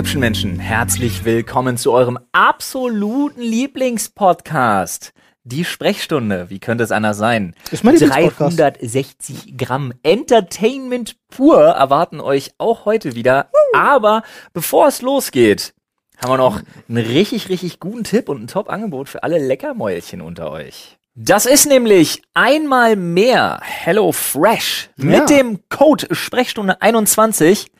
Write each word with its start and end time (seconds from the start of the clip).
hübschen 0.00 0.20
Menschen, 0.20 0.58
herzlich 0.58 1.26
willkommen 1.26 1.76
zu 1.76 1.92
eurem 1.92 2.18
absoluten 2.32 3.42
Lieblingspodcast. 3.42 5.12
Die 5.44 5.62
Sprechstunde, 5.62 6.48
wie 6.48 6.58
könnte 6.58 6.84
es 6.84 6.90
anders 6.90 7.18
sein? 7.18 7.54
Ist 7.70 7.84
mein 7.84 7.96
Lieblingspodcast. 7.96 8.58
360 8.58 9.58
Gramm 9.58 9.92
Entertainment 10.02 11.16
pur 11.28 11.60
erwarten 11.66 12.22
euch 12.22 12.52
auch 12.56 12.86
heute 12.86 13.14
wieder. 13.14 13.50
Aber 13.74 14.22
bevor 14.54 14.88
es 14.88 15.02
losgeht, 15.02 15.74
haben 16.16 16.30
wir 16.30 16.38
noch 16.38 16.62
einen 16.88 17.04
richtig, 17.04 17.50
richtig 17.50 17.78
guten 17.78 18.04
Tipp 18.04 18.30
und 18.30 18.42
ein 18.42 18.46
Top-Angebot 18.46 19.10
für 19.10 19.22
alle 19.22 19.36
Leckermäulchen 19.36 20.22
unter 20.22 20.50
euch. 20.50 20.96
Das 21.14 21.44
ist 21.44 21.66
nämlich 21.66 22.22
einmal 22.32 22.96
mehr 22.96 23.60
Hello 23.62 24.12
Fresh. 24.12 24.88
Ja. 24.96 25.04
Mit 25.04 25.28
dem 25.28 25.68
Code 25.68 26.14
Sprechstunde 26.14 26.80
21 26.80 27.70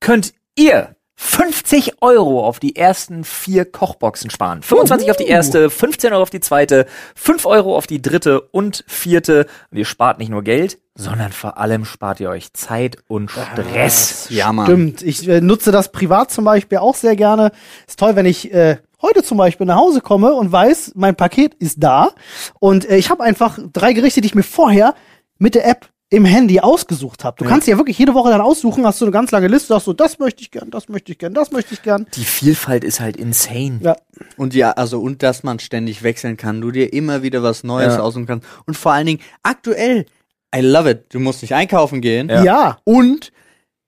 könnt 0.00 0.34
ihr 0.56 0.96
50 1.24 2.02
Euro 2.02 2.44
auf 2.44 2.58
die 2.58 2.74
ersten 2.74 3.22
vier 3.22 3.64
Kochboxen 3.64 4.28
sparen. 4.28 4.60
25 4.60 5.08
auf 5.08 5.16
die 5.16 5.28
erste, 5.28 5.70
15 5.70 6.12
Euro 6.12 6.22
auf 6.22 6.30
die 6.30 6.40
zweite, 6.40 6.84
5 7.14 7.46
Euro 7.46 7.76
auf 7.76 7.86
die 7.86 8.02
dritte 8.02 8.40
und 8.40 8.84
vierte. 8.88 9.46
Und 9.70 9.78
ihr 9.78 9.84
spart 9.84 10.18
nicht 10.18 10.30
nur 10.30 10.42
Geld, 10.42 10.78
sondern 10.96 11.30
vor 11.30 11.58
allem 11.58 11.84
spart 11.84 12.18
ihr 12.18 12.28
euch 12.28 12.52
Zeit 12.54 12.96
und 13.06 13.30
Stress. 13.30 14.26
Ja, 14.30 14.52
Mann. 14.52 14.66
Stimmt. 14.66 15.02
Ich 15.02 15.26
äh, 15.28 15.40
nutze 15.40 15.70
das 15.70 15.92
privat 15.92 16.32
zum 16.32 16.44
Beispiel 16.44 16.78
auch 16.78 16.96
sehr 16.96 17.14
gerne. 17.14 17.52
Ist 17.86 18.00
toll, 18.00 18.16
wenn 18.16 18.26
ich 18.26 18.52
äh, 18.52 18.78
heute 19.00 19.22
zum 19.22 19.38
Beispiel 19.38 19.66
nach 19.66 19.78
Hause 19.78 20.00
komme 20.00 20.34
und 20.34 20.50
weiß, 20.50 20.92
mein 20.96 21.14
Paket 21.14 21.54
ist 21.54 21.76
da. 21.80 22.10
Und 22.58 22.90
äh, 22.90 22.96
ich 22.96 23.10
habe 23.10 23.22
einfach 23.22 23.60
drei 23.72 23.92
Gerichte, 23.92 24.20
die 24.22 24.26
ich 24.26 24.34
mir 24.34 24.42
vorher 24.42 24.96
mit 25.38 25.54
der 25.54 25.68
App 25.68 25.88
im 26.12 26.24
Handy 26.26 26.60
ausgesucht 26.60 27.24
habe. 27.24 27.36
Du 27.38 27.44
kannst 27.48 27.66
ja 27.66 27.78
wirklich 27.78 27.98
jede 27.98 28.12
Woche 28.12 28.30
dann 28.30 28.40
aussuchen, 28.42 28.84
hast 28.84 29.00
du 29.00 29.06
eine 29.06 29.12
ganz 29.12 29.30
lange 29.30 29.48
Liste, 29.48 29.68
sagst 29.68 29.86
so, 29.86 29.92
das 29.94 30.18
möchte 30.18 30.42
ich 30.42 30.50
gern, 30.50 30.70
das 30.70 30.88
möchte 30.90 31.10
ich 31.12 31.18
gern, 31.18 31.32
das 31.32 31.50
möchte 31.52 31.72
ich 31.72 31.82
gern. 31.82 32.06
Die 32.14 32.24
Vielfalt 32.24 32.84
ist 32.84 33.00
halt 33.00 33.16
insane. 33.16 33.80
Ja, 33.82 33.96
Und 34.36 34.54
ja, 34.54 34.72
also 34.72 35.00
und 35.00 35.22
dass 35.22 35.42
man 35.42 35.58
ständig 35.58 36.02
wechseln 36.02 36.36
kann, 36.36 36.60
du 36.60 36.70
dir 36.70 36.92
immer 36.92 37.22
wieder 37.22 37.42
was 37.42 37.64
Neues 37.64 37.94
Ja. 37.94 38.00
aussuchen 38.00 38.26
kannst. 38.26 38.46
Und 38.66 38.76
vor 38.76 38.92
allen 38.92 39.06
Dingen 39.06 39.20
aktuell, 39.42 40.04
I 40.54 40.60
love 40.60 40.90
it. 40.90 41.04
Du 41.14 41.18
musst 41.18 41.40
nicht 41.40 41.54
einkaufen 41.54 42.02
gehen. 42.02 42.28
ja. 42.28 42.76
Und 42.84 43.32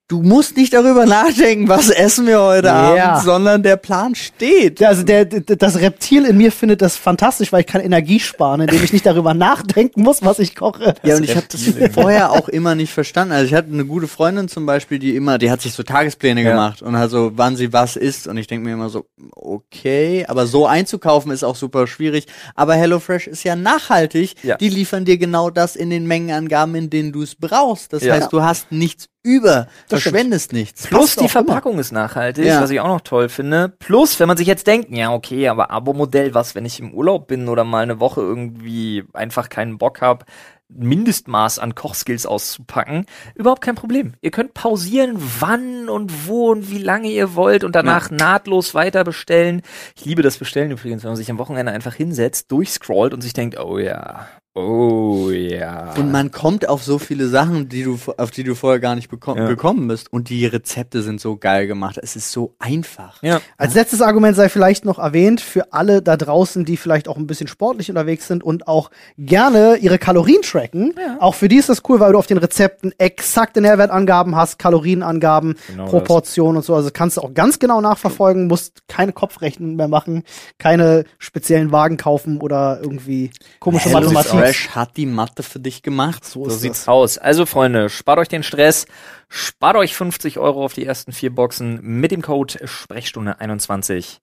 du 0.08 0.22
musst 0.22 0.56
nicht 0.56 0.74
darüber 0.74 1.06
nachdenken, 1.06 1.66
was 1.68 1.88
essen 1.88 2.26
wir 2.26 2.40
heute 2.40 2.66
Ja. 2.66 2.94
Abend, 3.14 3.24
sondern 3.24 3.62
der 3.62 3.76
Plan 3.76 4.14
steht. 4.14 4.80
Ja, 4.80 4.88
Also 4.88 5.02
der, 5.02 5.24
der, 5.24 5.56
das 5.56 5.80
Reptil 5.80 6.26
in 6.26 6.36
mir 6.36 6.52
findet 6.52 6.82
das 6.82 6.96
fantastisch, 6.96 7.52
weil 7.52 7.60
ich 7.60 7.66
kann 7.66 7.80
Energie 7.80 8.20
sparen, 8.20 8.60
indem 8.60 8.82
ich 8.84 8.92
nicht 8.92 9.06
darüber 9.06 9.32
nachdenken 9.34 10.02
muss, 10.02 10.22
was 10.22 10.38
ich 10.40 10.54
koche. 10.54 10.94
Ja, 11.04 11.16
und 11.16 11.24
ich 11.24 11.34
habe 11.36 11.46
das 11.50 11.62
vorher 11.94 12.32
auch 12.32 12.48
immer 12.48 12.74
nicht 12.74 12.92
verstanden. 12.92 13.32
Also 13.32 13.46
ich 13.46 13.54
hatte 13.54 13.72
eine 13.72 13.86
gute 13.86 14.06
Freundin 14.06 14.48
zum 14.48 14.66
Beispiel, 14.66 14.98
die 14.98 15.16
immer, 15.16 15.38
die 15.38 15.50
hat 15.50 15.62
sich 15.62 15.72
so 15.72 15.82
Tagespläne 15.82 16.42
Ja. 16.42 16.50
gemacht 16.50 16.82
und 16.82 16.94
also 16.94 17.32
wann 17.36 17.56
sie 17.56 17.72
was 17.72 17.96
isst. 17.96 18.26
Und 18.28 18.36
ich 18.36 18.46
denke 18.46 18.66
mir 18.66 18.74
immer 18.74 18.90
so, 18.90 19.06
okay, 19.32 20.24
aber 20.28 20.46
so 20.46 20.66
einzukaufen 20.66 21.30
ist 21.32 21.44
auch 21.44 21.56
super 21.56 21.86
schwierig. 21.86 22.26
Aber 22.54 22.74
HelloFresh 22.74 23.26
ist 23.26 23.44
ja 23.44 23.56
nachhaltig. 23.56 24.34
Ja. 24.42 24.56
Die 24.56 24.68
liefern 24.68 25.04
dir 25.04 25.18
genau 25.18 25.50
das 25.50 25.76
in 25.76 25.90
den 25.90 26.06
Mengenangaben, 26.06 26.74
in 26.74 26.90
denen 26.90 27.12
du 27.12 27.22
es 27.22 27.34
brauchst. 27.34 27.92
Das 27.92 28.02
Ja. 28.04 28.14
heißt, 28.14 28.32
du 28.32 28.42
hast 28.42 28.70
nichts 28.72 29.06
über, 29.24 29.66
Das 29.88 30.00
stimmt. 30.00 30.02
verschwendest 30.02 30.52
nichts. 30.52 30.86
Plus 30.86 31.14
die 31.14 31.20
auch 31.20 31.22
immer. 31.22 31.28
Verpackung 31.30 31.78
ist 31.80 31.90
nachhaltig, 31.90 32.44
Ja. 32.44 32.60
was 32.60 32.70
ich 32.70 32.78
auch 32.80 32.86
noch 32.88 33.00
toll 33.00 33.28
finde. 33.28 33.70
Plus, 33.80 34.20
wenn 34.20 34.28
man 34.28 34.36
sich 34.36 34.46
jetzt 34.46 34.66
denkt, 34.66 34.90
ja, 34.90 35.12
okay, 35.12 35.48
aber 35.48 35.70
Abo-Modell, 35.70 36.34
was, 36.34 36.54
wenn 36.54 36.64
ich 36.66 36.78
im 36.78 36.92
Urlaub 36.94 37.26
bin 37.26 37.48
oder 37.48 37.64
mal 37.64 37.82
eine 37.82 37.98
Woche 38.00 38.20
irgendwie 38.20 39.04
einfach 39.14 39.48
keinen 39.48 39.78
Bock 39.78 40.00
habe, 40.00 40.24
Mindestmaß 40.68 41.58
an 41.58 41.74
Kochskills 41.74 42.26
auszupacken, 42.26 43.06
überhaupt 43.34 43.60
kein 43.62 43.74
Problem. 43.74 44.14
Ihr 44.22 44.30
könnt 44.30 44.54
pausieren, 44.54 45.16
wann 45.38 45.88
und 45.88 46.26
wo 46.26 46.50
und 46.50 46.70
wie 46.70 46.78
lange 46.78 47.08
ihr 47.08 47.34
wollt 47.34 47.64
und 47.64 47.74
danach 47.76 48.10
nahtlos 48.10 48.74
weiter 48.74 49.04
bestellen. 49.04 49.62
Ich 49.94 50.04
liebe 50.04 50.22
das 50.22 50.38
Bestellen 50.38 50.70
übrigens, 50.70 51.02
wenn 51.02 51.10
man 51.10 51.16
sich 51.16 51.30
am 51.30 51.38
Wochenende 51.38 51.70
einfach 51.72 51.94
hinsetzt, 51.94 52.50
durchscrollt 52.50 53.14
und 53.14 53.20
sich 53.20 53.34
denkt, 53.34 53.58
oh 53.60 53.78
ja, 53.78 54.26
oh 54.54 55.30
ja. 55.30 55.94
Und 55.96 56.12
man 56.12 56.30
kommt 56.30 56.68
auf 56.68 56.82
so 56.82 56.98
viele 56.98 57.28
Sachen, 57.28 57.68
die 57.68 57.82
du, 57.82 57.98
auf 58.16 58.30
die 58.30 58.44
du 58.44 58.54
vorher 58.54 58.80
gar 58.80 58.94
nicht 58.94 59.08
beko 59.08 59.36
Ja. 59.36 59.48
gekommen 59.48 59.88
bist. 59.88 60.12
Und 60.12 60.28
die 60.28 60.46
Rezepte 60.46 61.02
sind 61.02 61.20
so 61.20 61.36
geil 61.36 61.66
gemacht. 61.66 61.98
Es 62.00 62.14
ist 62.16 62.30
so 62.30 62.54
einfach. 62.58 63.22
ja. 63.22 63.40
Als 63.58 63.74
letztes 63.74 64.00
Argument 64.00 64.36
sei 64.36 64.48
vielleicht 64.48 64.84
noch 64.84 64.98
erwähnt, 64.98 65.40
für 65.40 65.72
alle 65.72 66.02
da 66.02 66.16
draußen, 66.16 66.64
die 66.64 66.76
vielleicht 66.76 67.08
auch 67.08 67.16
ein 67.16 67.26
bisschen 67.26 67.48
sportlich 67.48 67.88
unterwegs 67.90 68.28
sind 68.28 68.42
und 68.44 68.68
auch 68.68 68.90
gerne 69.18 69.76
ihre 69.76 69.98
Kalorien 69.98 70.42
tracken. 70.42 70.94
Auch 71.18 71.34
für 71.34 71.48
die 71.48 71.56
ist 71.56 71.68
das 71.68 71.82
cool, 71.88 71.98
weil 72.00 72.12
du 72.12 72.18
auf 72.18 72.26
den 72.26 72.38
Rezepten 72.38 72.92
exakte 72.98 73.60
Nährwertangaben 73.60 74.36
hast, 74.36 74.58
Kalorienangaben, 74.58 75.56
Genau 75.68 75.86
Proportionen 75.86 76.58
und 76.58 76.64
so. 76.64 76.74
Also 76.74 76.90
kannst 76.92 77.16
du 77.16 77.22
auch 77.22 77.34
ganz 77.34 77.58
genau 77.58 77.80
nachverfolgen, 77.80 78.46
musst 78.46 78.86
keine 78.88 79.12
Kopfrechnungen 79.12 79.76
mehr 79.76 79.88
machen, 79.88 80.22
keine 80.58 81.04
speziellen 81.18 81.72
Wagen 81.72 81.96
kaufen 81.96 82.40
oder 82.40 82.78
irgendwie 82.82 83.30
komische 83.60 83.88
Mathematik. 83.90 84.43
Fresh 84.44 84.70
hat 84.70 84.96
die 84.96 85.06
Mathe 85.06 85.42
für 85.42 85.60
dich 85.60 85.82
gemacht. 85.82 86.24
So 86.24 86.44
So 86.44 86.50
sieht's 86.56 86.80
das. 86.80 86.88
aus. 86.88 87.18
Also 87.18 87.46
Freunde, 87.46 87.88
spart 87.88 88.18
euch 88.18 88.28
den 88.28 88.42
Stress, 88.42 88.86
spart 89.28 89.76
euch 89.76 89.94
50 89.94 90.38
Euro 90.38 90.64
auf 90.64 90.74
die 90.74 90.84
ersten 90.84 91.12
vier 91.12 91.34
Boxen 91.34 91.80
mit 91.82 92.10
dem 92.10 92.22
Code 92.22 92.66
Sprechstunde 92.66 93.40
21. 93.40 94.20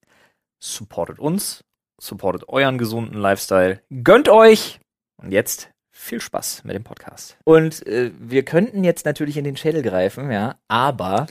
Supportet 0.59 1.17
uns, 1.19 1.63
supportet 1.99 2.47
euren 2.47 2.77
gesunden 2.77 3.19
Lifestyle, 3.19 3.81
gönnt 4.03 4.29
euch 4.29 4.79
und 5.17 5.31
jetzt 5.31 5.70
viel 6.03 6.19
Spaß 6.19 6.63
mit 6.63 6.75
dem 6.75 6.83
Podcast. 6.83 7.37
Und 7.43 7.85
äh, 7.85 8.11
wir 8.19 8.43
könnten 8.43 8.83
jetzt 8.83 9.05
natürlich 9.05 9.37
in 9.37 9.43
den 9.43 9.55
Schädel 9.55 9.83
greifen, 9.83 10.31
ja, 10.31 10.55
aber 10.67 11.27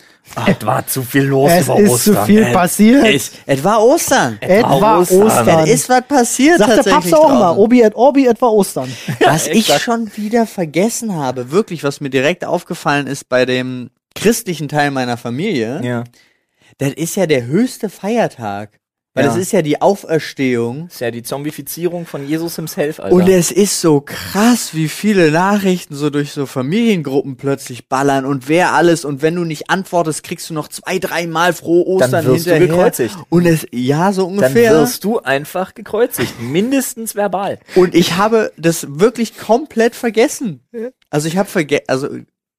es 0.46 0.64
war 0.64 0.86
zu 0.86 1.02
viel 1.02 1.24
los 1.24 1.50
Es 1.50 1.66
über 1.66 1.78
ist 1.80 2.04
zu 2.04 2.10
Ostern. 2.12 2.26
viel 2.26 2.44
passiert. 2.52 3.04
Es, 3.04 3.32
es 3.46 3.64
war 3.64 3.82
Ostern. 3.82 4.38
Etwa 4.40 4.98
Ostern. 4.98 5.22
Ostern. 5.22 5.64
Es 5.64 5.70
ist 5.70 5.88
was 5.88 6.02
passiert 6.06 6.58
Sagt 6.58 6.70
der 6.70 6.76
tatsächlich 6.76 7.10
Papst 7.10 7.14
auch 7.14 7.28
mal. 7.30 7.56
Obi 7.58 7.82
et 7.82 7.94
Orbi 7.94 8.26
etwa 8.26 8.46
Ostern. 8.46 8.90
Was 9.20 9.48
ich 9.48 9.66
schon 9.80 10.10
wieder 10.16 10.46
vergessen 10.46 11.14
habe, 11.14 11.50
wirklich, 11.50 11.82
was 11.84 12.00
mir 12.00 12.10
direkt 12.10 12.44
aufgefallen 12.44 13.06
ist 13.06 13.28
bei 13.28 13.44
dem 13.44 13.90
christlichen 14.14 14.68
Teil 14.68 14.90
meiner 14.92 15.16
Familie, 15.16 15.80
Ja, 15.82 16.04
das 16.78 16.92
ist 16.94 17.16
ja 17.16 17.26
der 17.26 17.44
höchste 17.46 17.90
Feiertag. 17.90 18.79
Weil 19.14 19.24
Ja. 19.24 19.30
das 19.30 19.38
ist 19.40 19.50
ja 19.52 19.60
die 19.62 19.82
Auferstehung. 19.82 20.86
ist 20.86 21.00
ja 21.00 21.10
die 21.10 21.24
Zombifizierung 21.24 22.06
von 22.06 22.28
Jesus 22.28 22.54
himself, 22.56 23.00
Alter. 23.00 23.14
Und 23.14 23.28
es 23.28 23.50
ist 23.50 23.80
so 23.80 24.00
krass, 24.00 24.72
wie 24.72 24.88
viele 24.88 25.32
Nachrichten 25.32 25.96
so 25.96 26.10
durch 26.10 26.30
so 26.30 26.46
Familiengruppen 26.46 27.36
plötzlich 27.36 27.88
ballern 27.88 28.24
und 28.24 28.48
wer 28.48 28.72
alles 28.72 29.04
und 29.04 29.20
wenn 29.20 29.34
du 29.34 29.44
nicht 29.44 29.68
antwortest, 29.68 30.22
kriegst 30.22 30.48
du 30.50 30.54
noch 30.54 30.68
zwei, 30.68 31.00
dreimal 31.00 31.52
frohe 31.52 31.84
Ostern 31.86 32.24
wirst 32.26 32.46
du 32.46 32.50
hinterher. 32.54 32.68
gekreuzigt. 32.68 33.16
Und 33.30 33.46
es, 33.46 33.66
ja, 33.72 34.12
so 34.12 34.22
Dann 34.26 34.30
ungefähr. 34.34 34.72
wirst 34.74 35.02
du 35.02 35.18
einfach 35.18 35.74
gekreuzigt, 35.74 36.40
mindestens 36.40 37.16
verbal. 37.16 37.58
Und 37.74 37.96
ich 37.96 38.16
habe 38.16 38.52
das 38.56 38.86
wirklich 39.00 39.36
komplett 39.36 39.96
vergessen. 39.96 40.60
Also 41.10 41.26
ich 41.26 41.36
habe 41.36 41.48
vergessen, 41.48 41.84
also 41.88 42.08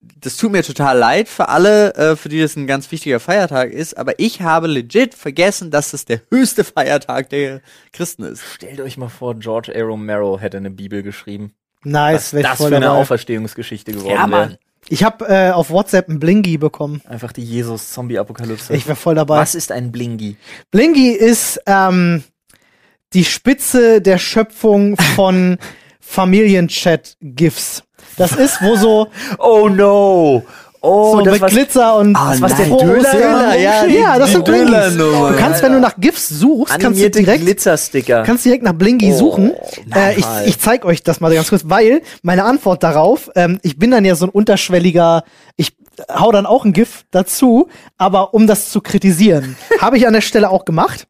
das 0.01 0.37
tut 0.37 0.51
mir 0.51 0.63
total 0.63 0.97
leid 0.97 1.29
für 1.29 1.49
alle, 1.49 1.93
äh, 1.95 2.15
für 2.15 2.29
die 2.29 2.41
das 2.41 2.55
ein 2.55 2.65
ganz 2.67 2.91
wichtiger 2.91 3.19
Feiertag 3.19 3.71
ist, 3.71 3.97
aber 3.97 4.19
ich 4.19 4.41
habe 4.41 4.67
legit 4.67 5.13
vergessen, 5.13 5.69
dass 5.71 5.91
das 5.91 6.05
der 6.05 6.21
höchste 6.31 6.63
Feiertag 6.63 7.29
der 7.29 7.61
Christen 7.93 8.23
ist. 8.23 8.41
Stellt 8.55 8.81
euch 8.81 8.97
mal 8.97 9.09
vor, 9.09 9.35
George 9.35 9.71
A. 9.75 9.81
Romero 9.83 10.39
hätte 10.39 10.57
eine 10.57 10.71
Bibel 10.71 11.03
geschrieben. 11.03 11.53
Nice, 11.83 12.33
Was 12.33 12.41
das 12.41 12.57
voll 12.57 12.69
für 12.69 12.75
eine 12.77 12.85
dabei. 12.87 12.99
Auferstehungsgeschichte 12.99 13.91
geworden 13.91 14.11
Ja, 14.11 14.29
wäre. 14.29 14.59
Ich 14.89 15.03
habe 15.03 15.27
äh, 15.27 15.51
auf 15.51 15.69
WhatsApp 15.69 16.09
ein 16.09 16.19
Blingi 16.19 16.57
bekommen. 16.57 17.01
Einfach 17.07 17.31
die 17.31 17.43
Jesus-Zombie-Apokalypse. 17.43 18.73
Ich 18.73 18.87
wäre 18.87 18.95
voll 18.95 19.13
dabei. 19.15 19.37
Was 19.37 19.53
ist 19.53 19.71
ein 19.71 19.91
Blingi? 19.91 20.37
Blingi 20.71 21.09
ist 21.11 21.61
ähm, 21.67 22.23
die 23.13 23.23
Spitze 23.23 24.01
der 24.01 24.17
Schöpfung 24.17 24.97
von 25.15 25.57
Familienchat-GIFs. 25.99 27.83
Das 28.21 28.33
ist, 28.33 28.61
wo 28.61 28.75
so, 28.75 29.07
Oh 29.39 29.67
no! 29.67 30.43
Oh, 30.83 31.17
so 31.17 31.21
das 31.21 31.33
mit 31.33 31.41
was, 31.43 31.51
Glitzer 31.51 31.95
und 31.95 32.15
Ah, 32.15 32.33
was 32.39 32.57
nein, 32.57 32.69
der 32.69 32.77
Döler, 32.77 33.55
ja, 33.55 33.55
ja, 33.55 33.85
ja, 33.85 34.17
das 34.19 34.31
sind. 34.31 34.47
Döler-Nummer. 34.47 35.31
Du 35.31 35.37
kannst, 35.37 35.61
wenn 35.61 35.73
du 35.73 35.79
nach 35.79 35.95
GIFs 35.99 36.27
suchst, 36.29 36.79
kannst 36.79 36.99
du 36.99 37.09
direkt 37.11 37.43
Glitzersticker. 37.43 38.23
kannst 38.23 38.45
direkt 38.45 38.63
nach 38.63 38.73
Blingi 38.73 39.11
Oh, 39.13 39.17
suchen. 39.17 39.53
Äh, 39.93 40.17
ich, 40.17 40.25
ich 40.47 40.59
zeig 40.59 40.83
euch 40.83 41.03
das 41.03 41.19
mal 41.19 41.31
ganz 41.33 41.49
kurz, 41.49 41.61
weil 41.65 42.01
meine 42.23 42.45
Antwort 42.45 42.81
darauf, 42.81 43.29
ähm, 43.35 43.59
ich 43.61 43.77
bin 43.77 43.91
dann 43.91 44.05
ja 44.05 44.15
so 44.15 44.25
ein 44.25 44.29
unterschwelliger, 44.29 45.23
ich 45.55 45.77
hau 46.11 46.31
dann 46.31 46.47
auch 46.47 46.65
ein 46.65 46.73
GIF 46.73 47.05
dazu, 47.11 47.67
aber 47.99 48.33
um 48.33 48.47
das 48.47 48.71
zu 48.71 48.81
kritisieren, 48.81 49.55
habe 49.81 49.97
ich 49.97 50.07
an 50.07 50.13
der 50.13 50.21
Stelle 50.21 50.49
auch 50.49 50.65
gemacht. 50.65 51.05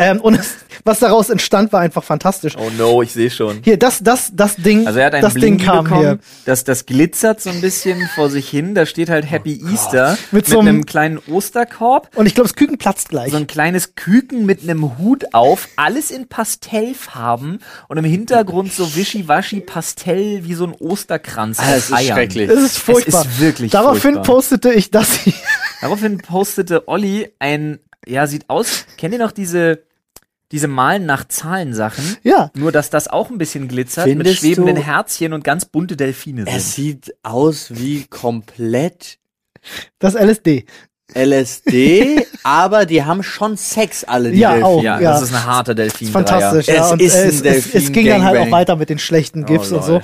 Ähm, 0.00 0.20
und 0.20 0.34
es, 0.34 0.54
was 0.84 1.00
daraus 1.00 1.28
entstand, 1.28 1.72
war 1.72 1.80
einfach 1.80 2.04
fantastisch. 2.04 2.56
oh 2.56 2.70
no, 2.78 3.02
ich 3.02 3.12
sehe 3.12 3.30
schon. 3.30 3.60
Hier, 3.64 3.76
das, 3.78 3.98
das, 4.00 4.30
das 4.32 4.54
Ding, 4.54 4.86
Also 4.86 5.00
er 5.00 5.06
hat 5.06 5.14
ein 5.14 5.22
das 5.22 5.34
Ding 5.34 5.58
kam 5.58 5.84
bekommen, 5.84 6.00
hier. 6.02 6.18
Das, 6.44 6.62
das 6.62 6.86
glitzert 6.86 7.40
so 7.40 7.50
ein 7.50 7.60
bisschen 7.60 8.08
vor 8.14 8.30
sich 8.30 8.48
hin. 8.48 8.76
Da 8.76 8.86
steht 8.86 9.08
halt 9.10 9.28
Happy 9.28 9.60
Easter 9.72 10.12
Mit 10.30 10.32
mit, 10.32 10.46
so 10.46 10.60
einem- 10.60 10.86
kleinen 10.86 11.18
Osterkorb. 11.28 12.10
Und 12.16 12.26
ich 12.26 12.34
glaube, 12.36 12.48
das 12.48 12.54
Küken 12.54 12.78
platzt 12.78 13.08
gleich. 13.08 13.32
So 13.32 13.38
ein 13.38 13.48
kleines 13.48 13.96
Küken 13.96 14.46
mit 14.46 14.62
einem 14.62 14.98
Hut 14.98 15.34
auf, 15.34 15.68
alles 15.74 16.12
in 16.12 16.28
Pastellfarben 16.28 17.58
und 17.88 17.96
im 17.96 18.04
Hintergrund 18.04 18.72
so 18.72 18.94
wischiwaschi 18.94 19.60
Pastell 19.60 20.44
wie 20.44 20.54
so 20.54 20.64
ein 20.66 20.74
Osterkranz. 20.78 21.58
Ah, 21.58 21.62
aus 21.62 21.68
das 21.70 21.84
ist 21.86 21.92
Eiern. 21.94 22.16
schrecklich. 22.16 22.48
Es 22.50 22.58
ist 22.62 22.78
furchtbar. 22.78 23.22
Es 23.22 23.26
ist 23.32 23.40
wirklich 23.40 23.72
Daraufhin 23.72 24.14
furchtbar. 24.14 24.22
postete 24.34 24.72
ich 24.72 24.90
das 24.90 25.12
hier. 25.14 25.32
Daraufhin 25.80 26.18
postete 26.18 26.86
Olli 26.88 27.32
ein, 27.38 27.78
ja, 28.08 28.26
sieht 28.26 28.48
aus, 28.48 28.86
kennt 28.96 29.12
ihr 29.14 29.18
noch 29.20 29.32
diese, 29.32 29.82
diese 30.52 30.68
Malen 30.68 31.06
nach 31.06 31.28
Zahlen 31.28 31.74
Sachen? 31.74 32.16
Ja. 32.22 32.50
Nur, 32.54 32.72
dass 32.72 32.90
das 32.90 33.08
auch 33.08 33.30
ein 33.30 33.38
bisschen 33.38 33.68
glitzert 33.68 34.06
mit 34.06 34.16
Findest 34.16 34.38
schwebenden 34.40 34.76
du- 34.76 34.82
Herzchen 34.82 35.32
und 35.32 35.44
ganz 35.44 35.64
bunte 35.66 35.96
Delfine 35.96 36.44
Es 36.46 36.74
sind. 36.74 37.04
sieht 37.06 37.14
aus 37.22 37.70
wie 37.74 38.06
komplett 38.06 39.18
Das 39.98 40.14
LSD. 40.14 40.64
LSD, 41.14 42.26
aber 42.42 42.84
die 42.86 43.02
haben 43.04 43.22
schon 43.22 43.56
Sex 43.56 44.04
alle, 44.04 44.30
die 44.30 44.38
Ja, 44.40 44.50
Delfine. 44.50 44.66
auch. 44.66 44.82
Ja, 44.82 45.00
ja. 45.00 45.12
das 45.12 45.22
ist 45.22 45.34
eine 45.34 45.46
harte 45.46 45.74
delfin 45.74 46.08
fantastisch, 46.08 46.66
ja. 46.66 46.84
Es 46.86 46.92
und, 46.92 47.00
ist 47.02 47.16
ein 47.16 47.28
es, 47.28 47.40
es, 47.42 47.74
es 47.74 47.92
ging 47.92 48.06
dann 48.06 48.24
halt 48.24 48.38
auch 48.38 48.50
weiter 48.50 48.76
mit 48.76 48.90
den 48.90 48.98
schlechten 48.98 49.44
GIFs 49.46 49.72
Oh, 49.72 49.76
und 49.76 49.84
so. 49.84 49.94
Ähm, 49.96 50.02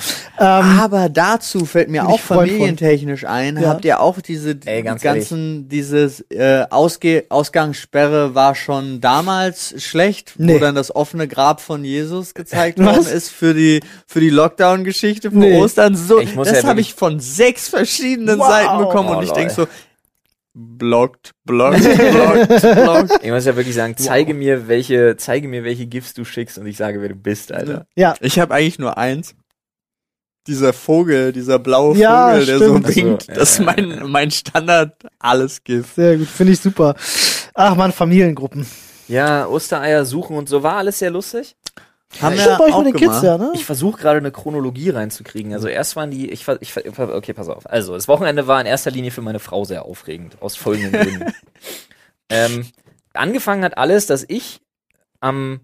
Aber 0.81 1.09
dazu 1.11 1.67
fällt 1.67 1.91
mir 1.91 2.07
auch 2.09 2.21
familientechnisch 2.21 3.25
ein, 3.27 3.61
Ja. 3.61 3.69
habt 3.69 3.85
ihr 3.85 4.01
auch 4.01 4.21
diese 4.21 4.57
Ey, 4.65 4.83
ganz 4.83 5.03
ganzen, 5.03 5.69
dieses 5.69 6.21
äh, 6.31 6.65
Ausge 6.71 7.27
Ausgangssperre 7.29 8.35
war 8.35 8.55
schon 8.55 9.01
damals 9.01 9.75
schlecht, 9.83 10.35
Nee. 10.39 10.55
wo 10.55 10.59
dann 10.59 10.75
das 10.75 10.95
offene 10.95 11.29
Grab 11.29 11.61
von 11.61 11.85
Jesus 11.85 12.35
gezeigt 12.35 12.79
Was? 12.79 12.97
worden 12.97 13.07
ist 13.15 13.31
für 13.31 13.53
die 13.55 13.81
für 14.07 14.21
die 14.21 14.31
Lockdown-Geschichte 14.31 15.31
von 15.31 15.41
Nee. 15.41 15.59
Ostern. 15.59 15.97
So, 15.97 16.19
Ich 16.19 16.35
muss 16.35 16.49
das 16.49 16.63
ja 16.63 16.69
habe 16.69 16.81
ich 16.81 16.95
von 16.95 17.21
sechs 17.21 17.69
verschiedenen 17.69 18.39
Wow. 18.39 18.49
Seiten 18.49 18.79
bekommen 18.79 19.09
Oh, 19.11 19.19
und 19.19 19.25
ich 19.25 19.31
denk 19.33 19.51
so, 19.51 19.67
blockt, 20.55 21.33
blockt, 21.45 21.83
blockt, 21.83 22.63
blockt. 22.63 23.25
Ich 23.25 23.31
muss 23.31 23.45
ja 23.45 23.57
wirklich 23.57 23.75
sagen, 23.75 23.97
zeige 23.97 24.35
mir, 24.35 24.69
welche, 24.69 25.17
zeige 25.17 25.49
mir, 25.49 25.65
welche 25.65 25.87
GIFs 25.87 26.15
du 26.15 26.25
schickst 26.25 26.59
und 26.59 26.67
ich 26.67 26.77
sage, 26.77 27.01
wer 27.03 27.09
du 27.09 27.15
bist, 27.17 27.53
Alter. 27.53 27.87
ja, 27.97 28.15
Ich 28.21 28.39
habe 28.39 28.55
eigentlich 28.55 28.79
nur 28.79 28.97
eins. 28.97 29.35
Dieser 30.47 30.73
Vogel, 30.75 31.33
dieser 31.33 31.59
blaue 31.59 31.97
Ja, 31.97 32.33
Vogel, 32.33 32.47
der 32.47 32.57
stimmt. 32.57 32.87
so 32.89 32.95
winkt, 32.97 33.23
so, 33.23 33.33
ja, 33.33 33.39
das 33.39 33.51
ist 33.53 33.61
mein, 33.61 34.03
mein 34.11 34.31
Standard 34.31 34.93
alles 35.19 35.65
Gift. 35.65 35.95
sehr 35.95 36.19
gut, 36.19 36.29
finde 36.29 36.53
ich 36.53 36.61
super. 36.61 36.95
Ach 37.55 37.75
man, 37.75 37.93
Familiengruppen. 37.93 38.67
Ja, 39.09 39.47
Ostereier 39.47 40.05
suchen 40.05 40.37
und 40.37 40.49
so 40.49 40.63
war 40.63 40.77
alles 40.77 40.99
sehr 40.99 41.11
lustig. 41.11 41.57
Haben 42.21 42.39
Stimmt 42.39 42.51
wir 42.51 42.59
bei 42.59 42.65
euch 42.65 42.75
auch 42.75 42.85
den 42.85 42.95
Kids, 42.95 43.23
ja, 43.23 43.39
ne? 43.39 43.53
Ich 43.55 43.65
versuche 43.65 44.01
gerade 44.01 44.19
eine 44.19 44.31
Chronologie 44.31 44.91
reinzukriegen. 44.91 45.53
Also 45.53 45.69
erst 45.69 45.97
waren 45.97 46.11
die, 46.11 46.31
ich, 46.31 46.47
ich, 46.61 46.77
okay, 46.77 47.33
pass 47.33 47.49
auf. 47.49 47.69
Also 47.71 47.95
das 47.95 48.09
Wochenende 48.09 48.47
war 48.47 48.61
in 48.61 48.67
erster 48.67 48.91
Linie 48.91 49.11
für 49.11 49.23
meine 49.23 49.41
Frau 49.41 49.65
sehr 49.65 49.85
aufregend 49.85 50.37
aus 50.41 50.57
folgenden 50.57 50.93
Gründen. 50.93 51.33
ähm, 52.29 52.67
angefangen 53.13 53.65
hat 53.65 53.79
alles, 53.79 54.07
dass 54.07 54.25
ich 54.29 54.61
am 55.21 55.61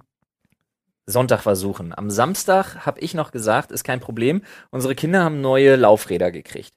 Sonntag 1.06 1.43
versuchen. 1.43 1.93
Am 1.97 2.11
Samstag 2.11 2.87
habe 2.87 3.00
ich 3.00 3.14
noch 3.14 3.32
gesagt, 3.32 3.73
ist 3.73 3.85
kein 3.85 4.00
Problem. 4.00 4.43
Unsere 4.70 4.94
Kinder 4.94 5.23
haben 5.23 5.41
neue 5.41 5.76
Laufräder 5.76 6.31
gekriegt. 6.31 6.73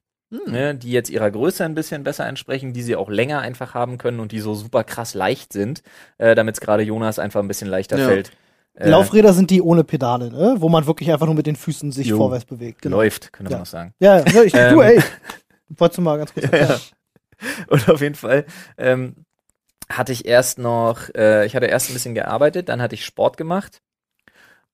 Ne, 0.47 0.73
die 0.73 0.91
jetzt 0.91 1.11
ihrer 1.11 1.29
Größe 1.29 1.63
ein 1.63 1.75
bisschen 1.75 2.03
besser 2.03 2.25
entsprechen, 2.25 2.73
die 2.73 2.81
sie 2.81 2.95
auch 2.95 3.07
länger 3.07 3.41
einfach 3.41 3.75
haben 3.75 3.99
können 3.99 4.19
und 4.19 4.31
die 4.31 4.39
so 4.39 4.55
super 4.55 4.83
krass 4.83 5.13
leicht 5.13 5.53
sind, 5.53 5.83
äh, 6.17 6.33
damit 6.33 6.55
es 6.55 6.61
gerade 6.61 6.81
Jonas 6.81 7.19
einfach 7.19 7.39
ein 7.39 7.47
bisschen 7.47 7.67
leichter 7.69 7.99
Ja. 7.99 8.07
fällt. 8.07 8.31
Äh, 8.75 8.89
Laufräder 8.89 9.33
sind 9.33 9.51
die 9.51 9.61
ohne 9.61 9.83
Pedale, 9.83 10.31
ne? 10.31 10.55
Wo 10.57 10.67
man 10.69 10.87
wirklich 10.87 11.11
einfach 11.11 11.25
nur 11.27 11.35
mit 11.35 11.45
den 11.45 11.55
Füßen 11.55 11.91
sich 11.91 12.07
Jo. 12.07 12.17
vorwärts 12.17 12.45
bewegt. 12.45 12.81
Genau. 12.81 12.97
Läuft, 12.97 13.31
könnte 13.31 13.51
man 13.51 13.59
Ja. 13.59 13.61
auch 13.63 13.67
sagen. 13.67 13.93
Ja, 13.99 14.17
ja, 14.19 14.25
ja, 14.31 14.41
ich, 14.43 14.51
du, 14.53 14.59
Ähm. 14.59 14.79
ey. 14.81 15.03
Wolltest 15.69 15.97
du 15.97 16.01
mal 16.01 16.17
ganz 16.17 16.33
kurz 16.33 16.45
erklären? 16.51 16.79
Und 17.67 17.89
auf 17.89 18.01
jeden 18.01 18.15
Fall 18.15 18.45
ähm, 18.77 19.15
hatte 19.89 20.11
ich 20.11 20.25
erst 20.25 20.57
noch, 20.59 21.09
äh, 21.15 21.45
ich 21.45 21.55
hatte 21.55 21.65
erst 21.67 21.89
ein 21.89 21.93
bisschen 21.93 22.15
gearbeitet, 22.15 22.69
dann 22.69 22.81
hatte 22.81 22.95
ich 22.95 23.05
Sport 23.05 23.37
gemacht. 23.37 23.81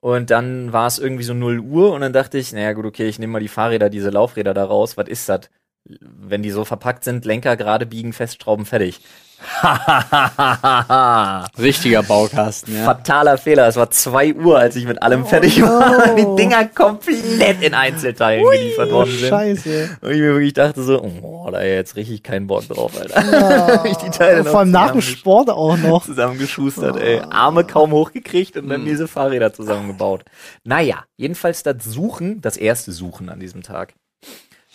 Und 0.01 0.29
dann 0.29 0.71
war 0.71 0.87
es 0.87 0.97
irgendwie 0.97 1.23
so 1.25 1.33
0 1.33 1.59
Uhr 1.59 1.91
und 1.91 1.99
dann 2.01 2.13
dachte 2.13 2.37
ich, 2.37 2.53
naja 2.53 2.71
gut, 2.71 2.85
okay, 2.85 3.07
ich 3.09 3.19
nehme 3.19 3.33
mal 3.33 3.39
die 3.41 3.49
Fahrräder, 3.49 3.89
diese 3.89 4.11
Laufräder 4.11 4.53
da 4.53 4.63
raus. 4.63 4.95
Was 4.95 5.09
ist 5.09 5.27
das? 5.27 5.49
Wenn 5.85 6.43
die 6.43 6.51
so 6.51 6.65
verpackt 6.65 7.03
sind, 7.03 7.25
Lenker 7.25 7.57
gerade 7.57 7.85
biegen, 7.85 8.13
festschrauben, 8.13 8.65
fertig. 8.65 9.01
Richtiger 11.57 12.03
Baukasten, 12.03 12.75
ja. 12.75 12.83
Fataler 12.83 13.37
Fehler. 13.37 13.69
Es 13.69 13.77
war 13.77 13.89
2 13.89 14.35
Uhr, 14.35 14.59
als 14.59 14.75
ich 14.75 14.85
mit 14.85 15.01
allem 15.01 15.25
fertig 15.25 15.61
war. 15.61 16.13
Die 16.15 16.35
Dinger 16.35 16.67
komplett 16.67 17.61
in 17.61 17.73
Einzelteilen 17.73 18.43
geliefert 18.43 18.91
worden 18.91 19.11
sind. 19.11 19.29
Scheiße. 19.29 19.97
Und 20.01 20.11
ich 20.11 20.19
mir 20.19 20.33
wirklich 20.33 20.53
dachte 20.53 20.83
so, 20.83 21.01
oh, 21.01 21.49
da 21.51 21.63
jetzt 21.63 21.95
richtig 21.95 22.21
keinen 22.21 22.47
Bock 22.47 22.67
drauf, 22.67 22.91
Alter. 22.99 23.85
ich 23.89 23.95
die 23.97 24.09
Teile 24.09 24.43
Vor 24.43 24.59
allem 24.59 24.71
nach 24.71 24.91
dem 24.91 25.01
Sport 25.01 25.49
auch 25.49 25.77
noch. 25.77 26.05
zusammengeschustert, 26.05 26.97
ey. 26.97 27.21
Arme 27.21 27.63
kaum 27.63 27.91
hochgekriegt 27.91 28.57
und 28.57 28.67
dann 28.67 28.83
diese 28.83 29.07
Fahrräder 29.07 29.53
zusammengebaut. 29.53 30.25
Naja, 30.65 31.05
jedenfalls 31.15 31.63
das 31.63 31.85
Suchen, 31.85 32.41
das 32.41 32.57
erste 32.57 32.91
Suchen 32.91 33.29
an 33.29 33.39
diesem 33.39 33.63
Tag. 33.63 33.93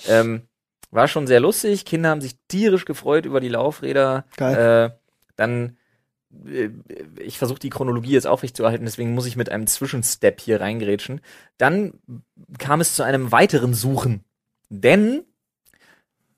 Ähm, 0.09 0.49
war 0.95 1.09
schon 1.09 1.27
sehr 1.27 1.41
lustig. 1.41 1.85
Kinder 1.85 2.11
haben 2.11 2.21
sich 2.21 2.37
tierisch 2.49 2.85
gefreut 2.85 3.27
über 3.27 3.41
die 3.41 3.49
Laufräder. 3.49 4.25
Geil. 4.37 4.93
Äh, 4.93 4.97
dann, 5.37 5.77
äh, 6.47 6.71
ich 7.21 7.39
versuche 7.39 7.59
die 7.59 7.71
Chronologie 7.71 8.13
jetzt 8.13 8.27
aufrechtzuerhalten, 8.27 8.85
deswegen 8.87 9.15
muss 9.15 9.27
ich 9.27 9.37
mit 9.37 9.51
einem 9.51 9.67
Zwischenstep 9.67 10.41
hier 10.41 10.61
reingrätschen. 10.61 11.21
Dann 11.59 11.95
kam 12.59 12.81
es 12.81 12.95
zu 12.95 13.03
einem 13.03 13.33
weiteren 13.33 13.75
Suchen. 13.75 14.25
Denn 14.71 15.25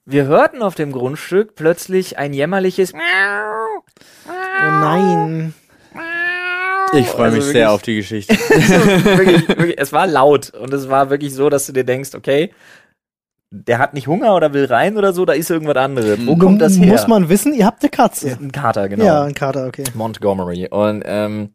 wir 0.05 0.25
hörten 0.27 0.63
auf 0.63 0.75
dem 0.75 0.93
Grundstück 0.93 1.55
plötzlich 1.55 2.17
ein 2.19 2.33
jämmerliches 2.33 2.93
Miau. 2.93 3.83
Oh 4.29 4.31
nein. 4.63 5.55
Ich 6.93 7.07
freue 7.09 7.25
Also 7.27 7.37
mich 7.37 7.45
wirklich- 7.47 7.53
sehr 7.53 7.73
auf 7.73 7.83
die 7.83 7.97
Geschichte. 7.97 8.35
wirklich, 8.39 9.49
wirklich, 9.49 9.79
es 9.79 9.93
war 9.93 10.07
laut 10.07 10.51
und 10.51 10.73
es 10.73 10.89
war 10.89 11.11
wirklich 11.11 11.35
so, 11.35 11.51
dass 11.51 11.67
du 11.67 11.73
dir 11.73 11.85
denkst, 11.85 12.15
okay, 12.15 12.53
der 13.57 13.79
hat 13.79 13.95
nicht 13.95 14.07
Hunger 14.07 14.35
oder 14.35 14.53
will 14.53 14.65
rein 14.67 14.97
oder 14.97 15.13
so, 15.13 15.25
da 15.25 15.33
ist 15.33 15.51
irgendwas 15.51 15.77
anderes. 15.77 16.19
Wo 16.27 16.37
kommt 16.37 16.61
das 16.61 16.79
her? 16.79 16.87
Muss 16.87 17.07
man 17.07 17.29
wissen, 17.29 17.53
ihr 17.55 17.67
habt 17.67 17.83
eine 17.83 17.91
Katze. 17.91 18.37
ein 18.41 18.53
Kater, 18.53 18.89
genau. 18.89 19.05
Ja, 19.05 19.23
ein 19.25 19.35
Kater, 19.35 19.67
okay. 19.67 19.85
Montgomery. 19.95 20.69
Und 20.71 21.03
ähm, 21.07 21.51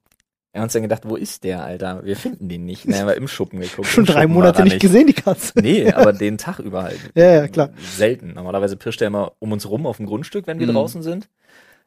wir 0.52 0.60
haben 0.60 0.66
uns 0.66 0.74
dann 0.74 0.82
gedacht, 0.82 1.04
wo 1.06 1.16
ist 1.16 1.44
der, 1.46 1.64
Alter? 1.64 2.04
Wir 2.04 2.18
finden 2.18 2.50
den 2.50 2.66
nicht. 2.66 2.86
Dann 2.86 3.00
haben 3.00 3.08
wir 3.08 3.16
im 3.16 3.28
Schuppen 3.30 3.62
geguckt. 3.62 3.88
Schon 3.88 4.06
drei 4.06 4.22
Schuppen 4.24 4.34
Monate 4.34 4.60
er 4.60 4.64
nicht 4.66 4.82
gesehen, 4.82 5.08
die 5.08 5.14
Katze. 5.14 5.54
Nee, 5.62 5.92
aber 5.94 6.12
den 6.12 6.38
Tag 6.38 6.60
über 6.60 6.84
halt. 6.84 7.00
Ja, 7.16 7.32
ja, 7.36 7.48
klar. 7.48 7.70
Selten. 7.80 8.34
Normalerweise 8.34 8.76
pirscht 8.76 9.02
er 9.02 9.08
immer 9.08 9.32
um 9.40 9.52
uns 9.54 9.70
rum 9.70 9.86
auf 9.88 9.98
dem 9.98 10.08
Grundstück, 10.08 10.48
wenn 10.48 10.60
wir 10.60 10.68
Mhm. 10.68 10.74
draußen 10.74 11.04
sind. 11.04 11.30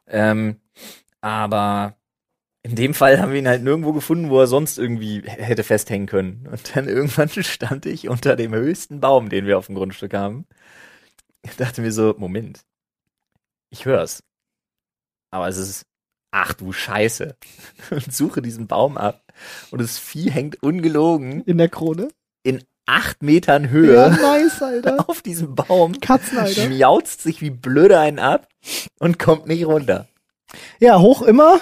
Ähm, 0.06 0.56
aber 1.20 1.94
in 2.64 2.76
dem 2.76 2.94
Fall 2.94 3.20
haben 3.20 3.30
wir 3.32 3.38
ihn 3.38 3.46
halt 3.48 3.62
nirgendwo 3.62 3.92
gefunden, 3.92 4.30
wo 4.30 4.40
er 4.40 4.46
sonst 4.46 4.78
irgendwie 4.78 5.22
hätte 5.26 5.62
festhängen 5.62 6.06
können. 6.06 6.48
Und 6.50 6.74
dann 6.74 6.88
irgendwann 6.88 7.28
stand 7.44 7.84
ich 7.84 8.08
unter 8.08 8.36
dem 8.36 8.54
höchsten 8.54 9.00
Baum, 9.00 9.28
den 9.28 9.46
wir 9.46 9.58
auf 9.58 9.66
dem 9.66 9.74
Grundstück 9.74 10.14
haben. 10.14 10.46
Ich 11.42 11.56
dachte 11.56 11.82
mir 11.82 11.92
so, 11.92 12.14
Moment. 12.16 12.62
Ich 13.70 13.84
hör's. 13.84 14.22
Aber 15.30 15.46
es 15.48 15.58
ist, 15.58 15.84
ach 16.30 16.54
du 16.54 16.72
Scheiße. 16.72 17.36
Und 17.90 18.14
suche 18.14 18.40
diesen 18.40 18.66
Baum 18.66 18.96
ab. 18.96 19.22
Und 19.70 19.82
das 19.82 19.98
Vieh 19.98 20.30
hängt 20.30 20.62
ungelogen 20.62 21.42
In 21.42 21.58
der 21.58 21.68
Krone. 21.68 22.08
in 22.44 22.64
acht 22.86 23.22
Metern 23.22 23.64
Ja, 23.64 23.70
Höhe 23.70 24.10
nice, 24.10 24.62
Alter. 24.62 25.04
auf 25.10 25.20
diesem 25.20 25.54
Baum. 25.54 26.00
Katzen, 26.00 26.38
Alter. 26.38 26.70
Miauzt 26.70 27.20
sich 27.20 27.42
wie 27.42 27.50
blöde 27.50 27.98
einen 28.00 28.18
ab 28.18 28.48
und 28.98 29.18
kommt 29.18 29.46
nicht 29.46 29.66
runter. 29.66 30.08
Ja, 30.78 30.98
hoch 31.00 31.20
immer. 31.22 31.60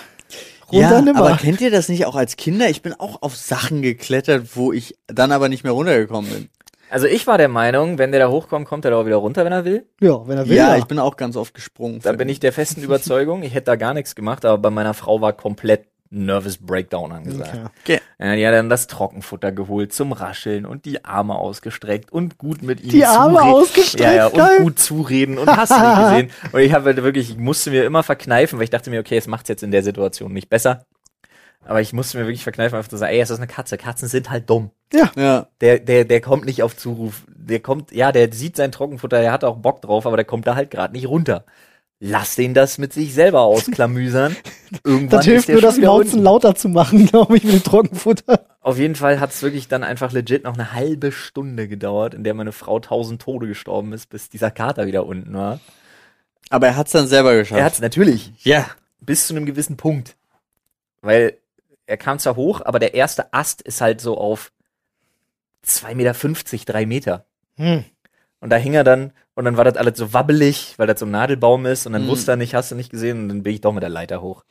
Runter 0.73 0.91
ja, 0.91 1.03
nimmer. 1.03 1.19
aber 1.21 1.37
kennt 1.37 1.61
ihr 1.61 1.71
das 1.71 1.89
nicht 1.89 2.07
auch 2.07 2.17
als 2.17 2.37
Kinder? 2.37 2.69
Ich 2.71 2.83
bin 2.83 2.95
auch 2.95 3.21
auf 3.23 3.37
Sachen 3.37 3.83
geklettert, 3.83 4.57
wo 4.57 4.73
ich 4.73 4.97
dann 5.07 5.31
aber 5.31 5.49
nicht 5.49 5.65
mehr 5.65 5.73
runtergekommen 5.73 6.31
bin. 6.31 6.49
Also 6.91 7.07
ich 7.07 7.27
war 7.27 7.39
der 7.39 7.49
Meinung, 7.49 7.97
wenn 7.97 8.13
der 8.13 8.21
da 8.21 8.29
hochkommt, 8.29 8.67
kommt 8.67 8.85
er 8.85 8.91
da 8.91 8.99
auch 8.99 9.07
wieder 9.07 9.17
runter, 9.17 9.47
wenn 9.47 9.53
er 9.53 9.65
will. 9.65 9.87
ja, 10.01 10.27
wenn 10.29 10.37
er 10.37 10.47
will. 10.47 10.57
ja, 10.57 10.71
Ja, 10.71 10.77
ich 10.77 10.85
bin 10.85 10.99
auch 10.99 11.17
ganz 11.17 11.37
oft 11.37 11.55
gesprungen. 11.55 12.01
Da 12.03 12.13
bin 12.13 12.29
ich 12.29 12.39
der 12.39 12.53
festen 12.53 12.83
Überzeugung, 12.85 13.43
ich 13.43 13.55
hätte 13.55 13.67
da 13.67 13.77
gar 13.77 13.95
nichts 13.95 14.15
gemacht, 14.15 14.45
aber 14.45 14.59
bei 14.59 14.71
meiner 14.71 14.93
Frau 14.93 15.21
war 15.23 15.33
komplett 15.33 15.87
Nervous 16.15 16.59
Breakdown 16.59 17.11
angesagt. 17.11 17.71
Okay. 17.83 18.01
Ja, 18.19 18.37
die 18.37 18.47
hat 18.47 18.53
dann 18.55 18.69
das 18.69 18.87
Trockenfutter 18.87 19.51
geholt 19.51 19.93
zum 19.93 20.13
Rascheln 20.13 20.67
und 20.67 20.85
die 20.85 21.05
Arme 21.05 21.35
ausgestreckt 21.35 22.13
und 22.13 22.37
gut 22.39 22.63
mit 22.63 22.83
ihm 22.83 22.91
Die 22.91 23.05
Arme 23.07 23.41
ausgestreckt, 23.43 24.05
Ja, 24.05 24.13
ja, 24.13 24.27
und 24.27 24.37
geil. 24.37 24.59
gut 24.61 24.79
zureden 24.79 25.39
und 25.39 25.49
hast 25.49 25.71
du 25.73 25.81
nicht 25.81 25.99
gesehen. 26.03 26.31
Und 26.53 26.61
ich 26.61 26.73
habe 26.75 26.85
halt 26.85 27.03
wirklich, 27.03 27.31
ich 27.31 27.39
musste 27.39 27.71
mir 27.71 27.85
immer 27.85 28.03
verkneifen, 28.03 28.59
weil 28.59 28.65
ich 28.65 28.71
dachte 28.71 28.91
mir, 28.91 29.01
okay, 29.01 29.17
es 29.17 29.27
macht's 29.27 29.49
jetzt 29.49 29.63
in 29.63 29.71
der 29.71 29.83
Situation 29.83 30.33
nicht 30.33 30.51
besser. 30.51 30.85
Aber 31.65 31.81
ich 31.81 31.93
musste 31.93 32.19
mir 32.19 32.25
wirklich 32.27 32.43
verkneifen, 32.43 32.77
einfach 32.77 32.91
zu 32.91 32.97
sagen, 32.97 33.13
ey, 33.15 33.21
es 33.21 33.31
ist 33.31 33.39
eine 33.39 33.47
Katze. 33.47 33.79
Katzen 33.79 34.09
sind 34.09 34.31
halt 34.31 34.51
dumm. 34.51 34.71
Ja. 35.17 35.47
Der, 35.61 35.79
der, 35.79 36.05
der 36.05 36.21
kommt 36.21 36.45
nicht 36.45 36.63
auf 36.63 36.77
Zuruf. 36.77 37.23
Der 37.29 37.61
kommt, 37.61 37.93
ja, 37.93 38.13
der 38.13 38.33
sieht 38.33 38.57
sein 38.57 38.73
Trockenfutter, 38.73 39.21
der 39.21 39.33
hat 39.33 39.45
auch 39.45 39.57
Bock 39.57 39.81
drauf, 39.81 40.05
aber 40.07 40.17
der 40.17 40.25
kommt 40.25 40.47
da 40.47 40.57
halt 40.57 40.71
gerade 40.71 40.93
nicht 40.93 41.07
runter. 41.09 41.45
Lass 42.05 42.35
den 42.35 42.53
das 42.53 42.79
mit 42.79 42.93
sich 42.93 43.15
selber 43.15 43.43
ausklamüsern. 43.43 44.35
Irgendwann 44.85 45.21
Das 45.21 45.25
hilft 45.25 45.49
nur, 45.49 45.61
das 45.61 45.79
Mauzen 45.79 46.21
lauter 46.21 46.57
zu 46.57 46.69
machen, 46.69 47.07
glaube 47.11 47.37
ich, 47.37 47.45
mit 47.45 47.53
dem 47.53 47.63
Trockenfutter. 47.63 48.45
Auf 48.61 48.77
jeden 48.77 48.97
Fall 48.97 49.21
hat 49.21 49.31
es 49.31 49.41
wirklich 49.41 49.69
dann 49.69 49.85
einfach 49.85 50.11
legit 50.11 50.43
noch 50.43 50.55
eine 50.55 50.73
halbe 50.73 51.13
Stunde 51.13 51.69
gedauert, 51.69 52.15
in 52.15 52.25
der 52.25 52.35
meine 52.35 52.51
Frau 52.51 52.81
tausend 52.81 53.23
Tode 53.23 53.47
gestorben 53.47 53.93
ist, 53.93 54.11
bis 54.11 54.29
dieser 54.29 54.51
Kater 54.51 54.87
wieder 54.89 55.07
unten 55.07 55.33
war. 55.33 55.61
Aber 56.51 56.67
er 56.67 56.77
hat's 56.77 56.91
dann 56.91 57.07
selber 57.07 57.37
geschafft. 57.37 57.61
Er 57.61 57.65
hat 57.65 57.75
es 57.75 57.81
natürlich 57.81 58.33
ja. 58.43 58.69
bis 59.01 59.29
zu 59.29 59.37
einem 59.37 59.47
gewissen 59.47 59.77
Punkt. 59.77 60.17
Weil 61.03 61.39
er 61.87 61.99
kam 61.99 62.19
zwar 62.19 62.35
hoch, 62.35 62.63
aber 62.65 62.81
der 62.81 62.95
erste 62.95 63.33
Ast 63.33 63.63
ist 63.63 63.81
halt 63.81 64.01
so 64.01 64.19
auf 64.19 64.51
2,50 65.65 65.95
Meter, 65.95 66.73
drei 66.73 66.85
Meter. 66.85 67.27
Hm. 67.59 67.85
Und 68.43 68.51
da 68.51 68.57
hing 68.57 68.75
er 68.75 68.85
dann, 68.85 69.13
und 69.35 69.45
dann 69.47 69.57
war 69.57 69.65
das 69.65 69.77
alles 69.77 69.97
so 69.97 70.13
wabbelig, 70.13 70.75
weil 70.77 70.87
das 70.87 71.01
so 71.01 71.07
ein 71.07 71.11
Nadelbaum 71.13 71.65
ist, 71.65 71.87
und 71.87 71.95
dann 71.95 72.05
Mhm. 72.05 72.09
wusste 72.09 72.33
er 72.33 72.37
nicht, 72.37 72.55
hast 72.55 72.71
du 72.71 72.75
nicht 72.75 72.91
gesehen, 72.91 73.23
und 73.23 73.29
dann 73.31 73.43
bin 73.43 73.55
ich 73.55 73.61
doch 73.63 73.73
mit 73.73 73.83
der 73.83 73.89
Leiter 73.91 74.21
hoch. 74.21 74.45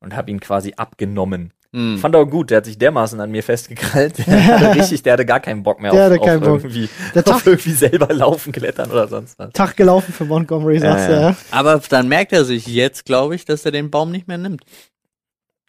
Und 0.00 0.14
hab 0.16 0.28
ihn 0.28 0.38
quasi 0.40 0.74
abgenommen. 0.76 1.52
Hm. 1.72 1.98
Fand 1.98 2.14
er 2.14 2.20
auch 2.20 2.26
gut, 2.30 2.50
der 2.50 2.58
hat 2.58 2.66
sich 2.66 2.78
dermaßen 2.78 3.18
an 3.20 3.32
mir 3.32 3.42
festgekrallt. 3.42 4.18
Der 4.26 4.46
hatte 4.60 4.74
richtig, 4.78 5.02
der 5.02 5.14
hatte 5.14 5.26
gar 5.26 5.40
keinen 5.40 5.64
Bock 5.64 5.80
mehr 5.80 5.90
Der 5.90 6.06
auf, 6.06 6.10
hatte 6.12 6.20
keinen 6.24 6.42
auf 6.44 6.48
Bock. 6.48 6.60
irgendwie, 6.62 6.88
Der 7.14 7.26
auf 7.26 7.32
Tag- 7.42 7.46
irgendwie 7.46 7.72
selber 7.72 8.14
laufen, 8.14 8.52
klettern 8.52 8.92
oder 8.92 9.08
sonst 9.08 9.36
was. 9.40 9.50
Tag 9.52 9.76
gelaufen 9.76 10.12
für 10.12 10.24
Montgomery, 10.24 10.78
sagst 10.78 11.08
du, 11.08 11.12
ja. 11.12 11.20
ja. 11.30 11.36
Aber 11.50 11.80
dann 11.88 12.06
merkt 12.06 12.32
er 12.32 12.44
sich 12.44 12.66
jetzt, 12.68 13.04
glaube 13.06 13.34
ich, 13.34 13.44
dass 13.44 13.64
er 13.64 13.72
den 13.72 13.90
Baum 13.90 14.12
nicht 14.12 14.28
mehr 14.28 14.38
nimmt. 14.38 14.62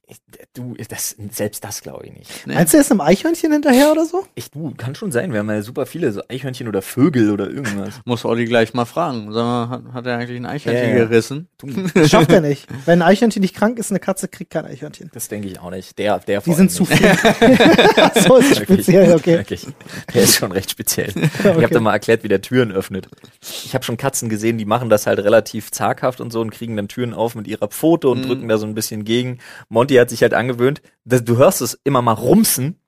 Ich, 0.08 0.18
du, 0.54 0.76
das, 0.88 1.16
selbst 1.32 1.64
das 1.64 1.82
glaube 1.82 2.06
ich 2.06 2.14
nicht. 2.14 2.46
Ne? 2.46 2.54
Meinst 2.54 2.74
du, 2.74 2.78
er 2.78 2.82
ist 2.82 2.92
einem 2.92 3.02
Eichhörnchen 3.02 3.52
hinterher 3.52 3.92
oder 3.92 4.06
so? 4.06 4.24
Ich, 4.36 4.52
du, 4.52 4.72
kann 4.78 4.94
schon 4.94 5.12
sein, 5.12 5.32
wir 5.34 5.40
haben 5.40 5.50
ja 5.50 5.64
super 5.64 5.88
viele, 5.88 6.12
so 6.12 6.22
Eichhörnchen 6.30 6.68
oder 6.68 6.84
Vögel 6.84 7.32
oder 7.32 7.50
irgendwas. 7.50 8.02
Muss 8.06 8.24
Olli 8.24 8.46
gleich 8.46 8.76
mal 8.76 8.86
fragen. 8.86 9.34
Sag 9.34 9.44
mal, 9.44 9.70
hat, 9.70 9.82
hat 9.94 10.06
er 10.06 10.18
eigentlich 10.20 10.38
ein 10.40 10.46
Eichhörnchen 10.46 10.90
Ja, 10.90 10.96
ja. 10.98 11.04
gerissen? 11.06 11.48
Du, 11.58 11.68
Das 11.96 12.10
schafft 12.12 12.32
er 12.32 12.42
nicht. 12.42 12.68
Wenn 12.86 13.02
ein 13.02 13.08
Eichhörnchen 13.08 13.42
nicht 13.42 13.56
krank 13.56 13.80
ist, 13.80 13.90
eine 13.92 14.00
Katze 14.00 14.28
kriegt 14.28 14.52
kein 14.52 14.66
Eichhörnchen. 14.66 15.10
das 15.12 15.28
denke 15.28 15.48
ich 15.48 15.60
auch 15.60 15.72
nicht. 15.72 15.98
Der, 15.98 16.20
der 16.20 16.42
Die 16.42 16.54
sind 16.54 16.60
allem 16.60 16.70
zu 16.70 16.84
nicht. 16.84 16.98
viel. 16.98 17.10
so 18.28 18.36
ist 18.36 18.52
es 18.52 18.60
Wirklich, 18.60 18.86
speziell, 18.86 19.16
okay. 19.16 19.38
Wirklich. 19.40 19.66
Der 20.14 20.22
ist 20.22 20.36
schon 20.36 20.52
recht 20.52 20.70
speziell. 20.70 21.14
Ich 21.40 21.46
habe 21.46 21.70
da 21.70 21.80
mal 21.80 21.94
erklärt, 21.94 22.24
wie 22.24 22.28
der 22.28 22.42
Türen 22.42 22.72
öffnet. 22.72 23.08
Ich 23.42 23.74
habe 23.74 23.84
schon 23.84 23.98
Katzen 23.98 24.30
gesehen, 24.30 24.60
die 24.60 24.66
machen 24.66 24.90
das 24.90 25.08
halt 25.08 25.18
relativ 25.20 25.72
zaghaft 25.72 26.22
und 26.22 26.32
so 26.32 26.42
und 26.42 26.52
kriegen 26.52 26.76
dann 26.76 26.88
Türen 26.88 27.14
auf 27.16 27.34
mit 27.34 27.48
ihrer 27.48 27.68
Pfote 27.70 28.08
und 28.10 28.20
Mhm. 28.20 28.28
drücken 28.28 28.48
da 28.50 28.58
so 28.60 28.68
ein 28.68 28.76
bisschen 28.76 29.04
gegen. 29.04 29.40
Monty 29.70 29.95
hat 30.02 30.10
sich 30.10 30.22
halt 30.22 30.34
angewöhnt, 30.34 30.82
dass, 31.04 31.24
du 31.24 31.38
hörst 31.38 31.62
es 31.62 31.80
immer 31.84 32.02
mal 32.02 32.14
rumsen, 32.14 32.80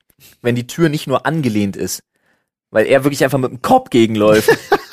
wenn 0.42 0.56
die 0.56 0.68
Tür 0.68 0.90
nicht 0.90 1.08
nur 1.08 1.26
angelehnt 1.26 1.76
ist. 1.76 2.04
Weil 2.70 2.86
er 2.86 3.04
wirklich 3.04 3.24
einfach 3.24 3.38
mit 3.38 3.52
dem 3.52 3.62
Kopf 3.62 3.90
gegenläuft. 3.90 4.50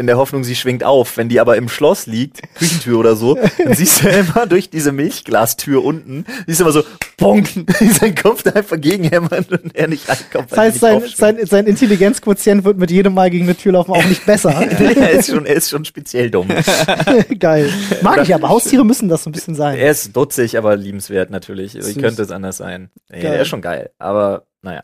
In 0.00 0.06
der 0.06 0.16
Hoffnung, 0.16 0.44
sie 0.44 0.54
schwingt 0.54 0.84
auf. 0.84 1.16
Wenn 1.16 1.28
die 1.28 1.40
aber 1.40 1.56
im 1.56 1.68
Schloss 1.68 2.06
liegt, 2.06 2.40
Küchentür 2.54 3.00
oder 3.00 3.16
so, 3.16 3.34
dann 3.34 3.74
siehst 3.74 4.04
du 4.04 4.08
immer 4.08 4.46
durch 4.46 4.70
diese 4.70 4.92
Milchglastür 4.92 5.84
unten, 5.84 6.24
siehst 6.46 6.60
du 6.60 6.64
immer 6.64 6.72
so, 6.72 6.84
bonk, 7.16 7.48
sein 8.00 8.14
Kopf 8.14 8.44
da 8.44 8.52
einfach 8.52 8.80
gegenhämmern 8.80 9.44
und 9.50 9.74
er 9.74 9.88
nicht 9.88 10.08
reinkommt. 10.08 10.52
Das 10.52 10.58
heißt, 10.58 10.78
sein, 10.78 11.02
sein, 11.14 11.46
sein 11.46 11.66
Intelligenzquotient 11.66 12.62
wird 12.62 12.78
mit 12.78 12.92
jedem 12.92 13.12
Mal 13.14 13.28
gegen 13.28 13.46
eine 13.46 13.56
Tür 13.56 13.72
laufen 13.72 13.90
auch 13.90 14.04
nicht 14.04 14.24
besser. 14.24 14.50
er, 14.70 15.10
ist 15.10 15.30
schon, 15.30 15.44
er 15.44 15.54
ist 15.56 15.68
schon 15.68 15.84
speziell 15.84 16.30
dumm. 16.30 16.48
Geil. 17.40 17.68
Mag 18.00 18.22
ich 18.22 18.32
aber. 18.32 18.50
Haustiere 18.50 18.84
müssen 18.84 19.08
das 19.08 19.24
so 19.24 19.30
ein 19.30 19.32
bisschen 19.32 19.56
sein. 19.56 19.76
Er 19.76 19.90
ist 19.90 20.16
dutzig, 20.16 20.56
aber 20.56 20.76
liebenswert 20.76 21.30
natürlich. 21.30 21.74
Wie 21.74 21.82
Süß. 21.82 21.98
könnte 21.98 22.22
es 22.22 22.30
anders 22.30 22.58
sein? 22.58 22.90
Nee, 23.10 23.20
Geil. 23.20 23.32
er 23.34 23.42
ist 23.42 23.48
schon 23.48 23.62
geil, 23.62 23.90
aber 23.98 24.46
naja. 24.62 24.82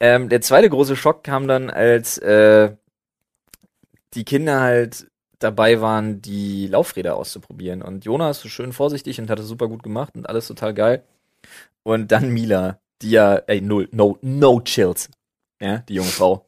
Ähm, 0.00 0.30
der 0.30 0.40
zweite 0.40 0.70
große 0.70 0.96
Schock 0.96 1.24
kam 1.24 1.46
dann, 1.46 1.68
als 1.68 2.18
äh, 2.18 2.70
die 4.14 4.24
Kinder 4.24 4.60
halt 4.60 5.06
dabei 5.38 5.80
waren, 5.80 6.22
die 6.22 6.66
Laufräder 6.68 7.16
auszuprobieren. 7.16 7.82
Und 7.82 8.04
Jonas 8.04 8.40
so 8.40 8.48
schön 8.48 8.72
vorsichtig 8.72 9.20
und 9.20 9.28
hat 9.30 9.38
es 9.38 9.46
super 9.46 9.68
gut 9.68 9.82
gemacht 9.82 10.14
und 10.16 10.28
alles 10.28 10.46
total 10.46 10.72
geil. 10.74 11.02
Und 11.82 12.12
dann 12.12 12.30
Mila, 12.30 12.78
die 13.02 13.10
ja, 13.10 13.36
ey, 13.46 13.60
null, 13.60 13.88
no, 13.92 14.18
no 14.22 14.60
chills. 14.60 15.10
Ja, 15.60 15.78
die 15.88 15.94
junge 15.94 16.08
Frau. 16.08 16.46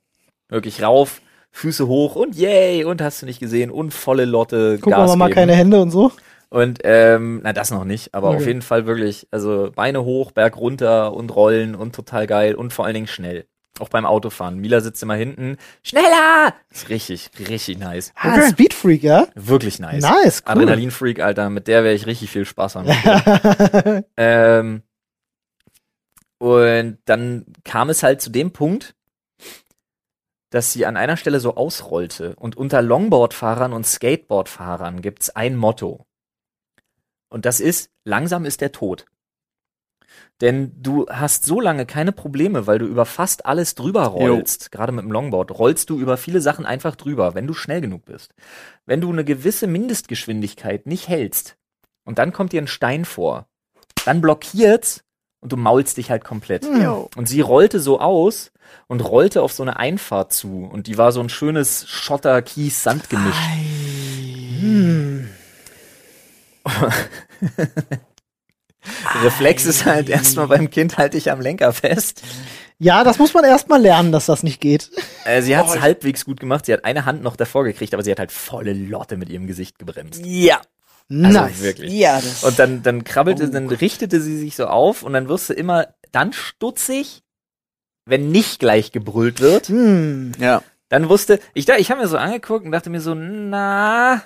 Wirklich 0.49 0.83
rauf, 0.83 1.21
Füße 1.51 1.87
hoch 1.87 2.17
und 2.17 2.37
yay, 2.37 2.85
und 2.85 3.03
hast 3.03 3.23
du 3.23 3.27
nicht 3.27 3.41
gesehen, 3.41 3.71
und 3.71 3.93
volle 3.93 4.25
Lotte, 4.25 4.79
Gucken 4.79 4.91
Gas 4.91 5.17
mal 5.17 5.27
geben. 5.27 5.35
keine 5.35 5.55
Hände 5.55 5.81
und 5.81 5.91
so. 5.91 6.13
Und 6.49 6.79
ähm, 6.85 7.41
na 7.43 7.53
das 7.53 7.71
noch 7.71 7.85
nicht, 7.85 8.15
aber 8.15 8.29
Okay. 8.29 8.37
auf 8.37 8.47
jeden 8.47 8.63
Fall 8.63 8.87
wirklich, 8.87 9.27
also 9.31 9.71
Beine 9.75 10.05
hoch, 10.05 10.31
Berg 10.31 10.57
runter 10.57 11.13
und 11.13 11.35
rollen 11.35 11.75
und 11.75 11.95
total 11.95 12.27
geil 12.27 12.55
und 12.55 12.73
vor 12.73 12.85
allen 12.85 12.95
Dingen 12.95 13.07
schnell. 13.09 13.47
Auch 13.79 13.89
beim 13.89 14.07
Autofahren. 14.07 14.59
Mila 14.59 14.81
sitzt 14.81 15.03
immer 15.03 15.15
hinten. 15.15 15.57
Schneller! 15.83 16.55
Ist 16.71 16.89
richtig, 16.89 17.31
richtig 17.49 17.79
nice. 17.79 18.13
Ah, 18.17 18.49
Speedfreak, 18.49 19.03
ja? 19.03 19.29
Wirklich 19.35 19.79
nice. 19.79 20.03
Nice, 20.03 20.43
cool. 20.47 20.53
Adrenalinfreak, 20.53 21.21
Alter, 21.21 21.51
mit 21.51 21.69
der 21.69 21.85
wäre 21.85 21.95
ich 21.95 22.07
richtig 22.07 22.31
viel 22.31 22.45
Spaß 22.45 22.77
haben. 22.77 24.05
ähm, 24.17 24.83
und 26.39 26.99
dann 27.05 27.47
kam 27.65 27.91
es 27.91 28.03
halt 28.03 28.21
zu 28.21 28.31
dem 28.31 28.53
Punkt, 28.53 28.95
dass 30.51 30.73
sie 30.73 30.87
an 30.87 30.97
einer 30.97 31.17
Stelle 31.17 31.41
so 31.41 31.57
ausrollte. 31.57 32.35
Und 32.37 32.57
unter 32.57 32.83
Longboardfahrern 32.83 33.73
und 33.73 33.87
Skateboardfahrern 33.87 35.03
gibt's 35.03 35.31
ein 35.31 35.57
Motto. 35.57 36.07
Und 37.29 37.45
das 37.45 37.61
ist, 37.61 37.91
langsam 38.05 38.45
ist 38.45 38.61
der 38.61 38.73
Tod. 38.73 39.07
Denn 40.41 40.73
du 40.83 41.07
hast 41.09 41.47
so 41.47 41.61
lange 41.61 41.87
keine 41.87 42.13
Probleme, 42.13 42.67
weil 42.67 42.79
du 42.79 42.87
über 42.87 43.07
fast 43.07 43.47
alles 43.47 43.75
drüber 43.75 44.05
rollst. 44.05 44.71
Gerade 44.71 44.93
mit 44.93 45.05
dem 45.05 45.11
Longboard 45.11 45.59
rollst 45.59 45.89
du 45.89 45.99
über 45.99 46.19
viele 46.19 46.43
Sachen 46.43 46.67
einfach 46.67 46.95
drüber, 46.95 47.35
wenn 47.35 47.47
du 47.47 47.55
schnell 47.55 47.81
genug 47.81 48.05
bist. 48.05 48.35
Wenn 48.85 49.01
du 49.01 49.11
eine 49.11 49.25
gewisse 49.25 49.67
Mindestgeschwindigkeit 49.67 50.87
nicht 50.87 51.09
hältst 51.09 51.57
und 52.05 52.19
dann 52.19 52.35
kommt 52.35 52.53
dir 52.53 52.61
ein 52.61 52.67
Stein 52.67 53.07
vor, 53.07 53.47
dann 54.05 54.21
blockiert's 54.21 55.05
und 55.41 55.53
du 55.53 55.57
maulst 55.57 55.97
dich 55.97 56.11
halt 56.11 56.23
komplett. 56.23 56.65
Jo. 56.65 57.09
Und 57.17 57.29
sie 57.29 57.41
rollte 57.41 57.81
so 57.81 57.99
aus 57.99 58.53
und 58.89 59.01
rollte 59.01 59.43
auf 59.43 59.53
so 59.53 59.63
eine 59.63 59.79
Einfahrt 59.79 60.35
zu 60.35 60.65
und 60.65 60.87
die 60.87 60.99
war 60.99 61.13
so 61.13 61.21
ein 61.21 61.31
schönes 61.31 61.89
Schotter, 61.89 62.43
Kies, 62.43 62.83
Sandgemisch. 62.83 63.37
Hm. 64.61 65.29
Reflex 69.23 69.67
ist 69.67 69.85
halt 69.85 70.09
erstmal 70.09 70.49
beim 70.49 70.71
Kind 70.71 70.99
halte 70.99 71.17
ich 71.17 71.31
am 71.31 71.41
Lenker 71.41 71.73
fest. 71.73 72.23
Ja, 72.79 73.05
das 73.05 73.19
muss 73.19 73.33
man 73.33 73.45
erst 73.45 73.69
mal 73.69 73.81
lernen, 73.81 74.13
dass 74.13 74.27
das 74.27 74.43
nicht 74.43 74.61
geht. 74.61 74.91
Äh, 75.25 75.41
sie 75.41 75.57
hat 75.57 75.67
es 75.69 75.81
halbwegs 75.81 76.25
gut 76.25 76.41
gemacht. 76.41 76.67
Sie 76.67 76.73
hat 76.73 76.85
eine 76.85 77.07
Hand 77.07 77.23
noch 77.23 77.37
davor 77.37 77.65
gekriegt, 77.65 77.95
aber 77.95 78.03
sie 78.03 78.11
hat 78.11 78.19
halt 78.19 78.33
volle 78.33 78.75
Lotte 78.75 79.17
mit 79.17 79.31
ihrem 79.31 79.47
Gesicht 79.47 79.79
gebremst. 79.79 80.21
Ja. 80.25 80.61
Also 81.09 81.41
nice. 81.41 81.63
wirklich. 81.63 81.93
Ja, 81.93 82.17
das. 82.17 82.45
Und 82.45 82.59
dann, 82.59 82.83
dann 82.83 83.05
krabbelte, 83.05 83.45
Oh 83.45 83.51
dann 83.51 83.69
richtete 83.69 84.21
sie 84.21 84.37
sich 84.37 84.57
so 84.57 84.67
auf 84.67 85.03
und 85.03 85.13
dann 85.13 85.29
wirst 85.29 85.49
du 85.49 85.55
immer 85.55 85.89
dann 86.13 86.33
stutzig, 86.33 87.23
wenn 88.05 88.31
nicht 88.31 88.59
gleich 88.59 88.93
gebrüllt 88.93 89.41
wird. 89.41 89.69
Hm. 89.69 90.33
ja. 90.39 90.63
Dann 90.89 91.09
wusste, 91.09 91.41
ich 91.55 91.65
da, 91.65 91.77
ich 91.77 91.91
habe 91.91 92.01
mir 92.01 92.09
so 92.09 92.17
angeguckt 92.17 92.65
und 92.65 92.73
dachte 92.73 92.91
mir 92.91 93.01
so, 93.01 93.15
na. 93.15 94.23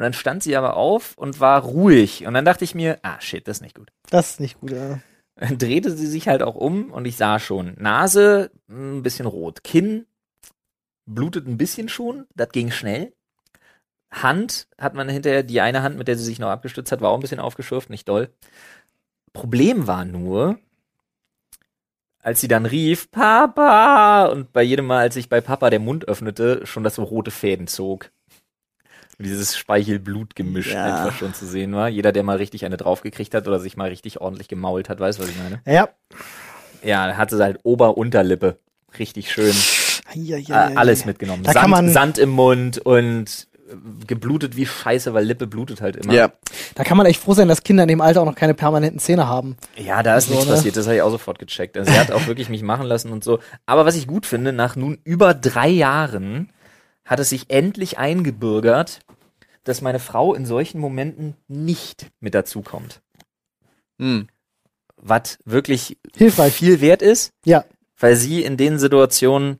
Und 0.00 0.04
dann 0.04 0.12
stand 0.14 0.42
sie 0.42 0.56
aber 0.56 0.78
auf 0.78 1.18
und 1.18 1.40
war 1.40 1.62
ruhig. 1.62 2.26
Und 2.26 2.32
dann 2.32 2.46
dachte 2.46 2.64
ich 2.64 2.74
mir, 2.74 2.98
ah 3.02 3.20
shit, 3.20 3.46
das 3.46 3.58
ist 3.58 3.60
nicht 3.60 3.76
gut. 3.76 3.92
Das 4.08 4.30
ist 4.30 4.40
nicht 4.40 4.58
gut, 4.58 4.70
ja. 4.70 5.00
Dann 5.34 5.58
drehte 5.58 5.94
sie 5.94 6.06
sich 6.06 6.26
halt 6.26 6.42
auch 6.42 6.54
um 6.54 6.90
und 6.90 7.04
ich 7.04 7.18
sah 7.18 7.38
schon, 7.38 7.74
Nase 7.78 8.50
ein 8.70 9.02
bisschen 9.02 9.26
rot, 9.26 9.62
Kinn 9.62 10.06
blutet 11.04 11.46
ein 11.46 11.58
bisschen 11.58 11.90
schon, 11.90 12.26
das 12.34 12.48
ging 12.48 12.70
schnell. 12.70 13.12
Hand 14.10 14.68
hat 14.78 14.94
man 14.94 15.10
hinterher, 15.10 15.42
die 15.42 15.60
eine 15.60 15.82
Hand, 15.82 15.98
mit 15.98 16.08
der 16.08 16.16
sie 16.16 16.24
sich 16.24 16.38
noch 16.38 16.48
abgestützt 16.48 16.92
hat, 16.92 17.02
war 17.02 17.10
auch 17.10 17.18
ein 17.18 17.20
bisschen 17.20 17.38
aufgeschürft, 17.38 17.90
nicht 17.90 18.08
doll. 18.08 18.30
Problem 19.34 19.86
war 19.86 20.06
nur, 20.06 20.58
als 22.22 22.40
sie 22.40 22.48
dann 22.48 22.64
rief, 22.64 23.10
Papa, 23.10 24.24
und 24.32 24.54
bei 24.54 24.62
jedem 24.62 24.86
Mal, 24.86 25.00
als 25.00 25.12
sich 25.12 25.28
bei 25.28 25.42
Papa 25.42 25.68
der 25.68 25.78
Mund 25.78 26.08
öffnete, 26.08 26.64
schon 26.64 26.84
das 26.84 26.94
so 26.94 27.02
rote 27.02 27.30
Fäden 27.30 27.66
zog. 27.66 28.10
Dieses 29.22 29.56
Speichel-Blut-Gemisch 29.56 30.72
Ja. 30.72 30.84
einfach 31.04 31.18
schon 31.18 31.34
zu 31.34 31.46
sehen 31.46 31.74
war. 31.74 31.88
Jeder, 31.88 32.12
der 32.12 32.22
mal 32.22 32.36
richtig 32.38 32.64
eine 32.64 32.76
draufgekriegt 32.76 33.34
hat 33.34 33.46
oder 33.46 33.58
sich 33.60 33.76
mal 33.76 33.88
richtig 33.88 34.20
ordentlich 34.20 34.48
gemault 34.48 34.88
hat, 34.88 34.98
weiß, 35.00 35.18
was 35.18 35.28
ich 35.28 35.36
meine. 35.38 35.60
Ja. 35.66 35.88
Ja, 36.82 37.06
dann 37.06 37.16
hatte 37.16 37.38
halt 37.38 37.58
Ober-Unterlippe. 37.62 38.58
Richtig 38.98 39.30
schön. 39.30 39.54
Ja, 40.14 40.36
ja, 40.38 40.70
äh, 40.70 40.74
alles 40.76 41.04
mitgenommen. 41.04 41.42
Da 41.44 41.52
Sand, 41.52 41.62
kann 41.62 41.70
man- 41.70 41.88
Sand 41.92 42.18
im 42.18 42.30
Mund 42.30 42.78
und 42.78 43.46
äh, 43.70 43.74
geblutet 44.06 44.56
wie 44.56 44.66
Scheiße, 44.66 45.12
weil 45.14 45.24
Lippe 45.24 45.46
blutet 45.46 45.80
halt 45.82 45.96
immer. 45.96 46.12
Ja. 46.12 46.32
Da 46.74 46.82
kann 46.82 46.96
man 46.96 47.06
echt 47.06 47.20
froh 47.20 47.34
sein, 47.34 47.46
dass 47.46 47.62
Kinder 47.62 47.84
in 47.84 47.88
dem 47.88 48.00
Alter 48.00 48.22
auch 48.22 48.26
noch 48.26 48.34
keine 48.34 48.54
permanenten 48.54 48.98
Zähne 48.98 49.28
haben. 49.28 49.56
Ja, 49.76 50.02
da 50.02 50.16
ist 50.16 50.26
So, 50.28 50.32
nichts 50.34 50.48
ne? 50.48 50.54
passiert, 50.54 50.76
das 50.76 50.86
habe 50.86 50.96
ich 50.96 51.02
auch 51.02 51.10
sofort 51.10 51.38
gecheckt. 51.38 51.76
Also 51.76 51.92
sie 51.92 51.98
hat 51.98 52.10
auch 52.10 52.26
wirklich 52.26 52.48
mich 52.48 52.62
machen 52.62 52.86
lassen 52.86 53.12
und 53.12 53.22
so. 53.22 53.38
Aber 53.66 53.84
was 53.86 53.94
ich 53.96 54.06
gut 54.08 54.26
finde, 54.26 54.52
nach 54.52 54.74
nun 54.74 54.98
über 55.04 55.34
drei 55.34 55.68
Jahren 55.68 56.50
hat 57.04 57.20
es 57.20 57.28
sich 57.30 57.50
endlich 57.50 57.98
eingebürgert, 57.98 59.00
dass 59.70 59.80
meine 59.80 59.98
Frau 60.00 60.34
in 60.34 60.44
solchen 60.46 60.80
Momenten 60.80 61.36
nicht 61.48 62.06
mit 62.20 62.34
dazukommt. 62.34 63.00
Hm. 63.98 64.28
Was 64.96 65.38
wirklich 65.44 65.98
Hilfreich. 66.16 66.52
viel 66.52 66.80
wert 66.80 67.00
ist, 67.02 67.32
Ja. 67.44 67.64
weil 67.98 68.16
sie 68.16 68.42
in 68.44 68.56
den 68.56 68.78
Situationen 68.78 69.58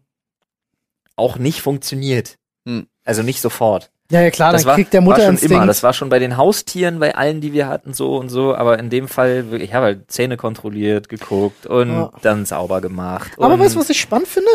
auch 1.16 1.38
nicht 1.38 1.62
funktioniert. 1.62 2.36
Hm. 2.66 2.86
Also 3.04 3.22
nicht 3.22 3.40
sofort. 3.40 3.90
Ja, 4.10 4.20
ja, 4.22 4.30
klar, 4.30 4.52
das 4.52 4.62
dann 4.62 4.70
war, 4.70 4.74
kriegt 4.74 4.92
der 4.92 5.06
war 5.06 5.20
schon 5.20 5.38
immer. 5.38 5.66
Das 5.66 5.82
war 5.84 5.92
schon 5.92 6.08
bei 6.08 6.18
den 6.18 6.36
Haustieren, 6.36 6.98
bei 6.98 7.14
allen, 7.14 7.40
die 7.40 7.52
wir 7.52 7.68
hatten, 7.68 7.94
so 7.94 8.16
und 8.16 8.28
so. 8.28 8.54
Aber 8.56 8.78
in 8.78 8.90
dem 8.90 9.06
Fall, 9.06 9.50
wirklich, 9.50 9.70
ich 9.70 9.74
habe 9.74 9.86
halt 9.86 10.10
Zähne 10.10 10.36
kontrolliert, 10.36 11.08
geguckt 11.08 11.66
und 11.66 11.90
Ja. 11.90 12.10
dann 12.22 12.44
sauber 12.44 12.80
gemacht. 12.80 13.32
Aber 13.38 13.56
weißt 13.58 13.76
du, 13.76 13.80
was 13.80 13.88
ich 13.88 14.00
spannend 14.00 14.26
finde? 14.26 14.50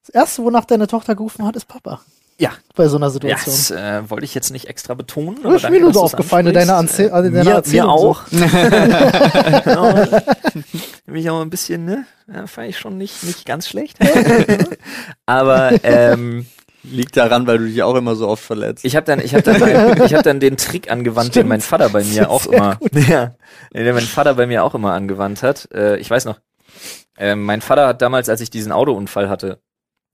Das 0.00 0.08
erste, 0.14 0.42
wonach 0.44 0.64
deine 0.64 0.86
Tochter 0.86 1.14
gerufen 1.14 1.44
hat, 1.44 1.56
ist 1.56 1.66
Papa. 1.68 2.00
Ja. 2.38 2.52
bei 2.76 2.86
so 2.88 2.96
einer 2.96 3.10
Situation. 3.10 3.54
das 3.54 3.70
äh, 3.70 4.08
wollte 4.10 4.24
ich 4.24 4.34
jetzt 4.34 4.50
nicht 4.50 4.68
extra 4.68 4.94
betonen. 4.94 5.40
Das 5.42 5.64
ist 5.64 5.70
mir 5.70 5.80
nur 5.80 5.92
so 5.92 6.02
aufgefallen 6.02 6.46
in 6.46 6.54
deiner. 6.54 6.76
Anze 6.76 7.10
äh, 7.10 7.26
in 7.26 7.34
deiner 7.34 7.44
mir, 7.44 7.56
Erzählung. 7.56 7.86
mir 7.86 7.92
auch. 7.92 8.26
So. 8.28 8.38
ja, 8.38 10.22
mich 11.06 11.30
auch 11.30 11.40
ein 11.40 11.50
bisschen, 11.50 11.84
ne? 11.84 12.06
Ja, 12.32 12.46
fand 12.46 12.68
ich 12.68 12.78
schon 12.78 12.96
nicht, 12.96 13.24
nicht 13.24 13.44
ganz 13.44 13.68
schlecht. 13.68 13.98
Aber 15.26 15.72
ähm, 15.82 16.46
Liegt 16.84 17.16
daran, 17.16 17.46
weil 17.46 17.58
du 17.58 17.66
dich 17.66 17.82
auch 17.82 17.96
immer 17.96 18.14
so 18.14 18.28
oft 18.28 18.42
verletzt. 18.42 18.84
ich 18.84 18.94
habe 18.94 19.04
dann, 19.04 19.20
ich 19.20 19.34
habe 19.34 19.42
dann, 19.42 20.04
ich 20.04 20.14
habe 20.14 20.22
dann 20.22 20.40
den 20.40 20.56
Trick 20.56 20.90
angewandt, 20.90 21.34
den 21.34 21.48
mein 21.48 21.60
Vater 21.60 21.88
bei 21.88 22.04
mir 22.04 22.30
auch 22.30 22.46
immer, 22.46 22.78
ja, 23.08 23.34
den 23.74 23.94
mein 23.94 24.04
Vater 24.04 24.34
bei 24.34 24.46
mir 24.46 24.64
auch 24.64 24.74
immer 24.74 24.92
angewandt 24.92 25.42
hat. 25.42 25.68
Äh, 25.72 25.96
ich 25.96 26.08
weiß 26.08 26.24
noch, 26.24 26.38
äh, 27.16 27.34
mein 27.34 27.60
Vater 27.60 27.88
hat 27.88 28.00
damals, 28.00 28.28
als 28.28 28.40
ich 28.40 28.50
diesen 28.50 28.70
Autounfall 28.70 29.28
hatte, 29.28 29.60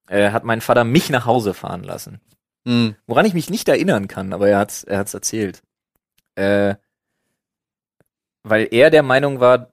äh, 0.08 0.30
hat 0.30 0.44
mein 0.44 0.60
Vater 0.60 0.84
mich 0.84 1.10
nach 1.10 1.26
Hause 1.26 1.54
fahren 1.54 1.82
lassen. 1.82 2.20
Hm. 2.66 2.96
Woran 3.06 3.26
ich 3.26 3.34
mich 3.34 3.50
nicht 3.50 3.68
erinnern 3.68 4.08
kann, 4.08 4.32
aber 4.32 4.48
er 4.48 4.58
hat's, 4.58 4.84
er 4.84 4.98
hat's 4.98 5.14
erzählt. 5.14 5.62
Äh, 6.34 6.74
weil 8.42 8.68
er 8.70 8.90
der 8.90 9.02
Meinung 9.02 9.40
war, 9.40 9.70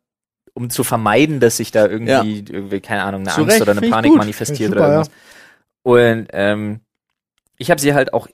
um 0.54 0.70
zu 0.70 0.84
vermeiden, 0.84 1.40
dass 1.40 1.58
sich 1.58 1.72
da 1.72 1.88
irgendwie, 1.88 2.40
irgendwie 2.40 2.82
keine 2.82 3.04
Ahnung, 3.04 3.22
eine 3.22 3.32
Zu 3.32 3.42
Angst 3.42 3.54
Recht, 3.54 3.62
oder 3.62 3.72
eine 3.72 3.90
Panik 3.90 4.16
manifestiert 4.16 4.72
ich 4.72 4.76
oder 4.76 4.82
super, 4.82 4.94
irgendwas. 4.94 5.12
Und 5.84 6.28
ähm, 6.34 6.80
ich 7.58 7.72
habe 7.72 7.82
sie 7.82 7.94
halt 7.94 8.14
auch 8.14 8.28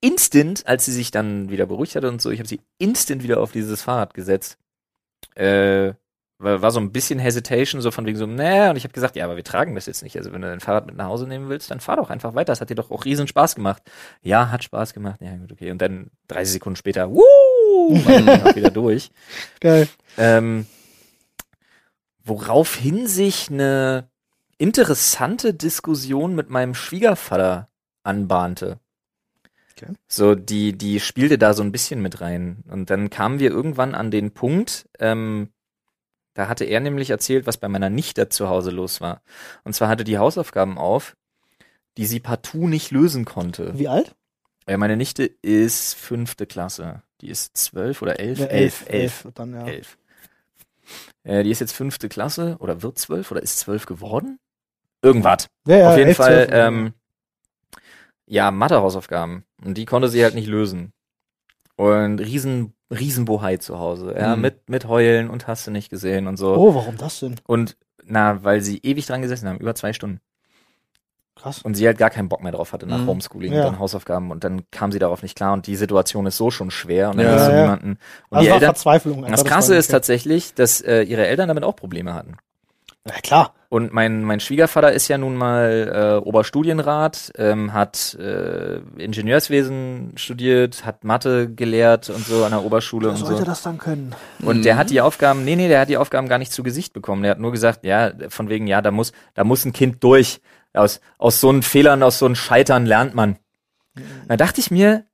instant, 0.00 0.66
als 0.66 0.84
sie 0.84 0.92
sich 0.92 1.10
dann 1.10 1.50
wieder 1.50 1.66
beruhigt 1.66 1.96
hatte 1.96 2.08
und 2.08 2.20
so, 2.22 2.30
ich 2.30 2.38
habe 2.38 2.48
sie 2.48 2.60
instant 2.78 3.22
wieder 3.22 3.40
auf 3.40 3.52
dieses 3.52 3.82
Fahrrad 3.82 4.14
gesetzt. 4.14 4.58
Äh, 5.34 5.94
war, 6.38 6.62
war 6.62 6.70
so 6.70 6.80
ein 6.80 6.92
bisschen 6.92 7.18
Hesitation, 7.18 7.80
so 7.80 7.90
von 7.90 8.06
wegen 8.06 8.16
so, 8.16 8.26
nee, 8.26 8.68
und 8.70 8.76
ich 8.76 8.84
habe 8.84 8.94
gesagt, 8.94 9.16
ja, 9.16 9.24
aber 9.24 9.36
wir 9.36 9.44
tragen 9.44 9.74
das 9.74 9.86
jetzt 9.86 10.02
nicht. 10.02 10.16
Also 10.16 10.32
wenn 10.32 10.42
du 10.42 10.48
dein 10.48 10.60
Fahrrad 10.60 10.86
mit 10.86 10.96
nach 10.96 11.06
Hause 11.06 11.26
nehmen 11.26 11.48
willst, 11.48 11.70
dann 11.70 11.80
fahr 11.80 11.96
doch 11.96 12.10
einfach 12.10 12.34
weiter. 12.34 12.52
Das 12.52 12.60
hat 12.60 12.70
dir 12.70 12.76
doch 12.76 12.90
auch 12.90 13.04
riesen 13.04 13.26
Spaß 13.26 13.54
gemacht. 13.54 13.82
Ja, 14.22 14.50
hat 14.50 14.64
Spaß 14.64 14.94
gemacht. 14.94 15.20
Ja, 15.20 15.36
gut, 15.36 15.52
okay. 15.52 15.70
Und 15.70 15.82
dann 15.82 16.10
30 16.28 16.54
Sekunden 16.54 16.76
später, 16.76 17.10
wuh, 17.10 17.20
war 17.20 18.54
wieder 18.56 18.70
durch. 18.70 19.10
Geil. 19.60 19.88
Ähm, 20.16 20.66
woraufhin 22.24 23.06
sich 23.08 23.50
eine 23.50 24.08
interessante 24.58 25.54
Diskussion 25.54 26.34
mit 26.34 26.50
meinem 26.50 26.74
Schwiegervater 26.74 27.68
anbahnte. 28.04 28.78
Okay. 29.72 29.92
So, 30.08 30.34
die, 30.34 30.76
die 30.76 31.00
spielte 31.00 31.38
da 31.38 31.54
so 31.54 31.62
ein 31.62 31.72
bisschen 31.72 32.02
mit 32.02 32.20
rein. 32.20 32.64
Und 32.68 32.90
dann 32.90 33.10
kamen 33.10 33.38
wir 33.38 33.50
irgendwann 33.50 33.94
an 33.94 34.10
den 34.10 34.32
Punkt, 34.32 34.88
ähm, 34.98 35.50
da 36.38 36.46
hatte 36.46 36.64
er 36.64 36.78
nämlich 36.78 37.10
erzählt, 37.10 37.48
was 37.48 37.56
bei 37.56 37.66
meiner 37.66 37.90
Nichte 37.90 38.28
zu 38.28 38.48
Hause 38.48 38.70
los 38.70 39.00
war. 39.00 39.22
Und 39.64 39.72
zwar 39.72 39.88
hatte 39.88 40.04
die 40.04 40.18
Hausaufgaben 40.18 40.78
auf, 40.78 41.16
die 41.96 42.06
sie 42.06 42.20
partout 42.20 42.68
nicht 42.68 42.92
lösen 42.92 43.24
konnte. 43.24 43.76
Wie 43.76 43.88
alt? 43.88 44.14
Äh, 44.64 44.76
meine 44.76 44.96
Nichte 44.96 45.24
ist 45.24 45.94
fünfte 45.94 46.46
Klasse. 46.46 47.02
Die 47.22 47.28
ist 47.28 47.56
zwölf 47.56 48.02
oder 48.02 48.20
elf? 48.20 48.38
Ja, 48.38 48.46
elf, 48.46 48.84
elf. 48.88 49.26
Dann, 49.34 49.52
ja. 49.52 49.66
elf. 49.66 49.98
Äh, 51.24 51.42
die 51.42 51.50
ist 51.50 51.58
jetzt 51.58 51.72
fünfte 51.72 52.08
Klasse 52.08 52.54
oder 52.60 52.82
wird 52.82 53.00
zwölf 53.00 53.32
oder 53.32 53.42
ist 53.42 53.58
zwölf 53.58 53.86
geworden? 53.86 54.38
Irgendwas. 55.02 55.48
Ja, 55.66 55.76
ja, 55.76 55.90
Auf 55.90 55.96
jeden 55.96 56.10
elf, 56.10 56.18
Fall, 56.18 56.46
zwölf, 56.46 56.50
ähm, 56.52 56.94
ja, 58.26 58.52
Mathe-Hausaufgaben. 58.52 59.42
Und 59.64 59.76
die 59.76 59.86
konnte 59.86 60.08
sie 60.08 60.22
halt 60.22 60.36
nicht 60.36 60.46
lösen. 60.46 60.92
Und 61.78 62.18
riesen, 62.18 62.74
riesen 62.90 63.24
Bohai 63.24 63.56
zu 63.58 63.78
Hause. 63.78 64.14
Ja, 64.18 64.34
Mhm. 64.34 64.42
mit, 64.42 64.68
mit 64.68 64.88
Heulen 64.88 65.30
und 65.30 65.46
hast 65.46 65.66
du 65.66 65.70
nicht 65.70 65.90
gesehen 65.90 66.26
und 66.26 66.36
so. 66.36 66.54
Oh, 66.56 66.74
warum 66.74 66.96
das 66.96 67.20
denn? 67.20 67.36
Und, 67.46 67.76
na, 68.04 68.42
weil 68.42 68.60
sie 68.62 68.78
ewig 68.82 69.06
dran 69.06 69.22
gesessen 69.22 69.48
haben, 69.48 69.58
über 69.58 69.74
zwei 69.76 69.92
Stunden. 69.92 70.20
Krass. 71.36 71.62
Und 71.62 71.74
sie 71.74 71.86
halt 71.86 71.98
gar 71.98 72.10
keinen 72.10 72.28
Bock 72.28 72.42
mehr 72.42 72.50
drauf 72.50 72.72
hatte 72.72 72.84
nach 72.86 72.98
Mhm. 73.02 73.06
Homeschooling 73.06 73.52
Ja. 73.52 73.60
und 73.60 73.72
dann 73.74 73.78
Hausaufgaben. 73.78 74.32
Und 74.32 74.42
dann 74.42 74.62
kam 74.72 74.90
sie 74.90 74.98
darauf 74.98 75.22
nicht 75.22 75.36
klar. 75.36 75.52
Und 75.52 75.68
die 75.68 75.76
Situation 75.76 76.26
ist 76.26 76.36
so 76.36 76.50
schon 76.50 76.72
schwer. 76.72 77.10
Und 77.10 77.18
dann 77.18 77.26
Ja, 77.26 77.32
hast 77.34 77.46
du 77.48 77.52
ja. 77.52 77.62
niemanden. 77.62 77.90
Und 78.28 78.36
Also 78.38 78.48
die 78.48 78.54
Eltern, 78.54 78.66
Verzweiflung. 78.74 79.22
das 79.22 79.44
Krasse 79.44 79.76
ist 79.76 79.88
tatsächlich, 79.88 80.54
dass 80.54 80.80
äh, 80.80 81.02
ihre 81.02 81.28
Eltern 81.28 81.46
damit 81.46 81.62
auch 81.62 81.76
Probleme 81.76 82.12
hatten. 82.12 82.36
Ja, 83.08 83.20
klar. 83.22 83.54
Und 83.70 83.92
mein, 83.92 84.22
mein 84.24 84.40
Schwiegervater 84.40 84.92
ist 84.92 85.08
ja 85.08 85.18
nun 85.18 85.36
mal 85.36 86.20
äh, 86.22 86.26
Oberstudienrat, 86.26 87.32
ähm, 87.36 87.74
hat 87.74 88.14
äh, 88.14 88.78
Ingenieurswesen 88.96 90.12
studiert, 90.16 90.86
hat 90.86 91.04
Mathe 91.04 91.52
gelehrt 91.52 92.08
und 92.08 92.24
so 92.24 92.44
an 92.44 92.52
der 92.52 92.64
Oberschule 92.64 93.06
Wer 93.08 93.10
und 93.10 93.16
sollte 93.18 93.40
so. 93.40 93.44
das 93.44 93.62
dann 93.62 93.76
können? 93.76 94.14
Und 94.42 94.64
der 94.64 94.78
hat 94.78 94.88
die 94.88 95.02
Aufgaben, 95.02 95.44
nee, 95.44 95.54
nee, 95.54 95.68
der 95.68 95.80
hat 95.80 95.90
die 95.90 95.98
Aufgaben 95.98 96.28
gar 96.28 96.38
nicht 96.38 96.52
zu 96.52 96.62
Gesicht 96.62 96.94
bekommen. 96.94 97.22
Der 97.22 97.32
hat 97.32 97.40
nur 97.40 97.52
gesagt, 97.52 97.84
ja, 97.84 98.10
von 98.30 98.48
wegen, 98.48 98.66
ja, 98.66 98.80
da 98.80 98.90
muss, 98.90 99.12
da 99.34 99.44
muss 99.44 99.64
ein 99.66 99.72
Kind 99.72 100.02
durch. 100.02 100.40
Aus, 100.72 101.00
aus 101.18 101.40
so 101.40 101.48
einen 101.50 101.62
Fehlern, 101.62 102.02
aus 102.02 102.18
so 102.18 102.26
einem 102.26 102.36
Scheitern 102.36 102.86
lernt 102.86 103.14
man. 103.14 103.36
Da 104.28 104.36
dachte 104.36 104.60
ich 104.60 104.70
mir, 104.70 105.04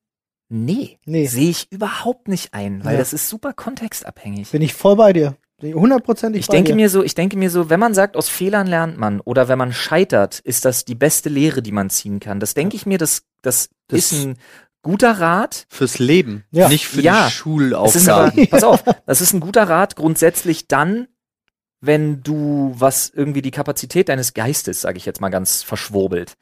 nee, 0.48 0.98
Nee. 1.06 1.26
sehe 1.26 1.50
ich 1.50 1.72
überhaupt 1.72 2.28
nicht 2.28 2.54
ein, 2.54 2.84
weil 2.84 2.92
Ja. 2.94 2.98
das 2.98 3.12
ist 3.12 3.28
super 3.28 3.52
kontextabhängig. 3.52 4.50
Bin 4.50 4.62
ich 4.62 4.74
voll 4.74 4.94
bei 4.96 5.12
dir. 5.12 5.36
Hundertprozentig 5.72 6.40
Ich 6.40 6.46
denke 6.48 6.70
dir. 6.72 6.76
mir 6.76 6.90
so, 6.90 7.02
ich 7.02 7.14
denke 7.14 7.36
mir 7.38 7.48
so, 7.50 7.70
wenn 7.70 7.80
man 7.80 7.94
sagt, 7.94 8.16
aus 8.16 8.28
Fehlern 8.28 8.66
lernt 8.66 8.98
man 8.98 9.20
oder 9.20 9.48
wenn 9.48 9.58
man 9.58 9.72
scheitert, 9.72 10.40
ist 10.40 10.64
das 10.64 10.84
die 10.84 10.94
beste 10.94 11.28
Lehre, 11.28 11.62
die 11.62 11.72
man 11.72 11.88
ziehen 11.90 12.20
kann. 12.20 12.40
Das 12.40 12.54
denke 12.54 12.76
ich 12.76 12.84
mir, 12.86 12.98
das, 12.98 13.22
das, 13.42 13.70
Das- 13.88 14.12
ist 14.12 14.12
ein 14.24 14.36
guter 14.82 15.12
Rat. 15.12 15.64
Fürs 15.70 15.98
Leben, 15.98 16.44
Ja. 16.50 16.68
nicht 16.68 16.86
für 16.86 17.00
Ja. 17.00 17.26
die 17.26 17.32
Schulaufgaben. 17.32 18.32
aber, 18.40 18.46
pass 18.50 18.64
auf, 18.64 18.82
das 19.06 19.20
ist 19.22 19.32
ein 19.32 19.40
guter 19.40 19.68
Rat 19.68 19.96
grundsätzlich 19.96 20.68
dann, 20.68 21.08
wenn 21.80 22.22
du 22.22 22.74
was 22.76 23.10
irgendwie 23.14 23.42
die 23.42 23.50
Kapazität 23.50 24.08
deines 24.08 24.34
Geistes, 24.34 24.80
sage 24.80 24.96
ich 24.98 25.06
jetzt 25.06 25.20
mal 25.20 25.28
ganz 25.30 25.62
verschwurbelt, 25.62 26.34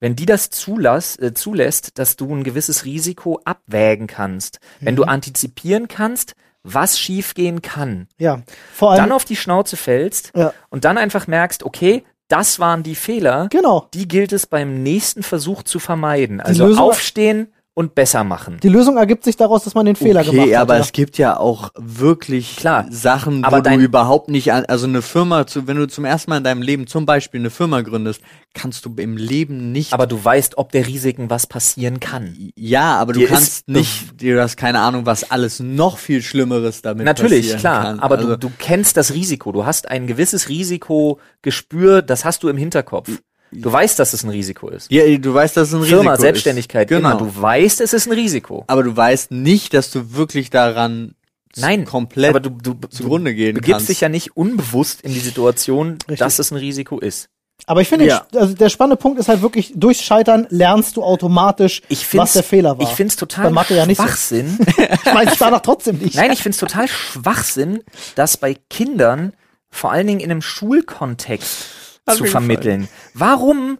wenn 0.00 0.14
die 0.16 0.26
das 0.26 0.50
zulass, 0.50 1.16
äh, 1.18 1.32
zulässt, 1.34 1.98
dass 1.98 2.16
du 2.16 2.34
ein 2.34 2.44
gewisses 2.44 2.84
Risiko 2.84 3.40
abwägen 3.44 4.06
kannst, 4.06 4.58
wenn 4.80 4.94
du 4.96 5.02
Mhm. 5.04 5.08
antizipieren 5.08 5.88
kannst, 5.88 6.34
was 6.66 6.98
schiefgehen 6.98 7.62
kann, 7.62 8.08
Ja. 8.18 8.42
Vor 8.74 8.90
allem. 8.92 8.98
dann 9.00 9.12
auf 9.12 9.24
die 9.24 9.36
Schnauze 9.36 9.76
fällst 9.76 10.32
ja. 10.34 10.52
und 10.68 10.84
dann 10.84 10.98
einfach 10.98 11.26
merkst, 11.26 11.62
okay, 11.62 12.04
das 12.28 12.58
waren 12.58 12.82
die 12.82 12.96
Fehler, 12.96 13.46
Genau. 13.50 13.88
die 13.94 14.08
gilt 14.08 14.32
es 14.32 14.46
beim 14.46 14.82
nächsten 14.82 15.22
Versuch 15.22 15.62
zu 15.62 15.78
vermeiden. 15.78 16.40
Also 16.40 16.66
Lösung- 16.66 16.82
aufstehen 16.82 17.52
und 17.76 17.94
besser 17.94 18.24
machen. 18.24 18.56
Die 18.62 18.70
Lösung 18.70 18.96
ergibt 18.96 19.22
sich 19.22 19.36
daraus, 19.36 19.64
dass 19.64 19.74
man 19.74 19.84
den 19.84 19.96
Fehler 19.96 20.20
okay, 20.22 20.30
gemacht 20.30 20.48
hat. 20.48 20.56
aber 20.62 20.74
ja. 20.76 20.80
es 20.80 20.92
gibt 20.92 21.18
ja 21.18 21.36
auch 21.38 21.70
wirklich 21.76 22.56
Klar. 22.56 22.86
Sachen, 22.88 23.44
Aber 23.44 23.58
wo 23.58 23.60
dein- 23.60 23.80
du 23.80 23.84
überhaupt 23.84 24.30
nicht 24.30 24.50
an, 24.50 24.64
also 24.64 24.86
eine 24.86 25.02
Firma, 25.02 25.46
zu, 25.46 25.66
wenn 25.66 25.76
du 25.76 25.86
zum 25.86 26.06
ersten 26.06 26.30
Mal 26.30 26.38
in 26.38 26.44
deinem 26.44 26.62
Leben 26.62 26.86
zum 26.86 27.04
Beispiel 27.04 27.38
eine 27.38 27.50
Firma 27.50 27.82
gründest, 27.82 28.22
kannst 28.54 28.86
du 28.86 28.94
im 28.96 29.18
Leben 29.18 29.72
nicht. 29.72 29.92
Aber 29.92 30.06
du 30.06 30.24
weißt, 30.24 30.56
ob 30.56 30.72
der 30.72 30.86
Risiken 30.86 31.28
was 31.28 31.46
passieren 31.46 32.00
kann. 32.00 32.34
ja, 32.56 32.96
aber 32.96 33.12
du 33.12 33.26
kannst 33.26 33.68
nicht, 33.68 34.22
du 34.22 34.40
hast 34.40 34.56
keine 34.56 34.80
Ahnung, 34.80 35.04
was 35.04 35.30
alles 35.30 35.60
noch 35.60 35.98
viel 35.98 36.22
Schlimmeres 36.22 36.80
damit 36.80 37.04
Natürlich, 37.04 37.40
passieren 37.40 37.60
klar. 37.60 37.82
kann. 37.82 38.00
Aber 38.00 38.16
also, 38.16 38.36
du, 38.36 38.48
du 38.48 38.52
kennst 38.58 38.96
das 38.96 39.12
Risiko. 39.12 39.52
Du 39.52 39.66
hast 39.66 39.90
ein 39.90 40.06
gewisses 40.06 40.48
Risikogespür, 40.48 42.00
das 42.00 42.24
hast 42.24 42.42
du 42.42 42.48
im 42.48 42.56
Hinterkopf. 42.56 43.10
Du 43.52 43.72
weißt, 43.72 43.98
dass 43.98 44.12
es 44.12 44.22
ein 44.24 44.30
Risiko 44.30 44.68
ist. 44.68 44.90
ja, 44.90 45.04
du 45.18 45.32
weißt, 45.34 45.56
dass 45.56 45.68
es 45.68 45.74
ein 45.74 45.82
Firma, 45.84 46.10
Risiko 46.12 46.22
Selbstständigkeit, 46.22 46.90
ist. 46.90 46.96
Genau. 46.96 47.10
immer. 47.10 47.18
Du 47.18 47.40
weißt, 47.42 47.80
es 47.80 47.92
ist 47.92 48.06
ein 48.06 48.12
Risiko. 48.12 48.64
aber 48.66 48.82
du 48.82 48.96
weißt 48.96 49.30
nicht, 49.30 49.72
dass 49.74 49.90
du 49.90 50.12
wirklich 50.14 50.50
daran 50.50 51.14
Nein, 51.56 51.84
komplett 51.86 52.30
aber 52.30 52.40
du, 52.40 52.50
du, 52.50 52.74
zugrunde 52.88 53.30
du 53.30 53.36
gehen 53.36 53.54
begibst 53.54 53.72
kannst. 53.72 53.88
dich 53.88 54.00
ja 54.02 54.08
nicht 54.10 54.36
unbewusst 54.36 55.00
in 55.00 55.14
die 55.14 55.20
Situation, 55.20 55.92
Richtig. 55.92 56.18
dass 56.18 56.38
es 56.38 56.50
ein 56.50 56.56
Risiko 56.58 56.98
ist. 56.98 57.28
Aber 57.64 57.80
ich 57.80 57.88
finde, 57.88 58.06
Ja. 58.06 58.26
also 58.34 58.52
der 58.52 58.68
spannende 58.68 58.96
Punkt 59.00 59.18
ist 59.18 59.28
halt 59.28 59.40
wirklich, 59.40 59.72
durchs 59.74 60.02
Scheitern 60.02 60.46
lernst 60.50 60.96
du 60.98 61.02
automatisch, 61.02 61.80
Ich 61.88 62.14
was 62.14 62.34
der 62.34 62.42
Fehler 62.42 62.76
war. 62.76 62.82
Ich 62.86 62.94
finde 62.94 63.10
es 63.12 63.16
total 63.16 63.50
Mathe 63.50 63.74
ja 63.74 63.86
so. 63.86 63.94
Schwachsinn. 63.94 64.58
ich 64.68 64.76
weiß 65.14 65.32
es 65.32 65.38
danach 65.38 65.60
trotzdem 65.62 65.96
nicht. 65.96 66.14
Nein, 66.16 66.30
ich 66.32 66.42
finde 66.42 66.54
es 66.54 66.58
total 66.60 66.86
Schwachsinn, 66.88 67.82
das 68.16 68.36
bei 68.36 68.54
Kindern 68.68 69.32
vor 69.70 69.90
allen 69.92 70.06
Dingen 70.06 70.20
in 70.20 70.30
einem 70.30 70.42
Schulkontext 70.42 71.64
Hat 72.06 72.16
zu 72.16 72.24
vermitteln. 72.24 72.88
Warum, 73.14 73.78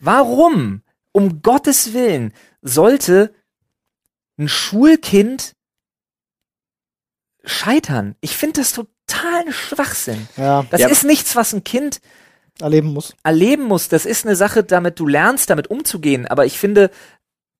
warum, 0.00 0.82
um 1.12 1.42
Gottes 1.42 1.92
Willen, 1.94 2.32
sollte 2.62 3.34
ein 4.38 4.48
Schulkind 4.48 5.54
scheitern? 7.44 8.16
Ich 8.20 8.36
finde 8.36 8.60
das 8.60 8.72
total 8.72 9.52
Schwachsinn. 9.52 10.28
Ja, 10.36 10.64
Das 10.70 10.80
Ja. 10.80 10.88
ist 10.88 11.04
nichts, 11.04 11.36
was 11.36 11.52
ein 11.52 11.64
Kind 11.64 12.00
erleben 12.60 12.92
muss. 12.92 13.14
erleben 13.22 13.64
muss. 13.64 13.88
Das 13.88 14.06
ist 14.06 14.24
eine 14.26 14.36
Sache, 14.36 14.62
damit 14.64 14.98
du 15.00 15.06
lernst, 15.06 15.50
damit 15.50 15.68
umzugehen. 15.68 16.26
Aber 16.26 16.46
ich 16.46 16.58
finde, 16.58 16.90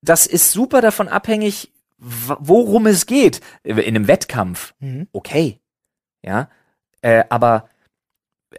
das 0.01 0.25
ist 0.27 0.51
super 0.51 0.81
davon 0.81 1.07
abhängig, 1.07 1.71
worum 1.97 2.87
es 2.87 3.05
geht. 3.05 3.41
In 3.63 3.79
einem 3.79 4.07
Wettkampf, 4.07 4.73
Mhm. 4.79 5.07
okay. 5.11 5.59
Ja. 6.23 6.49
Äh, 7.01 7.23
aber, 7.29 7.69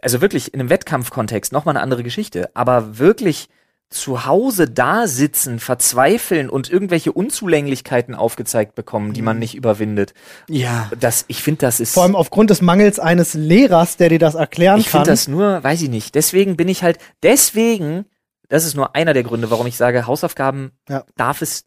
also 0.01 0.21
wirklich 0.21 0.53
in 0.53 0.59
einem 0.59 0.69
Wettkampfkontext 0.69 1.51
nochmal 1.51 1.75
eine 1.75 1.83
andere 1.83 2.03
Geschichte. 2.03 2.49
Aber 2.53 2.97
wirklich 2.99 3.49
zu 3.89 4.25
Hause 4.25 4.69
da 4.69 5.07
sitzen, 5.07 5.59
verzweifeln 5.59 6.49
und 6.49 6.69
irgendwelche 6.69 7.13
Unzulänglichkeiten 7.13 8.15
aufgezeigt 8.15 8.75
bekommen, 8.75 9.13
die 9.13 9.21
man 9.21 9.39
nicht 9.39 9.55
überwindet. 9.55 10.13
ja. 10.49 10.91
Das, 10.99 11.23
ich 11.29 11.41
finde, 11.41 11.59
das 11.59 11.79
ist. 11.79 11.93
Vor 11.93 12.03
allem 12.03 12.15
aufgrund 12.17 12.49
des 12.49 12.61
Mangels 12.61 12.99
eines 12.99 13.33
Lehrers, 13.33 13.95
der 13.95 14.09
dir 14.09 14.19
das 14.19 14.35
erklären 14.35 14.79
Ich 14.81 14.87
kann. 14.87 14.99
finde 15.01 15.11
das 15.11 15.29
nur, 15.29 15.63
weiß 15.63 15.81
ich 15.83 15.89
nicht. 15.89 16.15
Deswegen 16.15 16.57
bin 16.57 16.67
ich 16.67 16.83
halt, 16.83 16.97
deswegen 17.23 18.05
das 18.49 18.65
ist 18.65 18.75
nur 18.75 18.95
einer 18.95 19.13
der 19.13 19.23
Gründe, 19.23 19.51
warum 19.51 19.67
ich 19.67 19.75
sage, 19.77 20.07
Hausaufgaben 20.07 20.71
Ja. 20.89 21.03
darf 21.15 21.41
es 21.41 21.65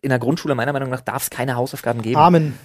in 0.00 0.08
der 0.08 0.18
Grundschule 0.18 0.54
meiner 0.54 0.72
Meinung 0.72 0.88
nach 0.88 1.00
darf 1.02 1.24
es 1.24 1.30
keine 1.30 1.56
Hausaufgaben 1.56 2.00
geben. 2.00 2.16
Amen. 2.16 2.58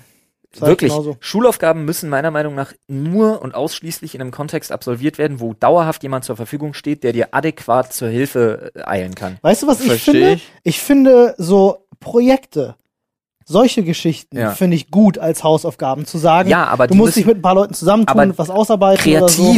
Wirklich. 0.60 0.92
genauso. 0.92 1.18
Schulaufgaben 1.20 1.86
müssen 1.86 2.10
meiner 2.10 2.32
Meinung 2.32 2.56
nach 2.56 2.74
nur 2.88 3.42
und 3.42 3.54
ausschließlich 3.54 4.16
in 4.16 4.22
einem 4.22 4.32
Kontext 4.32 4.72
absolviert 4.72 5.18
werden, 5.18 5.40
wo 5.40 5.54
dauerhaft 5.54 6.04
jemand 6.04 6.26
zur 6.26 6.36
Verfügung 6.36 6.74
steht, 6.74 7.04
der 7.04 7.14
dir 7.14 7.30
adäquat 7.32 7.94
zur 7.94 8.08
Hilfe 8.10 8.72
äh, 8.76 8.82
eilen 8.84 9.14
kann. 9.16 9.38
Weißt 9.42 9.64
du, 9.64 9.68
was 9.68 9.82
ich 9.82 9.88
Versteh 9.88 10.12
finde? 10.12 10.34
ich. 10.34 10.52
Ich 10.64 10.80
finde 10.80 11.36
so 11.38 11.86
Projekte, 12.00 12.76
solche 13.46 13.84
Geschichten 13.84 14.38
Ja. 14.38 14.52
finde 14.52 14.76
ich 14.78 14.90
gut 14.92 15.18
als 15.18 15.44
Hausaufgaben 15.44 16.06
zu 16.06 16.18
sagen. 16.18 16.50
Ja, 16.50 16.66
aber 16.66 16.88
du 16.88 16.96
musst 16.96 17.10
müssen 17.10 17.20
dich 17.20 17.26
mit 17.28 17.38
ein 17.38 17.42
paar 17.42 17.56
Leuten 17.56 17.74
zusammentun 17.74 18.34
was 18.38 18.50
ausarbeiten 18.50 19.16
oder 19.16 19.30
so. 19.30 19.54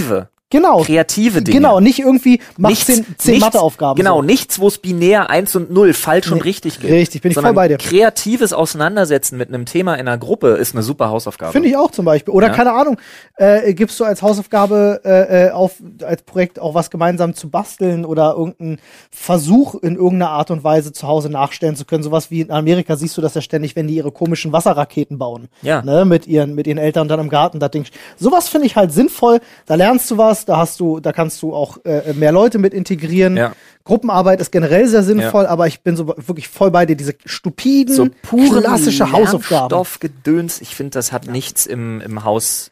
Genau. 0.51 0.81
kreative 0.81 1.41
Dinge. 1.43 1.57
Genau, 1.57 1.79
nicht 1.79 1.99
irgendwie 1.99 2.41
mach 2.57 2.69
Nichts- 2.69 2.85
zehn, 2.87 3.05
zehn 3.17 3.31
nichts- 3.35 3.45
Matheaufgaben. 3.45 3.95
Genau, 3.97 4.17
so. 4.17 4.21
nichts, 4.23 4.59
wo 4.59 4.67
es 4.67 4.79
binär 4.79 5.29
1 5.29 5.55
und 5.55 5.71
0 5.71 5.93
falsch 5.93 6.31
und 6.31 6.37
Nee, 6.39 6.43
richtig 6.43 6.79
gibt. 6.79 6.91
richtig, 6.91 7.21
bin 7.21 7.31
ich 7.31 7.37
voll 7.39 7.53
bei 7.53 7.67
dir. 7.67 7.77
Kreatives 7.77 8.51
Auseinandersetzen 8.51 9.37
mit 9.37 9.49
einem 9.49 9.65
Thema 9.65 9.93
in 9.95 10.07
einer 10.07 10.17
Gruppe 10.17 10.49
ist 10.49 10.73
eine 10.73 10.81
super 10.81 11.09
Hausaufgabe. 11.09 11.51
Finde 11.51 11.69
ich 11.69 11.77
auch 11.77 11.91
zum 11.91 12.05
Beispiel. 12.05 12.33
Oder 12.33 12.47
Ja. 12.47 12.53
keine 12.53 12.71
Ahnung, 12.71 12.97
äh, 13.37 13.73
gibst 13.75 13.99
du 13.99 14.05
als 14.05 14.21
Hausaufgabe 14.21 15.01
äh, 15.05 15.47
äh, 15.47 15.51
auf 15.51 15.73
als 16.03 16.23
Projekt 16.23 16.59
auch 16.59 16.73
was 16.73 16.89
gemeinsam 16.89 17.35
zu 17.35 17.49
basteln 17.49 18.03
oder 18.05 18.33
irgendeinen 18.35 18.79
Versuch 19.11 19.75
in 19.75 19.95
irgendeiner 19.95 20.31
Art 20.31 20.49
und 20.51 20.63
Weise 20.63 20.91
zu 20.93 21.07
Hause 21.07 21.29
nachstellen 21.29 21.75
zu 21.75 21.85
können. 21.85 22.03
Sowas 22.03 22.31
wie 22.31 22.41
in 22.41 22.51
Amerika 22.51 22.95
siehst 22.95 23.17
du 23.17 23.21
das 23.21 23.33
ja 23.35 23.41
ständig, 23.41 23.75
wenn 23.75 23.87
die 23.87 23.95
ihre 23.95 24.11
komischen 24.11 24.51
Wasserraketen 24.51 25.17
bauen. 25.17 25.47
Ja. 25.61 25.81
Ne, 25.83 26.05
mit 26.05 26.25
ihren 26.27 26.55
mit 26.55 26.67
ihren 26.67 26.77
Eltern 26.77 27.07
dann 27.07 27.19
im 27.19 27.29
Garten 27.29 27.59
das 27.59 27.71
Ding. 27.71 27.85
Sowas 28.17 28.49
finde 28.49 28.65
ich 28.67 28.75
halt 28.75 28.91
sinnvoll. 28.91 29.39
Da 29.65 29.75
lernst 29.75 30.09
du 30.09 30.17
was, 30.17 30.38
da 30.45 30.57
hast 30.57 30.79
du, 30.79 30.99
da 30.99 31.11
kannst 31.11 31.41
du 31.41 31.53
auch 31.53 31.77
äh, 31.85 32.13
mehr 32.13 32.31
Leute 32.31 32.57
mit 32.59 32.73
integrieren. 32.73 33.35
Ja. 33.37 33.53
Gruppenarbeit 33.83 34.39
ist 34.39 34.51
generell 34.51 34.87
sehr 34.87 35.03
sinnvoll, 35.03 35.45
aber 35.47 35.65
ich 35.67 35.81
bin 35.81 35.95
so 35.95 36.07
wirklich 36.07 36.47
voll 36.47 36.69
bei 36.71 36.85
dir. 36.85 36.95
Diese 36.95 37.15
stupiden, 37.25 37.95
so 37.95 38.07
pure 38.21 38.61
klassische 38.61 39.11
Hausaufgaben. 39.11 39.67
Stoffgedöns, 39.67 40.61
ich 40.61 40.75
finde, 40.75 40.91
das 40.91 41.11
hat 41.11 41.27
nichts 41.27 41.65
im, 41.65 41.99
im 42.01 42.23
Haus, 42.23 42.71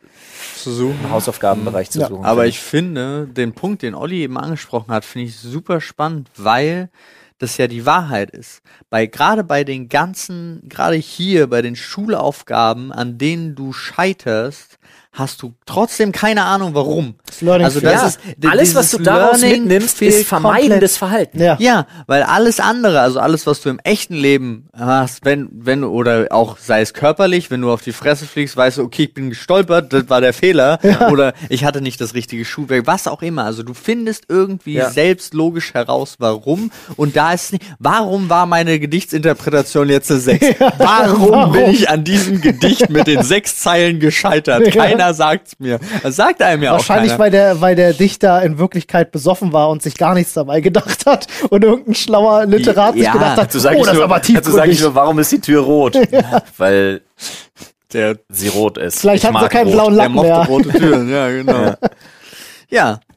Zu 0.55 0.71
suchen. 0.71 0.99
im 1.03 1.09
Hausaufgabenbereich 1.09 1.89
zu 1.89 1.99
Ja. 2.01 2.07
suchen. 2.09 2.23
Aber 2.25 2.45
ich 2.45 2.59
finde, 2.59 3.25
den 3.27 3.53
Punkt, 3.53 3.81
den 3.81 3.95
Olli 3.95 4.21
eben 4.21 4.37
angesprochen 4.37 4.91
hat, 4.93 5.05
finde 5.05 5.27
ich 5.27 5.37
super 5.37 5.81
spannend, 5.81 6.29
weil 6.35 6.89
das 7.39 7.57
ja 7.57 7.67
die 7.67 7.85
Wahrheit 7.85 8.31
ist. 8.31 8.61
Bei 8.89 9.05
gerade 9.05 9.43
bei 9.43 9.63
den 9.63 9.89
ganzen, 9.89 10.61
gerade 10.67 10.95
hier 10.95 11.47
bei 11.47 11.61
den 11.61 11.75
Schulaufgaben, 11.75 12.91
an 12.91 13.17
denen 13.17 13.53
du 13.55 13.73
scheiterst, 13.73 14.77
hast 15.17 15.41
du 15.41 15.53
trotzdem 15.65 16.11
keine 16.11 16.43
Ahnung 16.43 16.73
warum. 16.75 17.15
Das 17.25 17.41
Learning 17.41 17.65
Also 17.65 17.79
das 17.79 17.93
ja, 17.93 18.07
ist 18.07 18.19
alles, 18.47 18.75
was 18.75 18.91
du 18.91 18.99
daraus 18.99 19.41
Learning 19.41 19.63
mitnimmst, 19.63 19.97
fehlt 19.97 20.13
ist 20.13 20.27
vermeidendes 20.27 20.95
Verhalten. 20.97 21.41
ja. 21.41 21.57
Ja, 21.59 21.87
weil 22.05 22.23
alles 22.23 22.59
andere, 22.59 23.01
also 23.01 23.19
alles, 23.19 23.47
was 23.47 23.61
du 23.61 23.69
im 23.69 23.79
echten 23.83 24.13
Leben 24.13 24.69
hast, 24.77 25.25
wenn, 25.25 25.49
wenn, 25.51 25.81
du- 25.81 25.89
oder 25.89 26.27
auch 26.29 26.57
sei 26.59 26.81
es 26.81 26.93
körperlich, 26.93 27.49
wenn 27.49 27.61
du 27.61 27.71
auf 27.71 27.81
die 27.81 27.93
Fresse 27.93 28.25
fliegst, 28.27 28.55
weißt 28.55 28.77
du, 28.77 28.83
okay, 28.83 29.03
ich 29.05 29.13
bin 29.13 29.29
gestolpert, 29.29 29.91
das 29.91 30.09
war 30.09 30.21
der 30.21 30.33
Fehler, 30.33 30.79
oder 31.11 31.33
ich 31.49 31.65
hatte 31.65 31.81
nicht 31.81 31.99
das 31.99 32.13
richtige 32.13 32.45
Schuhwerk, 32.45 32.85
was 32.85 33.07
auch 33.07 33.21
immer. 33.23 33.43
Also 33.45 33.63
du 33.63 33.73
findest 33.73 34.25
irgendwie 34.29 34.73
Ja. 34.75 34.89
selbst 34.91 35.33
logisch 35.33 35.73
heraus, 35.73 36.15
warum, 36.19 36.71
und 36.95 37.15
da 37.15 37.33
ist 37.33 37.53
nicht, 37.53 37.63
warum 37.79 38.29
war 38.29 38.45
meine 38.45 38.79
Gedichtsinterpretation 38.79 39.89
jetzt 39.89 40.11
eine 40.11 40.19
6? 40.19 40.45
warum, 40.77 41.31
warum? 41.31 41.51
bin 41.53 41.69
ich 41.71 41.89
an 41.89 42.03
diesem 42.03 42.39
Gedicht 42.41 42.89
mit 42.89 43.07
den 43.07 43.23
sechs 43.23 43.57
Zeilen 43.59 43.99
gescheitert? 43.99 44.61
Ja. 44.67 44.71
Keiner 45.07 45.13
sagt's 45.13 45.53
mir. 45.59 45.79
Das 46.03 46.15
sagt 46.15 46.41
einem 46.41 46.63
ja 46.63 46.71
Wahrscheinlich, 46.73 47.13
auch 47.13 47.17
keiner. 47.17 47.23
weil 47.25 47.31
der, 47.31 47.61
weil 47.61 47.75
der 47.75 47.93
Dichter 47.93 48.41
in 48.43 48.57
Wirklichkeit 48.57 49.11
besoffen 49.11 49.53
war 49.53 49.69
und 49.69 49.81
sich 49.81 49.95
gar 49.97 50.13
nichts 50.13 50.33
dabei 50.33 50.61
gedacht 50.61 51.05
hat 51.05 51.27
und 51.49 51.63
irgendein 51.63 51.95
schlauer 51.95 52.45
Literat 52.45 52.93
sich 52.95 53.03
Ja, 53.03 53.13
gedacht 53.13 53.31
hat, 53.37 53.47
Dazu 53.47 53.59
sage 53.59 53.77
oh, 53.77 53.79
ich, 53.79 53.85
das 53.85 53.93
ist 53.93 53.97
nur, 53.97 54.03
aber 54.05 54.19
dazu 54.19 54.31
sag 54.33 54.41
ich 54.41 54.45
tiefgründig. 54.45 54.81
nur, 54.81 54.95
warum 54.95 55.19
ist 55.19 55.31
die 55.31 55.39
Tür 55.41 55.61
rot? 55.61 55.95
Weil 56.57 57.01
Der 57.93 58.17
sie 58.29 58.49
rot 58.49 58.77
ist. 58.77 58.99
Vielleicht 58.99 59.23
Ich 59.23 59.29
hatten 59.29 59.43
sie 59.43 59.49
keinen 59.49 59.67
rot. 59.67 59.73
blauen 59.73 59.95
Der 59.95 60.09
Lack 60.09 60.13
mehr. 60.13 60.37
rote 60.45 60.69
Türen, 60.69 61.09
ja, 61.09 61.29
genau. 61.31 61.73
Ja. 62.69 62.99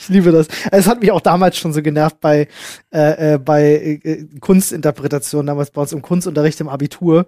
Ich 0.00 0.08
liebe 0.14 0.32
das. 0.32 0.46
Es 0.72 0.86
hat 0.86 1.00
mich 1.02 1.12
auch 1.12 1.20
damals 1.20 1.58
schon 1.58 1.74
so 1.74 1.82
genervt 1.82 2.18
bei, 2.20 2.48
äh, 2.94 3.34
äh, 3.34 3.38
bei 3.38 4.00
äh, 4.02 4.24
Kunstinterpretationen, 4.40 5.46
damals 5.48 5.70
bei 5.70 5.82
uns 5.82 5.92
im 5.92 6.00
Kunstunterricht 6.00 6.58
im 6.62 6.68
Abitur, 6.70 7.26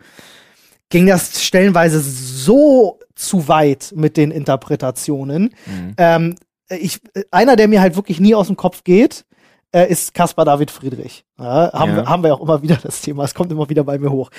ging 0.91 1.07
das 1.07 1.43
stellenweise 1.43 2.01
so 2.01 2.99
zu 3.15 3.49
weit 3.49 3.93
mit 3.97 4.17
den 4.17 4.31
Interpretationen. 4.31 5.55
Mhm. 5.67 5.95
Ähm, 5.97 6.35
ich, 6.69 7.01
einer, 7.31 7.57
der 7.57 7.69
mir 7.69 7.81
halt 7.81 7.97
wirklich 7.97 8.21
nie 8.21 8.35
aus 8.35 8.49
dem 8.49 8.57
Kopf 8.57 8.85
geht, 8.85 9.25
äh, 9.73 9.89
ist 9.91 10.15
Caspar 10.15 10.45
David 10.45 10.71
Friedrich. 10.71 11.25
Ja, 11.39 11.73
haben, 11.73 11.91
Ja. 11.91 11.97
Wir, 11.97 12.07
haben 12.07 12.23
wir 12.25 12.35
auch 12.35 12.41
immer 12.41 12.63
wieder 12.63 12.77
das 12.83 13.01
Thema. 13.03 13.25
Es 13.25 13.35
kommt 13.35 13.53
immer 13.53 13.69
wieder 13.69 13.85
bei 13.85 13.99
mir 13.99 14.11
hoch. 14.11 14.31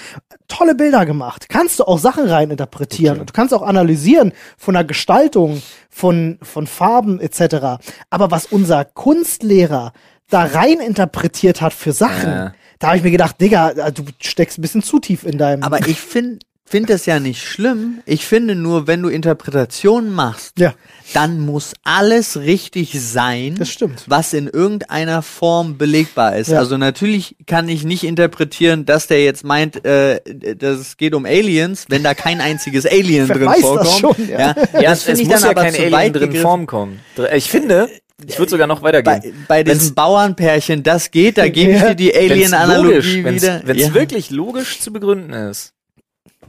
Tolle 0.47 0.75
Bilder 0.75 1.05
gemacht. 1.05 1.47
Kannst 1.49 1.79
du 1.79 1.85
auch 1.85 1.99
Sachen 1.99 2.27
rein 2.27 2.51
interpretieren. 2.51 3.13
Okay. 3.13 3.21
Und 3.21 3.29
du 3.29 3.33
kannst 3.33 3.53
auch 3.53 3.61
analysieren 3.61 4.33
von 4.57 4.73
der 4.73 4.83
Gestaltung, 4.83 5.61
von, 5.89 6.37
von 6.41 6.67
Farben 6.67 7.19
etc. 7.21 7.81
Aber 8.09 8.31
was 8.31 8.45
unser 8.45 8.83
Kunstlehrer 8.83 9.93
da 10.29 10.43
rein 10.43 10.79
interpretiert 10.79 11.61
hat 11.61 11.73
für 11.73 11.93
Sachen, 11.93 12.29
Ja. 12.29 12.53
Da 12.81 12.87
habe 12.87 12.97
ich 12.97 13.03
mir 13.03 13.11
gedacht, 13.11 13.39
Digga, 13.39 13.91
du 13.91 14.03
steckst 14.19 14.57
ein 14.57 14.61
bisschen 14.61 14.81
zu 14.81 14.99
tief 14.99 15.23
in 15.23 15.37
deinem. 15.37 15.63
Aber 15.63 15.87
ich 15.87 15.99
finde 15.99 16.39
find 16.71 16.89
das 16.89 17.05
ja 17.05 17.19
nicht 17.19 17.43
schlimm. 17.43 18.01
Ich 18.05 18.25
finde 18.25 18.55
nur, 18.55 18.87
wenn 18.87 19.01
du 19.01 19.09
Interpretationen 19.09 20.09
machst, 20.11 20.57
ja, 20.57 20.73
dann 21.13 21.41
muss 21.41 21.73
alles 21.83 22.37
richtig 22.37 22.99
sein, 22.99 23.55
das 23.59 23.69
stimmt. 23.69 24.05
was 24.07 24.33
in 24.33 24.47
irgendeiner 24.47 25.21
Form 25.21 25.77
belegbar 25.77 26.37
ist. 26.37 26.47
Ja. 26.47 26.59
Also 26.59 26.77
natürlich 26.77 27.35
kann 27.45 27.67
ich 27.67 27.83
nicht 27.83 28.05
interpretieren, 28.05 28.85
dass 28.85 29.07
der 29.07 29.23
jetzt 29.23 29.43
meint, 29.43 29.83
äh, 29.85 30.21
dass 30.55 30.79
es 30.79 30.97
geht 30.97 31.13
um 31.13 31.25
Aliens, 31.25 31.85
wenn 31.89 32.03
da 32.03 32.13
kein 32.13 32.39
einziges 32.39 32.85
Alien 32.85 33.27
drin 33.27 33.45
das 33.45 33.59
vorkommt. 33.59 34.15
schon, 34.15 34.29
ja. 34.29 34.39
ja. 34.39 34.55
Ja, 34.73 34.89
das 34.91 35.07
es, 35.07 35.19
muss 35.19 35.27
dann 35.27 35.41
ja 35.43 35.49
aber 35.49 35.63
kein 35.63 35.75
Alien 35.75 36.13
drin 36.13 36.21
gegriffen. 36.21 36.41
Form 36.41 36.65
kommen. 36.67 37.01
Ich 37.35 37.49
finde, 37.49 37.89
ich 38.27 38.37
würde 38.39 38.49
sogar 38.51 38.67
noch 38.67 38.81
weitergehen. 38.81 39.21
Bei, 39.47 39.63
bei 39.63 39.69
Wenn's- 39.69 39.79
diesem 39.79 39.95
Bauernpärchen, 39.95 40.83
das 40.83 41.11
geht, 41.11 41.37
da 41.37 41.47
gebe 41.49 41.71
ich 41.73 41.81
dir 41.81 41.95
die 41.95 42.07
Wenn's 42.13 42.31
Alien-Analogie 42.31 43.23
wenn's, 43.23 43.41
wieder. 43.43 43.61
wenn's 43.65 43.81
Ja. 43.81 43.93
wirklich 43.93 44.29
logisch 44.31 44.79
zu 44.79 44.91
begründen 44.93 45.33
ist. 45.33 45.73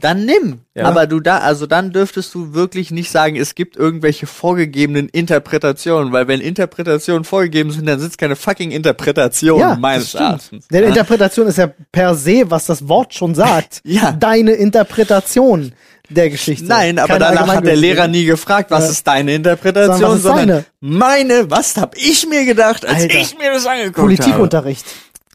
Dann 0.01 0.25
nimm. 0.25 0.59
Ja. 0.75 0.85
Aber 0.85 1.07
du 1.07 1.21
da, 1.21 1.37
also 1.37 1.65
dann 1.65 1.93
dürftest 1.93 2.33
du 2.35 2.53
wirklich 2.53 2.91
nicht 2.91 3.09
sagen, 3.09 3.37
es 3.37 3.55
gibt 3.55 3.77
irgendwelche 3.77 4.25
vorgegebenen 4.25 5.07
Interpretationen, 5.07 6.11
weil 6.11 6.27
wenn 6.27 6.41
Interpretationen 6.41 7.23
vorgegeben 7.23 7.71
sind, 7.71 7.85
dann 7.85 7.99
sind 7.99 8.11
es 8.11 8.17
keine 8.17 8.35
fucking 8.35 8.71
Interpretationen, 8.71 9.59
Ja, 9.61 9.75
meines. 9.77 10.13
Erachtens. 10.13 10.67
Denn 10.67 10.83
Ja? 10.83 10.89
Interpretation 10.89 11.47
ist 11.47 11.57
ja 11.57 11.71
per 11.91 12.15
se, 12.15 12.43
was 12.49 12.65
das 12.65 12.87
Wort 12.89 13.13
schon 13.13 13.33
sagt. 13.35 13.79
Ja. 13.85 14.11
Deine 14.11 14.53
Interpretation 14.53 15.71
der 16.13 16.29
Geschichte. 16.29 16.65
Nein, 16.65 16.97
aber 16.99 17.19
Keine 17.19 17.35
danach 17.35 17.55
hat 17.55 17.65
der. 17.65 17.75
Lehrer 17.75 18.07
nie 18.07 18.25
gefragt, 18.25 18.71
was 18.71 18.85
Ja. 18.85 18.89
ist 18.91 19.07
deine 19.07 19.33
Interpretation, 19.35 19.93
Sondern 19.97 20.09
was 20.11 20.17
ist 20.17 20.23
sondern 20.23 20.47
deine? 20.47 20.65
meine, 20.79 21.51
was 21.51 21.77
hab 21.77 21.95
ich 21.97 22.27
mir 22.27 22.45
gedacht, 22.45 22.85
als 22.85 23.03
Alter. 23.03 23.15
ich 23.19 23.37
mir 23.37 23.51
das 23.51 23.65
angeguckt 23.65 23.95
Politikunterricht. 23.97 24.85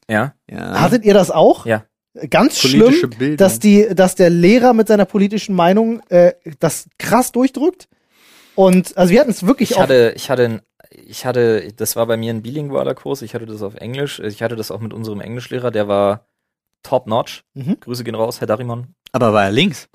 Ja. 0.08 0.18
habe. 0.20 0.32
Ja. 0.50 0.80
Hattet 0.80 1.04
ihr 1.04 1.14
das 1.14 1.30
auch? 1.30 1.66
Ja. 1.66 1.84
Ganz 2.30 2.60
Politische 2.60 2.92
schlimm, 2.98 3.10
Bildung. 3.10 3.36
dass 3.36 3.58
die, 3.60 3.88
dass 3.94 4.14
der 4.16 4.30
Lehrer 4.30 4.72
mit 4.72 4.88
seiner 4.88 5.04
politischen 5.04 5.54
Meinung 5.54 6.00
äh, 6.08 6.32
das 6.58 6.86
krass 6.98 7.30
durchdrückt. 7.32 7.88
Und 8.54 8.96
also 8.96 9.12
wir 9.12 9.20
hatten 9.20 9.30
es 9.30 9.46
wirklich 9.46 9.70
Ich 9.72 9.76
auch. 9.76 9.82
hatte, 9.82 10.14
ich 10.16 10.30
hatte, 10.30 10.44
ein- 10.44 10.60
ich 10.90 11.26
hatte, 11.26 11.68
das 11.76 11.94
war 11.94 12.06
bei 12.06 12.16
mir 12.16 12.32
ein 12.32 12.42
bilingualer 12.42 12.94
Kurs. 12.94 13.22
Ich 13.22 13.34
hatte 13.34 13.46
das 13.46 13.62
auf 13.62 13.74
Englisch. 13.76 14.18
Ich 14.18 14.42
hatte 14.42 14.56
das 14.56 14.70
auch 14.72 14.80
mit 14.80 14.92
unserem 14.92 15.20
Englischlehrer. 15.20 15.70
Der 15.70 15.86
war 15.86 16.26
top 16.82 17.06
notch. 17.06 17.44
Mhm. 17.54 17.78
Grüße 17.78 18.02
gehen 18.02 18.14
raus, 18.16 18.40
Herr 18.40 18.46
Darimon. 18.48 18.88
Aber 19.12 19.32
war 19.32 19.44
er 19.44 19.52
links? 19.52 19.88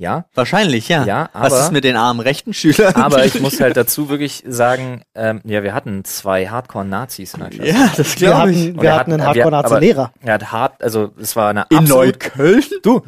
Ja, 0.00 0.26
Wahrscheinlich, 0.34 0.88
ja. 0.88 1.04
Ja, 1.04 1.28
was 1.32 1.52
aber- 1.52 1.62
ist 1.64 1.72
mit 1.72 1.82
den 1.82 1.96
armen 1.96 2.20
rechten 2.20 2.54
Schülern? 2.54 2.94
aber 2.94 3.24
ich 3.24 3.40
muss 3.40 3.60
halt 3.60 3.76
dazu 3.76 4.08
wirklich 4.08 4.44
sagen, 4.46 5.02
ähm, 5.16 5.40
ja, 5.44 5.64
wir 5.64 5.74
hatten 5.74 6.04
zwei 6.04 6.46
Hardcore-Nazis 6.48 7.34
in 7.34 7.40
der 7.40 7.50
Klasse. 7.50 7.70
ja, 7.72 7.90
das 7.96 8.14
glaube 8.14 8.52
ich. 8.52 8.58
hatten, 8.68 8.80
wir 8.82 8.94
hatten 8.94 9.12
hat- 9.12 9.18
einen 9.20 9.26
Hardcore-Nazi-Lehrer. 9.26 10.12
Er 10.22 10.34
hat 10.34 10.52
hart, 10.52 10.82
also 10.84 11.10
es 11.20 11.34
war 11.34 11.50
eine 11.50 11.66
In 11.70 11.78
absolut, 11.78 12.06
Neukölln? 12.06 12.62
du, 12.82 13.02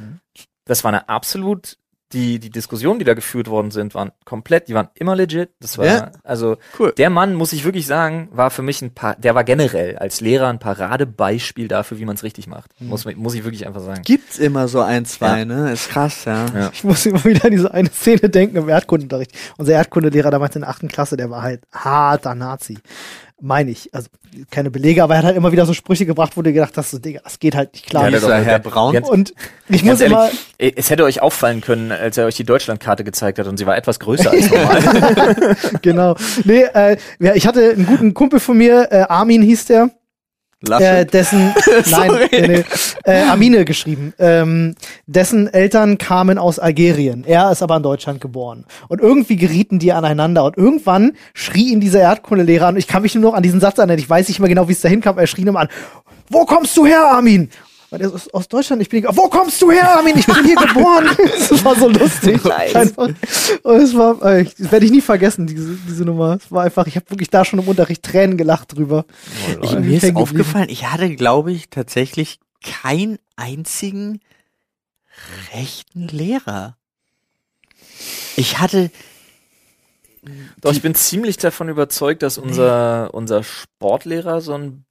das 0.64 0.82
war 0.82 0.88
eine 0.92 1.08
absolut, 1.08 1.76
die, 2.12 2.38
die 2.40 2.50
Diskussionen, 2.50 2.98
die 2.98 3.04
da 3.04 3.14
geführt 3.14 3.48
worden 3.48 3.70
sind, 3.70 3.94
waren 3.94 4.10
komplett, 4.24 4.68
die 4.68 4.74
waren 4.74 4.88
immer 4.94 5.14
legit. 5.14 5.50
Das 5.60 5.78
war, 5.78 5.86
Ja. 5.86 6.10
also, 6.24 6.56
Cool. 6.78 6.92
der 6.96 7.08
Mann, 7.10 7.34
muss 7.34 7.52
ich 7.52 7.64
wirklich 7.64 7.86
sagen, 7.86 8.28
war 8.32 8.50
für 8.50 8.62
mich 8.62 8.82
ein 8.82 8.92
paar, 8.92 9.14
der 9.16 9.34
war 9.34 9.44
generell 9.44 9.96
als 9.96 10.20
Lehrer 10.20 10.48
ein 10.48 10.58
Paradebeispiel 10.58 11.68
dafür, 11.68 11.98
wie 11.98 12.04
man 12.04 12.16
es 12.16 12.22
richtig 12.24 12.46
macht. 12.48 12.70
Muss, 12.80 13.04
muss 13.16 13.34
ich 13.34 13.44
wirklich 13.44 13.66
einfach 13.66 13.80
sagen. 13.82 14.02
Gibt's 14.02 14.38
immer 14.38 14.66
so 14.68 14.80
ein, 14.80 15.04
zwei, 15.04 15.40
Ja. 15.40 15.44
ne? 15.44 15.72
Ist 15.72 15.88
krass, 15.90 16.24
ja. 16.24 16.46
Ja. 16.54 16.70
Ich 16.72 16.82
muss 16.84 17.06
immer 17.06 17.24
wieder 17.24 17.44
an 17.44 17.52
diese 17.52 17.72
eine 17.72 17.90
Szene 17.90 18.28
denken 18.28 18.56
im 18.56 18.68
Erdkundenunterricht. 18.68 19.32
Unser 19.56 19.72
Erdkundelehrer 19.74 20.30
damals 20.30 20.56
in 20.56 20.62
der 20.62 20.70
achten 20.70 20.88
Klasse, 20.88 21.16
der 21.16 21.30
war 21.30 21.42
halt 21.42 21.62
harter 21.72 22.34
Nazi. 22.34 22.78
Meine 23.40 23.70
ich. 23.70 23.92
Also 23.94 24.08
keine 24.50 24.70
Belege, 24.70 25.02
aber 25.02 25.14
er 25.14 25.18
hat 25.18 25.24
halt 25.26 25.36
immer 25.36 25.50
wieder 25.52 25.66
so 25.66 25.72
Sprüche 25.72 26.06
gebracht, 26.06 26.36
wo 26.36 26.42
du 26.42 26.52
gedacht 26.52 26.76
hast, 26.76 26.90
so, 26.90 26.98
Digga, 26.98 27.20
das 27.24 27.38
geht 27.38 27.54
halt 27.54 27.72
nicht 27.72 27.86
klar. 27.86 28.04
Ja, 28.04 28.10
der 28.10 28.20
dieser 28.20 28.40
Herr 28.42 28.58
Braun. 28.58 28.92
Ganz- 28.92 29.08
und 29.08 29.34
ich 29.68 29.82
muss 29.82 30.00
immer, 30.00 30.26
ehrlich, 30.26 30.40
äh, 30.58 30.72
es 30.76 30.90
hätte 30.90 31.04
euch 31.04 31.20
auffallen 31.22 31.60
können, 31.60 31.90
als 31.90 32.16
er 32.16 32.26
euch 32.26 32.36
die 32.36 32.44
Deutschlandkarte 32.44 33.02
gezeigt 33.02 33.38
hat 33.38 33.46
und 33.46 33.56
sie 33.56 33.66
war 33.66 33.76
etwas 33.76 33.98
größer 33.98 34.30
als 34.30 34.50
normal. 34.50 35.56
genau. 35.82 36.16
Nee, 36.44 36.62
äh, 36.62 36.96
ja, 37.18 37.34
ich 37.34 37.46
hatte 37.46 37.70
einen 37.70 37.86
guten 37.86 38.14
Kumpel 38.14 38.40
von 38.40 38.56
mir, 38.56 38.88
äh, 38.90 39.02
Armin 39.08 39.42
hieß 39.42 39.66
der. 39.66 39.90
Äh, 40.62 40.68
Laschet. 40.68 41.14
dessen, 41.14 41.54
nein, 41.90 42.10
nee, 42.30 42.46
nee, 42.46 42.64
äh, 43.04 43.22
Amine 43.22 43.64
geschrieben, 43.64 44.12
ähm, 44.18 44.74
dessen 45.06 45.52
Eltern 45.52 45.98
kamen 45.98 46.38
aus 46.38 46.58
Algerien. 46.58 47.24
Er 47.24 47.50
ist 47.50 47.62
aber 47.62 47.76
in 47.76 47.82
Deutschland 47.82 48.20
geboren. 48.20 48.66
Und 48.88 49.00
irgendwie 49.00 49.36
gerieten 49.36 49.78
die 49.78 49.92
aneinander. 49.92 50.44
Und 50.44 50.56
irgendwann 50.56 51.12
schrie 51.32 51.72
ihn 51.72 51.80
dieser 51.80 52.00
Erdkundelehrer 52.00 52.68
an. 52.68 52.76
Ich 52.76 52.86
kann 52.86 53.02
mich 53.02 53.14
nur 53.14 53.30
noch 53.30 53.34
an 53.34 53.42
diesen 53.42 53.60
Satz 53.60 53.78
erinnern. 53.78 53.98
Ich 53.98 54.10
weiß 54.10 54.28
nicht 54.28 54.40
mehr 54.40 54.48
genau, 54.48 54.68
wie 54.68 54.72
es 54.72 54.80
dahin 54.80 55.00
kam. 55.00 55.18
Er 55.18 55.26
schrie 55.26 55.42
ihn 55.42 55.56
an. 55.56 55.68
Wo 56.28 56.44
kommst 56.44 56.76
du 56.76 56.86
her, 56.86 57.10
Armin? 57.10 57.50
Und 57.90 58.00
er 58.00 58.14
ist 58.14 58.32
aus 58.32 58.46
Deutschland, 58.46 58.82
ich 58.82 58.88
bin, 58.88 59.04
wo 59.08 59.28
kommst 59.28 59.60
du 59.60 59.72
her, 59.72 59.96
Armin? 59.96 60.16
Ich 60.16 60.26
bin 60.26 60.44
hier 60.44 60.54
geboren. 60.54 61.08
Das 61.50 61.64
war 61.64 61.74
so 61.74 61.88
lustig. 61.88 62.42
Nice. 62.44 62.92
Und 62.96 63.16
es 63.80 63.94
war, 63.96 64.14
das 64.14 64.70
werde 64.70 64.86
ich 64.86 64.92
nie 64.92 65.00
vergessen, 65.00 65.46
diese, 65.46 65.74
diese 65.88 66.04
Nummer. 66.04 66.38
Es 66.42 66.52
war 66.52 66.64
einfach, 66.64 66.86
ich 66.86 66.94
habe 66.94 67.10
wirklich 67.10 67.30
da 67.30 67.44
schon 67.44 67.58
im 67.58 67.68
Unterricht 67.68 68.04
Tränen 68.04 68.36
gelacht 68.36 68.76
drüber. 68.76 69.04
Ich, 69.62 69.72
Lol. 69.72 69.80
mir 69.80 69.96
ist 69.96 70.14
aufgefallen, 70.14 70.68
ich 70.68 70.86
hatte, 70.86 71.14
glaube 71.16 71.50
ich, 71.52 71.68
tatsächlich 71.70 72.38
keinen 72.62 73.18
einzigen 73.36 74.20
rechten 75.52 76.06
Lehrer. 76.08 76.76
Ich 78.36 78.60
hatte, 78.60 78.90
Doch, 80.60 80.72
ich 80.72 80.82
bin 80.82 80.94
ziemlich 80.94 81.38
davon 81.38 81.68
überzeugt, 81.68 82.22
dass 82.22 82.38
unser, 82.38 83.12
unser 83.12 83.42
Sportlehrer 83.42 84.40
so 84.40 84.54
ein, 84.54 84.84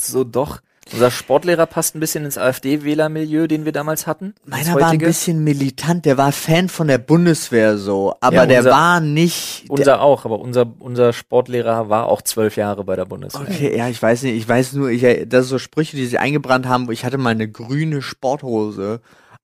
so 0.00 0.24
doch, 0.24 0.60
unser 0.92 1.10
Sportlehrer 1.10 1.66
passt 1.66 1.94
ein 1.94 2.00
bisschen 2.00 2.24
ins 2.24 2.36
AfD-Wählermilieu, 2.38 3.46
den 3.46 3.64
wir 3.64 3.72
damals 3.72 4.06
hatten. 4.06 4.34
meiner 4.44 4.74
war 4.74 4.90
ein 4.90 4.98
bisschen 4.98 5.44
militant, 5.44 6.04
der 6.04 6.16
war 6.18 6.32
Fan 6.32 6.68
von 6.68 6.88
der 6.88 6.98
Bundeswehr 6.98 7.78
so, 7.78 8.14
aber 8.20 8.34
Ja, 8.36 8.46
der 8.46 8.58
unser- 8.58 8.70
war 8.70 9.00
nicht. 9.00 9.64
Der, 9.64 9.70
Unser 9.78 10.00
auch, 10.02 10.24
aber 10.24 10.38
unser, 10.40 10.66
unser 10.78 11.12
Sportlehrer 11.12 11.88
war 11.88 12.06
auch 12.06 12.22
zwölf 12.22 12.56
Jahre 12.56 12.84
bei 12.84 12.96
der 12.96 13.04
Bundeswehr. 13.04 13.42
okay, 13.42 13.76
ja, 13.76 13.88
ich 13.88 14.00
weiß 14.02 14.22
nicht, 14.22 14.36
ich 14.36 14.48
weiß 14.48 14.72
nur, 14.74 14.90
ich, 14.90 15.02
das 15.02 15.44
sind 15.46 15.50
so 15.50 15.58
Sprüche, 15.58 15.96
die 15.96 16.06
sie 16.06 16.18
eingebrannt 16.18 16.66
haben, 16.66 16.86
wo 16.88 16.92
ich 16.92 17.04
hatte 17.04 17.18
mal 17.18 17.30
eine 17.30 17.48
grüne 17.48 18.02
Sporthose. 18.02 19.00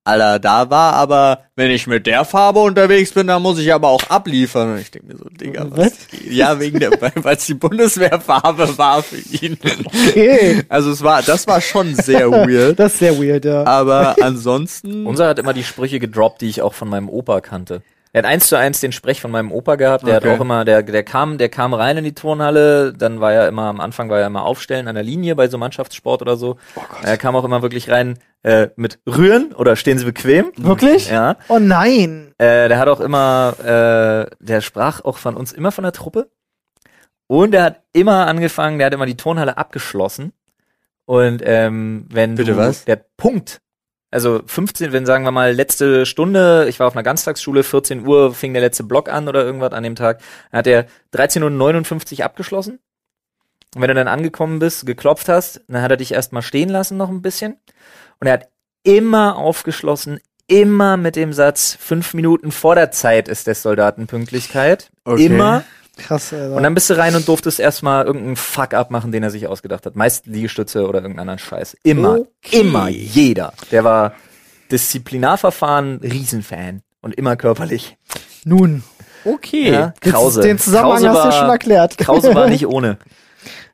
Alter, 0.06 0.38
da 0.38 0.70
war 0.70 0.92
aber, 0.94 1.40
wenn 1.56 1.70
ich 1.70 1.86
mit 1.86 2.06
der 2.06 2.24
Farbe 2.24 2.60
unterwegs 2.60 3.12
bin, 3.12 3.26
dann 3.26 3.42
muss 3.42 3.58
ich 3.58 3.74
aber 3.74 3.88
auch 3.88 4.08
abliefern. 4.08 4.74
Und 4.74 4.80
ich 4.80 4.90
denke 4.90 5.08
mir 5.08 5.18
so, 5.18 5.28
Digga, 5.28 5.66
was? 5.70 5.92
Ja, 6.28 6.60
wegen 6.60 6.78
der, 6.78 6.92
weil 7.00 7.34
es 7.34 7.46
die 7.46 7.54
Bundeswehrfarbe 7.54 8.78
war 8.78 9.02
für 9.02 9.16
ihn. 9.16 9.58
Okay. 9.84 10.62
Also 10.68 10.92
es 10.92 11.02
war, 11.02 11.22
das 11.22 11.46
war 11.48 11.60
schon 11.60 11.94
sehr 11.94 12.30
weird. 12.30 12.78
Das 12.78 12.92
ist 12.92 12.98
sehr 13.00 13.18
weird, 13.18 13.44
ja. 13.44 13.64
Aber 13.66 14.14
ansonsten. 14.20 15.06
Unser 15.06 15.26
hat 15.28 15.38
immer 15.40 15.52
die 15.52 15.64
Sprüche 15.64 15.98
gedroppt, 15.98 16.40
die 16.40 16.48
ich 16.48 16.62
auch 16.62 16.74
von 16.74 16.88
meinem 16.88 17.08
Opa 17.08 17.40
kannte. 17.40 17.82
Er 18.12 18.22
hat 18.22 18.26
eins 18.30 18.48
zu 18.48 18.56
eins 18.56 18.80
den 18.80 18.92
Sprech 18.92 19.20
von 19.20 19.30
meinem 19.30 19.52
Opa 19.52 19.74
gehabt. 19.76 20.06
Der 20.06 20.16
Okay. 20.18 20.30
hat 20.30 20.36
auch 20.36 20.40
immer, 20.40 20.64
der, 20.64 20.82
der 20.82 21.02
kam, 21.02 21.36
der 21.38 21.48
kam 21.50 21.74
rein 21.74 21.98
in 21.98 22.04
die 22.04 22.14
Turnhalle. 22.14 22.92
Dann 22.94 23.20
war 23.20 23.32
er 23.32 23.48
immer 23.48 23.64
am 23.64 23.80
Anfang 23.80 24.08
war 24.08 24.18
er 24.20 24.26
immer 24.26 24.44
aufstellen 24.44 24.88
an 24.88 24.94
der 24.94 25.04
Linie 25.04 25.34
bei 25.36 25.48
so 25.48 25.58
Mannschaftssport 25.58 26.22
oder 26.22 26.36
so. 26.36 26.56
er 27.02 27.18
kam 27.18 27.36
auch 27.36 27.44
immer 27.44 27.60
wirklich 27.62 27.90
rein 27.90 28.18
äh, 28.42 28.68
mit 28.76 29.00
rühren 29.06 29.52
oder 29.52 29.76
stehen 29.76 29.98
Sie 29.98 30.04
bequem. 30.06 30.50
Wirklich? 30.56 31.10
Ja. 31.10 31.36
Oh 31.48 31.58
nein. 31.58 32.32
Äh, 32.38 32.68
der 32.68 32.78
hat 32.78 32.88
auch 32.88 33.00
immer, 33.00 33.54
äh, 34.30 34.34
der 34.40 34.60
sprach 34.62 35.04
auch 35.04 35.18
von 35.18 35.36
uns 35.36 35.52
immer 35.52 35.72
von 35.72 35.82
der 35.84 35.92
Truppe. 35.92 36.30
Und 37.26 37.54
er 37.54 37.64
hat 37.64 37.82
immer 37.92 38.26
angefangen, 38.28 38.78
der 38.78 38.86
hat 38.86 38.94
immer 38.94 39.06
die 39.06 39.16
Turnhalle 39.16 39.58
abgeschlossen. 39.58 40.32
Und 41.06 41.42
ähm, 41.44 42.06
wenn 42.10 42.34
Bitte 42.36 42.52
du, 42.52 42.56
was? 42.56 42.84
der 42.84 42.96
Punkt, 43.16 43.60
also 44.16 44.40
15, 44.46 44.92
wenn 44.92 45.04
sagen 45.04 45.24
wir 45.24 45.30
mal 45.30 45.52
letzte 45.52 46.06
Stunde, 46.06 46.66
ich 46.70 46.80
war 46.80 46.86
auf 46.86 46.96
einer 46.96 47.02
Ganztagsschule, 47.02 47.62
14 47.62 48.06
Uhr 48.06 48.32
fing 48.32 48.54
der 48.54 48.62
letzte 48.62 48.82
Block 48.82 49.10
an 49.10 49.28
oder 49.28 49.44
irgendwas 49.44 49.72
an 49.72 49.82
dem 49.82 49.94
Tag, 49.94 50.22
hat 50.50 50.66
er 50.66 50.86
13.59 51.12 52.20
Uhr 52.20 52.24
abgeschlossen. 52.24 52.78
Und 53.74 53.82
wenn 53.82 53.88
du 53.88 53.94
dann 53.94 54.08
angekommen 54.08 54.58
bist, 54.58 54.86
geklopft 54.86 55.28
hast, 55.28 55.60
dann 55.68 55.82
hat 55.82 55.90
er 55.90 55.98
dich 55.98 56.12
erstmal 56.12 56.40
stehen 56.40 56.70
lassen 56.70 56.96
noch 56.96 57.10
ein 57.10 57.20
bisschen. 57.20 57.58
Und 58.18 58.26
er 58.26 58.32
hat 58.32 58.48
immer 58.84 59.36
aufgeschlossen, 59.36 60.18
immer 60.46 60.96
mit 60.96 61.14
dem 61.14 61.34
Satz, 61.34 61.76
fünf 61.78 62.14
Minuten 62.14 62.52
vor 62.52 62.74
der 62.74 62.90
Zeit 62.90 63.28
ist 63.28 63.46
des 63.46 63.60
Soldaten 63.60 64.06
Pünktlichkeit. 64.06 64.90
Okay. 65.04 65.26
Immer. 65.26 65.62
Krass, 65.96 66.32
Alter. 66.32 66.54
Und 66.54 66.62
dann 66.62 66.74
bist 66.74 66.90
du 66.90 66.94
rein 66.98 67.14
und 67.16 67.26
durftest 67.26 67.58
erstmal 67.58 68.04
irgendeinen 68.06 68.36
Fuck-up 68.36 68.90
machen, 68.90 69.12
den 69.12 69.22
er 69.22 69.30
sich 69.30 69.46
ausgedacht 69.46 69.86
hat. 69.86 69.96
Meist 69.96 70.26
Liegestütze 70.26 70.86
oder 70.86 70.98
irgendeinen 71.00 71.20
anderen 71.28 71.38
Scheiß. 71.38 71.76
Immer. 71.82 72.18
Okay. 72.42 72.60
Immer. 72.60 72.88
Jeder. 72.88 73.52
Der 73.70 73.82
war 73.84 74.12
Disziplinarverfahren, 74.70 76.00
Riesenfan. 76.02 76.82
Und 77.00 77.14
immer 77.14 77.36
körperlich. 77.36 77.96
Nun, 78.44 78.82
Okay. 79.26 79.72
Ja, 79.72 79.92
Krause. 80.00 80.40
den 80.40 80.58
Zusammenhang 80.58 81.02
Krause 81.02 81.08
hast 81.10 81.18
du 81.18 81.24
war, 81.24 81.32
schon 81.32 81.50
erklärt. 81.50 81.98
Krause 81.98 82.34
war 82.34 82.48
nicht 82.48 82.66
ohne. 82.68 82.98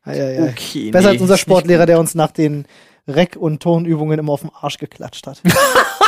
Ei, 0.02 0.12
ei, 0.12 0.38
ei. 0.42 0.48
Okay. 0.50 0.90
Besser 0.90 1.08
nee, 1.08 1.12
als 1.14 1.20
unser 1.20 1.36
Sportlehrer, 1.36 1.86
der 1.86 2.00
uns 2.00 2.14
nach 2.14 2.30
den 2.30 2.66
Reck- 3.06 3.36
und 3.36 3.62
Tonübungen 3.62 4.18
immer 4.18 4.32
auf 4.32 4.40
den 4.40 4.50
Arsch 4.58 4.78
geklatscht 4.78 5.26
hat. 5.26 5.42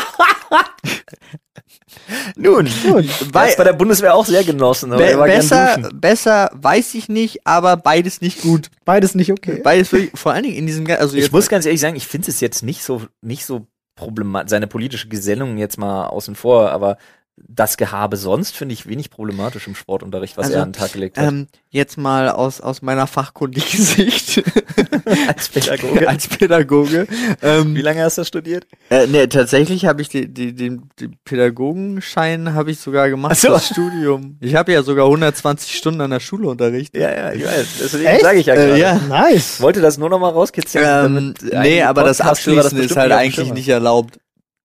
Nun. 2.36 2.68
Der 2.84 3.42
hat's 3.42 3.56
bei 3.56 3.64
der 3.64 3.72
Bundeswehr 3.72 4.14
auch 4.14 4.26
sehr 4.26 4.44
genossen. 4.44 4.92
Aber 4.92 5.02
Be 5.02 5.10
er 5.10 5.24
besser, 5.24 5.90
besser 5.94 6.50
weiß 6.54 6.94
ich 6.94 7.08
nicht, 7.08 7.46
aber 7.46 7.76
beides 7.76 8.20
nicht 8.20 8.42
gut. 8.42 8.70
Beides 8.84 9.14
nicht 9.14 9.32
okay. 9.32 9.60
Beides 9.62 9.90
vor 10.14 10.32
allen 10.32 10.44
Dingen 10.44 10.56
in 10.56 10.66
diesem, 10.66 10.86
also 10.90 11.16
Ich 11.16 11.32
muss 11.32 11.48
ganz 11.48 11.66
ehrlich 11.66 11.80
sagen, 11.80 11.96
ich 11.96 12.06
finde 12.06 12.30
es 12.30 12.40
jetzt 12.40 12.62
nicht 12.62 12.82
so, 12.82 13.02
nicht 13.22 13.44
so 13.46 13.66
problematisch, 13.96 14.50
seine 14.50 14.66
politische 14.66 15.08
Gesinnung 15.08 15.56
jetzt 15.56 15.78
mal 15.78 16.06
außen 16.06 16.34
vor, 16.34 16.70
aber 16.70 16.98
das 17.36 17.76
Gehabe 17.76 18.16
sonst 18.16 18.54
finde 18.56 18.72
ich 18.74 18.86
wenig 18.88 19.10
problematisch 19.10 19.66
im 19.66 19.74
Sportunterricht, 19.74 20.36
was 20.36 20.46
Also, 20.46 20.58
er 20.58 20.62
an 20.62 20.68
den 20.72 20.78
Tag 20.80 20.92
gelegt 20.92 21.18
hat. 21.18 21.26
ähm, 21.28 21.48
jetzt 21.70 21.98
mal 21.98 22.28
aus, 22.28 22.60
aus 22.60 22.80
meiner 22.80 23.06
fachkundigen 23.08 23.80
Sicht 23.84 24.42
als 25.26 25.48
Pädagoge. 25.48 26.08
als 26.08 26.28
Pädagoge. 26.28 27.06
Ähm, 27.42 27.74
Wie 27.74 27.82
lange 27.82 28.02
hast 28.04 28.18
du 28.18 28.24
studiert? 28.24 28.66
äh, 28.90 29.06
nee, 29.08 29.26
tatsächlich 29.26 29.84
habe 29.86 30.00
ich 30.02 30.08
die, 30.08 30.32
die, 30.32 30.54
den, 30.54 30.88
den 31.00 31.16
Pädagogenschein 31.24 32.54
habe 32.54 32.70
ich 32.70 32.78
sogar 32.78 33.08
gemacht, 33.10 33.32
Ach 33.34 33.40
so. 33.40 33.48
das 33.48 33.66
Studium. 33.68 34.36
Ich 34.40 34.54
habe 34.54 34.72
ja 34.72 34.82
sogar 34.82 35.06
120 35.06 35.74
Stunden 35.76 36.00
an 36.00 36.10
der 36.10 36.20
Schule 36.20 36.48
unterrichtet. 36.48 37.00
Ja, 37.02 37.10
ja, 37.10 37.32
ich 37.32 37.44
weiß. 37.44 37.66
Deswegen 37.82 38.04
Echt? 38.06 38.22
sage 38.22 38.38
ich 38.38 38.46
ja 38.46 38.54
Äh, 38.54 38.66
gerade. 38.68 38.78
ja. 38.80 38.94
Nice. 39.08 39.54
Ich 39.56 39.60
wollte 39.60 39.80
das 39.80 39.98
nur 39.98 40.08
noch 40.08 40.18
mal 40.20 40.30
rauskitzeln. 40.30 41.16
Ähm, 41.16 41.34
nee, 41.62 41.82
aber 41.82 42.04
das 42.04 42.18
Podcast-Hörer 42.18 42.30
Abschließen 42.58 42.78
ist 42.78 42.82
bestimmt 42.88 43.00
halt 43.00 43.12
eigentlich 43.12 43.52
nicht 43.52 43.68
erlaubt. 43.68 44.18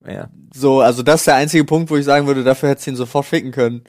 Ja. 0.08 0.30
So, 0.54 0.82
also 0.82 1.04
das 1.04 1.22
ist 1.22 1.28
der 1.28 1.36
einzige 1.36 1.66
Punkt, 1.66 1.90
wo 1.90 1.98
ich 1.98 2.06
sagen 2.06 2.28
würde, 2.28 2.44
dafür 2.44 2.70
hättest 2.70 2.88
du 2.88 2.92
ihn 2.92 2.98
sofort 2.98 3.26
ficken 3.26 3.52
können. 3.52 3.84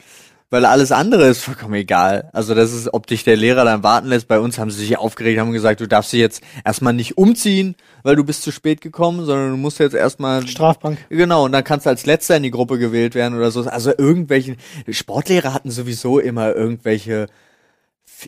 Weil 0.52 0.64
alles 0.64 0.90
andere 0.90 1.28
ist 1.28 1.44
vollkommen 1.44 1.74
egal. 1.74 2.28
Also 2.32 2.56
das 2.56 2.72
ist, 2.72 2.92
ob 2.92 3.06
dich 3.06 3.22
der 3.22 3.36
Lehrer 3.36 3.64
dann 3.64 3.84
warten 3.84 4.08
lässt. 4.08 4.26
Bei 4.26 4.40
uns 4.40 4.58
haben 4.58 4.72
sie 4.72 4.80
sich 4.80 4.98
aufgeregt, 4.98 5.38
haben 5.38 5.52
gesagt, 5.52 5.80
du 5.80 5.86
darfst 5.86 6.12
dich 6.12 6.18
jetzt 6.18 6.42
erstmal 6.64 6.92
nicht 6.92 7.16
umziehen, 7.16 7.76
weil 8.02 8.16
du 8.16 8.24
bist 8.24 8.42
zu 8.42 8.50
spät 8.50 8.80
gekommen, 8.80 9.24
sondern 9.24 9.50
du 9.50 9.56
musst 9.56 9.78
jetzt 9.78 9.94
erstmal 9.94 10.44
Strafbank. 10.48 10.98
Genau, 11.08 11.44
und 11.44 11.52
dann 11.52 11.62
kannst 11.62 11.86
du 11.86 11.90
als 11.90 12.04
letzter 12.04 12.36
in 12.36 12.42
die 12.42 12.50
Gruppe 12.50 12.78
gewählt 12.78 13.14
werden 13.14 13.38
oder 13.38 13.52
so. 13.52 13.62
Also 13.62 13.92
irgendwelche 13.96 14.56
Sportlehrer 14.88 15.54
hatten 15.54 15.70
sowieso 15.70 16.18
immer 16.18 16.52
irgendwelche 16.52 17.28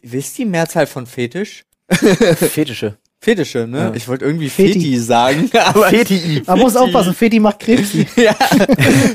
wisst 0.02 0.38
ihr 0.38 0.44
die 0.44 0.50
Mehrzahl 0.50 0.86
von 0.86 1.06
Fetisch? 1.06 1.64
Fetische. 1.90 2.96
Fetische, 3.24 3.68
ne? 3.68 3.78
Ja. 3.78 3.94
Ich 3.94 4.08
wollte 4.08 4.24
irgendwie 4.24 4.50
Feti. 4.50 4.72
Feti, 4.72 4.98
sagen, 4.98 5.48
aber 5.64 5.90
Feti. 5.90 6.42
Man 6.44 6.58
muss 6.58 6.74
aufpassen, 6.74 7.14
Feti 7.14 7.38
macht 7.38 7.60
Krebsi. 7.60 8.04
ja, 8.16 8.34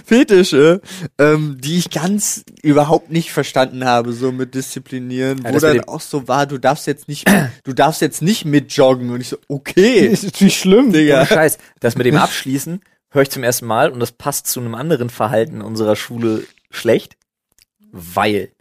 Fetische, 0.05 0.79
ähm, 1.17 1.57
die 1.59 1.77
ich 1.77 1.89
ganz 1.89 2.45
überhaupt 2.63 3.11
nicht 3.11 3.33
verstanden 3.33 3.83
habe, 3.83 4.13
so 4.13 4.31
mit 4.31 4.55
Disziplinieren, 4.55 5.43
Ja, 5.43 5.53
wo 5.53 5.59
dann 5.59 5.81
auch 5.81 5.99
so 5.99 6.25
war, 6.29 6.45
du 6.45 6.57
darfst 6.57 6.87
jetzt 6.87 7.09
nicht, 7.09 7.29
du 7.65 7.73
darfst 7.73 7.99
jetzt 7.99 8.21
nicht 8.21 8.45
mitjoggen 8.45 9.09
und 9.09 9.19
ich 9.19 9.27
so, 9.27 9.39
okay, 9.49 9.99
Ist 10.07 10.23
natürlich 10.23 10.57
schlimm. 10.57 10.93
Digga. 10.93 11.17
Ohne 11.17 11.27
Scheiß. 11.27 11.57
Das 11.81 11.97
mit 11.97 12.05
dem 12.05 12.15
Abschließen 12.15 12.79
höre 13.09 13.23
ich 13.23 13.29
zum 13.29 13.43
ersten 13.43 13.65
Mal 13.65 13.91
und 13.91 13.99
das 13.99 14.13
passt 14.13 14.47
zu 14.47 14.61
einem 14.61 14.75
anderen 14.75 15.09
Verhalten 15.09 15.61
unserer 15.61 15.97
Schule 15.97 16.45
schlecht, 16.71 17.17
weil 17.91 18.53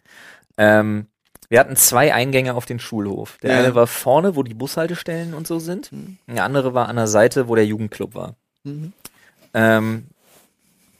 ähm, 0.59 1.07
wir 1.49 1.61
hatten 1.61 1.77
zwei 1.77 2.13
Eingänge 2.15 2.55
auf 2.55 2.67
den 2.67 2.79
Schulhof. 2.79 3.39
Der 3.43 3.53
Ja. 3.53 3.59
eine 3.61 3.75
war 3.75 3.87
vorne, 3.87 4.37
wo 4.37 4.43
die 4.43 4.55
Bushaltestellen 4.55 5.35
und 5.35 5.47
so 5.47 5.59
sind. 5.59 5.91
Der 6.27 6.45
andere 6.45 6.75
war 6.75 6.89
an 6.89 6.97
der 6.97 7.07
Seite, 7.07 7.49
wo 7.49 7.55
der 7.55 7.67
Jugendclub 7.67 8.15
war. 8.15 8.35
Mhm. 8.65 8.93
Ähm, 9.55 10.07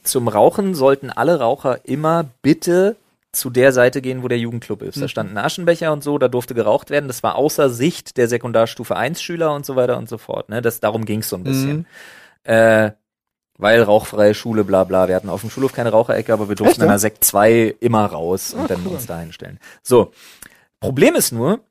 zum 0.03 0.27
Rauchen 0.27 0.73
sollten 0.73 1.09
alle 1.09 1.39
Raucher 1.39 1.79
immer 1.85 2.25
bitte 2.41 2.95
zu 3.33 3.49
der 3.49 3.71
Seite 3.73 4.01
gehen, 4.01 4.23
wo 4.23 4.27
der 4.29 4.39
Jugendclub 4.39 4.81
ist. 4.81 4.97
Da 4.97 5.01
Mhm. 5.03 5.07
standen 5.09 5.37
Aschenbecher 5.37 5.91
und 5.91 6.03
so, 6.03 6.17
da 6.17 6.27
durfte 6.27 6.55
geraucht 6.55 6.89
werden. 6.89 7.07
Das 7.07 7.21
war 7.23 7.35
außer 7.35 7.69
Sicht 7.69 8.17
der 8.17 8.27
Sekundarstufe 8.27 8.95
1 8.95 9.21
Schüler 9.21 9.53
und 9.53 9.65
so 9.65 9.75
weiter 9.75 9.97
und 9.97 10.07
so 10.09 10.17
fort. 10.17 10.49
Ne? 10.49 10.61
Das, 10.61 10.79
darum 10.79 11.05
ging 11.05 11.19
es 11.19 11.29
so 11.29 11.35
ein 11.35 11.43
bisschen. 11.43 11.77
Mhm. 11.79 11.85
Äh, 12.51 12.91
weil 13.57 13.81
rauchfreie 13.81 14.33
Schule, 14.33 14.63
bla 14.63 14.83
bla. 14.83 15.07
Wir 15.07 15.15
hatten 15.15 15.29
auf 15.29 15.41
dem 15.41 15.49
Schulhof 15.49 15.73
keine 15.73 15.89
Raucherecke, 15.91 16.31
aber 16.33 16.47
wir 16.49 16.55
durften 16.55 16.73
Echt, 16.75 16.81
in 16.83 16.87
der 16.89 16.99
Sekt 16.99 17.23
2 17.23 17.75
immer 17.79 18.05
raus 18.05 18.53
und 18.53 18.61
Ah, 18.61 18.67
dann 18.67 18.85
cool. 18.85 18.93
uns 18.93 19.05
da 19.05 19.19
hinstellen. 19.19 19.59
So. 19.83 20.11
Problem 20.79 21.15
ist 21.15 21.31
nur, 21.31 21.61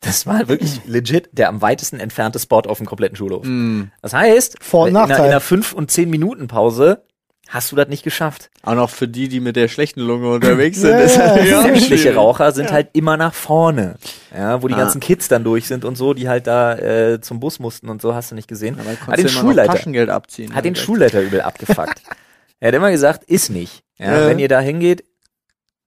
Das 0.00 0.26
war 0.26 0.48
wirklich 0.48 0.80
legit 0.86 1.28
der 1.32 1.48
am 1.48 1.60
weitesten 1.62 2.00
entfernte 2.00 2.38
Spot 2.38 2.60
auf 2.60 2.78
dem 2.78 2.86
kompletten 2.86 3.16
Schulhof. 3.16 3.44
Mm. 3.46 3.84
Das 4.02 4.12
heißt, 4.14 4.56
Vor- 4.62 4.88
in 4.88 4.96
einer, 4.96 5.16
in 5.16 5.22
einer 5.22 5.40
5 5.40 5.72
und 5.74 5.90
10 5.90 6.08
Minuten 6.10 6.46
Pause 6.48 7.02
hast 7.48 7.70
du 7.72 7.76
das 7.76 7.88
nicht 7.88 8.02
geschafft. 8.02 8.50
Auch 8.62 8.74
noch 8.74 8.90
für 8.90 9.06
die, 9.06 9.28
die 9.28 9.40
mit 9.40 9.54
der 9.56 9.68
schlechten 9.68 10.00
Lunge 10.00 10.30
unterwegs 10.30 10.80
sind. 10.80 10.90
Ja, 10.92 11.38
ja, 11.42 11.62
Sämtliche. 11.62 12.14
Raucher 12.14 12.52
sind 12.52 12.72
halt 12.72 12.88
immer 12.94 13.16
nach 13.16 13.34
vorne. 13.34 13.96
Ja, 14.34 14.62
wo 14.62 14.68
die 14.68 14.74
Ah. 14.74 14.78
ganzen 14.78 15.00
Kids 15.00 15.28
dann 15.28 15.44
durch 15.44 15.66
sind 15.68 15.84
und 15.84 15.96
so, 15.96 16.14
die 16.14 16.28
halt 16.28 16.46
da 16.46 16.76
äh, 16.76 17.20
zum 17.20 17.40
Bus 17.40 17.58
mussten 17.58 17.88
und 17.88 18.02
so, 18.02 18.14
hast 18.14 18.30
du 18.30 18.34
nicht 18.34 18.48
gesehen. 18.48 18.78
Aber 18.80 18.90
Hat 19.12 19.18
den 19.18 19.28
Schulleiter, 19.28 19.72
Taschengeld 19.74 20.10
abziehen. 20.10 20.54
hat 20.54 20.64
den 20.64 20.74
Also, 20.74 20.84
Schulleiter 20.84 21.20
übel 21.22 21.42
abgefuckt. 21.42 22.02
er 22.60 22.68
hat 22.68 22.74
immer 22.74 22.90
gesagt, 22.90 23.24
ist 23.24 23.50
nicht. 23.50 23.82
Ja, 23.98 24.20
Ja. 24.22 24.26
Wenn 24.28 24.38
ihr 24.38 24.48
da 24.48 24.60
hingeht, 24.60 25.04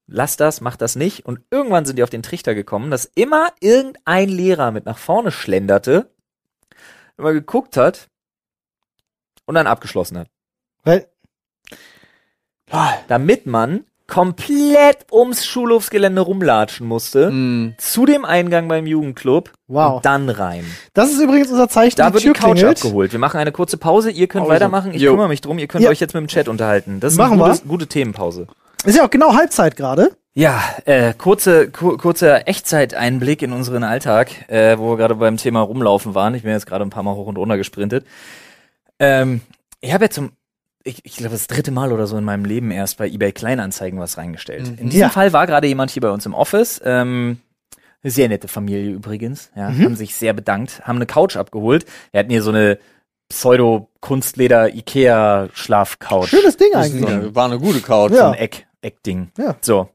lasst 0.05 0.39
das, 0.39 0.61
macht 0.61 0.81
das 0.81 0.95
nicht. 0.95 1.25
Und 1.25 1.41
irgendwann 1.51 1.85
sind 1.85 1.97
die 1.97 2.03
auf 2.03 2.09
den 2.09 2.23
Trichter 2.23 2.55
gekommen, 2.55 2.91
dass 2.91 3.05
immer 3.15 3.49
irgendein 3.59 4.29
Lehrer 4.29 4.71
mit 4.71 4.85
nach 4.85 4.97
vorne 4.97 5.31
schlenderte, 5.31 6.09
immer 7.17 7.33
geguckt 7.33 7.75
hat 7.75 8.07
und 9.45 9.55
dann 9.55 9.67
abgeschlossen 9.67 10.19
hat. 10.19 10.27
Weil, 10.83 11.07
Damit 13.08 13.45
man 13.45 13.86
komplett 14.08 15.06
ums 15.12 15.45
Schulhofsgelände 15.45 16.21
rumlatschen 16.21 16.88
musste, 16.88 17.30
Mm. 17.30 17.75
zu 17.77 18.06
dem 18.06 18.23
Eingang 18.23 18.67
beim 18.69 18.88
Jugendclub 18.88 19.51
Wow. 19.67 19.97
und 19.97 20.06
dann 20.06 20.30
rein. 20.30 20.63
das 20.93 21.12
ist 21.12 21.19
übrigens 21.19 21.51
unser 21.51 21.67
Zeichen, 21.67 21.97
Da 21.97 22.13
wird 22.13 22.23
die 22.23 22.27
Tür 22.27 22.34
Couch 22.34 22.53
klingelt. 22.56 22.77
abgeholt. 22.77 23.12
Wir 23.12 23.19
machen 23.19 23.38
eine 23.38 23.51
kurze 23.51 23.77
Pause. 23.77 24.10
Ihr 24.12 24.27
könnt 24.27 24.43
Also, 24.43 24.53
weitermachen. 24.53 24.93
Ich 24.93 25.01
jo. 25.01 25.12
kümmere 25.12 25.27
mich 25.27 25.41
drum. 25.41 25.60
Ihr 25.60 25.67
könnt 25.67 25.84
Ja. 25.84 25.89
euch 25.89 25.99
jetzt 25.99 26.13
mit 26.13 26.21
dem 26.21 26.27
Chat 26.27 26.47
unterhalten. 26.47 26.99
Das 27.01 27.13
ist 27.13 27.17
Machen 27.17 27.34
eine 27.34 27.43
wir. 27.43 27.51
gute, 27.53 27.67
gute 27.67 27.88
Themenpause. 27.88 28.47
Ist 28.86 28.95
ja 28.97 29.06
auch 29.06 29.10
genau 29.10 29.34
Halbzeit 29.36 29.75
gerade. 29.75 30.12
Ja, 30.34 30.62
äh, 30.86 31.13
kurze, 31.17 31.69
ku 31.69 31.97
kurzer 31.97 32.47
Echtzeiteinblick 32.47 33.41
in 33.41 33.51
unseren 33.51 33.84
Alltag, 33.84 34.30
äh, 34.49 34.77
wo 34.77 34.91
wir 34.91 34.97
gerade 34.97 35.15
beim 35.15 35.36
Thema 35.36 35.62
rumlaufen 35.62 36.15
waren. 36.15 36.34
Ich 36.36 36.43
bin 36.43 36.51
jetzt 36.51 36.67
gerade 36.67 36.86
ein 36.86 36.91
paar 36.91 37.03
Mal 37.03 37.15
hoch 37.15 37.27
und 37.27 37.38
runter 37.38 37.58
gesprintet. 37.58 38.06
Ähm, 38.99 39.41
ich 39.82 39.93
habe 39.93 40.06
jetzt 40.06 40.15
zum, 40.15 40.32
ich, 40.88 41.06
ich 41.06 41.17
glaube, 41.17 41.34
das 41.34 41.47
dritte 41.47 41.71
Mal 41.71 41.91
oder 41.91 42.08
so 42.08 42.17
in 42.17 42.23
meinem 42.23 42.45
Leben 42.45 42.71
erst 42.71 42.97
bei 42.97 43.08
eBay 43.08 43.32
Kleinanzeigen 43.32 44.00
was 44.00 44.17
reingestellt. 44.17 44.71
Mhm. 44.71 44.78
In 44.78 44.86
diesem 44.89 45.02
Ja. 45.02 45.10
Fall 45.10 45.34
war 45.34 45.45
gerade 45.47 45.67
jemand 45.67 45.91
hier 45.91 46.02
bei 46.02 46.10
uns 46.10 46.26
im 46.26 46.34
Office. 46.34 46.82
Ähm, 46.84 47.39
eine 48.04 48.12
sehr 48.12 48.30
nette 48.30 48.47
Familie 48.47 48.91
übrigens. 48.93 49.52
Ja, 49.56 49.69
Mhm. 49.69 49.84
haben 49.86 49.95
sich 49.95 50.15
sehr 50.15 50.34
bedankt, 50.34 50.82
haben 50.88 50.97
eine 50.97 51.06
Couch 51.06 51.36
abgeholt. 51.36 51.86
Wir 52.12 52.19
hatten 52.19 52.30
hier 52.32 52.41
so 52.43 52.52
eine 52.52 52.80
Pseudo-Kunstleder-Ikea-Schlafcouch. 54.97 56.28
Schönes 56.28 56.58
Ding 56.58 56.73
eigentlich. 56.73 57.10
so 57.23 57.36
war 57.36 57.45
eine 57.45 57.60
gute 57.60 57.82
Couch. 57.82 58.12
Ja. 58.12 58.17
so 58.17 58.23
ein 58.28 58.34
Eck, 58.36 58.67
Eckding. 58.82 59.32
Ja. 59.38 59.56
So. 59.62 59.89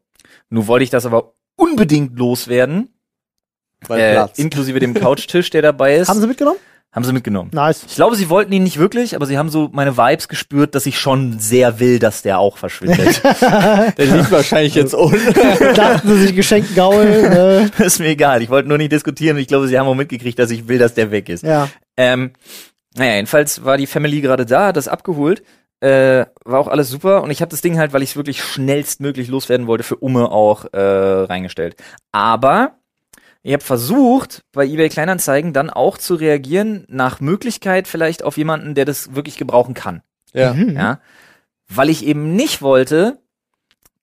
Nun 0.51 0.67
wollte 0.67 0.85
ich 0.85 0.91
das 0.91 1.07
aber 1.07 1.33
unbedingt 1.57 2.19
loswerden. 2.19 2.89
Weil 3.89 4.01
Äh, 4.01 4.13
Platz. 4.13 4.39
inklusive 4.39 4.79
dem 4.79 4.95
Couchtisch, 4.95 5.51
der 5.51 5.63
dabei 5.63 5.97
ist. 5.97 6.09
Haben 6.09 6.21
sie 6.21 6.27
mitgenommen? 6.27 6.59
Haben 6.93 7.05
sie 7.05 7.13
mitgenommen. 7.13 7.51
Nice. 7.55 7.85
Ich 7.89 7.95
glaube, 7.95 8.17
sie 8.17 8.29
wollten 8.29 8.53
ihn 8.53 8.63
nicht 8.63 8.79
wirklich, 8.79 9.17
aber 9.17 9.25
sie 9.25 9.39
haben 9.39 9.49
so 9.49 9.71
meine 9.73 9.97
Vibes 9.97 10.29
gespürt, 10.29 10.75
dass 10.75 10.85
ich 10.85 10.99
schon 10.99 11.39
sehr 11.39 11.81
will, 11.81 11.99
dass 11.99 12.21
der 12.21 12.39
auch 12.39 12.59
verschwindet. 12.59 13.23
Der 13.43 14.07
liegt 14.07 14.31
wahrscheinlich 14.31 14.75
jetzt 14.75 14.95
unten. 14.95 15.33
Dachten 15.75 16.09
sie 16.09 16.27
sich 16.27 16.37
geschenkt 16.37 16.75
Gaul. 16.77 17.05
Ne? 17.05 17.71
ist 17.79 17.99
mir 17.99 18.09
egal. 18.09 18.43
Ich 18.43 18.51
wollte 18.51 18.69
nur 18.69 18.77
nicht 18.77 18.93
diskutieren 18.93 19.37
und 19.37 19.43
ich 19.43 19.49
glaube, 19.49 19.69
sie 19.69 19.79
haben 19.79 19.87
auch 19.87 19.95
mitgekriegt, 19.95 20.39
dass 20.39 20.51
ich 20.51 20.69
will, 20.69 20.79
dass 20.79 20.93
der 20.93 21.11
weg 21.11 21.31
ist. 21.31 21.45
Ja. 21.45 21.69
Ähm, 21.97 22.33
naja, 22.95 23.15
jedenfalls 23.15 23.65
war 23.65 23.79
die 23.79 23.87
Family 23.87 24.21
gerade 24.21 24.45
da, 24.45 24.69
hat 24.69 24.77
das 24.77 24.89
abgeholt. 24.89 25.43
Äh, 25.81 26.27
war 26.45 26.61
auch 26.61 26.69
alles 26.69 26.91
super 26.91 27.23
und 27.23 27.31
ich 27.31 27.41
habe 27.41 27.51
das 27.51 27.63
Ding 27.63 27.79
halt, 27.79 27.93
weil 27.93 28.03
ich 28.03 28.11
es 28.11 28.17
wirklich 28.17 28.43
schnellstmöglich 28.43 29.29
loswerden 29.29 29.67
wollte, 29.67 29.83
für 29.83 29.97
Umme 29.97 30.31
auch 30.31 30.67
äh, 30.73 30.79
reingestellt. 30.79 31.75
Aber 32.13 32.77
ich 33.43 33.53
habe 33.53 33.65
versucht, 33.65 34.43
bei 34.53 34.65
eBay 34.65 34.89
Kleinanzeigen 34.89 35.53
dann 35.53 35.69
auch 35.69 35.99
zu 35.99 36.15
reagieren, 36.15 36.85
nach 36.89 37.21
Möglichkeit 37.21 37.89
vielleicht 37.89 38.23
auf 38.23 38.37
jemanden, 38.37 38.75
der 38.75 38.85
das 38.85 39.15
wirklich 39.15 39.37
gebrauchen 39.37 39.75
kann. 39.75 40.03
Ja. 40.33 40.55
Mhm. 40.55 40.77
Ja, 40.77 41.01
weil 41.69 41.91
ich 41.91 42.05
eben 42.07 42.35
nicht 42.37 42.63
wollte, 42.63 43.19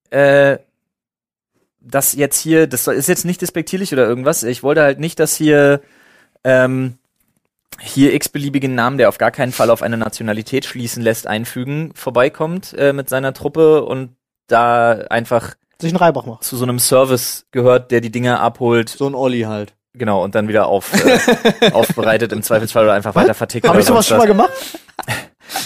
äh, 0.10 0.58
dass 1.80 2.14
jetzt 2.14 2.40
hier, 2.40 2.68
das 2.68 2.88
ist 2.88 3.08
jetzt 3.08 3.26
nicht 3.26 3.42
despektierlich 3.42 3.94
oder 3.94 4.06
irgendwas, 4.06 4.44
ich 4.44 4.64
wollte 4.64 4.82
halt 4.82 5.00
nicht, 5.00 5.20
dass 5.20 5.36
hier 5.36 5.82
ähm, 6.44 6.98
hier 7.80 8.14
x-beliebigen 8.14 8.76
Namen, 8.76 8.98
der 8.98 9.10
auf 9.10 9.18
gar 9.18 9.32
keinen 9.32 9.54
Fall 9.54 9.70
auf 9.70 9.82
eine 9.82 9.98
Nationalität 9.98 10.66
schließen 10.66 11.02
lässt, 11.02 11.28
einfügen, 11.28 11.92
vorbeikommt 11.96 12.74
äh, 12.78 12.92
mit 12.92 13.08
seiner 13.10 13.34
Truppe 13.34 13.84
und 13.86 14.16
da 14.48 14.92
einfach 15.10 15.56
Sich 15.82 15.92
einen 15.92 15.98
Reibach 15.98 16.26
macht. 16.26 16.44
zu 16.44 16.58
so 16.58 16.64
einem 16.66 16.80
Service 16.80 17.46
gehört, 17.52 17.92
der 17.92 18.02
die 18.02 18.12
Dinge 18.12 18.40
abholt, 18.40 18.90
So 18.90 19.08
ein 19.08 19.16
Olli 19.16 19.42
halt. 19.42 19.74
genau, 19.94 20.24
und 20.24 20.36
dann 20.36 20.48
wieder 20.48 20.68
auf, 20.68 20.92
äh, 20.94 21.72
aufbereitet 21.74 22.32
im 22.34 22.44
Zweifelsfall 22.44 22.84
oder 22.84 22.94
einfach 22.94 23.16
weiter 23.16 23.34
vertickt. 23.34 23.68
Habe 23.68 23.80
ich 23.80 23.86
sowas 23.86 24.08
schon 24.08 24.18
mal 24.18 24.28
gemacht? 24.28 24.52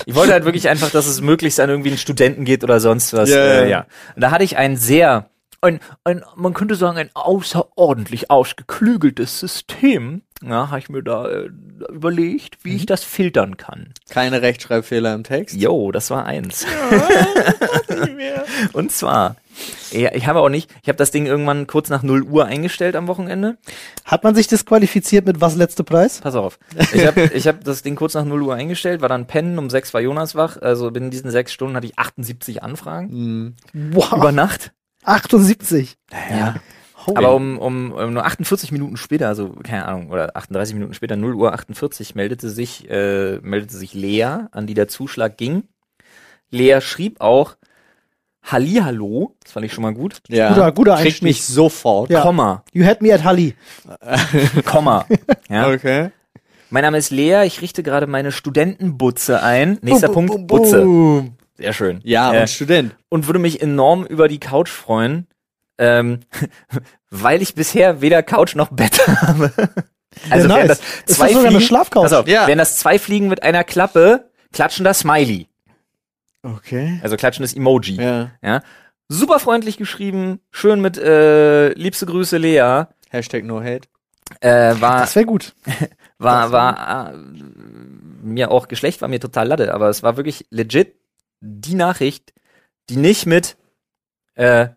Ich 0.05 0.15
wollte 0.15 0.31
halt 0.31 0.45
wirklich 0.45 0.69
einfach, 0.69 0.89
dass 0.91 1.07
es 1.07 1.19
möglichst 1.19 1.59
an 1.59 1.69
irgendwie 1.69 1.89
einen 1.89 1.97
Studenten 1.97 2.45
geht 2.45 2.63
oder 2.63 2.79
sonst 2.79 3.11
was. 3.13 3.29
Ja, 3.29 3.35
äh, 3.35 3.63
ja. 3.63 3.67
ja. 3.67 3.85
Und 4.15 4.21
da 4.21 4.31
hatte 4.31 4.45
ich 4.45 4.55
ein 4.55 4.77
sehr, 4.77 5.29
ein, 5.59 5.81
ein, 6.05 6.23
man 6.35 6.53
könnte 6.53 6.75
sagen, 6.75 6.97
ein 6.97 7.09
außerordentlich 7.13 8.31
ausgeklügeltes 8.31 9.41
System. 9.41 10.21
Ja, 10.45 10.69
habe 10.69 10.79
ich 10.79 10.89
mir 10.89 11.03
da 11.03 11.29
äh, 11.29 11.49
überlegt, 11.89 12.63
wie 12.63 12.75
ich 12.75 12.85
das 12.85 13.03
filtern 13.03 13.57
kann. 13.57 13.93
Keine 14.09 14.41
Rechtschreibfehler 14.41 15.13
im 15.13 15.23
Text. 15.23 15.55
Jo, 15.55 15.91
das 15.91 16.09
war 16.09 16.25
eins. 16.25 16.65
Und 18.73 18.91
zwar, 18.91 19.35
ja, 19.91 20.13
ich 20.13 20.27
habe 20.27 20.39
auch 20.39 20.49
nicht, 20.49 20.71
ich 20.81 20.89
habe 20.89 20.97
das 20.97 21.11
Ding 21.11 21.25
irgendwann 21.25 21.67
kurz 21.67 21.89
nach 21.89 22.03
0 22.03 22.23
Uhr 22.23 22.45
eingestellt 22.45 22.95
am 22.95 23.07
Wochenende. 23.07 23.57
Hat 24.05 24.23
man 24.23 24.35
sich 24.35 24.47
disqualifiziert 24.47 25.25
mit 25.25 25.41
was 25.41 25.55
letzte 25.55 25.83
Preis? 25.83 26.21
Pass 26.21 26.35
auf. 26.35 26.59
Ich 26.93 27.05
habe 27.05 27.31
ich 27.33 27.47
hab 27.47 27.63
das 27.63 27.83
Ding 27.83 27.95
kurz 27.95 28.13
nach 28.13 28.25
0 28.25 28.41
Uhr 28.41 28.55
eingestellt, 28.55 29.01
war 29.01 29.09
dann 29.09 29.27
pennen, 29.27 29.57
um 29.57 29.69
6 29.69 29.93
war 29.93 30.01
Jonas 30.01 30.35
wach. 30.35 30.57
Also 30.61 30.91
binnen 30.91 31.11
diesen 31.11 31.31
sechs 31.31 31.53
Stunden 31.53 31.75
hatte 31.75 31.87
ich 31.87 31.97
78 31.97 32.63
Anfragen. 32.63 33.09
Hm. 33.09 33.55
Wow. 33.93 34.13
Über 34.13 34.31
Nacht. 34.31 34.71
78. 35.03 35.97
Ja. 36.29 36.55
Holy. 37.07 37.17
Aber 37.17 37.35
um, 37.35 37.57
um, 37.59 37.91
um 37.91 38.13
nur 38.13 38.25
48 38.25 38.71
Minuten 38.71 38.97
später, 38.97 39.27
also 39.27 39.49
keine 39.63 39.85
Ahnung, 39.85 40.09
oder 40.09 40.35
38 40.35 40.73
Minuten 40.75 40.93
später, 40.93 41.15
0 41.15 41.33
Uhr 41.35 41.53
48, 41.53 42.15
meldete 42.15 42.49
sich, 42.49 42.89
äh, 42.89 43.39
meldete 43.41 43.75
sich 43.77 43.93
Lea, 43.93 44.23
an 44.51 44.67
die 44.67 44.73
der 44.73 44.87
Zuschlag 44.87 45.37
ging. 45.37 45.63
Lea 46.51 46.79
schrieb 46.81 47.19
auch 47.21 47.55
Hallihallo, 48.45 49.35
das 49.41 49.53
fand 49.53 49.65
ich 49.65 49.73
schon 49.73 49.83
mal 49.83 49.93
gut, 49.93 50.21
Ja. 50.27 50.49
Guter- 50.49 50.71
guter 50.73 50.93
Kriegt 50.95 51.05
Einstieg. 51.07 51.23
mich 51.23 51.45
sofort. 51.45 52.09
Ja. 52.09 52.21
Komma, 52.21 52.63
You 52.73 52.85
had 52.85 53.01
me 53.01 53.13
at 53.13 53.23
Halli. 53.23 53.55
Komma. 54.65 55.05
Ja. 55.49 55.69
Okay. 55.71 56.09
Mein 56.69 56.83
Name 56.83 56.97
ist 56.97 57.11
Lea, 57.11 57.43
ich 57.45 57.61
richte 57.61 57.83
gerade 57.83 58.05
meine 58.07 58.31
Studentenbutze 58.31 59.41
ein. 59.43 59.77
Nächster 59.81 60.07
Bum, 60.09 60.25
Punkt, 60.25 60.47
bum, 60.47 60.47
bum, 60.47 60.57
Butze. 60.71 61.31
Sehr 61.57 61.71
schön. 61.73 62.01
Ja, 62.03 62.33
Äh, 62.33 62.41
und 62.41 62.49
Student. 62.49 62.95
und 63.09 63.27
würde 63.27 63.39
mich 63.39 63.61
enorm 63.61 64.05
über 64.05 64.27
die 64.27 64.39
Couch 64.39 64.69
freuen, 64.69 65.27
ähm, 65.83 66.19
weil 67.09 67.41
ich 67.41 67.55
bisher 67.55 68.01
weder 68.01 68.23
Couch 68.23 68.55
noch 68.55 68.69
Bett 68.69 69.05
habe. 69.21 69.51
Also 70.29 70.47
Ja, 70.47 70.55
wären 70.55 70.67
nice. 70.67 70.79
das 70.79 70.79
Ist 71.07 71.15
zwei 71.17 71.25
das 71.25 71.33
sogar 71.33 71.41
eine 71.49 71.57
Fliegen, 71.57 71.61
Schlafcouch? 71.61 72.03
pass 72.03 72.13
auf, 72.13 72.27
Ja. 72.27 72.47
wären 72.47 72.57
das 72.59 72.77
zwei 72.77 72.99
Fliegen 72.99 73.27
mit 73.27 73.43
einer 73.43 73.63
Klappe, 73.63 74.29
klatschender 74.53 74.93
Smiley, 74.93 75.47
Okay. 76.43 76.99
also 77.01 77.15
klatschendes 77.17 77.53
Emoji. 77.55 77.95
Ja. 77.95 78.31
Ja. 78.41 78.61
Super 79.09 79.39
freundlich 79.39 79.77
geschrieben, 79.77 80.39
schön 80.51 80.81
mit 80.81 80.97
äh, 80.97 81.69
liebste 81.73 82.05
Grüße 82.05 82.37
Lea. 82.37 82.83
Hashtag 83.09 83.43
no 83.43 83.61
hate. 83.61 83.87
Äh, 84.41 84.75
war 84.81 84.99
Das 85.01 85.15
wäre 85.15 85.25
gut. 85.25 85.53
war 86.17 86.51
war 86.51 87.13
äh, 87.13 87.17
mir 88.23 88.51
auch 88.51 88.67
Geschlecht 88.67 89.01
war 89.01 89.09
mir 89.09 89.19
total 89.19 89.47
latte, 89.47 89.73
aber 89.73 89.89
es 89.89 90.03
war 90.03 90.17
wirklich 90.17 90.45
legit 90.49 90.95
die 91.41 91.75
Nachricht, 91.75 92.33
die 92.89 92.95
nicht 92.97 93.25
mit 93.25 93.57
äh, 94.35 94.67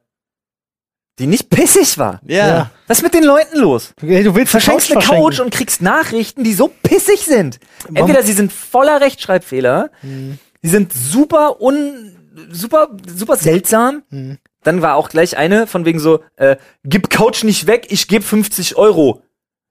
die 1.18 1.26
nicht 1.26 1.48
pissig 1.50 1.98
war. 1.98 2.20
Ja. 2.26 2.70
Was 2.86 2.98
ist 2.98 3.02
mit 3.04 3.14
den 3.14 3.24
Leuten 3.24 3.58
los? 3.58 3.94
Du 4.00 4.06
willst 4.34 4.50
Verschenkst 4.50 4.90
eine 4.92 5.00
verschenken. 5.00 5.24
Couch 5.24 5.40
und 5.40 5.50
kriegst 5.52 5.80
Nachrichten, 5.82 6.44
die 6.44 6.52
so 6.52 6.68
pissig 6.82 7.20
sind. 7.24 7.58
Entweder 7.94 8.22
sie 8.22 8.32
sind 8.34 8.52
voller 8.52 9.00
Rechtschreibfehler, 9.00 9.90
Hm. 10.00 10.38
sie 10.62 10.68
sind 10.70 10.92
super 10.92 11.60
un 11.60 12.12
super 12.50 12.90
super 13.06 13.36
seltsam. 13.36 14.02
Hm. 14.10 14.38
Dann 14.62 14.82
war 14.82 14.96
auch 14.96 15.08
gleich 15.08 15.36
eine 15.36 15.66
von 15.66 15.84
wegen 15.84 16.00
so, 16.00 16.20
äh, 16.36 16.56
gib 16.84 17.08
Couch 17.08 17.44
nicht 17.44 17.66
weg, 17.66 17.86
ich 17.90 18.08
gebe 18.08 18.24
50 18.24 18.76
Euro. 18.76 19.22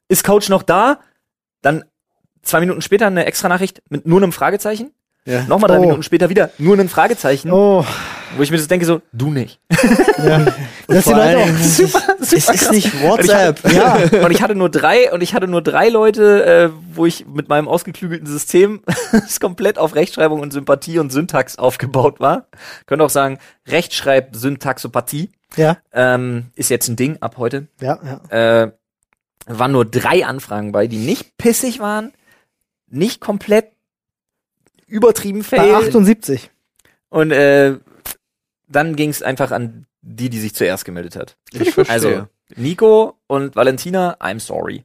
Ist 0.08 0.24
Couch 0.24 0.50
noch 0.50 0.64
da? 0.64 1.00
Dann 1.62 1.84
zwei 2.44 2.60
Minuten 2.62 2.82
später 2.82 3.08
eine 3.08 3.26
extra 3.26 3.50
Nachricht 3.50 3.82
mit 3.90 4.06
nur 4.08 4.22
einem 4.22 4.32
Fragezeichen. 4.32 4.92
Ja. 5.26 5.44
Nochmal 5.44 5.68
drei 5.70 5.78
Oh. 5.80 5.82
Minuten 5.82 6.04
später 6.04 6.30
wieder 6.30 6.52
nur 6.60 6.78
ein 6.78 6.88
Fragezeichen, 6.90 7.52
Oh, 7.52 7.84
wo 8.36 8.44
ich 8.44 8.52
mir 8.52 8.58
das 8.58 8.68
denke 8.68 8.86
so, 8.86 9.02
du 9.14 9.32
nicht. 9.32 9.60
ja. 10.18 10.46
Das 10.88 11.04
vor 11.04 11.16
Leute 11.16 11.38
auch. 11.40 11.48
super, 11.58 12.00
super 12.00 12.16
Es 12.22 12.34
ist 12.34 12.48
krass. 12.48 12.72
nicht 12.72 12.94
Und 12.94 13.00
ich 13.02 13.04
WhatsApp. 13.04 13.64
hatte, 13.64 13.76
ja. 13.76 13.96
und 14.26 14.32
ich 14.32 14.42
hatte 14.42 14.56
nur 14.56 14.70
drei 14.70 15.12
und 15.12 15.22
ich 15.22 15.34
hatte 15.34 15.48
nur 15.48 15.62
drei 15.62 15.90
Leute, 15.90 16.46
äh, 16.46 16.70
wo 16.94 17.06
ich 17.06 17.26
mit 17.28 17.50
meinem 17.50 17.68
ausgeklügelten 17.68 18.28
System 18.28 18.82
das 19.12 19.40
komplett 19.40 19.78
auf 19.78 19.96
Rechtschreibung 19.96 20.40
und 20.40 20.52
Sympathie 20.52 21.00
und 21.00 21.12
Syntax 21.12 21.58
aufgebaut 21.58 22.20
war. 22.20 22.48
Könnte 22.86 23.06
auch 23.06 23.10
sagen 23.10 23.40
Rechtschreib 23.68 24.36
Syntaxopathie 24.36 25.32
Ja, 25.56 25.78
ähm, 25.94 26.48
ist 26.56 26.70
jetzt 26.70 26.88
ein 26.88 26.96
Ding 26.96 27.18
ab 27.22 27.36
heute. 27.38 27.68
ja, 27.80 28.00
ja. 28.32 28.64
Äh, 28.64 28.72
waren 29.48 29.72
nur 29.74 29.86
drei 29.86 30.26
Anfragen 30.26 30.72
bei, 30.72 30.88
die 30.88 30.98
nicht 30.98 31.38
pissig 31.38 31.80
waren, 31.80 32.12
nicht 32.88 33.22
komplett 33.22 33.68
übertrieben 34.88 35.40
Bei 35.52 35.58
fail. 35.58 35.76
78. 35.76 36.50
Und 37.10 37.32
äh, 37.32 37.76
dann 38.68 38.96
ging 38.96 39.10
es 39.10 39.22
einfach 39.22 39.52
an 39.52 39.86
die, 40.02 40.30
die 40.30 40.40
sich 40.40 40.54
zuerst 40.56 40.86
gemeldet 40.86 41.16
hat. 41.16 41.38
Ich 41.52 41.72
verstehe. 41.72 41.94
Also 41.94 42.28
Nico 42.56 43.16
und 43.28 43.56
Valentina, 43.56 44.18
I'm 44.20 44.40
sorry. 44.40 44.84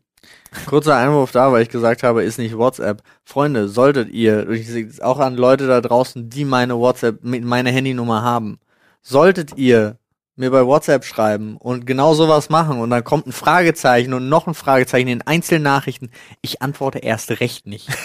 Kurzer 0.67 0.97
Einwurf 0.97 1.33
da, 1.33 1.53
weil 1.53 1.63
ich 1.63 1.69
gesagt 1.69 2.03
habe, 2.03 2.25
ist 2.25 2.39
nicht 2.39 2.57
WhatsApp. 2.57 3.03
Freunde, 3.25 3.69
solltet 3.69 4.11
ihr, 4.11 4.49
ich 4.51 4.67
sehe 4.67 4.87
es 4.87 5.01
auch 5.01 5.19
an 5.19 5.37
Leute 5.37 5.67
da 5.67 5.81
draußen, 5.81 6.29
die 6.29 6.45
meine 6.45 6.77
WhatsApp, 6.79 7.19
meine 7.23 7.71
Handynummer 7.71 8.23
haben, 8.23 8.59
solltet 9.03 9.57
ihr 9.57 9.97
mir 10.37 10.51
bei 10.51 10.67
WhatsApp 10.67 11.05
schreiben 11.05 11.57
und 11.57 11.87
genau 11.87 12.15
sowas 12.15 12.49
machen 12.49 12.81
und 12.81 12.91
dann 12.91 13.05
kommt 13.05 13.27
ein 13.27 13.33
Fragezeichen 13.33 14.13
und 14.15 14.29
noch 14.29 14.47
ein 14.47 14.55
Fragezeichen 14.55 15.09
in 15.09 15.23
einzelnen 15.23 15.63
Nachrichten, 15.63 16.11
ich 16.41 16.63
antworte 16.63 16.99
erst 16.99 17.41
recht 17.41 17.67
nicht. 17.67 17.89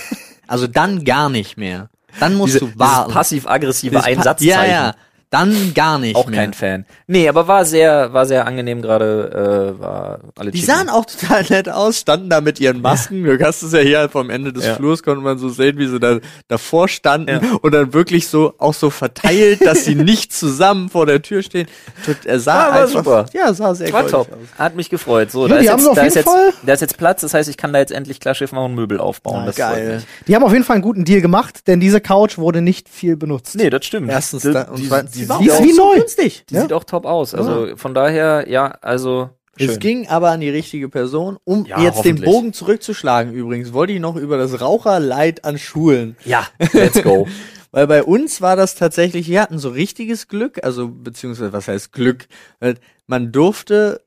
Also 0.47 0.67
dann 0.67 1.05
gar 1.05 1.27
nicht 1.27 1.57
mehr. 1.57 1.89
Dann 2.19 2.35
musst 2.35 2.53
Diese, 2.53 2.67
du 2.67 2.77
warten. 2.77 3.11
passiv-aggressive 3.11 4.03
Einsatzzeichen. 4.03 4.47
Ja, 4.47 4.63
ja. 4.63 4.95
Dann 5.31 5.73
gar 5.73 5.99
nicht 5.99 6.15
Auch 6.15 6.27
mehr. 6.27 6.39
kein 6.39 6.53
Fan. 6.53 6.85
Nee, 7.07 7.27
aber 7.27 7.47
war 7.47 7.65
sehr, 7.65 8.13
war 8.13 8.25
sehr 8.25 8.45
angenehm 8.47 8.81
gerade, 8.81 9.73
äh, 9.77 9.81
war 9.81 10.19
alle 10.37 10.51
Die 10.51 10.61
chicken. 10.61 10.73
sahen 10.75 10.89
auch 10.89 11.05
total 11.05 11.43
nett 11.49 11.67
aus, 11.67 11.99
standen 11.99 12.29
da 12.29 12.41
mit 12.41 12.59
ihren 12.59 12.81
Masken. 12.81 13.23
Du 13.23 13.37
hast 13.45 13.61
es 13.63 13.73
ja 13.73 13.79
hier 13.79 13.99
halt 13.99 14.11
vom 14.11 14.29
Ende 14.29 14.53
des 14.53 14.65
Ja. 14.65 14.75
Flurs, 14.75 15.03
konnte 15.03 15.21
man 15.21 15.37
so 15.37 15.49
sehen, 15.49 15.77
wie 15.77 15.87
sie 15.87 15.99
da 15.99 16.19
davor 16.47 16.87
standen 16.87 17.43
Ja. 17.43 17.51
und 17.61 17.73
dann 17.73 17.93
wirklich 17.93 18.27
so 18.27 18.53
auch 18.59 18.73
so 18.73 18.89
verteilt, 18.89 19.65
dass 19.65 19.83
sie 19.85 19.95
nicht 19.95 20.31
zusammen 20.31 20.89
vor 20.89 21.05
der 21.05 21.21
Tür 21.21 21.41
stehen. 21.41 21.67
Tut- 22.05 22.25
Er 22.25 22.39
sah 22.39 22.53
Ja, 22.55 22.73
war 22.73 22.81
einfach, 22.83 23.03
super. 23.03 23.25
Ja, 23.33 23.53
sah 23.53 23.75
sehr 23.75 23.91
War 23.91 24.07
top. 24.07 24.31
aus. 24.31 24.37
Hat 24.59 24.75
mich 24.75 24.89
gefreut. 24.89 25.31
So, 25.31 25.47
Ja, 25.47 25.55
da, 25.55 25.59
die 25.59 25.65
ist 25.65 25.71
haben 25.71 25.79
jetzt, 25.79 25.87
da, 25.97 26.01
ist 26.03 26.15
jeden 26.15 26.25
jetzt, 26.27 26.33
Fall- 26.33 26.53
da 26.65 26.73
ist 26.73 26.81
jetzt 26.81 26.97
Platz, 26.97 27.21
das 27.21 27.33
heißt, 27.33 27.49
ich 27.49 27.57
kann 27.57 27.73
da 27.73 27.79
jetzt 27.79 27.91
endlich 27.91 28.19
klar 28.19 28.35
Schiff 28.35 28.51
machen 28.51 28.65
und 28.65 28.75
Möbel 28.75 28.99
aufbauen. 28.99 29.41
Ah, 29.41 29.45
das 29.47 29.55
geil. 29.55 30.03
Die 30.27 30.35
haben 30.35 30.43
auf 30.43 30.53
jeden 30.53 30.63
Fall 30.63 30.75
einen 30.75 30.83
guten 30.83 31.03
Deal 31.03 31.21
gemacht, 31.21 31.67
denn 31.67 31.79
diese 31.79 31.99
Couch 31.99 32.37
wurde 32.37 32.61
nicht 32.61 32.87
viel 32.89 33.17
benutzt. 33.17 33.55
Nee, 33.55 33.69
das 33.69 33.85
stimmt. 33.85 34.09
Erstens 34.09 34.43
die, 34.43 34.51
da, 34.53 34.63
und 34.63 34.79
die, 34.79 34.87
zweitens, 34.87 35.14
die, 35.15 35.25
die 35.25 35.47
ist 35.47 35.51
auch 35.53 35.63
wie 35.63 35.71
so 35.73 35.87
neu. 35.87 35.95
günstig. 35.99 36.45
die 36.49 36.55
Ja. 36.55 36.61
sieht 36.61 36.73
auch 36.73 36.83
top 36.83 37.05
aus. 37.05 37.33
Also 37.33 37.75
von 37.77 37.93
daher, 37.93 38.45
ja, 38.49 38.67
also 38.81 39.29
schön. 39.57 39.69
Es 39.69 39.79
ging 39.79 40.07
aber 40.07 40.29
an 40.31 40.41
die 40.41 40.49
richtige 40.49 40.89
Person. 40.89 41.37
Um 41.43 41.65
Ja, 41.65 41.81
jetzt 41.81 42.03
den. 42.05 42.21
Bogen 42.21 42.53
zurückzuschlagen 42.53 43.33
übrigens, 43.33 43.73
wollte 43.73 43.93
ich 43.93 43.99
noch 43.99 44.15
über 44.15 44.37
das 44.37 44.61
Raucherleid 44.61 45.43
an 45.45 45.57
Schulen 45.57 46.15
ja, 46.25 46.47
let's 46.73 47.01
go. 47.01 47.27
Weil 47.71 47.87
bei 47.87 48.03
uns 48.03 48.39
war 48.41 48.55
das 48.55 48.75
tatsächlich, 48.75 49.27
wir 49.27 49.41
hatten 49.41 49.59
so 49.59 49.67
richtiges 49.69 50.27
Glück, 50.29 50.63
also 50.63 50.87
beziehungsweise 50.87 51.51
was 51.51 51.67
heißt 51.67 51.91
Glück? 51.91 52.27
Weil 52.61 52.75
Man 53.07 53.31
durfte, 53.33 54.01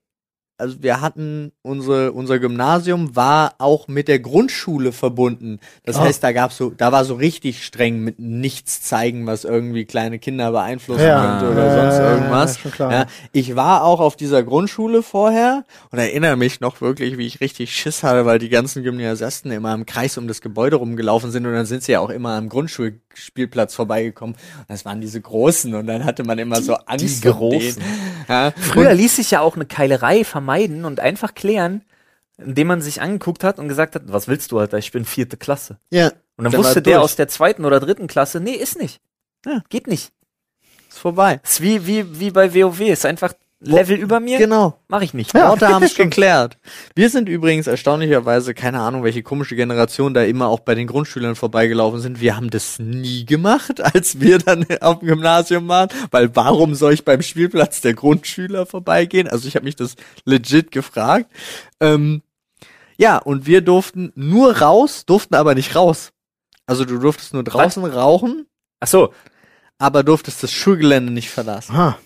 also 0.58 0.82
wir 0.82 1.00
hatten 1.00 1.52
unsere, 1.62 2.12
unser 2.12 2.38
Gymnasium 2.38 3.14
war 3.16 3.54
auch 3.58 3.88
mit 3.88 4.08
der 4.08 4.18
Grundschule 4.18 4.92
verbunden. 4.92 5.60
Das 5.84 5.96
Ah. 5.96 6.00
heißt, 6.02 6.22
da 6.22 6.32
gab's 6.32 6.56
so, 6.56 6.70
da 6.70 6.92
war 6.92 7.04
so 7.04 7.14
richtig 7.14 7.64
streng 7.64 8.00
mit 8.00 8.18
nichts 8.18 8.82
zeigen, 8.82 9.26
was 9.26 9.44
irgendwie 9.44 9.84
kleine 9.84 10.18
Kinder 10.18 10.50
beeinflussen 10.52 11.02
Ja. 11.06 11.20
könnte 11.38 11.52
oder 11.52 11.66
Ja, 11.68 11.72
sonst 11.72 11.98
irgendwas. 12.00 12.58
Ja, 12.78 13.06
ich 13.32 13.56
war 13.56 13.84
auch 13.84 14.00
auf 14.00 14.16
dieser 14.16 14.42
Grundschule 14.42 15.02
vorher 15.02 15.64
und 15.90 15.98
erinnere 15.98 16.36
mich 16.36 16.60
noch 16.60 16.80
wirklich, 16.80 17.16
wie 17.18 17.26
ich 17.26 17.40
richtig 17.40 17.72
Schiss 17.74 18.02
hatte, 18.02 18.26
weil 18.26 18.38
die 18.38 18.48
ganzen 18.48 18.82
Gymnasiasten 18.82 19.50
immer 19.52 19.74
im 19.74 19.86
Kreis 19.86 20.18
um 20.18 20.28
das 20.28 20.40
Gebäude 20.40 20.76
rumgelaufen 20.76 21.30
sind 21.30 21.46
und 21.46 21.52
dann 21.52 21.66
sind 21.66 21.82
sie 21.82 21.92
ja 21.92 22.00
auch 22.00 22.10
immer 22.10 22.30
am 22.36 22.48
Grundschulspielplatz 23.08 23.74
vorbeigekommen. 23.74 24.34
Und 24.36 24.64
das 24.68 24.84
waren 24.84 25.00
diese 25.00 25.20
Großen 25.20 25.74
und 25.74 25.86
dann 25.86 26.04
hatte 26.04 26.24
man 26.24 26.38
immer 26.38 26.60
so 26.62 26.74
Angst 26.74 27.24
die. 27.24 27.28
Großen. 27.28 27.82
Ja. 28.28 28.52
Früher 28.52 28.94
ließ 28.94 29.16
sich 29.16 29.30
ja 29.30 29.40
auch 29.40 29.56
eine 29.56 29.66
Keilerei 29.66 30.24
vermeiden 30.24 30.84
und 30.84 31.00
einfach 31.00 31.34
klären, 31.34 31.82
indem 32.36 32.68
man 32.68 32.80
sich 32.80 33.00
angeguckt 33.00 33.44
hat 33.44 33.58
und 33.58 33.68
gesagt 33.68 33.94
hat, 33.94 34.02
was 34.06 34.28
willst 34.28 34.52
du, 34.52 34.58
Alter? 34.58 34.78
Ich 34.78 34.92
bin 34.92 35.04
vierte 35.04 35.36
Klasse. 35.36 35.78
Ja, 35.90 36.12
Und 36.36 36.44
dann 36.44 36.52
war 36.52 36.60
wusste 36.60 36.82
der 36.82 36.94
durch. 36.94 37.04
aus 37.04 37.16
der 37.16 37.28
zweiten 37.28 37.64
oder 37.64 37.80
dritten 37.80 38.06
Klasse, 38.06 38.40
nee, 38.40 38.52
ist 38.52 38.78
nicht. 38.78 39.00
Ja. 39.44 39.62
Geht 39.68 39.86
nicht. 39.86 40.12
ist 40.88 40.98
vorbei. 40.98 41.40
Ist 41.42 41.60
wie, 41.60 41.86
wie, 41.86 42.20
wie 42.20 42.30
bei 42.30 42.54
WoW. 42.54 42.80
Ist 42.80 43.06
einfach 43.06 43.32
Level 43.60 43.96
über 43.96 44.20
mir. 44.20 44.38
Genau. 44.38 44.78
Mach 44.88 45.02
ich 45.02 45.14
nicht. 45.14 45.34
Ja. 45.34 45.48
Worte 45.48 45.68
haben 45.74 45.82
es 45.82 45.94
geklärt. 45.94 46.58
Wir 46.94 47.10
sind 47.10 47.28
übrigens 47.28 47.66
erstaunlicherweise, 47.66 48.54
keine 48.54 48.80
Ahnung, 48.80 49.02
welche 49.02 49.22
komische 49.22 49.56
Generation 49.56 50.14
da 50.14 50.22
immer 50.22 50.48
auch 50.48 50.60
bei 50.60 50.74
den 50.74 50.86
Grundschülern 50.86 51.34
vorbeigelaufen 51.34 52.00
sind. 52.00 52.20
Wir 52.20 52.36
haben 52.36 52.50
das 52.50 52.78
nie 52.78 53.26
gemacht, 53.26 53.80
als 53.94 54.20
wir 54.20 54.38
dann 54.38 54.64
auf 54.80 55.00
dem 55.00 55.08
Gymnasium 55.08 55.66
waren, 55.68 55.88
weil 56.10 56.34
warum 56.36 56.74
soll 56.74 56.92
ich 56.92 57.04
beim 57.04 57.22
Spielplatz 57.22 57.80
der 57.80 57.94
Grundschüler 57.94 58.66
vorbeigehen? 58.66 59.28
Also 59.28 59.48
ich 59.48 59.56
habe 59.56 59.64
mich 59.64 59.76
das 59.76 59.96
legit 60.24 60.70
gefragt. 60.70 61.26
Ähm, 61.80 62.22
ja, 62.96 63.18
und 63.18 63.46
wir 63.46 63.60
durften 63.60 64.12
nur 64.14 64.58
raus, 64.58 65.04
durften 65.06 65.34
aber 65.34 65.54
nicht 65.54 65.74
raus. 65.74 66.12
Also 66.66 66.84
du 66.84 66.98
durftest 66.98 67.34
nur 67.34 67.44
draußen 67.44 67.84
rauchen, 67.84 68.46
Ach 68.80 68.86
so, 68.86 69.12
aber 69.78 70.02
durftest 70.02 70.42
das 70.42 70.52
Schulgelände 70.52 71.12
nicht 71.12 71.30
verlassen. 71.30 71.72
Aha. 71.72 71.98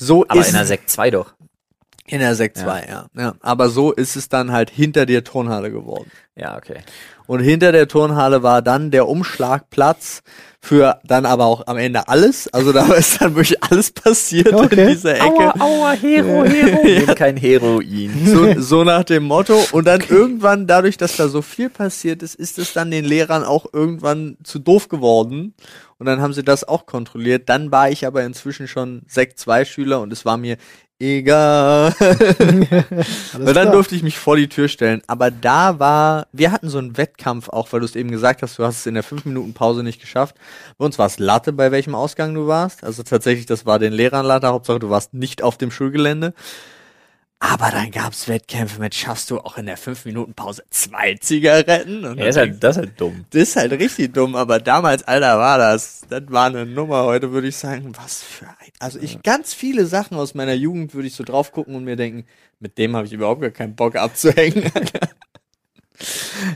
So 0.00 0.24
aber 0.28 0.40
ist 0.40 0.48
in 0.48 0.54
der 0.54 0.64
Sekt 0.66 0.90
2 0.90 1.10
doch. 1.10 1.34
In 2.06 2.20
der 2.20 2.34
Sekt 2.34 2.56
2, 2.56 2.86
ja. 2.88 3.06
ja. 3.18 3.34
Aber 3.40 3.68
so 3.68 3.92
ist 3.92 4.16
es 4.16 4.30
dann 4.30 4.50
halt 4.50 4.70
hinter 4.70 5.04
der 5.04 5.24
Turnhalle 5.24 5.70
geworden. 5.70 6.10
Ja, 6.36 6.56
okay. 6.56 6.78
Und 7.26 7.40
hinter 7.40 7.72
der 7.72 7.86
Turnhalle 7.86 8.42
war 8.42 8.62
dann 8.62 8.90
der 8.90 9.06
Umschlagplatz 9.06 10.22
für 10.60 10.98
dann 11.04 11.26
aber 11.26 11.44
auch 11.44 11.66
am 11.66 11.76
Ende 11.76 12.08
alles. 12.08 12.48
Also 12.48 12.72
da 12.72 12.86
ist 12.94 13.20
dann 13.20 13.34
wirklich 13.34 13.62
alles 13.62 13.90
passiert 13.90 14.54
Okay. 14.54 14.80
in 14.80 14.88
dieser 14.88 15.16
Ecke. 15.16 15.26
Aua, 15.26 15.54
aua, 15.60 15.92
Hero, 15.92 16.44
Hero. 16.44 16.82
Nehmen 16.84 17.14
kein 17.14 17.36
Heroin. 17.36 18.10
So, 18.24 18.58
so 18.60 18.84
nach 18.84 19.04
dem 19.04 19.24
Motto. 19.24 19.62
Und 19.72 19.86
dann 19.86 20.00
irgendwann, 20.08 20.66
dadurch, 20.66 20.96
dass 20.96 21.16
da 21.16 21.28
so 21.28 21.42
viel 21.42 21.68
passiert 21.68 22.22
ist, 22.22 22.34
ist 22.34 22.58
es 22.58 22.72
dann 22.72 22.90
den 22.90 23.04
Lehrern 23.04 23.44
auch 23.44 23.66
irgendwann 23.70 24.38
zu 24.42 24.58
doof 24.58 24.88
geworden. 24.88 25.54
Und 25.98 26.06
dann 26.06 26.20
haben 26.20 26.32
sie 26.32 26.44
das 26.44 26.64
auch 26.64 26.86
kontrolliert. 26.86 27.48
Dann 27.48 27.72
war 27.72 27.90
ich 27.90 28.06
aber 28.06 28.22
inzwischen 28.24 28.68
schon 28.68 29.02
Sekt 29.08 29.38
2 29.38 29.64
Schüler 29.64 30.00
und 30.00 30.12
es 30.12 30.24
war 30.24 30.36
mir 30.36 30.56
egal. 31.00 31.92
Weil 33.38 33.54
dann 33.54 33.72
durfte 33.72 33.94
ich 33.94 34.02
mich 34.02 34.18
vor 34.18 34.36
die 34.36 34.48
Tür 34.48 34.68
stellen. 34.68 35.02
Aber 35.06 35.30
da 35.30 35.78
war, 35.78 36.26
wir 36.32 36.52
hatten 36.52 36.68
so 36.68 36.78
einen 36.78 36.96
Wettkampf 36.96 37.48
auch, 37.48 37.72
weil 37.72 37.80
du 37.80 37.86
es 37.86 37.96
eben 37.96 38.10
gesagt 38.10 38.42
hast, 38.42 38.58
du 38.58 38.64
hast 38.64 38.78
es 38.78 38.86
in 38.86 38.94
der 38.94 39.02
5 39.02 39.24
Minuten 39.24 39.54
Pause 39.54 39.82
nicht 39.82 40.00
geschafft. 40.00 40.36
Bei 40.76 40.84
uns 40.84 40.98
war 40.98 41.06
es 41.06 41.18
Latte, 41.18 41.52
bei 41.52 41.70
welchem 41.70 41.94
Ausgang 41.94 42.34
du 42.34 42.46
warst. 42.46 42.84
Also 42.84 43.02
tatsächlich, 43.02 43.46
das 43.46 43.66
war 43.66 43.78
den 43.78 43.92
Lehrern 43.92 44.26
Latte. 44.26 44.48
Hauptsache, 44.48 44.78
du 44.78 44.90
warst 44.90 45.14
nicht 45.14 45.42
auf 45.42 45.58
dem 45.58 45.70
Schulgelände. 45.70 46.34
Aber 47.40 47.70
dann 47.70 47.92
gab's 47.92 48.26
Wettkämpfe 48.26 48.80
mit, 48.80 48.96
schaffst 48.96 49.30
du 49.30 49.38
auch 49.38 49.58
in 49.58 49.66
der 49.66 49.76
5 49.76 50.06
Minuten 50.06 50.34
Pause 50.34 50.64
zwei 50.70 51.14
Zigaretten? 51.14 52.04
Und 52.04 52.18
Ja, 52.18 52.26
ist 52.26 52.36
halt, 52.36 52.62
das 52.64 52.76
ist 52.76 52.82
halt 52.82 53.00
dumm. 53.00 53.24
das 53.30 53.42
ist 53.42 53.56
halt 53.56 53.72
richtig 53.72 54.12
dumm, 54.12 54.34
aber 54.34 54.58
damals, 54.58 55.04
Alter, 55.04 55.38
war 55.38 55.56
das. 55.56 56.02
Das 56.08 56.22
war 56.28 56.46
eine 56.46 56.66
Nummer. 56.66 57.04
Heute 57.04 57.30
würde 57.30 57.46
ich 57.46 57.56
sagen, 57.56 57.92
was 57.96 58.22
für 58.24 58.46
ein. 58.48 58.72
Also 58.80 58.98
ich 59.00 59.22
ganz 59.22 59.54
viele 59.54 59.86
Sachen 59.86 60.16
aus 60.16 60.34
meiner 60.34 60.54
Jugend 60.54 60.94
würde 60.94 61.06
ich 61.06 61.14
so 61.14 61.22
drauf 61.22 61.52
gucken 61.52 61.76
und 61.76 61.84
mir 61.84 61.94
denken, 61.96 62.24
mit 62.58 62.76
dem 62.76 62.96
habe 62.96 63.06
ich 63.06 63.12
überhaupt 63.12 63.40
gar 63.40 63.50
keinen 63.50 63.76
Bock 63.76 63.96
abzuhängen. 63.96 64.70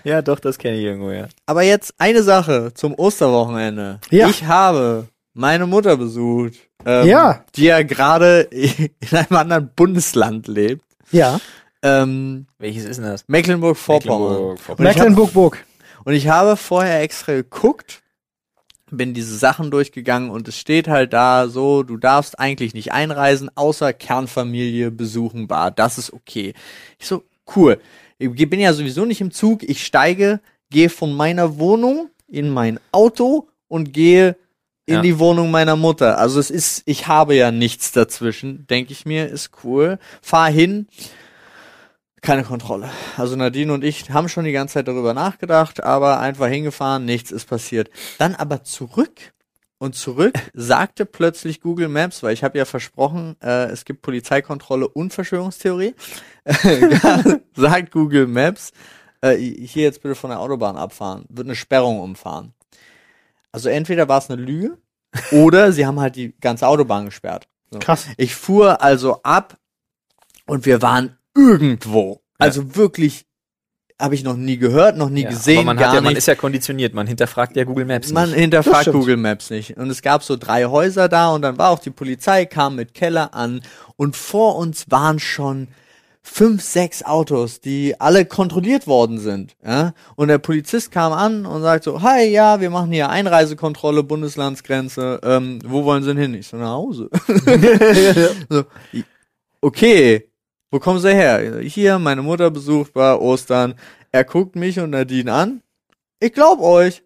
Ja, 0.04 0.22
doch, 0.22 0.38
das 0.38 0.56
kenne 0.58 0.76
ich 0.78 0.84
irgendwo, 0.84 1.10
ja. 1.10 1.26
aber 1.46 1.62
jetzt 1.62 1.94
eine 1.98 2.22
Sache 2.22 2.72
zum 2.74 2.94
Osterwochenende. 2.94 3.98
Ja. 4.10 4.28
Ich 4.28 4.44
habe 4.44 5.08
meine 5.34 5.66
Mutter 5.66 5.96
besucht, 5.96 6.54
ähm, 6.86 7.06
Ja. 7.06 7.44
die 7.56 7.64
ja 7.64 7.82
gerade 7.82 8.40
in 8.50 8.90
einem 9.12 9.36
anderen 9.36 9.70
Bundesland 9.74 10.48
lebt. 10.48 10.84
Ja. 11.10 11.40
Ähm, 11.82 12.46
Welches 12.58 12.84
ist 12.84 12.96
denn 12.98 13.04
das? 13.06 13.24
Mecklenburg-Vorpommern. 13.28 14.56
Mecklenburg-Vorpommern. 14.58 14.78
Und 14.78 14.84
ich 14.90 14.96
hab- 14.98 15.04
Mecklenburg-Burg. 15.04 15.64
Und 16.04 16.12
ich 16.14 16.28
habe 16.28 16.56
vorher 16.56 17.00
extra 17.02 17.32
geguckt, 17.32 18.02
bin 18.90 19.14
diese 19.14 19.36
Sachen 19.36 19.70
durchgegangen 19.70 20.30
und 20.30 20.48
es 20.48 20.58
steht 20.58 20.86
halt 20.88 21.12
da 21.12 21.48
so, 21.48 21.82
du 21.82 21.96
darfst 21.96 22.38
eigentlich 22.38 22.74
nicht 22.74 22.92
einreisen, 22.92 23.50
außer 23.54 23.92
Kernfamilie 23.92 24.90
besuchen 24.90 25.46
bar. 25.48 25.70
Das 25.70 25.98
ist 25.98 26.12
okay. 26.12 26.54
Ich 26.98 27.06
so, 27.06 27.22
cool. 27.56 27.80
Ich 28.18 28.48
bin 28.50 28.60
ja 28.60 28.72
sowieso 28.72 29.04
nicht 29.04 29.20
im 29.20 29.30
Zug. 29.30 29.62
Ich 29.62 29.84
steige, 29.84 30.40
gehe 30.70 30.90
von 30.90 31.12
meiner 31.14 31.58
Wohnung 31.58 32.10
in 32.28 32.50
mein 32.50 32.78
Auto 32.92 33.48
und 33.68 33.92
gehe 33.92 34.36
in 34.86 34.96
Ja. 34.96 35.00
die 35.02 35.18
Wohnung 35.18 35.50
meiner 35.50 35.76
Mutter. 35.76 36.18
Also 36.18 36.40
es 36.40 36.50
ist, 36.50 36.82
ich 36.86 37.06
habe 37.06 37.34
ja 37.34 37.50
nichts 37.50 37.92
dazwischen, 37.92 38.66
denke 38.66 38.92
ich 38.92 39.06
mir, 39.06 39.28
ist 39.28 39.50
cool. 39.64 39.98
Fahr 40.20 40.50
hin, 40.50 40.88
keine 42.20 42.44
Kontrolle. 42.44 42.90
Also 43.16 43.36
Nadine 43.36 43.72
und 43.72 43.84
ich 43.84 44.10
haben 44.10 44.28
schon 44.28 44.44
die 44.44 44.52
ganze 44.52 44.74
Zeit 44.74 44.88
darüber 44.88 45.14
nachgedacht, 45.14 45.82
aber 45.82 46.20
einfach 46.20 46.46
hingefahren, 46.48 47.04
nichts 47.04 47.30
ist 47.30 47.46
passiert. 47.48 47.90
Dann 48.18 48.34
aber 48.34 48.62
zurück 48.64 49.32
und 49.78 49.94
zurück 49.96 50.34
sagte 50.54 51.04
plötzlich 51.06 51.60
Google 51.60 51.88
Maps, 51.88 52.22
weil 52.22 52.32
ich 52.34 52.44
habe 52.44 52.58
ja 52.58 52.64
versprochen, 52.64 53.36
äh, 53.42 53.66
es 53.66 53.84
gibt 53.84 54.02
Polizeikontrolle 54.02 54.86
und 54.88 55.12
Verschwörungstheorie, 55.12 55.94
sagt 57.56 57.90
Google 57.92 58.26
Maps, 58.28 58.72
äh, 59.20 59.36
hier 59.36 59.82
jetzt 59.84 60.02
bitte 60.02 60.14
von 60.14 60.30
der 60.30 60.40
Autobahn 60.40 60.76
abfahren, 60.76 61.24
wird 61.28 61.46
eine 61.46 61.56
Sperrung 61.56 62.00
umfahren. 62.00 62.52
Also 63.53 63.68
entweder 63.68 64.09
war 64.09 64.18
es 64.18 64.30
eine 64.30 64.40
Lüge 64.40 64.78
oder 65.30 65.72
sie 65.72 65.86
haben 65.86 66.00
halt 66.00 66.16
die 66.16 66.34
ganze 66.40 66.66
Autobahn 66.66 67.05
gesperrt. 67.05 67.48
So. 67.70 67.78
Krass. 67.78 68.07
Ich 68.16 68.34
fuhr 68.34 68.82
also 68.82 69.22
ab 69.22 69.57
und 70.46 70.66
wir 70.66 70.82
waren 70.82 71.18
irgendwo. 71.34 72.22
Also 72.38 72.76
wirklich 72.76 73.26
habe 74.00 74.14
ich 74.16 74.24
noch 74.24 74.36
nie 74.36 74.57
gehört, 74.57 74.96
noch 74.96 75.11
nie 75.11 75.22
Ja, 75.22 75.30
gesehen, 75.30 75.59
aber 75.59 75.74
man, 75.74 75.78
ja, 75.78 76.00
man 76.00 76.16
ist 76.16 76.26
ja 76.26 76.34
konditioniert, 76.34 76.92
man 76.92 77.07
hinterfragt 77.07 77.55
ja 77.55 77.62
Google 77.62 77.84
Maps 77.84 78.11
Man 78.11 78.30
nicht. 78.30 78.38
hinterfragt 78.38 78.82
stimmt. 78.82 78.96
Google 78.96 79.16
Maps 79.16 79.50
nicht. 79.50 79.76
Und 79.76 79.90
es 79.90 80.03
gab 80.03 80.24
so 80.24 80.36
drei 80.36 80.64
Häuser 80.64 81.09
da 81.09 81.30
und 81.30 81.42
dann 81.42 81.57
war 81.57 81.70
auch 81.70 81.78
die 81.78 81.90
Polizei, 81.90 82.44
kam 82.46 82.74
mit 82.74 82.94
Keller 82.94 83.32
an 83.32 83.62
und 83.96 84.16
vor 84.16 84.57
uns 84.57 84.90
waren 84.90 85.20
schon 85.20 85.68
fünf, 86.22 86.62
sechs 86.62 87.02
Autos, 87.02 87.60
die 87.60 88.00
alle 88.00 88.24
kontrolliert 88.24 88.86
worden 88.86 89.18
sind. 89.18 89.56
Ja? 89.64 89.92
Und 90.14 90.28
der 90.28 90.38
Polizist 90.38 90.92
kam 90.92 91.12
an 91.12 91.44
und 91.44 91.62
sagt 91.62 91.84
so, 91.84 92.02
hi, 92.02 92.24
ja, 92.24 92.60
wir 92.60 92.70
machen 92.70 92.92
hier 92.92 93.10
Einreisekontrolle, 93.10 94.02
Bundeslandsgrenze, 94.02 95.20
ähm, 95.24 95.58
wo 95.64 95.84
wollen 95.84 96.02
Sie 96.02 96.10
denn 96.10 96.18
hin? 96.18 96.34
Ich 96.34 96.46
so, 96.46 96.56
nach 96.56 96.74
Hause. 96.74 97.10
so, 98.48 98.64
okay, 99.60 100.28
wo 100.70 100.78
kommen 100.78 101.00
Sie 101.00 101.12
her? 101.12 101.60
Hier, 101.60 101.98
meine 101.98 102.22
Mutter 102.22 102.50
besucht 102.50 102.92
bei 102.92 103.14
Ostern. 103.14 103.74
Er 104.12 104.24
guckt 104.24 104.56
mich 104.56 104.78
und 104.78 104.90
Nadine 104.90 105.32
an. 105.32 105.62
Ich 106.20 106.32
glaub 106.32 106.60
euch. 106.60 107.02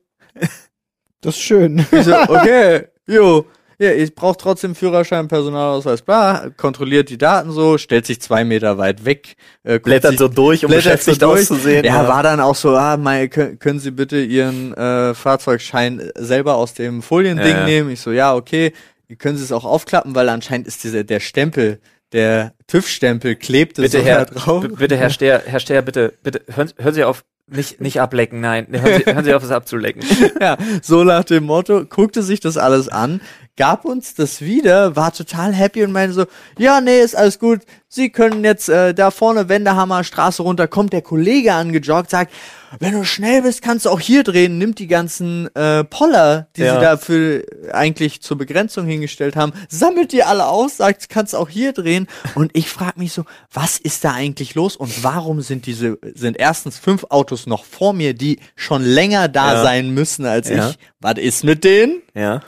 Das 1.22 1.34
ist 1.34 1.42
schön. 1.42 1.84
Ich 1.90 2.04
so, 2.04 2.14
okay, 2.28 2.88
jo. 3.06 3.46
Ja, 3.78 3.92
ich 3.92 4.14
brauche 4.14 4.36
trotzdem 4.38 4.74
Führerschein, 4.74 5.28
Personalausweis, 5.28 6.00
bla, 6.02 6.48
kontrolliert 6.56 7.10
die 7.10 7.18
Daten 7.18 7.50
so, 7.52 7.76
stellt 7.76 8.06
sich 8.06 8.20
zwei 8.22 8.42
Meter 8.44 8.78
weit 8.78 9.04
weg, 9.04 9.36
äh, 9.64 9.78
Blättert 9.78 10.12
sich- 10.12 10.18
so 10.18 10.28
durch, 10.28 10.64
um 10.64 10.68
blättert 10.70 10.84
beschäftigt 10.84 11.20
so 11.20 11.26
durch. 11.28 11.40
auszusehen. 11.42 11.84
Ja, 11.84 12.08
war 12.08 12.22
dann 12.22 12.40
auch 12.40 12.54
so, 12.54 12.70
ah, 12.74 12.96
mein, 12.96 13.28
können, 13.28 13.78
Sie 13.78 13.90
bitte 13.90 14.18
Ihren 14.22 14.72
äh, 14.74 15.12
Fahrzeugschein 15.14 16.10
selber 16.16 16.54
aus 16.56 16.72
dem 16.74 17.02
Foliending 17.02 17.46
Ja, 17.46 17.58
ja. 17.60 17.64
nehmen? 17.66 17.90
Ich 17.90 18.00
so, 18.00 18.12
ja, 18.12 18.34
okay. 18.34 18.72
Können 19.18 19.36
Sie 19.36 19.44
es 19.44 19.52
auch 19.52 19.64
aufklappen, 19.64 20.14
weil 20.14 20.28
anscheinend 20.30 20.66
ist 20.66 20.82
dieser 20.82 21.04
der 21.04 21.20
Stempel, 21.20 21.78
der 22.12 22.54
TÜV-Stempel 22.68 23.36
klebte 23.36 23.82
bitte, 23.82 23.98
so 23.98 24.04
Herr, 24.04 24.24
da 24.24 24.34
drauf. 24.34 24.66
bitte, 24.76 24.96
Herr 24.96 25.10
Steher, 25.10 25.42
Herr 25.44 25.60
Steher, 25.60 25.82
bitte, 25.82 26.14
bitte, 26.22 26.40
hören, 26.54 26.70
hören 26.78 26.94
Sie 26.94 27.04
auf, 27.04 27.24
nicht, 27.48 27.80
nicht 27.80 28.00
ablecken, 28.00 28.40
nein, 28.40 28.66
hören 28.70 29.02
Sie, 29.04 29.12
hören 29.12 29.24
Sie 29.24 29.34
auf, 29.34 29.42
es 29.44 29.50
abzulecken. 29.52 30.02
Ja, 30.40 30.56
so 30.82 31.04
nach 31.04 31.24
dem 31.24 31.44
Motto, 31.44 31.84
guckte 31.84 32.22
sich 32.22 32.40
das 32.40 32.56
alles 32.56 32.88
an, 32.88 33.20
gab 33.56 33.84
uns 33.84 34.14
das 34.14 34.40
wieder, 34.42 34.96
war 34.96 35.12
total 35.12 35.52
happy 35.52 35.82
und 35.84 35.92
meinte 35.92 36.14
so, 36.14 36.26
ja, 36.58 36.80
nee, 36.80 37.00
ist 37.00 37.16
alles 37.16 37.38
gut, 37.38 37.60
Sie 37.88 38.10
können 38.10 38.44
jetzt 38.44 38.68
äh, 38.68 38.92
da 38.92 39.10
vorne 39.10 39.48
Wendehammer 39.48 40.04
Straße 40.04 40.42
runter, 40.42 40.66
kommt 40.68 40.92
der 40.92 41.00
Kollege 41.02 41.54
angejoggt, 41.54 42.10
sagt, 42.10 42.32
wenn 42.80 42.92
du 42.92 43.04
schnell 43.04 43.40
bist, 43.42 43.62
kannst 43.62 43.86
du 43.86 43.90
auch 43.90 44.00
hier 44.00 44.22
drehen, 44.24 44.58
nimmt 44.58 44.80
die 44.80 44.88
ganzen 44.88 45.48
äh, 45.54 45.84
Poller, 45.84 46.48
die 46.56 46.62
Ja. 46.62 46.74
sie 46.74 46.80
dafür 46.80 47.44
eigentlich 47.72 48.20
zur 48.20 48.36
Begrenzung 48.36 48.86
hingestellt 48.86 49.36
haben, 49.36 49.52
sammelt 49.68 50.12
die 50.12 50.24
alle 50.24 50.46
aus, 50.46 50.76
sagt, 50.78 51.08
kannst 51.08 51.34
auch 51.34 51.48
hier 51.48 51.72
drehen 51.72 52.06
und 52.34 52.50
ich 52.54 52.68
frage 52.68 52.98
mich 52.98 53.12
so, 53.12 53.24
was 53.52 53.78
ist 53.78 54.04
da 54.04 54.12
eigentlich 54.12 54.54
los 54.56 54.76
und 54.76 55.02
warum 55.04 55.40
sind 55.40 55.64
diese, 55.64 55.96
sind 56.14 56.36
erstens 56.38 56.76
fünf 56.78 57.04
Autos 57.08 57.46
noch 57.46 57.64
vor 57.64 57.94
mir, 57.94 58.12
die 58.12 58.40
schon 58.56 58.82
länger 58.82 59.28
da 59.28 59.54
Ja. 59.54 59.62
sein 59.62 59.90
müssen 59.90 60.26
als 60.26 60.50
Ja. 60.50 60.68
ich. 60.70 60.78
Was 61.00 61.14
ist 61.18 61.44
mit 61.44 61.64
denen? 61.64 62.02
Ja. 62.14 62.40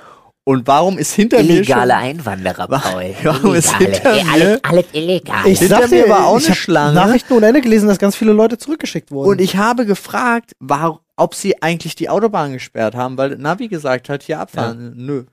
Und 0.49 0.67
warum 0.67 0.97
ist 0.97 1.13
hinter 1.13 1.41
Illegale 1.41 1.93
mir 1.93 1.99
Einwanderer, 1.99 2.67
Paul. 2.69 3.15
Warum 3.23 3.55
ist 3.55 3.77
hinter 3.77 4.15
mir- 4.15 4.25
alles, 4.33 4.65
alles 4.65 4.85
illegal. 4.95 5.47
Ich 5.47 5.59
Hinter 5.59 5.83
sag 5.83 5.91
mir 5.91 6.09
war 6.09 6.27
auch 6.27 6.39
ich 6.39 6.47
eine 6.47 6.55
Schlange. 6.55 6.95
Nachrichten 6.95 7.35
ohne 7.35 7.49
Ende 7.49 7.61
gelesen, 7.61 7.87
dass 7.87 7.99
ganz 7.99 8.17
viele 8.17 8.33
Leute 8.33 8.57
zurückgeschickt 8.57 9.11
wurden. 9.11 9.29
und 9.29 9.43
ich 9.43 9.57
habe 9.59 9.85
gefragt, 9.85 10.53
war, 10.59 11.01
ob 11.17 11.35
sie 11.35 11.61
eigentlich 11.63 11.97
die 11.97 12.09
Autobahn 12.09 12.55
gesperrt 12.55 12.95
haben, 12.95 13.19
weil 13.19 13.37
Navi 13.37 13.69
gesagt 13.69 14.09
hat, 14.09 14.23
hier 14.23 14.41
abfahren. 14.41 14.95
Nö. 14.97 15.25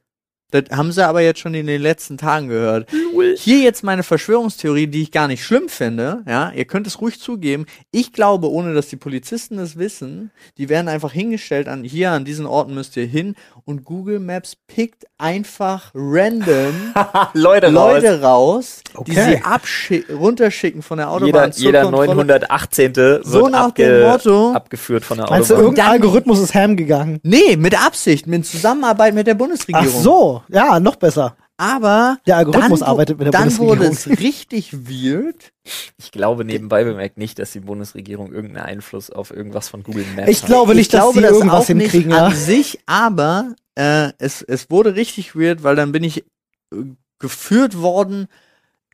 Das 0.62 0.78
haben 0.78 0.92
sie 0.92 1.06
aber 1.06 1.22
jetzt 1.22 1.40
schon 1.40 1.54
in 1.54 1.68
den 1.68 1.82
letzten 1.82 2.18
Tagen 2.18 2.48
gehört. 2.48 2.90
Hier 3.38 3.60
jetzt 3.60 3.84
meine 3.84 4.04
Verschwörungstheorie, 4.04 4.88
die 4.88 5.02
ich 5.04 5.12
gar 5.12 5.28
nicht 5.28 5.44
schlimm 5.44 5.70
finde. 5.70 6.24
Ja, 6.28 6.52
ihr 6.56 6.66
könnt 6.66 6.88
es 6.88 7.02
ruhig 7.02 7.20
zugeben. 7.20 7.66
Ich 7.92 8.14
glaube, 8.14 8.50
ohne 8.50 8.74
dass 8.74 8.88
die 8.88 8.96
Polizisten 8.96 9.58
es 9.60 9.78
wissen, 9.78 10.32
die 10.58 10.70
werden 10.70 10.88
einfach 10.88 11.12
hingestellt 11.12 11.68
an 11.68 11.84
hier 11.84 12.12
an 12.12 12.26
diesen 12.26 12.46
Orten 12.46 12.74
müsst 12.74 12.96
ihr 12.98 13.06
hin 13.06 13.36
und 13.66 13.84
Google 13.86 14.20
Maps 14.20 14.56
pickt 14.68 15.06
einfach 15.18 15.92
random 15.94 16.74
Leute, 17.34 17.68
Leute 17.70 18.22
raus, 18.22 18.82
die 18.94 18.98
Okay. 18.98 19.14
sie 19.14 19.44
abschi- 19.44 20.14
runterschicken 20.14 20.82
von 20.82 20.98
der 20.98 21.10
Autobahn 21.12 21.52
Jeder, 21.52 21.52
zur 21.52 21.66
jeder 21.66 21.82
Kontrolle. 21.84 22.08
918. 22.16 22.96
wird 22.96 23.26
So 23.26 23.48
nach 23.50 23.66
abge, 23.68 23.84
dem 23.86 24.10
Motto. 24.10 24.52
abgeführt 24.54 25.04
von 25.04 25.18
der 25.18 25.32
Autobahn. 25.32 25.60
irgendein 25.60 25.88
Algorithmus 25.88 26.40
ist 26.40 26.54
ham 26.56 26.76
gegangen? 26.76 27.20
Nee, 27.24 27.58
mit 27.58 27.80
Absicht, 27.80 28.28
mit 28.28 28.46
Zusammenarbeit 28.46 29.14
mit 29.14 29.28
der 29.28 29.34
Bundesregierung. 29.36 29.88
Ach 29.98 30.02
so, 30.04 30.44
ja, 30.50 30.80
noch 30.80 30.96
besser. 30.96 31.36
Aber 31.58 32.18
Der 32.28 32.38
Algorithmus 32.38 32.82
dann, 32.82 32.90
arbeitet 32.90 33.18
mit 33.18 33.26
der 33.28 33.32
dann 33.32 33.58
wurde 33.58 33.86
es 33.86 34.08
richtig 34.08 34.74
weird. 34.74 35.54
Ich 35.98 36.12
glaube 36.12 36.44
nebenbei 36.44 36.84
bemerkt 36.84 37.18
nicht, 37.18 37.40
dass 37.40 37.54
die 37.54 37.62
Bundesregierung 37.62 38.34
irgendeinen 38.34 38.66
Einfluss 38.66 39.10
auf 39.10 39.32
irgendwas 39.32 39.70
von 39.70 39.84
Google 39.84 40.06
Maps 40.16 40.30
Ich 40.30 40.42
hat. 40.42 40.48
glaube 40.48 40.76
nicht, 40.76 40.82
ich 40.82 40.88
dass 40.90 41.02
glaube 41.02 41.20
sie 41.20 41.22
das 41.22 41.32
irgendwas 41.32 41.70
auch 41.70 41.74
nicht 41.74 41.92
hinkriegen, 41.92 42.14
an 42.14 42.32
ja. 42.32 42.36
sich, 42.36 42.80
aber 42.86 43.56
äh, 43.76 44.12
es, 44.18 44.42
es 44.42 44.70
wurde 44.70 44.96
richtig 44.96 45.36
weird, 45.36 45.64
weil 45.64 45.78
dann 45.78 45.94
bin 45.94 46.04
ich 46.04 46.26
äh, 46.74 46.84
geführt 47.20 47.82
worden 47.82 48.28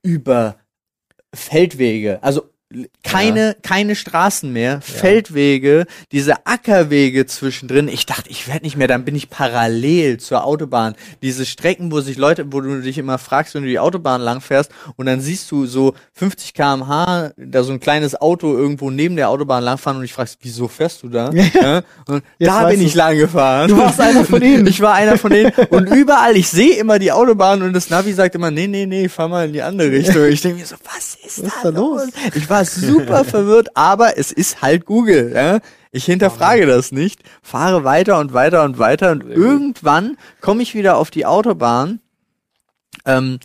über 0.03 0.57
Feldwege. 1.33 2.19
Also 2.21 2.50
keine, 3.03 3.55
keine 3.61 3.95
Straßen 3.95 4.51
mehr, 4.51 4.81
Feldwege, 4.81 5.85
diese 6.11 6.45
Ackerwege 6.45 7.25
zwischendrin. 7.25 7.87
Ich 7.87 8.05
dachte, 8.05 8.29
ich 8.29 8.47
werde 8.47 8.63
nicht 8.63 8.77
mehr, 8.77 8.87
dann 8.87 9.05
bin 9.05 9.15
ich 9.15 9.29
parallel 9.29 10.17
zur 10.19 10.45
Autobahn. 10.45 10.95
Diese 11.21 11.45
Strecken, 11.45 11.91
wo 11.91 12.01
sich 12.01 12.17
Leute, 12.17 12.51
wo 12.51 12.61
du 12.61 12.81
dich 12.81 12.97
immer 12.97 13.17
fragst, 13.17 13.55
wenn 13.55 13.63
du 13.63 13.69
die 13.69 13.79
Autobahn 13.79 14.21
lang 14.21 14.41
fährst 14.41 14.71
und 14.95 15.05
dann 15.05 15.21
siehst 15.21 15.51
du 15.51 15.65
so 15.65 15.93
50 16.13 16.53
km/h 16.53 17.31
da 17.37 17.63
so 17.63 17.71
ein 17.73 17.79
kleines 17.79 18.19
Auto 18.19 18.55
irgendwo 18.55 18.89
neben 18.89 19.15
der 19.15 19.29
Autobahn 19.29 19.63
langfahren 19.63 19.97
und 19.97 20.05
ich 20.05 20.13
fragst, 20.13 20.39
wieso 20.41 20.67
fährst 20.67 21.03
du 21.03 21.09
da? 21.09 21.31
Ja. 21.61 21.81
Und 22.07 22.23
Jetzt 22.39 22.49
da 22.49 22.67
bin 22.67 22.81
ich 22.81 22.95
lang 22.95 23.17
gefahren. 23.17 23.67
Du 23.67 23.77
warst 23.77 23.99
einer 23.99 24.23
von 24.23 24.41
ihnen. 24.41 24.65
Ich 24.71 24.79
war 24.79 24.93
einer 24.93 25.17
von 25.17 25.31
denen. 25.31 25.51
Und 25.69 25.87
überall, 25.87 26.37
ich 26.37 26.47
sehe 26.47 26.75
immer 26.77 26.97
die 26.97 27.11
Autobahn 27.11 27.61
und 27.61 27.73
das 27.73 27.89
Navi 27.89 28.13
sagt 28.13 28.35
immer, 28.35 28.51
nee, 28.51 28.67
nee, 28.67 28.85
nee, 28.85 29.09
fahr 29.09 29.27
mal 29.27 29.47
in 29.47 29.53
die 29.53 29.61
andere 29.61 29.91
Richtung. 29.91 30.25
Ich 30.25 30.41
denke 30.41 30.59
mir 30.59 30.65
so, 30.65 30.75
was 30.85 31.17
ist, 31.25 31.43
Was 31.43 31.51
da, 31.51 31.57
ist 31.57 31.65
da 31.65 31.69
los? 31.69 32.01
Ich 32.35 32.49
war 32.49 32.60
super 32.65 33.23
verwirrt, 33.25 33.75
aber 33.75 34.17
es 34.17 34.31
ist 34.31 34.61
halt 34.61 34.85
Google. 34.85 35.31
Ja? 35.33 35.59
Ich 35.91 36.05
hinterfrage 36.05 36.65
das 36.65 36.91
nicht, 36.91 37.21
fahre 37.41 37.83
weiter 37.83 38.19
und 38.19 38.33
weiter 38.33 38.63
und 38.63 38.79
weiter 38.79 39.11
und 39.11 39.23
irgendwann 39.23 40.17
komme 40.39 40.63
ich 40.63 40.73
wieder 40.73 40.97
auf 40.97 41.11
die 41.11 41.25
Autobahn 41.25 41.99
ähm, 43.05 43.39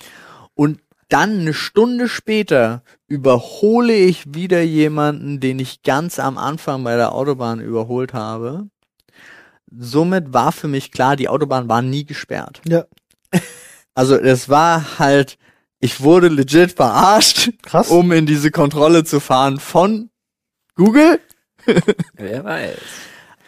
und 0.55 0.81
dann 1.09 1.41
eine 1.41 1.55
Stunde 1.55 2.09
später 2.09 2.83
überhole 3.07 3.95
ich 3.95 4.35
wieder 4.35 4.63
jemanden, 4.63 5.39
den 5.39 5.59
ich 5.59 5.83
ganz 5.83 6.19
am 6.19 6.37
Anfang 6.39 6.83
bei 6.83 6.97
der 6.97 7.13
Autobahn 7.13 7.61
überholt 7.61 8.13
habe. 8.13 8.69
Somit 9.71 10.33
war 10.33 10.53
für 10.53 10.69
mich 10.69 10.91
klar, 10.91 11.17
die 11.17 11.29
Autobahn 11.29 11.69
war 11.69 11.83
nie 11.83 12.05
gesperrt. 12.05 12.61
Ja, 12.67 12.85
Also 13.97 14.15
es 14.17 14.51
war 14.51 14.99
halt, 14.99 15.39
ich 15.81 16.01
wurde 16.01 16.29
legit 16.29 16.73
verarscht, 16.73 17.51
krass. 17.63 17.89
um 17.89 18.13
in 18.13 18.27
diese 18.27 18.51
Kontrolle 18.51 19.05
zu 19.05 19.21
fahren 19.21 19.61
von 19.61 20.11
Google. 20.75 21.21
Wer 22.15 22.45
weiß. 22.45 22.79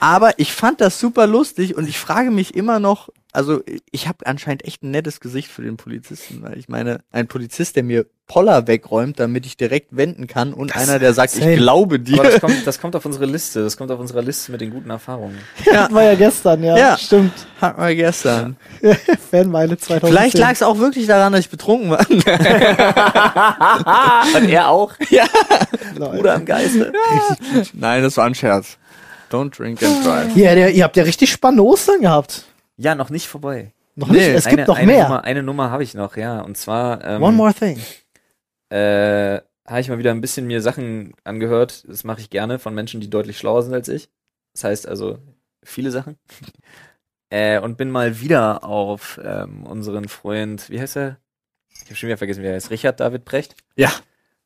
Aber 0.00 0.38
ich 0.38 0.52
fand 0.52 0.80
das 0.80 1.00
super 1.00 1.26
lustig 1.26 1.76
und 1.76 1.88
ich 1.88 1.98
frage 1.98 2.30
mich 2.30 2.54
immer 2.54 2.78
noch, 2.78 3.08
also 3.38 3.62
ich 3.92 4.08
habe 4.08 4.26
anscheinend 4.26 4.64
echt 4.64 4.82
ein 4.82 4.90
nettes 4.90 5.20
Gesicht 5.20 5.48
für 5.48 5.62
den 5.62 5.76
Polizisten, 5.76 6.42
weil 6.42 6.58
ich 6.58 6.68
meine, 6.68 7.02
ein 7.12 7.28
Polizist, 7.28 7.76
der 7.76 7.84
mir 7.84 8.04
Poller 8.26 8.66
wegräumt, 8.66 9.20
damit 9.20 9.46
ich 9.46 9.56
direkt 9.56 9.96
wenden 9.96 10.26
kann 10.26 10.52
und 10.52 10.74
einer, 10.74 10.98
der 10.98 11.14
sagt, 11.14 11.34
insane. 11.34 11.52
ich 11.52 11.58
glaube 11.58 12.00
dir. 12.00 12.18
Aber 12.18 12.30
das 12.30 12.40
kommt, 12.40 12.66
das 12.66 12.80
kommt 12.80 12.96
auf 12.96 13.06
unsere 13.06 13.26
Liste. 13.26 13.62
Das 13.62 13.76
kommt 13.76 13.92
auf 13.92 14.00
unserer 14.00 14.22
Liste 14.22 14.50
mit 14.50 14.60
den 14.60 14.70
guten 14.70 14.90
Erfahrungen. 14.90 15.38
Hatten 15.72 15.94
wir 15.94 16.02
ja 16.02 16.16
gestern, 16.16 16.64
ja. 16.64 16.76
Ja. 16.76 16.98
Stimmt. 16.98 17.30
Hatten 17.60 17.80
wir 17.80 17.94
gestern. 17.94 18.56
Fanmeile 19.30 19.78
2010. 19.78 20.08
Vielleicht 20.08 20.36
lag 20.36 20.54
es 20.54 20.64
auch 20.64 20.80
wirklich 20.80 21.06
daran, 21.06 21.32
dass 21.32 21.42
ich 21.42 21.50
betrunken 21.50 21.90
war. 21.90 22.04
Und 24.34 24.48
er 24.48 24.66
auch. 24.66 24.94
Leute. 25.94 26.16
Bruder 26.16 26.34
im 26.34 26.44
Geiste. 26.44 26.92
Nein, 27.72 28.02
das 28.02 28.16
war 28.16 28.26
ein 28.26 28.34
Scherz. 28.34 28.78
Don't 29.30 29.56
drink 29.56 29.80
and 29.80 30.04
drive. 30.04 30.34
Ja, 30.34 30.56
der, 30.56 30.72
ihr 30.72 30.82
habt 30.82 30.96
ja 30.96 31.04
richtig 31.04 31.30
spannende 31.30 31.64
Ostern 31.64 32.00
gehabt. 32.00 32.47
Ja, 32.78 32.94
noch 32.94 33.10
nicht 33.10 33.28
vorbei. 33.28 33.72
Noch 33.96 34.08
Nee, 34.08 34.18
nicht, 34.18 34.28
es 34.28 34.46
eine, 34.46 34.56
gibt 34.56 34.68
noch 34.68 34.76
eine 34.76 34.86
mehr. 34.86 35.02
Nummer, 35.04 35.24
eine 35.24 35.42
Nummer 35.42 35.70
habe 35.70 35.82
ich 35.82 35.94
noch, 35.94 36.16
ja. 36.16 36.40
Und 36.40 36.56
zwar 36.56 37.04
ähm, 37.04 37.22
One 37.22 37.36
more 37.36 37.52
thing. 37.52 37.78
äh, 38.70 39.40
habe 39.66 39.80
ich 39.80 39.88
mal 39.88 39.98
wieder 39.98 40.12
ein 40.12 40.20
bisschen 40.20 40.46
mir 40.46 40.62
Sachen 40.62 41.12
angehört. 41.24 41.84
Das 41.88 42.04
mache 42.04 42.20
ich 42.20 42.30
gerne 42.30 42.58
von 42.58 42.74
Menschen, 42.74 43.00
die 43.00 43.10
deutlich 43.10 43.36
schlauer 43.38 43.62
sind 43.62 43.74
als 43.74 43.88
ich. 43.88 44.08
Das 44.54 44.64
heißt 44.64 44.88
also 44.88 45.18
viele 45.64 45.90
Sachen. 45.90 46.16
äh, 47.30 47.58
und 47.58 47.76
bin 47.76 47.90
mal 47.90 48.20
wieder 48.20 48.64
auf 48.64 49.20
ähm, 49.22 49.64
unseren 49.66 50.08
Freund, 50.08 50.70
wie 50.70 50.80
heißt 50.80 50.96
er? 50.96 51.18
Ich 51.70 51.84
habe 51.86 51.96
schon 51.96 52.08
wieder 52.08 52.18
vergessen, 52.18 52.42
wie 52.42 52.46
er 52.46 52.54
heißt. 52.54 52.70
Richard 52.70 53.00
David 53.00 53.24
Precht? 53.24 53.56
Ja. 53.76 53.90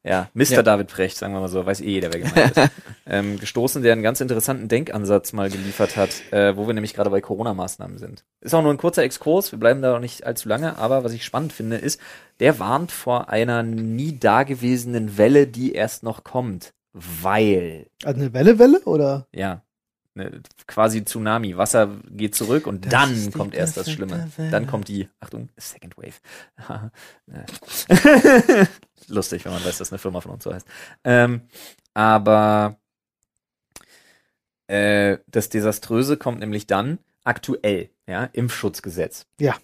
Ja, 0.05 0.29
Mr. 0.35 0.43
Ja. 0.51 0.63
David 0.63 0.89
Precht, 0.89 1.17
sagen 1.17 1.33
wir 1.33 1.41
mal 1.41 1.49
so, 1.49 1.65
weiß 1.65 1.81
eh 1.81 1.91
jeder, 1.91 2.13
wer 2.13 2.21
gemeint 2.21 2.57
ist. 2.57 2.71
ähm, 3.07 3.39
gestoßen, 3.39 3.83
der 3.83 3.93
einen 3.93 4.03
ganz 4.03 4.21
interessanten 4.21 4.67
Denkansatz 4.69 5.33
mal 5.33 5.49
geliefert 5.49 5.97
hat, 5.97 6.11
äh, 6.33 6.57
wo 6.57 6.67
wir 6.67 6.75
nämlich 6.75 6.95
gerade 6.95 7.11
bei 7.11 7.21
Corona-Maßnahmen 7.21 7.99
sind. 7.99 8.25
Ist 8.41 8.53
auch 8.53 8.63
nur 8.63 8.73
ein 8.73 8.79
kurzer 8.79 9.05
Exkurs, 9.05 9.53
wir 9.53 9.61
bleiben 9.61 9.81
da 9.81 9.95
auch 9.95 10.01
nicht 10.01 10.27
allzu 10.27 10.49
lange, 10.49 10.77
aber 10.77 11.05
was 11.05 11.13
ich 11.13 11.25
spannend 11.25 11.53
finde, 11.53 11.77
ist, 11.77 12.01
der 12.41 12.59
warnt 12.59 12.91
vor 12.91 13.29
einer 13.29 13.63
nie 13.63 14.19
dagewesenen 14.19 15.17
Welle, 15.19 15.47
die 15.47 15.73
erst 15.73 16.03
noch 16.03 16.25
kommt. 16.25 16.73
weil, 16.93 17.87
Also 18.05 18.21
eine 18.21 18.33
Welle, 18.33 18.59
Welle 18.59 18.81
oder? 18.81 19.27
ja, 19.33 19.63
ne, 20.15 20.43
quasi 20.67 21.05
Tsunami, 21.05 21.57
Wasser 21.57 21.89
geht 22.11 22.35
zurück 22.35 22.67
und 22.67 22.87
Das 22.87 22.91
dann 22.91 23.33
kommt 23.33 23.55
erst 23.55 23.77
das 23.77 23.91
Schlimme. 23.91 24.29
Dann 24.51 24.67
kommt 24.67 24.89
die, 24.89 25.09
Achtung, 25.21 25.49
Second 25.57 25.97
Wave. 25.97 26.21
Lustig, 29.09 29.45
wenn 29.45 29.53
man 29.53 29.65
weiß, 29.65 29.79
dass 29.79 29.93
eine 29.93 29.99
Firma 29.99 30.21
von 30.21 30.33
uns 30.33 30.45
so 30.45 30.53
heißt. 30.53 30.67
Ähm, 31.05 31.43
aber 31.95 32.77
äh, 34.67 35.19
das 35.27 35.49
Desaströse 35.49 36.17
kommt 36.17 36.41
nämlich 36.41 36.67
dann 36.67 36.99
aktuell, 37.25 37.91
ja, 38.07 38.25
Impfschutzgesetz. 38.33 39.27
Ja. 39.39 39.57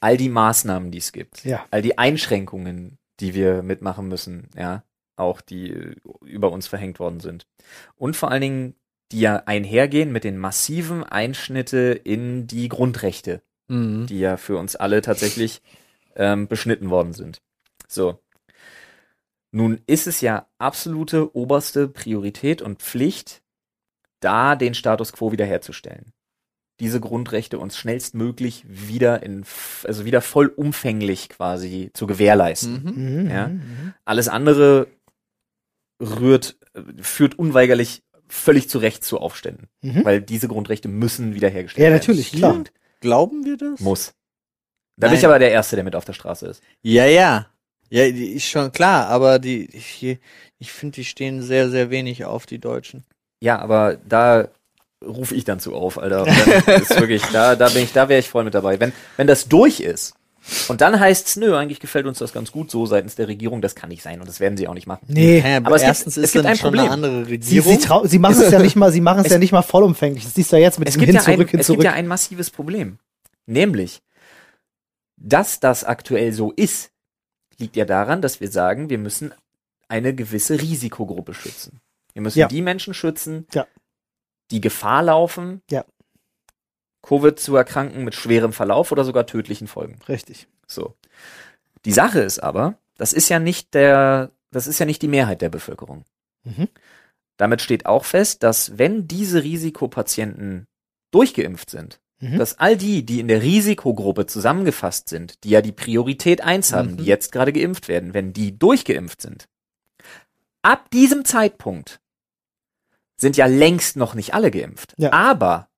All 0.00 0.16
die 0.16 0.28
Maßnahmen, 0.28 0.90
die 0.90 0.98
es 0.98 1.12
gibt, 1.12 1.44
Ja. 1.44 1.64
all 1.70 1.82
die 1.82 1.98
Einschränkungen, 1.98 2.98
die 3.20 3.34
wir 3.34 3.62
mitmachen 3.62 4.08
müssen, 4.08 4.48
ja, 4.56 4.82
auch 5.16 5.40
die 5.40 5.94
über 6.24 6.50
uns 6.50 6.66
verhängt 6.66 6.98
worden 6.98 7.20
sind. 7.20 7.46
Und 7.96 8.16
vor 8.16 8.30
allen 8.30 8.40
Dingen, 8.40 8.74
die 9.12 9.20
ja 9.20 9.42
einhergehen 9.46 10.10
mit 10.10 10.24
den 10.24 10.38
massiven 10.38 11.04
Einschnitte 11.04 12.00
in 12.02 12.46
die 12.46 12.68
Grundrechte, 12.68 13.42
Mhm. 13.68 14.06
die 14.06 14.18
ja 14.18 14.36
für 14.36 14.56
uns 14.56 14.74
alle 14.74 15.02
tatsächlich 15.02 15.62
ähm, 16.16 16.48
beschnitten 16.48 16.90
worden 16.90 17.12
sind. 17.12 17.40
So. 17.88 18.18
Nun 19.54 19.80
ist 19.86 20.06
es 20.06 20.20
ja 20.22 20.48
absolute 20.58 21.36
oberste 21.36 21.86
Priorität 21.88 22.62
und 22.62 22.80
Pflicht, 22.82 23.42
da 24.20 24.56
den 24.56 24.74
Status 24.74 25.12
quo 25.12 25.30
wiederherzustellen. 25.32 26.12
Diese 26.80 27.00
Grundrechte 27.00 27.58
uns 27.58 27.76
schnellstmöglich 27.76 28.64
wieder 28.66 29.22
in, 29.22 29.44
also 29.84 30.04
wieder 30.04 30.20
vollumfänglich 30.22 31.28
quasi 31.28 31.90
zu 31.92 32.06
gewährleisten. 32.06 32.82
Mhm. 32.82 33.22
Mhm, 33.24 33.30
Ja. 33.30 33.48
mhm. 33.48 33.94
Alles 34.06 34.28
andere 34.28 34.86
rührt, 36.00 36.56
äh, 36.74 36.80
führt 37.02 37.38
unweigerlich 37.38 38.02
völlig 38.28 38.70
zu 38.70 38.78
Recht 38.78 39.04
zu 39.04 39.18
Aufständen, 39.20 39.68
Mhm. 39.82 40.04
weil 40.04 40.22
diese 40.22 40.48
Grundrechte 40.48 40.88
müssen 40.88 41.34
wiederhergestellt 41.34 41.84
Ja, 41.84 41.90
werden. 41.90 42.00
natürlich, 42.00 42.32
klar. 42.32 42.64
Glauben 43.00 43.44
wir 43.44 43.56
das? 43.58 43.80
Muss. 43.80 44.14
Da 44.96 45.08
bin 45.08 45.16
ich 45.16 45.22
Nein. 45.22 45.30
aber 45.30 45.38
der 45.38 45.50
Erste, 45.52 45.76
der 45.76 45.84
mit 45.84 45.94
auf 45.94 46.04
der 46.04 46.12
Straße 46.14 46.46
ist. 46.46 46.62
Ja, 46.82 47.04
ja. 47.04 47.48
Ja, 47.94 48.10
die 48.10 48.28
ist 48.32 48.46
schon 48.48 48.72
klar, 48.72 49.08
aber 49.08 49.38
die, 49.38 49.66
ich, 49.76 50.18
ich 50.58 50.72
finde, 50.72 50.94
die 50.96 51.04
stehen 51.04 51.42
sehr, 51.42 51.68
sehr 51.68 51.90
wenig 51.90 52.24
auf, 52.24 52.46
die 52.46 52.58
Deutschen. 52.58 53.04
Ja, 53.40 53.58
aber 53.58 53.98
da 54.08 54.48
rufe 55.04 55.34
ich 55.34 55.44
dann 55.44 55.60
zu 55.60 55.74
auf, 55.74 55.98
Alter. 55.98 56.26
Ist 56.76 56.98
wirklich, 56.98 57.22
da, 57.32 57.54
da 57.54 57.68
bin 57.68 57.82
ich, 57.82 57.92
da 57.92 58.08
wäre 58.08 58.20
ich 58.20 58.28
voll 58.30 58.44
mit 58.44 58.54
dabei. 58.54 58.80
Wenn, 58.80 58.92
wenn 59.18 59.26
das 59.26 59.46
durch 59.48 59.80
ist 59.80 60.14
und 60.68 60.80
dann 60.80 60.98
heißt's, 60.98 61.36
nö, 61.36 61.54
eigentlich 61.54 61.80
gefällt 61.80 62.06
uns 62.06 62.18
das 62.18 62.32
ganz 62.32 62.50
gut 62.50 62.70
so 62.70 62.86
seitens 62.86 63.14
der 63.16 63.28
Regierung, 63.28 63.60
das 63.60 63.74
kann 63.74 63.90
nicht 63.90 64.02
sein 64.02 64.20
und 64.20 64.26
das 64.28 64.40
werden 64.40 64.56
sie 64.56 64.68
auch 64.68 64.74
nicht 64.74 64.86
machen. 64.86 65.04
Nee. 65.08 65.40
Ja, 65.40 65.58
Aber 65.58 65.74
es 65.76 65.82
gibt- 65.82 65.88
erstens 65.88 66.16
es 66.16 66.24
ist 66.24 66.32
gibt 66.32 66.44
dann 66.46 66.52
ein 66.52 66.56
schon 66.56 66.70
Problem. 66.70 66.84
eine 66.84 66.92
andere 66.92 67.24
Sie, 67.26 67.30
Regierung. 67.32 67.72
sie, 67.72 67.78
trau 67.86 68.06
sie 68.06 68.18
machen 68.18 68.40
es 68.40 68.50
ja 68.52 68.58
nicht 68.60 68.76
mal, 68.76 68.90
sie 68.90 69.00
machen 69.02 69.24
es 69.24 69.30
ja 69.30 69.38
nicht 69.38 69.52
mal 69.52 69.62
vollumfänglich. 69.62 70.24
Das 70.24 70.32
siehst 70.34 70.50
du 70.50 70.56
ja 70.56 70.62
jetzt 70.62 70.78
mit 70.78 70.88
Es 70.88 70.94
dem 70.94 71.00
gibt, 71.00 71.08
hin 71.08 71.16
ja 71.16 71.20
ein, 71.26 71.34
zurück, 71.34 71.50
hin 71.50 71.60
es 71.60 71.66
gibt 71.66 71.76
zurück. 71.80 71.84
ja 71.84 71.92
ein 71.92 72.06
massives 72.06 72.48
Problem. 72.50 72.98
Nämlich, 73.46 74.00
dass 75.16 75.60
das 75.60 75.84
aktuell 75.84 76.32
so 76.32 76.52
ist, 76.52 76.90
liegt 77.62 77.76
ja 77.76 77.84
daran, 77.84 78.20
dass 78.20 78.40
wir 78.40 78.50
sagen, 78.50 78.90
wir 78.90 78.98
müssen 78.98 79.32
eine 79.88 80.14
gewisse 80.14 80.60
Risikogruppe 80.60 81.32
schützen. 81.34 81.80
Wir 82.12 82.22
müssen 82.22 82.40
Ja. 82.40 82.48
die 82.48 82.60
Menschen 82.62 82.92
schützen, 82.92 83.46
Ja. 83.54 83.66
die 84.50 84.60
Gefahr 84.60 85.02
laufen, 85.02 85.62
Ja. 85.70 85.84
Covid 87.02 87.38
zu 87.38 87.56
erkranken 87.56 88.04
mit 88.04 88.14
schwerem 88.14 88.52
Verlauf 88.52 88.92
oder 88.92 89.04
sogar 89.04 89.26
tödlichen 89.26 89.66
Folgen. 89.66 89.98
Richtig. 90.08 90.46
So. 90.66 90.94
Die 91.84 91.92
Sache 91.92 92.20
ist 92.20 92.38
aber, 92.38 92.78
das 92.96 93.12
ist 93.12 93.28
ja 93.28 93.38
nicht 93.38 93.74
der, 93.74 94.30
das 94.50 94.66
ist 94.66 94.78
ja 94.78 94.86
nicht 94.86 95.02
die 95.02 95.08
Mehrheit 95.08 95.40
der 95.40 95.48
Bevölkerung. 95.48 96.04
Mhm. 96.44 96.68
Damit 97.38 97.60
steht 97.62 97.86
auch 97.86 98.04
fest, 98.04 98.42
dass 98.42 98.78
wenn 98.78 99.08
diese 99.08 99.42
Risikopatienten 99.42 100.66
durchgeimpft 101.10 101.70
sind, 101.70 102.00
Mhm. 102.22 102.38
dass 102.38 102.58
all 102.60 102.76
die, 102.76 103.04
die 103.04 103.18
in 103.18 103.26
der 103.26 103.42
Risikogruppe 103.42 104.26
zusammengefasst 104.26 105.08
sind, 105.08 105.42
die 105.42 105.50
ja 105.50 105.60
die 105.60 105.72
Priorität 105.72 106.40
eins 106.40 106.72
haben, 106.72 106.92
Mhm. 106.92 106.96
die 106.98 107.04
jetzt 107.04 107.32
gerade 107.32 107.52
geimpft 107.52 107.88
werden, 107.88 108.14
wenn 108.14 108.32
die 108.32 108.56
durchgeimpft 108.56 109.20
sind, 109.20 109.48
ab 110.62 110.88
diesem 110.92 111.24
Zeitpunkt 111.24 112.00
sind 113.16 113.36
ja 113.36 113.46
längst 113.46 113.96
noch 113.96 114.14
nicht 114.14 114.34
alle 114.34 114.52
geimpft. 114.52 114.94
Ja. 114.98 115.12
Aber 115.12 115.68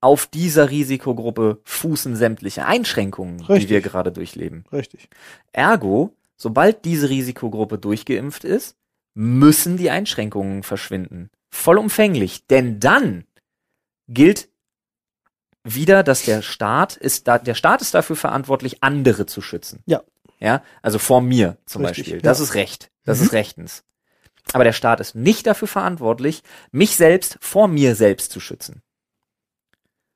auf 0.00 0.26
dieser 0.26 0.70
Risikogruppe 0.70 1.60
fußen 1.64 2.14
sämtliche 2.16 2.64
Einschränkungen, 2.64 3.38
die 3.38 3.44
Richtig. 3.52 3.70
wir 3.70 3.80
gerade 3.80 4.12
durchleben. 4.12 4.64
Richtig. 4.72 5.08
Ergo, 5.52 6.14
sobald 6.36 6.84
diese 6.84 7.08
Risikogruppe 7.08 7.78
durchgeimpft 7.78 8.44
ist, 8.44 8.76
müssen 9.14 9.76
die 9.76 9.90
Einschränkungen 9.90 10.62
verschwinden. 10.62 11.28
Vollumfänglich. 11.50 12.46
Denn 12.46 12.78
dann 12.80 13.24
gilt 14.08 14.48
wieder, 15.64 16.02
dass 16.02 16.24
der 16.24 16.42
Staat 16.42 16.96
ist 16.96 17.28
da, 17.28 17.38
der 17.38 17.54
Staat 17.54 17.82
ist 17.82 17.94
dafür 17.94 18.16
verantwortlich, 18.16 18.82
andere 18.82 19.26
zu 19.26 19.40
schützen. 19.40 19.82
Ja. 19.86 20.02
Ja, 20.40 20.62
also 20.82 20.98
vor 20.98 21.20
mir 21.20 21.56
zum 21.66 21.84
Richtig, 21.84 22.06
Beispiel. 22.06 22.20
Das 22.22 22.38
ja. 22.38 22.44
ist 22.44 22.54
Recht. 22.54 22.90
Das 23.04 23.18
Mhm. 23.20 23.26
ist 23.26 23.32
rechtens. 23.32 23.84
Aber 24.52 24.64
der 24.64 24.72
Staat 24.72 24.98
ist 24.98 25.14
nicht 25.14 25.46
dafür 25.46 25.68
verantwortlich, 25.68 26.42
mich 26.72 26.96
selbst 26.96 27.38
vor 27.40 27.68
mir 27.68 27.94
selbst 27.94 28.32
zu 28.32 28.40
schützen. 28.40 28.82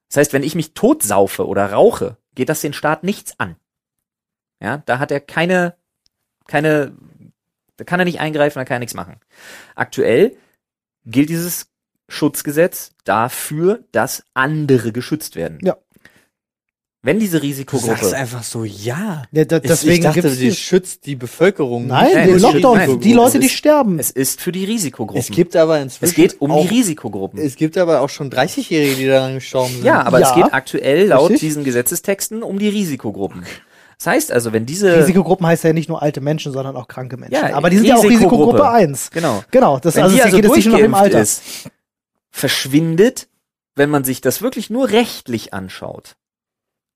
Das 0.08 0.16
heißt, 0.18 0.32
wenn 0.32 0.42
ich 0.42 0.54
mich 0.56 0.74
totsaufe 0.74 1.46
oder 1.46 1.72
rauche, 1.72 2.16
geht 2.34 2.48
das 2.48 2.60
den 2.60 2.72
Staat 2.72 3.04
nichts 3.04 3.38
an. 3.38 3.56
Ja, 4.60 4.78
da 4.86 4.98
hat 4.98 5.10
er 5.12 5.20
keine, 5.20 5.76
keine, 6.48 6.96
da 7.76 7.84
kann 7.84 8.00
er 8.00 8.04
nicht 8.04 8.20
eingreifen, 8.20 8.58
da 8.58 8.64
kann 8.64 8.76
er 8.76 8.80
nichts 8.80 8.94
machen. 8.94 9.20
Aktuell 9.76 10.36
gilt 11.04 11.28
dieses 11.28 11.68
Schutzgesetz 12.08 12.90
dafür, 13.04 13.80
dass 13.92 14.22
andere 14.34 14.92
geschützt 14.92 15.36
werden. 15.36 15.58
Ja. 15.62 15.76
Wenn 17.02 17.20
diese 17.20 17.38
Du 17.38 17.44
Risikogruppe 17.44 17.86
sagst 18.00 18.14
einfach 18.14 18.42
so, 18.42 18.64
ja. 18.64 19.22
Ja, 19.30 19.44
da, 19.44 19.60
deswegen 19.60 20.08
ich 20.08 20.12
dachte, 20.14 20.28
die, 20.34 20.50
schützt 20.52 21.06
die 21.06 21.14
Bevölkerung. 21.14 21.86
Nein, 21.86 22.10
Nein, 22.14 22.26
die 22.34 22.40
Lockdown, 22.40 22.80
steht- 22.80 23.04
die 23.04 23.08
nein, 23.10 23.16
Leute, 23.16 23.38
die 23.38 23.48
sterben. 23.48 23.98
es 24.00 24.10
ist 24.10 24.40
für 24.40 24.50
die 24.50 24.64
Risikogruppen. 24.64 25.20
Es 25.20 25.30
gibt 25.30 25.54
aber 25.54 25.78
inzwischen 25.80 26.10
es 26.10 26.14
geht 26.16 26.40
um 26.40 26.50
auch, 26.50 26.62
die 26.66 26.74
Risikogruppen. 26.74 27.38
Es 27.40 27.54
gibt 27.54 27.78
aber 27.78 28.00
auch 28.00 28.08
schon 28.08 28.28
30-Jährige, 28.28 28.96
die 28.96 29.06
daran 29.06 29.34
gestorben 29.34 29.72
sind. 29.74 29.84
Ja, 29.84 30.02
aber 30.02 30.18
Ja. 30.18 30.30
es 30.30 30.34
geht 30.34 30.52
aktuell 30.52 31.06
laut 31.06 31.30
Richtig. 31.30 31.48
diesen 31.48 31.62
Gesetzestexten 31.62 32.42
um 32.42 32.58
die 32.58 32.68
Risikogruppen. 32.70 33.44
Das 33.98 34.08
heißt 34.08 34.32
also, 34.32 34.52
wenn 34.52 34.66
diese 34.66 34.98
Risikogruppen 34.98 35.46
heißt 35.46 35.62
ja 35.62 35.72
nicht 35.72 35.88
nur 35.88 36.02
alte 36.02 36.20
Menschen, 36.20 36.52
sondern 36.52 36.74
auch 36.76 36.88
kranke 36.88 37.16
Menschen. 37.16 37.34
Ja, 37.34 37.54
Aber 37.54 37.70
die 37.70 37.76
sind 37.76 37.86
ja 37.86 37.94
auch 37.96 38.02
Risikogruppe. 38.04 38.54
Risikogruppe 38.54 38.68
1. 38.68 39.10
genau, 39.12 39.44
Genau, 39.52 39.78
das 39.78 39.94
wenn 39.94 40.02
also 40.02 40.14
die 40.16 40.18
es 40.20 40.24
also 40.26 40.36
geht 40.38 40.44
es 40.50 40.56
nicht 40.56 40.66
nur 40.68 40.80
im 40.80 40.94
Alter. 40.94 41.20
ist, 41.20 41.40
verschwindet, 42.36 43.28
wenn 43.74 43.90
man 43.90 44.04
sich 44.04 44.20
das 44.20 44.42
wirklich 44.42 44.68
nur 44.70 44.90
rechtlich 44.90 45.52
anschaut, 45.54 46.16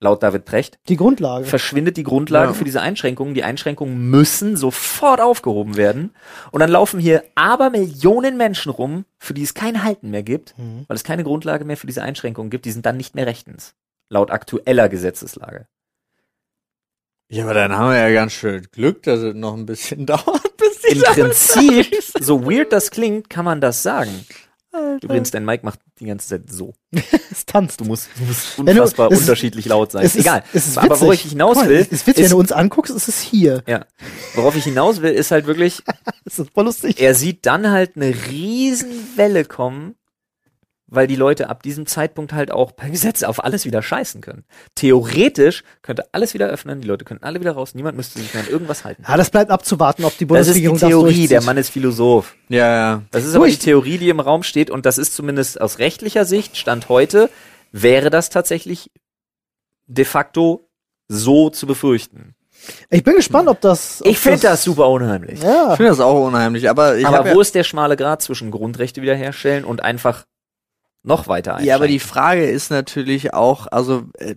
laut 0.01 0.23
David 0.23 0.45
Precht, 0.45 0.79
Die 0.89 0.97
Grundlage. 0.97 1.45
verschwindet 1.47 1.97
die 1.97 2.03
Grundlage 2.03 2.49
Ja. 2.53 2.55
für 2.55 2.65
diese 2.65 2.81
Einschränkungen. 2.83 3.35
Die 3.35 3.43
Einschränkungen 3.45 4.11
müssen 4.11 4.57
sofort 4.57 5.21
aufgehoben 5.21 5.77
werden. 5.77 6.15
Und 6.53 6.61
dann 6.61 6.71
laufen 6.71 7.01
hier 7.01 7.25
aber 7.35 7.71
Millionen 7.71 8.37
Menschen 8.37 8.71
rum, 8.71 9.05
für 9.19 9.35
die 9.35 9.43
es 9.43 9.55
kein 9.55 9.83
Halten 9.83 10.11
mehr 10.11 10.23
gibt, 10.23 10.57
Mhm. 10.59 10.85
weil 10.89 10.97
es 10.97 11.05
keine 11.05 11.25
Grundlage 11.25 11.65
mehr 11.65 11.77
für 11.77 11.87
diese 11.87 12.03
Einschränkungen 12.03 12.51
gibt. 12.51 12.65
Die 12.67 12.73
sind 12.73 12.85
dann 12.87 12.97
nicht 12.99 13.15
mehr 13.15 13.27
rechtens. 13.27 13.75
Laut 14.11 14.31
aktueller 14.31 14.89
Gesetzeslage. 14.89 15.67
Ja, 17.29 17.45
aber 17.45 17.55
dann 17.55 17.73
haben 17.77 17.91
wir 17.93 17.99
ja 17.99 18.13
ganz 18.13 18.33
schön 18.33 18.67
Glück, 18.73 19.05
dass 19.05 19.21
es 19.21 19.35
noch 19.35 19.55
ein 19.55 19.65
bisschen 19.67 20.05
dauert, 20.07 20.57
bis 20.57 20.81
die 20.83 20.93
Im 20.95 21.01
Sache 21.01 21.21
Prinzip, 21.25 21.95
so 22.21 22.45
weird 22.45 22.73
das 22.73 22.91
klingt, 22.91 23.31
kann 23.31 23.45
man 23.45 23.61
das 23.61 23.83
sagen. 23.83 24.27
Alter. 24.73 25.05
Übrigens, 25.05 25.31
dein 25.33 25.45
Mike 25.45 25.65
macht 25.65 25.81
die 25.99 26.07
ganze 26.07 26.29
Zeit 26.29 26.51
so. 26.51 26.75
es 27.31 27.45
tanzt. 27.45 27.81
Du 27.81 27.85
musst, 27.85 28.09
du 28.19 28.25
musst 28.25 28.57
Wenn 28.59 28.67
du- 28.67 28.73
unfassbar 28.83 29.09
es 29.11 29.15
ist- 29.19 29.21
unterschiedlich 29.25 29.67
laut 29.67 29.91
sein. 29.93 30.05
Es 30.05 30.15
ist, 30.15 30.21
Egal. 30.23 30.45
Ist 30.53 30.79
aber 30.79 31.01
worauf 31.01 31.15
ich 31.15 31.23
hinaus 31.23 31.57
mal, 31.57 31.69
will, 31.69 31.79
Es 31.81 31.89
ist 31.89 32.07
witzig, 32.07 32.25
wenn 32.25 32.31
du 32.31 32.39
uns 32.39 32.53
anguckst, 32.53 32.95
ist 32.95 33.09
es 33.09 33.21
hier. 33.21 33.63
ja, 33.67 33.85
worauf 34.35 34.55
ich 34.57 34.65
hinaus 34.65 35.03
will, 35.03 35.13
ist 35.13 35.31
halt 35.33 35.47
wirklich, 35.47 35.83
Das 36.25 36.39
ist 36.39 36.51
voll 36.53 36.65
lustig. 36.67 37.01
er 37.01 37.15
sieht 37.15 37.47
dann 37.47 37.71
halt 37.71 37.97
eine 37.97 38.15
Riesenwelle 38.29 39.45
kommen, 39.45 39.95
weil 40.91 41.07
die 41.07 41.17
Leute 41.17 41.49
ab 41.49 41.63
diesem 41.63 41.87
Zeitpunkt 41.87 42.33
halt 42.33 42.51
auch 42.51 42.75
per 42.77 42.91
Gesetz 42.91 43.23
auf 43.23 43.43
alles 43.43 43.65
wieder 43.65 43.81
scheißen 43.83 44.21
können. 44.21 44.45
Theoretisch 44.75 45.63
könnte 45.83 46.05
alles 46.13 46.35
wieder 46.35 46.49
öffnen, 46.49 46.81
die 46.81 46.89
Leute 46.89 47.05
könnten 47.05 47.25
alle 47.25 47.41
wieder 47.41 47.53
raus, 47.53 47.75
niemand 47.75 47.97
müsste 47.97 48.19
sich 48.19 48.35
mehr 48.35 48.43
an 48.43 48.49
irgendwas 48.51 48.85
halten. 48.85 49.05
Ja, 49.07 49.17
das 49.17 49.31
bleibt 49.31 49.51
abzuwarten, 49.51 50.05
ob 50.05 50.19
die 50.19 50.27
Das 50.27 50.49
ist 50.49 50.55
die 50.57 50.67
Bundesregierung 50.67 50.79
Theorie, 50.79 51.29
der 51.29 51.43
Mann 51.43 51.57
ist 51.57 51.71
Philosoph. 51.71 52.35
Ja, 52.49 52.67
ja. 52.69 53.03
Das 53.13 53.25
ist 53.25 53.35
aber 53.35 53.47
die 53.47 53.53
ich- 53.53 53.59
Theorie, 53.61 53.99
die 53.99 54.09
im 54.09 54.21
Raum 54.21 54.43
steht 54.43 54.71
und 54.71 54.85
das 54.85 54.99
ist 54.99 55.15
zumindest 55.15 55.61
aus 55.61 55.79
rechtlicher 55.79 56.25
Sicht, 56.25 56.57
Stand 56.57 56.89
heute, 56.89 57.31
wäre 57.73 58.11
das 58.11 58.31
tatsächlich 58.31 58.91
de 59.87 60.05
facto 60.05 60.69
so 61.09 61.51
zu 61.51 61.67
befürchten. 61.67 62.35
Ich 62.91 63.03
bin 63.05 63.15
gespannt, 63.15 63.49
ob 63.49 63.61
das. 63.61 64.01
Ob 64.03 64.07
Ich 64.09 64.19
finde 64.19 64.41
das 64.41 64.65
super 64.65 64.89
unheimlich. 64.91 65.39
Ich 65.39 65.43
Ja. 65.45 65.77
finde 65.77 65.91
das 65.93 66.01
auch 66.01 66.27
unheimlich, 66.27 66.69
aber 66.69 66.97
ich 66.99 67.07
aber 67.07 67.25
wo 67.31 67.37
ja, 67.37 67.41
ist 67.41 67.55
der 67.55 67.65
schmale 67.65 67.97
Grad 67.97 68.21
zwischen 68.23 68.51
Grundrechte 68.51 69.01
wiederherstellen 69.03 69.65
und 69.65 69.83
einfach 69.83 70.25
noch 71.03 71.29
weiter 71.29 71.53
einschränken. 71.53 71.69
Ja, 71.69 71.77
aber 71.77 71.89
die 71.89 71.99
Frage 71.99 72.45
ist 72.45 72.71
natürlich 72.71 73.33
auch, 73.33 73.67
also 73.69 74.03
äh, 74.19 74.35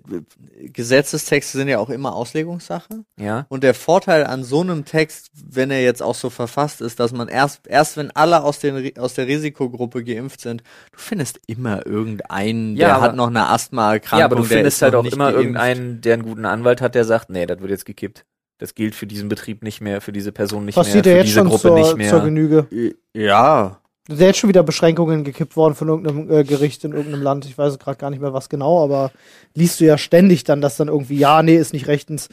Gesetzestexte 0.68 1.57
sind 1.57 1.68
ja 1.68 1.80
auch 1.80 1.89
immer 1.89 2.16
Auslegungssache. 2.16 3.03
ja. 3.20 3.45
Und 3.49 3.64
der 3.64 3.74
Vorteil 3.74 4.26
an 4.26 4.43
so 4.43 4.61
einem 4.61 4.86
Text, 4.86 5.30
wenn 5.34 5.72
er 5.72 5.82
jetzt 5.84 6.01
auch 6.01 6.16
so 6.16 6.30
verfasst 6.30 6.82
ist, 6.82 6.99
dass 6.99 7.11
man 7.11 7.28
erst, 7.28 7.68
erst 7.68 7.97
wenn 7.97 8.11
alle 8.11 8.43
aus, 8.43 8.59
den, 8.59 8.97
aus 8.97 9.14
der 9.14 9.28
Risikogruppe 9.28 10.03
geimpft 10.03 10.41
sind, 10.41 10.61
du 10.91 10.99
findest 10.99 11.39
immer 11.47 11.86
irgendeinen, 11.86 12.76
Ja, 12.78 12.88
der 12.88 12.95
aber- 12.95 13.03
hat 13.05 13.16
noch 13.16 13.28
eine 13.28 13.49
Asthmaerkrankung. 13.49 14.20
ja, 14.20 14.26
aber 14.26 14.36
du 14.38 14.43
findest 14.43 14.82
halt 14.82 14.95
auch 14.95 15.03
nicht 15.03 15.14
immer 15.14 15.26
geimpft. 15.26 15.39
irgendeinen, 15.41 16.01
der 16.01 16.14
einen 16.14 16.24
guten 16.24 16.45
Anwalt 16.45 16.82
hat, 16.82 16.95
der 16.95 17.03
sagt, 17.05 17.30
nee, 17.30 17.45
das 17.45 17.59
wird 17.59 17.72
jetzt 17.72 17.86
gekippt. 17.86 18.26
Das 18.59 18.76
gilt 18.76 18.95
für 18.95 19.07
diesen 19.07 19.28
Betrieb 19.28 19.64
nicht 19.64 19.82
mehr, 19.82 19.99
für 19.99 20.14
diese 20.14 20.32
Person 20.32 20.64
nicht 20.66 20.76
Passiert 20.76 21.05
mehr, 21.05 21.16
für 21.16 21.18
jetzt 21.20 21.28
diese 21.28 21.39
schon 21.39 21.49
Gruppe 21.49 21.61
zur, 21.61 21.76
nicht 21.78 21.97
mehr. 21.97 22.09
zur 22.09 22.22
Genüge. 22.24 22.68
Ja. 23.14 23.80
Da 24.08 24.16
sind 24.16 24.26
jetzt 24.26 24.39
schon 24.39 24.49
wieder 24.49 24.64
Beschränkungen 24.64 25.24
gekippt 25.24 25.56
worden 25.56 25.76
von 25.76 25.88
irgendeinem 25.88 26.30
äh, 26.30 26.43
Gericht 26.43 26.84
in 26.84 26.91
irgendeinem 26.91 27.22
Land. 27.22 27.45
Ich 27.45 27.58
weiß 27.58 27.80
gerade 27.80 27.97
gar 27.97 28.10
nicht 28.10 28.20
mehr 28.20 28.34
was 28.34 28.49
genau, 28.49 28.84
aber 28.84 29.12
liest 29.54 29.80
du 29.80 29.86
ja 29.86 29.97
ständig 29.97 30.43
dann, 30.43 30.60
dass 30.60 30.76
dann 30.76 30.89
irgendwie, 30.89 31.18
ja, 31.18 31.41
nee, 31.41 31.56
ist 31.56 31.72
nicht 31.72 31.88
rechtens. 31.88 32.28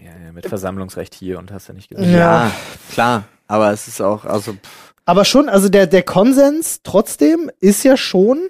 ja, 0.00 0.12
ja, 0.24 0.32
mit 0.32 0.46
Versammlungsrecht 0.46 1.14
hier 1.14 1.40
und 1.40 1.50
hast 1.50 1.68
du 1.68 1.72
nicht 1.72 1.88
gesagt. 1.88 2.06
Ja. 2.06 2.16
ja, 2.16 2.50
klar. 2.92 3.24
Aber 3.48 3.72
es 3.72 3.88
ist 3.88 4.00
auch, 4.00 4.24
also, 4.24 4.52
pff, 4.52 4.94
Aber 5.04 5.24
schon, 5.24 5.48
also 5.48 5.68
der, 5.68 5.86
der 5.86 6.02
Konsens 6.02 6.80
trotzdem 6.82 7.50
ist 7.60 7.82
ja 7.82 7.96
schon 7.96 8.48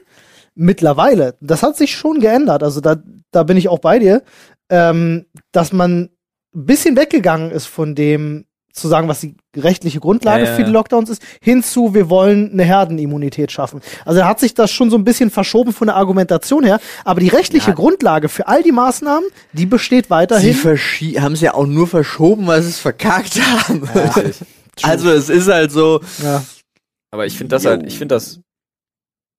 mittlerweile, 0.54 1.36
das 1.40 1.62
hat 1.62 1.76
sich 1.76 1.96
schon 1.96 2.20
geändert. 2.20 2.62
Also 2.62 2.80
da, 2.80 2.96
da 3.30 3.42
bin 3.42 3.56
ich 3.56 3.68
auch 3.68 3.80
bei 3.80 3.98
dir, 3.98 4.22
ähm, 4.68 5.26
dass 5.50 5.72
man 5.72 6.10
ein 6.54 6.66
bisschen 6.66 6.96
weggegangen 6.96 7.50
ist 7.50 7.66
von 7.66 7.94
dem, 7.94 8.44
zu 8.74 8.88
sagen, 8.88 9.06
was 9.08 9.20
die 9.20 9.36
rechtliche 9.56 10.00
Grundlage 10.00 10.44
Ja, 10.44 10.50
ja, 10.50 10.56
für 10.56 10.64
die. 10.64 10.70
Lockdowns 10.70 11.08
ist, 11.08 11.22
hinzu, 11.40 11.94
wir 11.94 12.10
wollen 12.10 12.50
eine 12.52 12.64
Herdenimmunität 12.64 13.52
schaffen. 13.52 13.80
Also 14.04 14.18
da 14.20 14.26
hat 14.28 14.40
sich 14.40 14.52
das 14.52 14.72
schon 14.72 14.90
so 14.90 14.96
ein 14.98 15.04
bisschen 15.04 15.30
verschoben 15.30 15.72
von 15.72 15.86
der 15.86 15.96
Argumentation 15.96 16.64
her, 16.64 16.80
aber 17.04 17.20
die 17.20 17.28
rechtliche 17.28 17.70
Ja. 17.70 17.74
Grundlage 17.76 18.28
für 18.28 18.48
all 18.48 18.62
die 18.64 18.72
Maßnahmen, 18.72 19.28
die 19.52 19.66
besteht 19.66 20.06
sie 20.06 20.10
weiterhin. 20.10 20.54
verschie- 20.54 21.20
haben 21.20 21.34
es 21.34 21.40
ja 21.40 21.54
auch 21.54 21.66
nur 21.66 21.86
verschoben, 21.86 22.46
weil 22.48 22.62
sie 22.62 22.68
es 22.70 22.78
verkackt 22.80 23.40
haben. 23.40 23.88
Also 24.82 25.08
es 25.10 25.28
ist 25.28 25.46
halt 25.48 25.70
so, 25.70 26.00
Ja. 26.20 26.44
Aber 27.12 27.26
ich 27.26 27.38
finde 27.38 27.54
das 27.54 27.64
halt, 27.64 27.86
ich 27.86 27.96
finde 27.96 28.16
das, 28.16 28.40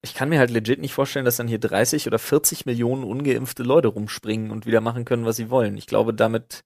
ich 0.01 0.13
kann 0.13 0.29
mir 0.29 0.39
halt 0.39 0.49
legit 0.49 0.79
nicht 0.79 0.93
vorstellen, 0.93 1.25
dass 1.25 1.35
dann 1.35 1.49
hier 1.49 1.59
30 1.59 2.07
oder 2.07 2.19
40 2.19 2.65
Millionen 2.65 3.03
ungeimpfte 3.03 3.63
Leute 3.63 3.89
rumspringen 3.89 4.49
und 4.49 4.65
wieder 4.65 4.79
machen 4.79 5.03
können, 5.03 5.25
was 5.25 5.35
sie 5.35 5.49
wollen. 5.49 5.75
Ich 5.75 5.87
glaube, 5.87 6.13
damit, 6.13 6.61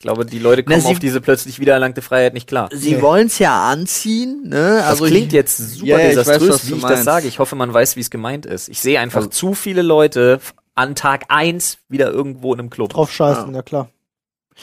ich 0.00 0.02
glaube, 0.02 0.24
die 0.24 0.38
Leute 0.38 0.62
Na, 0.64 0.72
kommen 0.74 0.86
sie- 0.86 0.92
auf 0.92 0.98
diese 1.00 1.20
plötzlich 1.20 1.58
wiedererlangte 1.58 2.02
Freiheit 2.02 2.32
nicht 2.32 2.46
klar. 2.46 2.68
sie 2.72 2.94
Nee. 2.94 3.02
wollen 3.02 3.26
es 3.26 3.40
ja 3.40 3.68
anziehen, 3.68 4.42
ne? 4.48 4.76
Das 4.78 4.86
Also 4.86 5.06
klingt 5.06 5.26
ich- 5.28 5.32
jetzt 5.32 5.56
super 5.56 5.86
Ja, 5.86 5.98
ja, 5.98 6.10
ich 6.10 6.16
weiß, 6.16 6.24
desaströs, 6.26 6.70
wie 6.70 6.74
ich 6.76 6.82
das 6.82 7.02
sage. 7.04 7.26
Ich 7.26 7.38
hoffe, 7.40 7.56
man 7.56 7.74
weiß, 7.74 7.96
wie 7.96 8.00
es 8.00 8.08
gemeint 8.10 8.46
ist. 8.46 8.68
Ich 8.68 8.80
sehe 8.80 9.00
einfach 9.00 9.18
Also- 9.22 9.30
zu 9.30 9.54
viele 9.54 9.82
Leute 9.82 10.40
an 10.76 10.94
Tag 10.94 11.24
eins 11.30 11.78
wieder 11.88 12.12
irgendwo 12.12 12.54
in 12.54 12.60
einem 12.60 12.70
Club. 12.70 12.90
Drauf 12.92 13.10
scheißen, 13.12 13.52
ja 13.52 13.62
klar. 13.62 13.90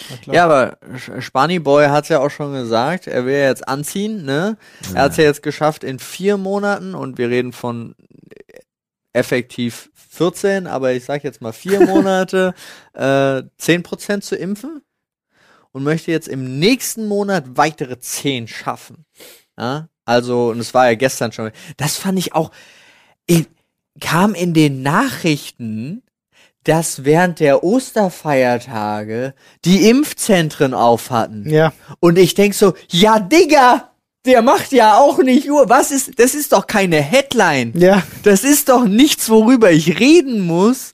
Ja, 0.10 0.18
klar. 0.18 0.36
Ja, 0.36 0.46
aber 0.46 0.78
Spani 1.20 1.60
Boy 1.60 1.88
hat's 1.88 2.08
ja 2.10 2.20
auch 2.20 2.30
schon 2.32 2.54
gesagt, 2.54 3.08
er 3.08 3.26
will 3.26 3.34
ja 3.34 3.48
jetzt 3.50 3.68
anziehen, 3.68 4.24
ne? 4.24 4.58
Er 4.94 5.04
hat's 5.04 5.18
ja 5.18 5.26
jetzt 5.26 5.44
geschafft 5.44 5.84
in 5.84 6.00
vier 6.00 6.38
Monaten 6.38 6.96
und 6.96 7.18
wir 7.18 7.30
reden 7.30 7.52
von 7.52 7.96
äh, 8.48 8.60
effektiv 9.12 9.90
14, 10.10 10.68
aber 10.68 10.94
ich 10.94 11.04
sag 11.06 11.24
jetzt 11.26 11.42
mal 11.42 11.52
vier 11.54 11.80
Monate, 11.86 12.54
äh, 12.94 13.44
10% 13.58 14.24
zu 14.24 14.36
impfen 14.38 14.82
und 15.76 15.84
möchte 15.84 16.10
jetzt 16.10 16.30
im 16.30 16.58
nächsten 16.58 17.06
Monat 17.06 17.44
weitere 17.56 18.00
10 18.00 18.48
schaffen. 18.48 19.04
Ja? 19.60 19.90
Also, 20.06 20.52
und 20.52 20.60
es 20.60 20.74
war 20.74 20.88
ja 20.88 20.96
gestern 20.96 21.34
schon, 21.34 21.52
das 21.76 21.98
fand 21.98 22.18
ich 22.18 22.34
auch, 22.34 22.52
in, 23.28 23.46
kam 24.00 24.36
in 24.36 24.54
den 24.54 24.84
Nachrichten, 24.84 26.02
dass 26.64 27.04
während 27.04 27.42
der 27.42 27.66
Osterfeiertage 27.66 29.34
die 29.66 29.90
Impfzentren 29.90 30.74
auf 30.74 31.12
hatten. 31.12 31.50
ja. 31.50 31.74
Und 32.00 32.18
ich 32.18 32.36
denk 32.36 32.54
so, 32.54 32.74
ja, 32.90 33.20
Digga, 33.20 33.92
der 34.26 34.44
macht 34.44 34.72
ja 34.72 34.98
auch 34.98 35.18
nicht 35.18 35.46
nur, 35.46 35.68
was 35.68 35.92
ist, 35.92 36.18
das 36.18 36.36
ist 36.36 36.54
doch 36.54 36.68
keine 36.68 37.02
Headline. 37.02 37.74
Ja. 37.76 38.02
Das 38.24 38.46
ist 38.46 38.70
doch 38.70 38.86
nichts, 38.86 39.28
worüber 39.28 39.72
ich 39.74 40.00
reden 40.00 40.40
muss, 40.40 40.94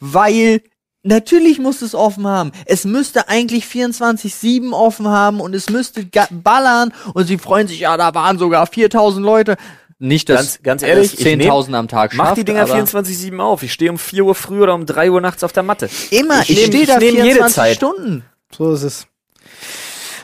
weil 0.00 0.62
natürlich 1.04 1.58
muss 1.60 1.80
es 1.82 1.94
offen 1.94 2.26
haben. 2.26 2.50
Es 2.66 2.84
müsste 2.84 3.28
eigentlich 3.28 3.64
24-7 3.66 4.72
offen 4.72 5.06
haben 5.08 5.40
und 5.40 5.54
es 5.54 5.70
müsste 5.70 6.06
ballern 6.30 6.92
und 7.14 7.26
sie 7.26 7.38
freuen 7.38 7.68
sich, 7.68 7.80
ja, 7.80 7.96
da 7.96 8.12
waren 8.14 8.38
sogar 8.38 8.66
4000 8.66 9.24
Leute. 9.24 9.56
Nicht, 10.00 10.28
dass 10.28 10.36
Ganz- 10.38 10.62
ganz 10.64 10.82
ehrlich, 10.82 11.12
dass 11.12 11.20
ich 11.20 11.26
nehm- 11.26 11.40
10.000 11.40 11.74
am 11.76 11.88
Tag 11.88 12.14
Mach 12.14 12.26
schafft, 12.26 12.38
die 12.38 12.44
Dinger 12.44 12.62
aber 12.62 12.74
24-7 12.74 13.38
auf. 13.40 13.62
Ich 13.62 13.72
stehe 13.72 13.90
um 13.90 13.98
4 13.98 14.24
Uhr 14.24 14.34
früh 14.34 14.60
oder 14.60 14.74
um 14.74 14.86
3 14.86 15.10
Uhr 15.10 15.20
nachts 15.20 15.44
auf 15.44 15.52
der 15.52 15.62
Matte. 15.62 15.88
Immer, 16.10 16.42
Ich 16.42 16.50
ich, 16.50 16.64
stehe 16.66 16.82
ich 16.82 16.88
da 16.88 16.98
jede 16.98 17.22
24 17.22 17.54
Zeit. 17.54 17.76
Stunden. 17.76 18.24
So 18.54 18.72
ist 18.72 18.82
es. 18.82 19.06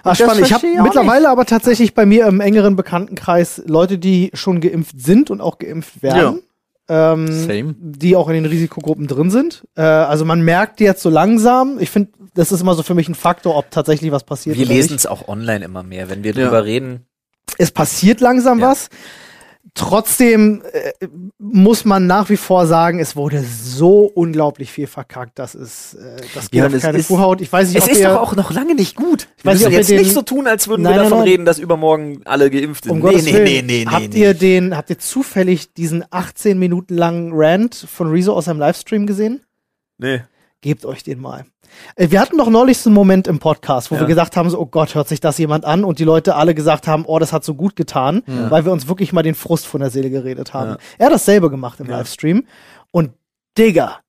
Ach, 0.02 0.16
spannend. 0.16 0.46
Ich 0.46 0.52
habe 0.52 0.66
ich 0.66 0.80
mittlerweile 0.80 1.28
aber 1.28 1.44
tatsächlich 1.46 1.94
bei 1.94 2.06
mir 2.06 2.26
im 2.26 2.40
engeren 2.40 2.74
Bekanntenkreis 2.74 3.62
Leute, 3.66 3.98
die 3.98 4.30
schon 4.34 4.60
geimpft 4.60 5.00
sind 5.00 5.30
und 5.30 5.40
auch 5.40 5.58
geimpft 5.58 6.02
werden. 6.02 6.40
Ähm, 6.92 7.28
Same. 7.32 7.74
die 7.78 8.16
auch 8.16 8.26
in 8.28 8.34
den 8.34 8.46
Risikogruppen 8.46 9.06
drin 9.06 9.30
sind. 9.30 9.62
Äh, 9.76 9.82
also 9.82 10.24
man 10.24 10.42
merkt 10.42 10.80
jetzt 10.80 11.02
so 11.02 11.08
langsam, 11.08 11.78
ich 11.78 11.88
finde, 11.90 12.10
das 12.34 12.50
ist 12.50 12.60
immer 12.60 12.74
so 12.74 12.82
für 12.82 12.94
mich 12.94 13.08
ein 13.08 13.14
Faktor, 13.14 13.56
ob 13.56 13.70
tatsächlich 13.70 14.10
was 14.10 14.24
passiert 14.24 14.56
Wir 14.58 14.66
lesen 14.66 14.96
es 14.96 15.06
auch 15.06 15.28
online 15.28 15.64
immer 15.64 15.82
mehr. 15.84 16.10
Wenn 16.10 16.24
wir 16.24 16.34
Ja. 16.34 16.44
drüber 16.46 16.64
reden, 16.64 17.06
Es 17.58 17.70
passiert 17.70 18.20
langsam 18.20 18.58
Ja. 18.60 18.68
was. 18.70 18.88
Trotzdem 19.80 20.62
äh, 20.74 21.06
muss 21.38 21.86
man 21.86 22.06
nach 22.06 22.28
wie 22.28 22.36
vor 22.36 22.66
sagen, 22.66 22.98
es 22.98 23.16
wurde 23.16 23.42
so 23.42 24.00
unglaublich 24.04 24.70
viel 24.70 24.86
verkackt, 24.86 25.38
das 25.38 25.54
ist, 25.54 25.94
äh, 25.94 26.16
das 26.34 26.50
geht 26.50 26.58
Ja, 26.60 26.66
auf 26.66 26.74
es 26.74 26.82
keine 26.82 26.98
ist- 26.98 27.08
Kuhhaut. 27.08 27.40
Ich 27.40 27.50
weiß 27.50 27.68
nicht, 27.68 27.78
es 27.78 27.84
ob 27.84 27.90
ist 27.90 28.04
doch 28.04 28.20
auch 28.20 28.36
noch 28.36 28.52
lange 28.52 28.74
nicht 28.74 28.94
gut. 28.94 29.28
Wir 29.42 29.52
weiß 29.52 29.60
nicht, 29.64 29.70
jetzt 29.72 29.88
den- 29.88 30.00
nicht 30.02 30.12
so 30.12 30.20
tun, 30.20 30.46
als 30.46 30.68
würden 30.68 30.82
Nein, 30.82 30.92
wir 30.92 30.96
nein, 30.98 31.04
davon 31.06 31.18
nein. 31.20 31.28
reden, 31.28 31.44
dass 31.46 31.58
übermorgen 31.58 32.20
alle 32.26 32.50
geimpft 32.50 32.84
sind. 32.84 32.92
Um 32.92 33.00
Gottes 33.00 33.24
Willen. 33.24 33.90
habt 33.90 34.12
nee. 34.12 34.20
ihr 34.20 34.34
den, 34.34 34.76
habt 34.76 34.90
ihr 34.90 34.98
zufällig 34.98 35.72
diesen 35.72 36.04
18 36.10 36.58
Minuten 36.58 36.94
langen 36.98 37.30
Rant 37.32 37.74
von 37.74 38.10
Rezo 38.10 38.34
aus 38.34 38.44
seinem 38.44 38.58
Livestream 38.58 39.06
gesehen? 39.06 39.40
Nee. 39.96 40.20
Gebt 40.62 40.84
euch 40.84 41.02
den 41.02 41.20
mal. 41.20 41.46
Äh, 41.96 42.10
Wir 42.10 42.20
hatten 42.20 42.36
doch 42.36 42.50
neulich 42.50 42.78
so 42.78 42.90
einen 42.90 42.94
Moment 42.94 43.26
im 43.28 43.38
Podcast, 43.38 43.90
wo 43.90 43.94
Ja. 43.94 44.02
wir 44.02 44.08
gesagt 44.08 44.36
haben, 44.36 44.50
so, 44.50 44.58
oh 44.60 44.66
Gott, 44.66 44.94
hört 44.94 45.08
sich 45.08 45.20
das 45.20 45.38
jemand 45.38 45.64
an? 45.64 45.84
Und 45.84 45.98
die 45.98 46.04
Leute 46.04 46.34
alle 46.34 46.54
gesagt 46.54 46.86
haben, 46.86 47.04
oh, 47.06 47.18
das 47.18 47.32
hat 47.32 47.44
so 47.44 47.54
gut 47.54 47.76
getan, 47.76 48.22
weil 48.26 48.64
wir 48.64 48.72
uns 48.72 48.86
wirklich 48.88 49.12
mal 49.12 49.22
den 49.22 49.34
Frust 49.34 49.66
von 49.66 49.80
der 49.80 49.90
Seele 49.90 50.10
geredet 50.10 50.52
haben. 50.52 50.72
Ja. 50.72 50.78
Er 50.98 51.06
hat 51.06 51.12
dasselbe 51.14 51.48
gemacht 51.50 51.80
im 51.80 51.88
Ja. 51.88 51.98
Livestream. 51.98 52.44
Und 52.90 53.12
Digga, 53.56 54.00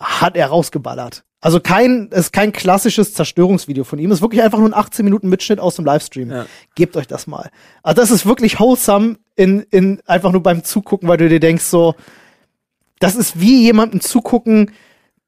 hat 0.00 0.36
er 0.36 0.46
rausgeballert. 0.46 1.24
Also 1.44 1.58
kein, 1.60 2.08
es 2.12 2.26
ist 2.26 2.32
kein 2.32 2.52
klassisches 2.52 3.14
Zerstörungsvideo 3.14 3.82
von 3.84 3.98
ihm. 3.98 4.10
Es 4.12 4.18
ist 4.18 4.22
wirklich 4.22 4.42
einfach 4.42 4.58
nur 4.58 4.68
ein 4.68 4.74
18 4.74 5.04
Minuten 5.04 5.28
Mitschnitt 5.28 5.58
aus 5.58 5.74
dem 5.76 5.84
Livestream. 5.84 6.30
Ja. 6.30 6.46
Gebt 6.76 6.96
euch 6.96 7.08
das 7.08 7.26
mal. 7.26 7.50
Also 7.82 8.00
das 8.00 8.10
ist 8.12 8.24
wirklich 8.26 8.58
wholesome 8.60 9.16
in, 9.34 9.60
in 9.70 10.00
einfach 10.06 10.30
nur 10.32 10.42
beim 10.42 10.62
Zugucken, 10.64 11.08
weil 11.08 11.16
du 11.18 11.28
dir 11.28 11.40
denkst 11.40 11.64
so, 11.64 11.94
das 13.00 13.16
ist 13.16 13.40
wie 13.40 13.62
jemandem 13.62 14.00
zugucken, 14.00 14.70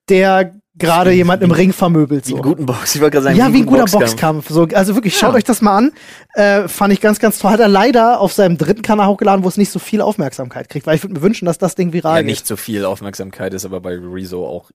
der 0.08 0.54
gerade 0.76 1.12
jemand 1.12 1.40
im 1.42 1.52
Ring 1.52 1.72
vermöbelt. 1.72 2.26
Wie 2.26 2.30
So. 2.30 2.36
einen 2.36 2.42
guten 2.42 2.66
Box. 2.66 2.94
Ich 2.96 3.00
wollte 3.00 3.12
gerade 3.12 3.24
sagen, 3.24 3.36
Ja, 3.36 3.52
wie 3.52 3.58
ein 3.58 3.66
guter 3.66 3.84
guten 3.84 3.92
Boxkampf. 4.00 4.48
So, 4.50 4.66
also 4.74 4.94
wirklich, 4.96 5.16
schaut 5.16 5.30
Ja. 5.30 5.36
euch 5.36 5.44
das 5.44 5.62
mal 5.62 5.76
an. 5.76 5.92
Äh, 6.34 6.66
fand 6.66 6.92
ich 6.92 7.00
ganz, 7.00 7.20
ganz 7.20 7.38
toll. 7.38 7.52
Hat 7.52 7.60
er 7.60 7.68
leider 7.68 8.20
auf 8.20 8.32
seinem 8.32 8.58
dritten 8.58 8.82
Kanal 8.82 9.06
hochgeladen, 9.06 9.44
wo 9.44 9.48
es 9.48 9.56
nicht 9.56 9.70
so 9.70 9.78
viel 9.78 10.00
Aufmerksamkeit 10.00 10.68
kriegt. 10.68 10.86
Weil 10.86 10.96
ich 10.96 11.04
würde 11.04 11.14
mir 11.14 11.22
wünschen, 11.22 11.46
dass 11.46 11.58
das 11.58 11.76
Ding 11.76 11.92
viral 11.92 12.16
Ja, 12.16 12.22
geht. 12.22 12.26
nicht 12.26 12.46
so 12.46 12.56
viel 12.56 12.84
Aufmerksamkeit 12.84 13.54
ist 13.54 13.64
aber 13.64 13.80
bei 13.80 13.94
Rezo 13.96 14.44
auch 14.46 14.70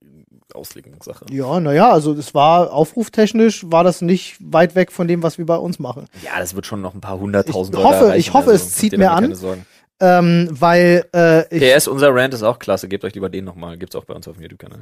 Auslegungssache. 0.53 1.25
Ja, 1.29 1.59
naja, 1.59 1.91
also 1.91 2.13
es 2.13 2.33
war 2.33 2.71
aufruftechnisch, 2.73 3.65
war 3.69 3.83
das 3.83 4.01
nicht 4.01 4.37
weit 4.39 4.73
weg 4.75 4.91
von 4.91 5.07
dem, 5.07 5.21
was 5.21 5.37
wir 5.37 5.45
bei 5.45 5.57
uns 5.57 5.79
machen. 5.79 6.07
Ja, 6.23 6.39
das 6.39 6.55
wird 6.55 6.65
schon 6.65 6.81
noch 6.81 6.95
ein 6.95 7.01
paar 7.01 7.19
hunderttausend 7.19 7.75
Ich 7.77 7.83
Leute 7.83 7.99
hoffe- 7.99 8.17
ich 8.17 8.33
hoffe, 8.33 8.51
also 8.51 8.63
es 8.65 8.73
zieht 8.73 8.97
mir 8.97 9.11
an. 9.11 9.35
Ähm, 9.99 10.47
weil 10.51 11.05
äh, 11.13 11.55
ich, 11.55 11.61
PS, 11.75 11.87
unser 11.87 12.13
Rant 12.13 12.33
ist 12.33 12.43
auch 12.43 12.59
klasse. 12.59 12.87
Gebt 12.87 13.03
euch 13.03 13.13
lieber 13.13 13.29
den 13.29 13.45
nochmal. 13.45 13.77
Gibt's 13.77 13.95
auch 13.95 14.05
bei 14.05 14.13
uns 14.13 14.27
auf 14.27 14.35
dem 14.35 14.43
YouTube-Kanal. 14.43 14.79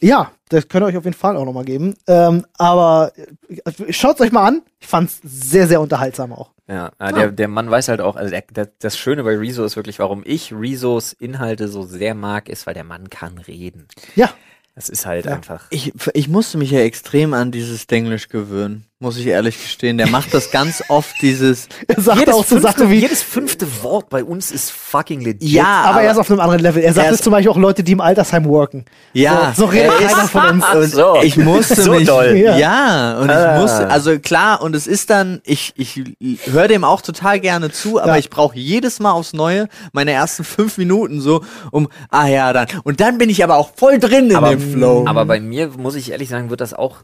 ja, 0.00 0.32
das 0.48 0.68
könnt 0.68 0.84
ihr 0.84 0.86
euch 0.88 0.96
auf 0.96 1.04
jeden 1.04 1.16
Fall 1.16 1.36
auch 1.36 1.44
nochmal 1.44 1.64
geben. 1.64 1.94
Ähm, 2.06 2.44
aber 2.58 3.12
äh, 3.48 3.92
schaut 3.92 4.20
euch 4.20 4.32
mal 4.32 4.46
an. 4.46 4.62
Ich 4.80 4.86
fand's 4.86 5.20
sehr, 5.24 5.66
sehr 5.68 5.80
unterhaltsam 5.80 6.32
auch. 6.32 6.50
Ja, 6.68 6.92
ah, 6.98 7.12
der, 7.12 7.30
der 7.32 7.48
Mann 7.48 7.70
weiß 7.70 7.88
halt 7.88 8.00
auch, 8.00 8.16
also 8.16 8.30
der, 8.30 8.42
der, 8.50 8.70
das 8.78 8.96
Schöne 8.96 9.24
bei 9.24 9.36
Rezo 9.36 9.64
ist 9.64 9.76
wirklich, 9.76 9.98
warum 9.98 10.22
ich 10.24 10.52
Rezos 10.54 11.12
Inhalte 11.12 11.68
so 11.68 11.82
sehr 11.82 12.14
mag, 12.14 12.48
ist, 12.48 12.66
weil 12.66 12.74
der 12.74 12.84
Mann 12.84 13.10
kann 13.10 13.36
reden. 13.38 13.88
Ja, 14.14 14.30
Das 14.74 14.88
ist 14.88 15.04
halt 15.04 15.26
Ja. 15.26 15.34
einfach. 15.34 15.64
Ich, 15.70 15.92
ich 16.14 16.28
musste 16.28 16.56
mich 16.58 16.70
ja 16.70 16.80
extrem 16.80 17.34
an 17.34 17.50
dieses 17.50 17.88
Denglisch 17.88 18.28
gewöhnen, 18.28 18.86
muss 19.02 19.16
ich 19.18 19.26
ehrlich 19.26 19.60
gestehen. 19.60 19.98
Der 19.98 20.06
macht 20.08 20.32
das 20.32 20.50
ganz 20.50 20.82
oft, 20.88 21.14
dieses. 21.20 21.68
Er 21.88 22.00
sagt 22.00 22.20
jedes, 22.20 22.34
auch 22.34 22.44
so 22.44 22.56
fünfte, 22.56 22.72
Sachen 22.72 22.90
wie, 22.90 23.00
jedes 23.00 23.22
fünfte 23.22 23.66
Wort 23.82 24.08
bei 24.08 24.22
uns 24.24 24.50
ist 24.50 24.70
fucking 24.70 25.20
legit. 25.20 25.42
Ja, 25.42 25.82
aber, 25.82 26.02
er 26.02 26.12
ist 26.12 26.18
auf 26.18 26.30
einem 26.30 26.40
anderen 26.40 26.62
Level. 26.62 26.82
Er 26.82 26.94
sagt 26.94 27.10
es 27.10 27.20
zum 27.20 27.32
Beispiel 27.32 27.50
auch 27.50 27.56
Leute, 27.58 27.82
die 27.82 27.92
im 27.92 28.00
Altersheim 28.00 28.44
worken. 28.46 28.84
Ja, 29.12 29.52
So, 29.54 29.62
so 29.64 29.68
redet 29.70 29.90
er 30.00 30.08
keiner 30.08 30.28
von 30.28 30.46
uns. 30.48 30.64
Und 30.74 30.90
So. 30.92 31.16
ich 31.22 31.36
musste 31.36 31.82
So 31.82 31.90
mich, 31.92 32.06
doll. 32.06 32.36
Ja. 32.36 32.56
ja, 32.56 33.18
und 33.18 33.28
Ah. 33.28 33.56
ich 33.56 33.60
musste, 33.60 33.88
also 33.90 34.18
klar, 34.20 34.62
und 34.62 34.74
es 34.76 34.86
ist 34.86 35.10
dann, 35.10 35.40
ich, 35.44 35.72
ich 35.76 36.00
höre 36.46 36.68
dem 36.68 36.84
auch 36.84 37.00
total 37.02 37.40
gerne 37.40 37.70
zu, 37.70 38.00
aber 38.00 38.12
Ja. 38.12 38.18
ich 38.18 38.30
brauche 38.30 38.56
jedes 38.56 39.00
Mal 39.00 39.10
aufs 39.10 39.32
Neue 39.32 39.68
meine 39.92 40.12
ersten 40.12 40.44
fünf 40.44 40.78
Minuten 40.78 41.20
so, 41.20 41.42
um, 41.72 41.88
ah 42.10 42.28
ja, 42.28 42.52
dann, 42.52 42.68
und 42.84 43.00
dann 43.00 43.18
bin 43.18 43.28
ich 43.28 43.42
aber 43.42 43.56
auch 43.56 43.70
voll 43.76 43.98
drin 43.98 44.30
in 44.30 44.36
aber, 44.36 44.50
dem 44.50 44.60
Flow. 44.72 45.04
aber 45.08 45.24
bei 45.24 45.40
mir, 45.40 45.68
muss 45.76 45.96
ich 45.96 46.12
ehrlich 46.12 46.28
sagen, 46.28 46.48
wird 46.50 46.60
das 46.60 46.72
auch 46.72 46.98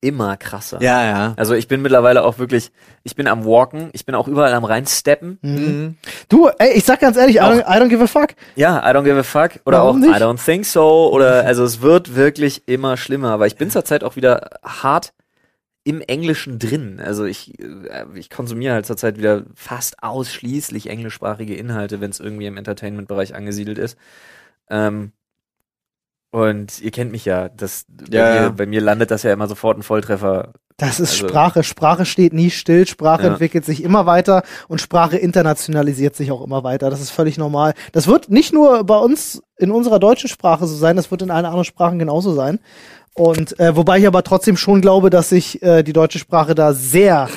immer 0.00 0.36
krasser. 0.36 0.80
ja, 0.80 1.04
ja. 1.04 1.34
Also 1.36 1.54
ich 1.54 1.66
bin 1.66 1.82
mittlerweile 1.82 2.24
auch 2.24 2.38
wirklich, 2.38 2.70
ich 3.02 3.16
bin 3.16 3.26
am 3.26 3.44
Walken, 3.44 3.90
ich 3.92 4.06
bin 4.06 4.14
auch 4.14 4.28
überall 4.28 4.52
am 4.54 4.64
reinsteppen. 4.64 5.38
Mhm. 5.42 5.96
Du, 6.28 6.48
ey, 6.58 6.72
ich 6.74 6.84
sag 6.84 7.00
ganz 7.00 7.16
ehrlich, 7.16 7.36
I 7.36 7.40
don't, 7.40 7.60
I 7.60 7.80
don't 7.80 7.88
give 7.88 8.02
a 8.02 8.06
fuck. 8.06 8.30
Ja, 8.54 8.78
I 8.78 8.94
don't 8.94 9.02
give 9.04 9.18
a 9.18 9.22
fuck. 9.22 9.60
Oder 9.64 9.78
Warum 9.78 9.96
auch 9.96 10.00
nicht? 10.06 10.16
I 10.16 10.22
don't 10.22 10.42
think 10.44 10.64
so. 10.64 11.10
Oder 11.12 11.44
also 11.44 11.64
es 11.64 11.80
wird 11.80 12.14
wirklich 12.14 12.68
immer 12.68 12.96
schlimmer. 12.96 13.30
Aber 13.30 13.46
ich 13.46 13.56
bin 13.56 13.70
zurzeit 13.70 14.04
auch 14.04 14.14
wieder 14.16 14.50
hart 14.64 15.12
im 15.84 16.00
Englischen 16.02 16.58
drin. 16.58 17.00
Also 17.02 17.24
ich, 17.24 17.58
äh, 17.58 18.04
ich 18.14 18.30
konsumiere 18.30 18.74
halt 18.74 18.86
zurzeit 18.86 19.16
wieder 19.16 19.44
fast 19.54 20.02
ausschließlich 20.02 20.90
englischsprachige 20.90 21.56
Inhalte, 21.56 22.00
wenn 22.00 22.10
es 22.10 22.20
irgendwie 22.20 22.46
im 22.46 22.56
Entertainment-Bereich 22.56 23.34
angesiedelt 23.34 23.78
ist. 23.78 23.96
Ähm, 24.70 25.12
und 26.30 26.80
ihr 26.80 26.90
kennt 26.90 27.10
mich 27.12 27.24
ja, 27.24 27.48
das 27.48 27.84
bei, 27.88 28.16
Ja, 28.16 28.24
mir, 28.30 28.34
ja. 28.42 28.48
bei 28.50 28.66
mir 28.66 28.80
landet 28.80 29.10
das 29.10 29.22
ja 29.22 29.32
immer 29.32 29.48
sofort 29.48 29.78
ein 29.78 29.82
Volltreffer. 29.82 30.52
Das 30.76 31.00
ist 31.00 31.10
Also- 31.14 31.28
Sprache. 31.28 31.62
Sprache 31.64 32.04
steht 32.04 32.32
nie 32.32 32.50
still. 32.50 32.86
Sprache 32.86 33.24
Ja. 33.24 33.28
entwickelt 33.32 33.64
sich 33.64 33.82
immer 33.82 34.06
weiter 34.06 34.42
und 34.68 34.80
Sprache 34.80 35.16
internationalisiert 35.16 36.14
sich 36.14 36.30
auch 36.30 36.44
immer 36.44 36.62
weiter. 36.62 36.88
Das 36.90 37.00
ist 37.00 37.10
völlig 37.10 37.36
normal. 37.38 37.74
Das 37.92 38.06
wird 38.06 38.30
nicht 38.30 38.52
nur 38.52 38.84
bei 38.84 38.96
uns 38.96 39.42
in 39.56 39.70
unserer 39.72 39.98
deutschen 39.98 40.28
Sprache 40.28 40.66
so 40.66 40.76
sein, 40.76 40.94
das 40.96 41.10
wird 41.10 41.22
in 41.22 41.30
allen 41.32 41.46
anderen 41.46 41.64
Sprachen 41.64 41.98
genauso 41.98 42.32
sein. 42.32 42.60
Und 43.14 43.58
äh, 43.58 43.74
wobei 43.74 43.98
ich 43.98 44.06
aber 44.06 44.22
trotzdem 44.22 44.56
schon 44.56 44.80
glaube, 44.80 45.10
dass 45.10 45.30
sich 45.30 45.60
äh, 45.62 45.82
die 45.82 45.92
deutsche 45.92 46.20
Sprache 46.20 46.54
da 46.54 46.72
sehr, 46.72 47.28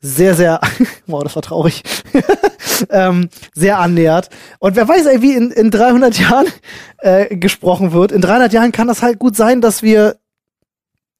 sehr, 0.00 0.34
sehr, 0.34 0.60
wow, 1.06 1.22
das 1.22 1.36
war 1.36 1.42
traurig, 1.42 1.84
ähm, 2.90 3.28
sehr 3.54 3.78
annähert. 3.78 4.28
Und 4.58 4.76
wer 4.76 4.88
weiß, 4.88 5.06
ey, 5.06 5.22
wie 5.22 5.34
in, 5.34 5.50
in 5.50 5.70
300 5.70 6.18
Jahren 6.18 6.46
äh, 6.98 7.36
gesprochen 7.36 7.92
wird. 7.92 8.12
In 8.12 8.20
300 8.20 8.52
Jahren 8.52 8.72
kann 8.72 8.88
das 8.88 9.02
halt 9.02 9.18
gut 9.18 9.36
sein, 9.36 9.60
dass 9.60 9.82
wir 9.82 10.16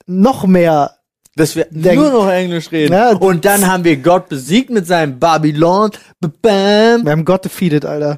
noch 0.06 0.46
mehr 0.46 0.96
Dass 1.36 1.56
wir 1.56 1.66
Der- 1.70 1.94
nur 1.94 2.10
noch 2.10 2.28
Englisch 2.30 2.70
reden. 2.72 2.92
Ja, 2.92 3.12
und 3.12 3.44
dann 3.44 3.66
haben 3.66 3.84
wir 3.84 3.96
Gott 3.96 4.28
besiegt 4.28 4.70
mit 4.70 4.86
seinem 4.86 5.18
Babylon. 5.18 5.90
Bam. 6.20 7.04
Wir 7.04 7.12
haben 7.12 7.24
Gott 7.24 7.44
defeated, 7.44 7.84
Alter. 7.86 8.16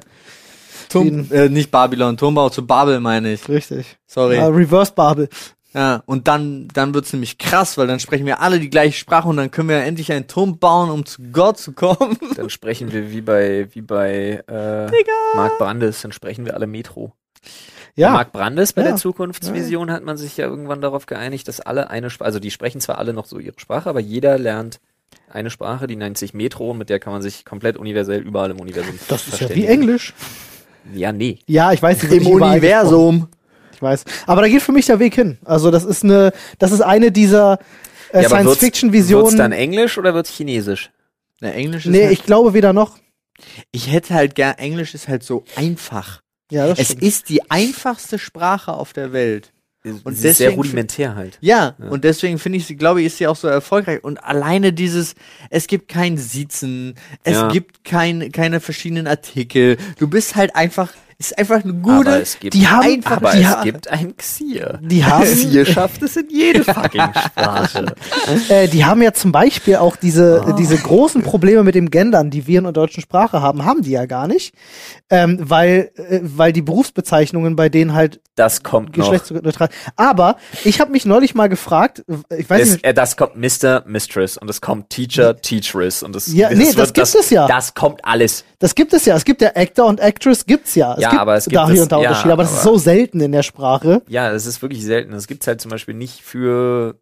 Turm, 0.89 1.27
äh, 1.31 1.49
nicht 1.49 1.71
Babylon, 1.71 2.15
Turmbau 2.17 2.49
zu 2.49 2.65
Babel 2.65 2.99
meine 2.99 3.33
ich. 3.33 3.47
Richtig. 3.49 3.97
Sorry. 4.07 4.35
Ja, 4.37 4.47
Reverse 4.47 4.91
Babel. 4.93 5.29
Ja, 5.75 6.03
und 6.05 6.29
dann, 6.29 6.69
dann 6.73 6.93
wird's 6.93 7.11
nämlich 7.11 7.37
krass, 7.37 7.77
weil 7.77 7.85
dann 7.85 7.99
sprechen 7.99 8.25
wir 8.25 8.39
alle 8.39 8.59
die 8.61 8.69
gleiche 8.69 8.97
Sprache 8.97 9.27
und 9.27 9.35
dann 9.35 9.51
können 9.51 9.67
wir 9.67 9.83
endlich 9.83 10.09
einen 10.11 10.25
Turm 10.27 10.57
bauen, 10.57 10.89
um 10.89 11.05
zu 11.05 11.21
Gott 11.33 11.57
zu 11.59 11.73
kommen. 11.73 12.17
Dann 12.37 12.49
sprechen 12.49 12.93
wir 12.93 13.11
wie 13.11 13.19
bei, 13.21 13.67
wie 13.73 13.81
bei 13.81 14.41
äh, 14.47 14.89
Mark 15.35 15.57
Brandes, 15.57 16.01
dann 16.01 16.13
sprechen 16.13 16.45
wir 16.45 16.53
alle 16.53 16.65
Metro. 16.65 17.11
Ja. 17.95 18.11
Mark 18.11 18.31
Brandes 18.31 18.71
bei 18.73 18.83
Ja. 18.83 18.89
der 18.89 18.95
Zukunftsvision 18.97 19.91
hat 19.91 20.03
man 20.03 20.15
sich 20.17 20.37
ja 20.37 20.45
irgendwann 20.47 20.79
darauf 20.79 21.05
geeinigt, 21.07 21.47
dass 21.49 21.59
alle 21.59 21.89
eine 21.89 22.09
Sprache, 22.09 22.27
also 22.27 22.39
die 22.39 22.51
sprechen 22.51 22.79
zwar 22.79 22.97
alle 22.97 23.11
noch 23.13 23.25
so 23.25 23.37
ihre 23.37 23.59
Sprache, 23.59 23.89
aber 23.89 23.99
jeder 23.99 24.37
lernt 24.37 24.79
eine 25.29 25.49
Sprache, 25.49 25.87
die 25.87 25.95
nennt 25.97 26.17
sich 26.17 26.33
Metro, 26.33 26.73
mit 26.73 26.89
der 26.89 26.99
kann 26.99 27.11
man 27.11 27.21
sich 27.21 27.43
komplett 27.43 27.75
universell 27.77 28.21
überall 28.21 28.51
im 28.51 28.59
Universum 28.61 28.97
Das 29.09 29.27
ist 29.27 29.41
ja 29.41 29.49
wie. 29.53 29.65
Englisch. 29.65 30.13
Ja, 30.93 31.11
nee. 31.11 31.39
Ja, 31.47 31.73
ich 31.73 31.81
weiß, 31.81 32.01
wird 32.03 32.13
Im. 32.13 32.27
Universum. 32.27 33.27
Weiß. 33.85 34.03
Aber 34.27 34.41
da 34.41 34.47
geht 34.47 34.61
für 34.61 34.71
mich 34.71 34.85
der 34.87 34.99
Weg 34.99 35.15
hin. 35.15 35.37
Also 35.45 35.71
das 35.71 35.83
ist 35.85 36.03
eine, 36.03 36.33
das 36.59 36.71
ist 36.71 36.81
eine 36.81 37.11
dieser 37.11 37.59
äh, 38.11 38.21
ja, 38.23 38.27
aber 38.29 38.29
wird's- 38.29 38.29
dann 38.29 38.43
Science-Fiction-Visionen. 38.43 39.51
Englisch 39.51 39.97
oder 39.97 40.13
wird's 40.13 40.31
Chinesisch? 40.31 40.91
Na, 41.39 41.51
Englisch 41.51 41.85
ist 41.85 41.91
Nee, 41.91 42.03
halt, 42.05 42.13
ich 42.13 42.23
glaube 42.23 42.53
weder 42.53 42.73
noch. 42.73 42.97
ich 43.71 43.91
hätte 43.91 44.13
halt 44.13 44.35
gern, 44.35 44.55
Englisch 44.57 44.93
ist 44.93 45.07
halt 45.07 45.23
so 45.23 45.43
einfach. 45.55 46.21
Ja, 46.51 46.67
das 46.67 46.79
Es 46.79 46.87
stimmt. 46.87 47.03
ist 47.03 47.29
die 47.29 47.49
einfachste 47.51 48.19
Sprache 48.19 48.73
auf 48.73 48.93
der 48.93 49.11
Welt. 49.13 49.51
Und 49.83 50.13
ist 50.13 50.21
sehr 50.21 50.31
deswegen- 50.31 50.55
rudimentär 50.55 51.15
halt. 51.15 51.37
Ja, 51.41 51.75
und 51.91 52.03
deswegen 52.05 52.39
finde 52.39 52.57
ich 52.57 52.65
sie, 52.65 52.75
glaube 52.75 53.01
ich, 53.01 53.07
ist 53.07 53.17
sie 53.19 53.27
auch 53.27 53.35
so 53.35 53.47
erfolgreich. 53.47 54.03
Und 54.03 54.17
alleine 54.23 54.73
dieses, 54.73 55.13
es 55.51 55.67
gibt 55.67 55.89
kein 55.89 56.17
Siezen, 56.17 56.95
es 57.23 57.33
Ja. 57.35 57.49
gibt 57.49 57.83
kein, 57.83 58.31
keine 58.31 58.59
verschiedenen 58.61 59.05
Artikel. 59.05 59.77
Du 59.99 60.07
bist 60.07 60.35
halt 60.35 60.55
einfach, 60.55 60.91
ist 61.17 61.37
einfach 61.37 61.63
eine 61.63 61.73
gute, 61.73 62.09
aber 62.09 62.21
es 62.21 62.39
gibt, 62.39 62.53
die 62.53 62.67
haben- 62.67 62.85
einfach, 62.85 63.17
aber 63.17 63.31
die 63.31 63.41
es 63.41 63.47
ha- 63.47 63.63
gibt 63.63 63.87
ein 63.87 64.17
Xier. 64.17 64.79
Die 64.81 65.03
haben- 65.05 65.23
Xier 65.23 65.65
schafft 65.65 66.01
es 66.03 66.15
in 66.17 66.29
jede 66.29 66.63
fucking 66.63 67.01
Sprache. 67.25 67.95
Äh, 68.49 68.67
die 68.67 68.83
haben 68.85 69.01
ja 69.01 69.13
zum 69.13 69.31
Beispiel 69.31 69.75
auch 69.77 69.95
diese, 69.95 70.43
äh, 70.47 70.53
diese 70.55 70.77
großen 70.77 71.21
Probleme 71.21 71.63
mit 71.63 71.75
dem 71.75 71.89
Gendern, 71.91 72.29
die 72.31 72.47
wir 72.47 72.57
in 72.59 72.63
der 72.63 72.73
deutschen 72.73 73.01
Sprache 73.01 73.41
haben, 73.41 73.65
haben 73.65 73.81
die 73.83 73.91
ja 73.91 74.05
gar 74.07 74.27
nicht. 74.27 74.53
Ähm, 75.09 75.37
weil, 75.41 75.91
äh, 75.95 76.19
weil 76.23 76.51
die 76.53 76.61
Berufsbezeichnungen 76.63 77.55
bei 77.55 77.69
denen 77.69 77.93
halt 77.93 78.19
Das 78.35 78.63
kommt 78.63 78.97
noch. 78.97 79.11
geschlechtsneutral. 79.11 79.69
Aber 79.95 80.37
ich 80.63 80.79
habe 80.81 80.91
mich 80.91 81.05
neulich 81.05 81.35
mal 81.35 81.47
gefragt, 81.49 82.03
ich 82.35 82.49
weiß 82.49 82.61
Es, 82.61 82.71
nicht, 82.73 82.85
äh, 82.85 82.93
das 82.93 83.15
kommt 83.15 83.35
Mr. 83.35 83.83
Mistress 83.85 84.37
und 84.37 84.49
es 84.49 84.61
kommt 84.61 84.89
Teacher, 84.89 85.35
Teacheress 85.39 86.01
und 86.03 86.15
das, 86.15 86.27
Ja, 86.33 86.49
nee, 86.49 86.71
das 86.73 86.93
gibt 86.93 87.07
es 87.15 87.29
ja. 87.29 87.47
Das 87.47 87.73
kommt 87.75 88.03
alles. 88.03 88.43
das 88.59 88.73
gibt 88.75 88.93
es 88.93 89.05
ja. 89.05 89.15
Es 89.15 89.25
gibt 89.25 89.41
ja 89.41 89.51
Actor 89.55 89.85
und 89.87 89.99
Actress 89.99 90.45
gibt's 90.45 90.73
ja. 90.75 90.95
Es 90.95 91.01
Ja, 91.05 91.09
gibt 91.11 91.21
aber 91.21 91.35
es 91.35 91.45
gibt 91.45 91.55
da 91.55 91.65
hier 91.67 91.75
es- 91.75 91.81
und 91.81 91.91
da 91.91 91.97
ja, 92.01 92.09
Unterschiede, 92.09 92.33
aber 92.33 92.43
das 92.43 92.51
ist 92.51 92.59
aber- 92.65 92.71
so 92.73 92.77
selten 92.77 93.21
in 93.21 93.31
der 93.31 93.43
Sprache. 93.43 94.01
Ja, 94.07 94.31
das 94.31 94.45
ist 94.45 94.61
wirklich 94.61 94.83
selten. 94.83 95.11
Das 95.11 95.27
gibt's 95.27 95.47
halt 95.47 95.61
zum 95.61 95.71
Beispiel 95.71 95.93
nicht 95.95 96.21
für. 96.21 96.99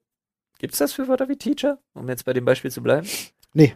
Gibt's 0.59 0.77
das 0.77 0.93
für 0.93 1.07
Wörter 1.07 1.27
wie 1.29 1.35
Teacher? 1.35 1.77
Um 1.93 2.07
jetzt 2.07 2.23
bei 2.25 2.33
dem 2.33 2.45
Beispiel 2.45 2.71
zu 2.71 2.81
bleiben? 2.81 3.07
Nee. 3.53 3.75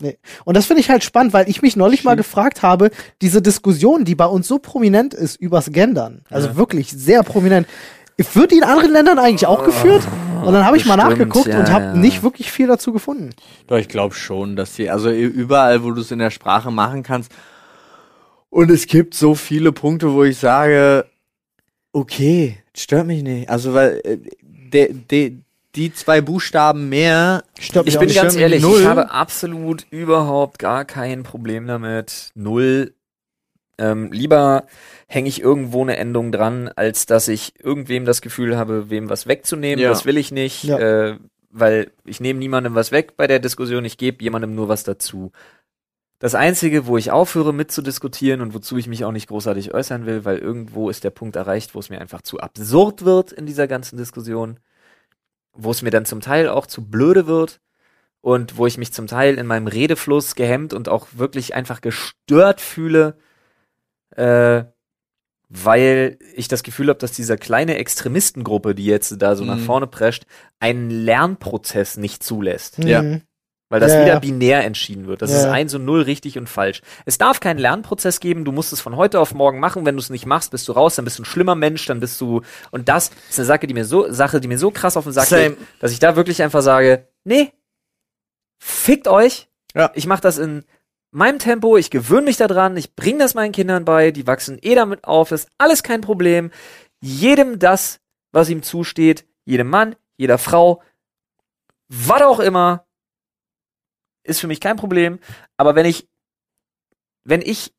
Nee. 0.00 0.18
Und 0.44 0.56
das 0.56 0.66
finde 0.66 0.80
ich 0.80 0.90
halt 0.90 1.04
spannend, 1.04 1.32
weil 1.32 1.48
ich 1.48 1.62
mich 1.62 1.76
neulich 1.76 2.02
mal 2.02 2.16
gefragt 2.16 2.62
habe, 2.62 2.90
diese 3.20 3.40
Diskussion, 3.40 4.04
die 4.04 4.14
bei 4.16 4.26
uns 4.26 4.48
so 4.48 4.58
prominent 4.58 5.14
ist 5.14 5.36
übers 5.36 5.70
Gendern, 5.70 6.22
also 6.28 6.48
Ja. 6.48 6.56
wirklich 6.56 6.90
sehr 6.90 7.22
prominent, 7.22 7.68
wird 8.16 8.50
die 8.50 8.56
in 8.58 8.64
anderen 8.64 8.92
Ländern 8.92 9.18
eigentlich 9.20 9.46
auch 9.46 9.64
geführt? 9.64 10.02
Und 10.44 10.52
dann 10.52 10.66
habe 10.66 10.76
ich 10.76 10.86
mal 10.86 10.96
bestimmt, 10.96 11.18
nachgeguckt 11.18 11.46
ja, 11.46 11.58
und 11.60 11.70
habe 11.70 11.84
ja. 11.84 11.94
nicht 11.94 12.22
wirklich 12.24 12.50
viel 12.50 12.66
dazu 12.66 12.92
gefunden. 12.92 13.30
Doch, 13.68 13.78
ich 13.78 13.88
glaube 13.88 14.14
schon, 14.14 14.56
dass 14.56 14.74
die, 14.74 14.90
also 14.90 15.08
überall, 15.10 15.84
wo 15.84 15.92
du 15.92 16.00
es 16.00 16.10
in 16.10 16.18
der 16.18 16.30
Sprache 16.30 16.70
machen 16.72 17.04
kannst. 17.04 17.30
Und 18.52 18.70
es 18.70 18.86
gibt 18.86 19.14
so 19.14 19.34
viele 19.34 19.72
Punkte, 19.72 20.12
wo 20.12 20.24
ich 20.24 20.36
sage, 20.36 21.06
okay, 21.92 22.58
stört 22.76 23.06
mich 23.06 23.22
nicht. 23.22 23.48
Also, 23.48 23.72
weil 23.72 24.00
äh, 24.04 24.18
der, 24.42 24.88
der, 24.92 25.30
die 25.74 25.94
zwei 25.94 26.20
Buchstaben 26.20 26.90
mehr, 26.90 27.44
Stört 27.58 27.86
mich 27.86 27.94
Ich 27.94 27.96
auch 27.96 28.00
bin 28.00 28.08
nicht. 28.08 28.20
ganz 28.20 28.36
ehrlich, 28.36 28.60
null. 28.60 28.80
ich 28.82 28.86
habe 28.86 29.10
absolut 29.10 29.86
überhaupt 29.90 30.58
gar 30.58 30.84
kein 30.84 31.22
Problem 31.22 31.66
damit. 31.66 32.30
Null. 32.34 32.92
Ähm, 33.78 34.12
lieber 34.12 34.66
hänge 35.06 35.30
ich 35.30 35.40
irgendwo 35.40 35.80
eine 35.80 35.96
Endung 35.96 36.30
dran, 36.30 36.68
als 36.76 37.06
dass 37.06 37.28
ich 37.28 37.54
irgendwem 37.58 38.04
das 38.04 38.20
Gefühl 38.20 38.58
habe, 38.58 38.90
wem 38.90 39.08
was 39.08 39.26
wegzunehmen. 39.26 39.82
Ja. 39.82 39.88
Das 39.88 40.04
will 40.04 40.18
ich 40.18 40.30
nicht, 40.30 40.64
Ja. 40.64 40.78
äh, 40.78 41.18
weil 41.48 41.90
ich 42.04 42.20
nehme 42.20 42.38
niemandem 42.38 42.74
was 42.74 42.92
weg 42.92 43.16
bei 43.16 43.26
der 43.26 43.38
Diskussion, 43.38 43.86
ich 43.86 43.96
gebe 43.96 44.22
jemandem 44.22 44.54
nur 44.54 44.68
was 44.68 44.84
dazu. 44.84 45.32
Das 46.22 46.36
Einzige, 46.36 46.86
wo 46.86 46.96
ich 46.96 47.10
aufhöre 47.10 47.52
mitzudiskutieren 47.52 48.42
und 48.42 48.54
wozu 48.54 48.76
ich 48.76 48.86
mich 48.86 49.04
auch 49.04 49.10
nicht 49.10 49.26
großartig 49.26 49.74
äußern 49.74 50.06
will, 50.06 50.24
weil 50.24 50.38
irgendwo 50.38 50.88
ist 50.88 51.02
der 51.02 51.10
Punkt 51.10 51.34
erreicht, 51.34 51.74
wo 51.74 51.80
es 51.80 51.90
mir 51.90 52.00
einfach 52.00 52.22
zu 52.22 52.38
absurd 52.38 53.04
wird 53.04 53.32
in 53.32 53.44
dieser 53.44 53.66
ganzen 53.66 53.96
Diskussion, 53.96 54.60
wo 55.52 55.72
es 55.72 55.82
mir 55.82 55.90
dann 55.90 56.04
zum 56.04 56.20
Teil 56.20 56.48
auch 56.48 56.68
zu 56.68 56.88
blöde 56.88 57.26
wird 57.26 57.60
und 58.20 58.56
wo 58.56 58.68
ich 58.68 58.78
mich 58.78 58.92
zum 58.92 59.08
Teil 59.08 59.36
in 59.36 59.46
meinem 59.48 59.66
Redefluss 59.66 60.36
gehemmt 60.36 60.74
und 60.74 60.88
auch 60.88 61.08
wirklich 61.10 61.56
einfach 61.56 61.80
gestört 61.80 62.60
fühle, 62.60 63.18
äh, 64.14 64.62
weil 65.48 66.18
ich 66.36 66.46
das 66.46 66.62
Gefühl 66.62 66.88
habe, 66.88 67.00
dass 67.00 67.10
diese 67.10 67.36
kleine 67.36 67.78
Extremistengruppe, 67.78 68.76
die 68.76 68.86
jetzt 68.86 69.20
da 69.20 69.34
so 69.34 69.44
nach 69.44 69.56
Mhm. 69.58 69.64
vorne 69.64 69.86
prescht, 69.88 70.26
einen 70.60 70.88
Lernprozess 70.88 71.96
nicht 71.96 72.22
zulässt. 72.22 72.78
Ja. 72.78 73.18
Weil 73.72 73.80
das 73.80 73.92
Ja, 73.92 74.00
wieder 74.02 74.12
ja. 74.12 74.18
binär 74.18 74.64
entschieden 74.64 75.06
wird. 75.06 75.22
Das 75.22 75.30
Ja, 75.30 75.38
ist 75.38 75.44
eins 75.46 75.72
und 75.72 75.86
null 75.86 76.02
richtig 76.02 76.36
und 76.36 76.46
falsch. 76.46 76.82
Es 77.06 77.16
darf 77.16 77.40
keinen 77.40 77.56
Lernprozess 77.58 78.20
geben. 78.20 78.44
Du 78.44 78.52
musst 78.52 78.70
es 78.74 78.82
von 78.82 78.96
heute 78.96 79.18
auf 79.18 79.32
morgen 79.32 79.60
machen. 79.60 79.86
Wenn 79.86 79.96
du 79.96 80.00
es 80.00 80.10
nicht 80.10 80.26
machst, 80.26 80.50
bist 80.50 80.68
du 80.68 80.72
raus. 80.72 80.96
Dann 80.96 81.06
bist 81.06 81.18
du 81.18 81.22
ein 81.22 81.24
schlimmer 81.24 81.54
Mensch. 81.54 81.86
Dann 81.86 81.98
bist 81.98 82.20
du 82.20 82.42
und 82.70 82.90
das 82.90 83.10
ist 83.30 83.38
eine 83.38 83.46
Sache, 83.46 83.66
die 83.66 83.72
mir 83.72 83.86
so 83.86 84.12
Sache, 84.12 84.40
die 84.42 84.48
mir 84.48 84.58
so 84.58 84.70
krass 84.70 84.98
auf 84.98 85.04
den 85.04 85.14
Sack 85.14 85.24
Same. 85.28 85.50
geht, 85.50 85.58
dass 85.80 85.90
ich 85.90 86.00
da 86.00 86.16
wirklich 86.16 86.42
einfach 86.42 86.60
sage, 86.60 87.08
nee, 87.24 87.50
fickt 88.58 89.08
euch. 89.08 89.48
Ja. 89.74 89.90
Ich 89.94 90.06
mache 90.06 90.20
das 90.20 90.36
in 90.36 90.64
meinem 91.10 91.38
Tempo. 91.38 91.78
Ich 91.78 91.90
gewöhne 91.90 92.26
mich 92.26 92.36
daran. 92.36 92.76
Ich 92.76 92.94
bringe 92.94 93.20
das 93.20 93.32
meinen 93.32 93.52
Kindern 93.52 93.86
bei. 93.86 94.10
Die 94.10 94.26
wachsen 94.26 94.58
eh 94.60 94.74
damit 94.74 95.04
auf. 95.04 95.32
Ist 95.32 95.48
alles 95.56 95.82
kein 95.82 96.02
Problem. 96.02 96.50
Jedem 97.00 97.58
das, 97.58 98.00
was 98.32 98.50
ihm 98.50 98.62
zusteht. 98.62 99.24
Jedem 99.46 99.70
Mann, 99.70 99.96
jeder 100.18 100.36
Frau 100.36 100.82
was 101.88 102.22
auch 102.22 102.40
immer, 102.40 102.84
ist 104.24 104.40
für 104.40 104.46
mich 104.46 104.60
kein 104.60 104.76
Problem. 104.76 105.18
Aber 105.56 105.74
wenn 105.74 105.86
ich, 105.86 106.08
wenn 107.24 107.40
ich 107.40 107.72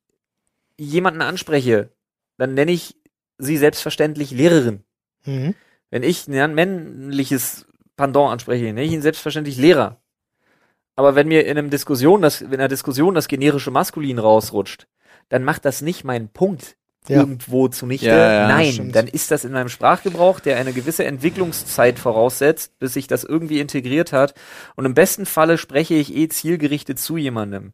jemanden 0.77 1.21
anspreche, 1.21 1.91
dann 2.37 2.53
nenne 2.53 2.71
ich 2.71 2.95
sie 3.37 3.57
selbstverständlich 3.57 4.31
Lehrerin. 4.31 4.83
Mhm. 5.25 5.55
Wenn 5.89 6.03
ich 6.03 6.27
ein 6.27 6.55
männliches 6.55 7.67
Pendant 7.95 8.31
anspreche, 8.31 8.65
nenne 8.65 8.83
ich 8.83 8.91
ihn 8.91 9.01
selbstverständlich 9.01 9.57
Lehrer. 9.57 10.01
Aber 10.95 11.15
wenn 11.15 11.27
mir 11.27 11.45
in 11.45 11.57
einem 11.57 11.69
Diskussion 11.69 12.21
das, 12.21 12.41
in 12.41 12.53
einer 12.53 12.67
Diskussion 12.67 13.15
das 13.15 13.27
generische 13.27 13.71
Maskulin 13.71 14.19
rausrutscht, 14.19 14.87
dann 15.29 15.43
macht 15.43 15.65
das 15.65 15.81
nicht 15.81 16.03
meinen 16.03 16.29
Punkt 16.29 16.77
Ja. 17.07 17.17
irgendwo 17.17 17.67
zunichte. 17.67 18.07
Ja, 18.07 18.33
ja, 18.33 18.47
Nein, 18.47 18.71
stimmt. 18.71 18.95
dann 18.95 19.07
ist 19.07 19.29
das 19.31 19.43
in 19.45 19.51
meinem 19.51 19.69
Sprachgebrauch, 19.69 20.39
der 20.39 20.57
eine 20.57 20.73
gewisse 20.73 21.03
Entwicklungszeit 21.05 21.99
voraussetzt, 21.99 22.79
bis 22.79 22.93
sich 22.93 23.07
das 23.07 23.23
irgendwie 23.23 23.59
integriert 23.59 24.13
hat. 24.13 24.33
Und 24.75 24.85
im 24.85 24.93
besten 24.93 25.25
Falle 25.25 25.57
spreche 25.57 25.95
ich 25.95 26.15
eh 26.15 26.27
zielgerichtet 26.29 26.99
zu 26.99 27.17
jemandem. 27.17 27.73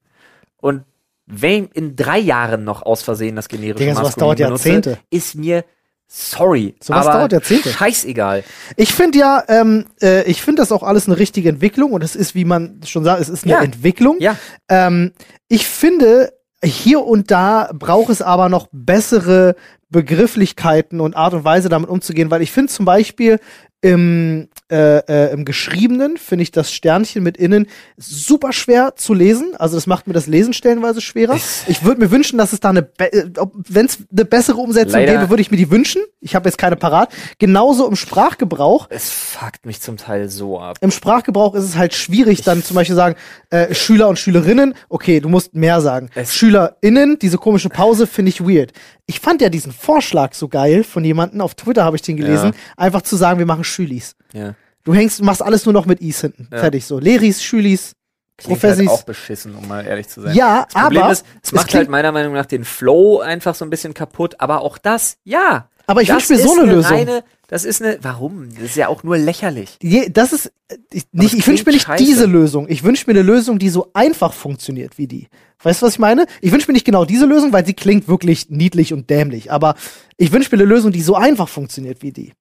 Und 0.58 0.84
wenn 1.28 1.68
in 1.68 1.96
drei 1.96 2.18
Jahren 2.18 2.64
noch 2.64 2.82
aus 2.82 3.04
Versehen 3.04 3.36
das 3.36 3.50
generische 3.50 3.76
Digga, 3.76 3.94
sowas 3.94 4.08
Maskulin 4.18 4.26
dauert 4.26 4.38
benutze, 4.40 4.70
Jahrzehnte. 4.70 4.98
ist 5.12 5.36
mir 5.36 5.64
sorry. 6.08 6.74
Sowas 6.82 7.06
aber 7.06 7.20
dauert 7.20 7.32
Jahrzehnte. 7.34 7.70
Scheißegal. 7.70 8.44
Ich 8.78 8.92
finde 8.94 9.20
ja, 9.20 9.44
ähm, 9.48 9.86
äh, 10.02 10.24
ich 10.24 10.42
finde 10.42 10.64
das 10.64 10.72
auch 10.72 10.82
alles 10.82 11.06
eine 11.06 11.20
richtige 11.20 11.50
Entwicklung 11.50 11.92
und 11.92 12.04
es 12.04 12.16
ist, 12.16 12.34
wie 12.34 12.46
man 12.46 12.82
schon 12.84 13.04
sagt, 13.04 13.22
es 13.22 13.30
ist 13.30 13.44
eine 13.44 13.54
Ja. 13.54 13.62
Entwicklung. 13.62 14.18
Ja. 14.20 14.36
Ähm, 14.70 15.12
ich 15.50 15.68
finde, 15.68 16.34
hier 16.64 17.06
und 17.06 17.32
da 17.32 17.70
braucht 17.74 18.10
es 18.10 18.22
aber 18.22 18.50
noch 18.50 18.68
bessere 18.72 19.56
Begrifflichkeiten 19.90 21.00
und 21.00 21.16
Art 21.16 21.34
und 21.34 21.44
Weise 21.44 21.70
damit 21.70 21.90
umzugehen, 21.90 22.30
weil 22.30 22.42
ich 22.42 22.52
finde 22.52 22.72
zum 22.72 22.86
Beispiel 22.86 23.40
im, 23.82 24.50
äh, 24.70 24.98
äh, 24.98 25.32
im 25.34 25.46
Geschriebenen 25.46 26.18
finde 26.18 26.44
ich 26.44 26.52
das 26.52 26.72
Sternchen 26.74 27.24
mit 27.24 27.38
innen 27.38 27.68
super 27.98 28.52
schwer 28.52 28.94
zu 28.98 29.14
lesen. 29.14 29.54
Also 29.58 29.78
das 29.78 29.88
macht 29.88 30.06
mir 30.08 30.14
das 30.14 30.28
Lesen 30.28 30.52
stellenweise 30.54 31.00
schwerer. 31.00 31.40
Ich 31.68 31.84
würde 31.84 32.02
mir 32.02 32.12
wünschen, 32.12 32.38
dass 32.38 32.52
es 32.52 32.60
da 32.60 32.70
eine, 32.70 32.90
wenn 32.98 33.86
es 33.86 34.00
eine 34.12 34.26
bessere 34.26 34.58
Umsetzung 34.58 35.00
Leider- 35.00 35.14
gäbe, 35.14 35.30
würde 35.30 35.42
ich 35.42 35.50
mir 35.52 35.58
die 35.58 35.72
wünschen. 35.72 36.02
Ich 36.20 36.36
habe 36.36 36.50
jetzt 36.50 36.58
keine 36.58 36.76
parat. 36.76 37.14
Genauso 37.38 37.88
im 37.88 37.96
Sprachgebrauch. 37.96 38.88
Es 38.90 39.10
fuckt 39.10 39.66
mich 39.66 39.80
zum 39.80 39.96
Teil 39.96 40.28
so 40.28 40.60
ab. 40.60 40.78
Im 40.82 40.92
Sprachgebrauch 40.92 41.56
ist 41.56 41.64
es 41.64 41.78
halt 41.78 41.94
schwierig, 41.94 42.42
dann 42.44 42.62
zum 42.62 42.76
Beispiel 42.76 42.98
sagen, 42.98 43.16
äh, 43.52 43.74
Schüler 43.74 44.10
und 44.10 44.20
Schülerinnen, 44.20 44.74
okay, 44.90 45.22
du 45.22 45.30
musst 45.30 45.56
mehr 45.56 45.80
sagen. 45.80 46.10
Es- 46.16 46.36
SchülerInnen, 46.36 47.18
diese 47.20 47.38
komische 47.38 47.70
Pause 47.70 48.08
finde 48.08 48.30
ich 48.30 48.42
weird. 48.42 48.74
Ich 49.10 49.20
fand 49.20 49.42
ja 49.42 49.50
diesen 49.50 49.72
Vorschlag 49.72 50.34
so 50.36 50.48
geil 50.48 50.84
von 50.84 51.04
jemandem, 51.04 51.42
auf 51.42 51.56
Twitter 51.56 51.84
habe 51.84 51.96
ich 51.96 52.04
den 52.04 52.16
gelesen, 52.16 52.52
einfach 52.78 53.02
zu 53.02 53.16
sagen, 53.16 53.40
wir 53.40 53.48
machen 53.48 53.64
Schülis. 53.64 54.16
Ja. 54.34 54.54
Du 54.84 54.94
hängst, 54.94 55.24
machst 55.24 55.42
alles 55.42 55.66
nur 55.66 55.74
noch 55.74 55.88
mit 55.88 56.00
Is 56.00 56.22
hinten. 56.22 56.48
Ja. 56.52 56.60
Fertig 56.60 56.86
so. 56.86 57.00
Leris, 57.00 57.42
Schülis, 57.44 57.94
Klingt 58.38 58.62
halt 58.64 58.76
Professis. 58.76 58.88
auch 58.88 59.04
beschissen, 59.04 59.56
um 59.56 59.68
mal 59.68 59.84
ehrlich 59.84 60.08
zu 60.10 60.22
sein. 60.22 60.36
Ja, 60.36 60.68
das 60.72 60.82
Problem 60.84 61.02
aber 61.02 61.12
ist, 61.12 61.26
es 61.42 61.52
macht 61.52 61.74
halt 61.74 61.90
meiner 61.90 62.12
Meinung 62.12 62.34
nach 62.34 62.46
den 62.46 62.64
Flow 62.64 63.20
einfach 63.20 63.56
so 63.56 63.66
ein 63.66 63.72
bisschen 63.72 63.96
kaputt, 63.96 64.36
aber 64.38 64.62
auch 64.62 64.78
das, 64.78 65.18
ja. 65.24 65.70
Aber 65.90 66.04
ich 66.04 66.08
das 66.10 66.30
wünsch 66.30 66.30
mir 66.30 66.48
so 66.48 66.54
ist 66.54 66.60
eine 66.60 66.72
Lösung. 66.72 66.92
Reine, 66.98 67.24
das 67.48 67.66
ist 67.66 67.82
eine, 67.82 67.98
warum? 68.04 68.50
Das 68.54 68.66
ist 68.66 68.76
ja 68.76 68.90
auch 68.90 69.02
nur 69.02 69.18
lächerlich. 69.18 69.78
Je, 69.82 70.10
das 70.10 70.34
ist, 70.34 70.52
ich, 70.94 71.06
nicht, 71.12 71.34
ich 71.34 71.48
wünsche 71.48 71.66
mir 71.66 71.72
nicht 71.72 71.88
scheiße. 71.88 72.04
diese 72.04 72.26
Lösung. 72.28 72.68
Ich 72.70 72.84
wünsche 72.84 73.06
mir 73.08 73.14
eine 73.14 73.24
Lösung, 73.24 73.58
die 73.58 73.70
so 73.70 73.90
einfach 73.94 74.34
funktioniert 74.34 75.00
wie 75.00 75.08
die. 75.08 75.28
Weißt 75.64 75.82
du, 75.82 75.88
was 75.88 75.94
ich 75.94 76.00
meine? 76.00 76.28
Ich 76.42 76.52
wünsche 76.52 76.68
mir 76.68 76.74
nicht 76.74 76.86
genau 76.86 77.06
diese 77.06 77.26
Lösung, 77.26 77.54
weil 77.54 77.66
sie 77.66 77.74
klingt 77.74 78.08
wirklich 78.08 78.52
niedlich 78.52 78.94
und 78.94 79.10
dämlich. 79.10 79.52
Aber 79.52 79.74
ich 80.18 80.32
wünsche 80.32 80.56
mir 80.56 80.62
eine 80.62 80.70
Lösung, 80.70 80.92
die 80.92 81.02
so 81.02 81.16
einfach 81.16 81.50
funktioniert 81.50 82.04
wie 82.04 82.12
die. 82.12 82.34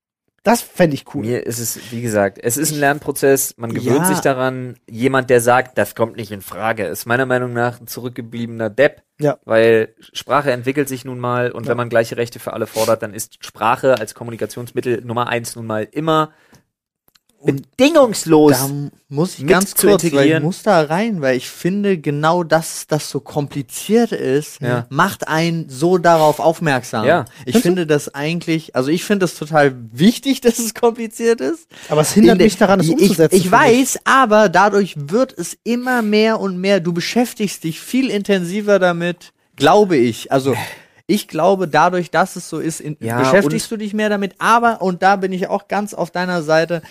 Das 0.44 0.62
fände 0.62 0.94
ich 0.94 1.04
cool. 1.14 1.22
Mir 1.22 1.44
ist 1.46 1.58
es, 1.58 1.90
wie 1.92 2.00
gesagt, 2.00 2.38
es 2.40 2.56
ist 2.56 2.72
ein 2.72 2.78
Lernprozess, 2.78 3.54
man 3.58 3.74
gewöhnt 3.74 3.98
Ja. 3.98 4.04
sich 4.04 4.20
daran. 4.20 4.76
Jemand, 4.88 5.28
der 5.30 5.40
sagt, 5.40 5.76
das 5.76 5.94
kommt 5.94 6.16
nicht 6.16 6.30
in 6.30 6.40
Frage, 6.42 6.86
ist 6.86 7.06
meiner 7.06 7.26
Meinung 7.26 7.52
nach 7.52 7.80
ein 7.80 7.86
zurückgebliebener 7.86 8.70
Depp. 8.70 9.02
Ja. 9.20 9.38
Weil 9.44 9.94
Sprache 10.12 10.52
entwickelt 10.52 10.88
sich 10.88 11.04
nun 11.04 11.18
mal 11.18 11.50
und 11.50 11.64
Ja. 11.64 11.70
wenn 11.70 11.76
man 11.76 11.88
gleiche 11.88 12.16
Rechte 12.16 12.38
für 12.38 12.52
alle 12.52 12.66
fordert, 12.68 13.02
dann 13.02 13.12
ist 13.14 13.44
Sprache 13.44 13.98
als 13.98 14.14
Kommunikationsmittel 14.14 15.02
Nummer 15.04 15.26
eins 15.28 15.56
nun 15.56 15.66
mal 15.66 15.88
immer 15.90 16.30
bedingungslos. 17.44 18.52
Da 18.52 18.68
muss 19.08 19.38
ich 19.38 19.46
ganz 19.46 19.74
kurz, 19.74 20.04
weil 20.12 20.28
ich 20.30 20.40
muss 20.42 20.62
da 20.62 20.82
rein, 20.82 21.20
weil 21.20 21.36
ich 21.36 21.48
finde, 21.48 21.98
genau 21.98 22.42
das, 22.42 22.86
das 22.86 23.08
so 23.10 23.20
kompliziert 23.20 24.12
ist, 24.12 24.60
Ja. 24.60 24.86
macht 24.90 25.28
einen 25.28 25.68
so 25.68 25.98
darauf 25.98 26.40
aufmerksam. 26.40 27.06
Ja. 27.06 27.24
Ich 27.44 27.52
Findest 27.52 27.56
du? 27.56 27.60
finde 27.68 27.86
das 27.86 28.14
eigentlich, 28.14 28.76
also 28.76 28.90
ich 28.90 29.04
finde 29.04 29.24
es 29.26 29.36
total 29.36 29.74
wichtig, 29.92 30.40
dass 30.42 30.58
es 30.58 30.74
kompliziert 30.74 31.40
ist. 31.40 31.68
Aber 31.88 32.00
es 32.02 32.12
hindert 32.12 32.38
In 32.38 32.44
mich 32.44 32.56
daran, 32.56 32.80
es 32.80 32.86
ich, 32.88 32.92
umzusetzen. 32.92 33.36
Ich 33.36 33.42
finde 33.42 33.56
weiß, 33.58 33.98
aber 34.04 34.48
dadurch 34.48 34.94
wird 34.96 35.32
es 35.36 35.56
immer 35.64 36.02
mehr 36.02 36.40
und 36.40 36.58
mehr. 36.58 36.80
Du 36.80 36.92
beschäftigst 36.92 37.64
dich 37.64 37.80
viel 37.80 38.10
intensiver 38.10 38.78
damit, 38.78 39.32
glaube 39.56 39.96
ich. 39.96 40.32
Also 40.32 40.54
ich 41.06 41.28
glaube, 41.28 41.68
dadurch, 41.68 42.10
dass 42.10 42.36
es 42.36 42.48
so 42.48 42.58
ist, 42.58 42.80
in, 42.80 42.96
Ja, 43.00 43.18
beschäftigst 43.20 43.70
du 43.70 43.76
dich 43.76 43.94
mehr 43.94 44.10
damit. 44.10 44.34
Aber 44.38 44.82
und 44.82 45.02
da 45.02 45.16
bin 45.16 45.32
ich 45.32 45.48
auch 45.48 45.68
ganz 45.68 45.94
auf 45.94 46.10
deiner 46.10 46.42
Seite. 46.42 46.82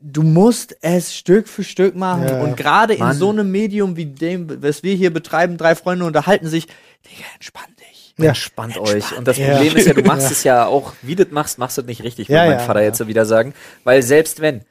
Du 0.00 0.22
musst 0.22 0.76
es 0.80 1.14
Stück 1.14 1.48
für 1.48 1.64
Stück 1.64 1.94
machen. 1.94 2.24
Ja. 2.28 2.40
Und 2.42 2.56
gerade 2.56 2.94
in 2.94 3.12
so 3.12 3.30
einem 3.30 3.50
Medium 3.50 3.96
wie 3.96 4.06
dem, 4.06 4.62
was 4.62 4.82
wir 4.82 4.94
hier 4.94 5.12
betreiben, 5.12 5.56
drei 5.56 5.74
Freunde 5.74 6.04
unterhalten 6.04 6.48
sich, 6.48 6.66
Digga, 6.66 7.24
entspann 7.34 7.64
dich. 7.78 8.14
Ja. 8.18 8.28
Entspannt 8.28 8.76
euch. 8.78 9.16
Und 9.16 9.26
das 9.28 9.36
Ja. 9.38 9.52
Problem 9.56 9.76
ist 9.76 9.86
ja, 9.86 9.94
du 9.94 10.02
machst 10.02 10.26
Ja. 10.26 10.32
es 10.32 10.44
ja 10.44 10.66
auch, 10.66 10.94
wie 11.02 11.14
du 11.14 11.24
das 11.24 11.32
machst, 11.32 11.58
machst 11.58 11.78
du 11.78 11.82
das 11.82 11.88
nicht 11.88 12.02
richtig, 12.02 12.28
Ja, 12.28 12.38
würde 12.38 12.50
mein 12.50 12.58
ja, 12.58 12.64
Vater 12.64 12.80
ja. 12.80 12.86
jetzt 12.86 12.98
so 12.98 13.06
wieder 13.08 13.24
sagen. 13.26 13.54
Weil 13.84 14.02
selbst 14.02 14.40
wenn, 14.40 14.64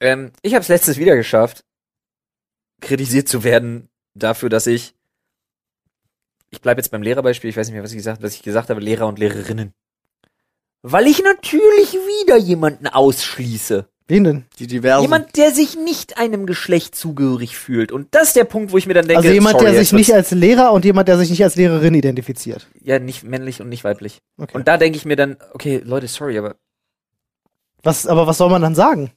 ähm, 0.00 0.32
ich 0.42 0.54
habe 0.54 0.62
es 0.62 0.68
letztes 0.68 0.96
wieder 0.98 1.16
geschafft, 1.16 1.64
kritisiert 2.80 3.28
zu 3.28 3.42
werden 3.42 3.88
dafür, 4.14 4.48
dass 4.48 4.66
ich, 4.66 4.94
ich 6.50 6.60
bleibe 6.60 6.80
jetzt 6.80 6.90
beim 6.90 7.02
Lehrerbeispiel, 7.02 7.50
ich 7.50 7.56
weiß 7.56 7.66
nicht 7.66 7.74
mehr, 7.74 7.82
was 7.82 7.90
ich 7.90 7.96
gesagt, 7.96 8.22
was 8.22 8.34
ich 8.34 8.42
gesagt 8.42 8.70
habe, 8.70 8.80
Lehrer 8.80 9.06
und 9.06 9.18
Lehrerinnen. 9.18 9.72
Weil 10.82 11.06
ich 11.06 11.22
natürlich 11.22 11.94
wieder 11.94 12.36
jemanden 12.36 12.86
ausschließe. 12.86 13.88
Wen 14.08 14.22
denn? 14.22 14.44
Die 14.60 14.68
diversen. 14.68 15.02
Jemand, 15.02 15.36
der 15.36 15.50
sich 15.52 15.76
nicht 15.76 16.16
einem 16.16 16.46
Geschlecht 16.46 16.94
zugehörig 16.94 17.56
fühlt. 17.58 17.90
Und 17.90 18.14
das 18.14 18.28
ist 18.28 18.36
der 18.36 18.44
Punkt, 18.44 18.70
wo 18.70 18.78
ich 18.78 18.86
mir 18.86 18.94
dann 18.94 19.08
denke, 19.08 19.18
Also 19.18 19.30
jemand, 19.34 19.58
sorry, 19.58 19.72
der 19.72 19.80
sich 19.80 19.92
nicht 19.92 20.14
als 20.14 20.30
Lehrer 20.30 20.72
und 20.72 20.84
jemand, 20.84 21.08
der 21.08 21.18
sich 21.18 21.28
nicht 21.30 21.42
als 21.42 21.56
Lehrerin 21.56 21.92
identifiziert. 21.94 22.68
ja, 22.80 23.00
nicht 23.00 23.24
männlich 23.24 23.60
und 23.60 23.68
nicht 23.68 23.82
weiblich. 23.82 24.20
Okay. 24.38 24.56
Und 24.56 24.68
da 24.68 24.76
denke 24.76 24.96
ich 24.96 25.06
mir 25.06 25.16
dann, 25.16 25.38
okay, 25.54 25.82
Leute, 25.84 26.06
sorry, 26.06 26.38
aber 26.38 26.54
Was, 27.82 28.06
aber 28.06 28.28
was 28.28 28.38
soll 28.38 28.50
man 28.50 28.62
dann 28.62 28.76
sagen? 28.76 29.10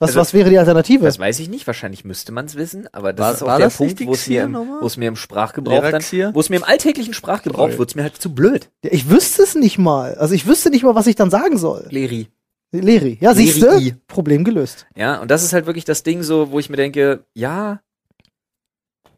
Was, 0.00 0.10
Also- 0.10 0.20
was 0.20 0.32
wäre 0.34 0.48
die 0.50 0.58
Alternative? 0.58 1.04
das 1.04 1.18
weiß 1.18 1.40
ich 1.40 1.48
nicht. 1.48 1.66
Wahrscheinlich 1.66 2.04
müsste 2.04 2.30
man 2.32 2.46
es 2.46 2.54
wissen, 2.54 2.86
aber 2.92 3.12
das 3.12 3.24
War- 3.26 3.34
ist 3.34 3.42
auch 3.42 3.46
war 3.48 3.58
der 3.58 3.68
Punkt, 3.70 4.06
wo 4.06 4.12
es 4.12 4.28
mir, 4.28 4.44
im- 4.44 4.52
mir 4.52 5.08
im 5.08 5.16
Sprachgebrauch 5.16 5.82
dann, 5.90 6.02
wo 6.34 6.40
es 6.40 6.48
mir 6.50 6.56
im 6.56 6.64
alltäglichen 6.64 7.14
Sprachgebrauch 7.14 7.76
wird 7.78 7.88
es 7.90 7.94
mir 7.96 8.02
halt 8.04 8.16
zu 8.16 8.32
blöd. 8.34 8.70
Ja, 8.84 8.90
Ich 8.92 9.10
wüsste 9.10 9.42
es 9.42 9.54
nicht 9.56 9.76
mal. 9.78 10.14
Also 10.14 10.34
ich 10.34 10.46
wüsste 10.46 10.70
nicht 10.70 10.84
mal, 10.84 10.94
was 10.94 11.06
ich 11.08 11.16
dann 11.16 11.30
sagen 11.30 11.58
soll. 11.58 11.86
Leri. 11.90 12.28
Leri. 12.70 13.18
Ja, 13.20 13.34
siehst 13.34 13.60
du? 13.62 13.92
Problem 14.06 14.44
gelöst. 14.44 14.86
Ja, 14.94 15.20
und 15.20 15.30
das 15.30 15.42
ist 15.42 15.52
halt 15.52 15.66
wirklich 15.66 15.84
das 15.84 16.02
Ding 16.04 16.22
so, 16.22 16.50
wo 16.52 16.58
ich 16.60 16.68
mir 16.70 16.76
denke, 16.76 17.24
ja, 17.34 17.80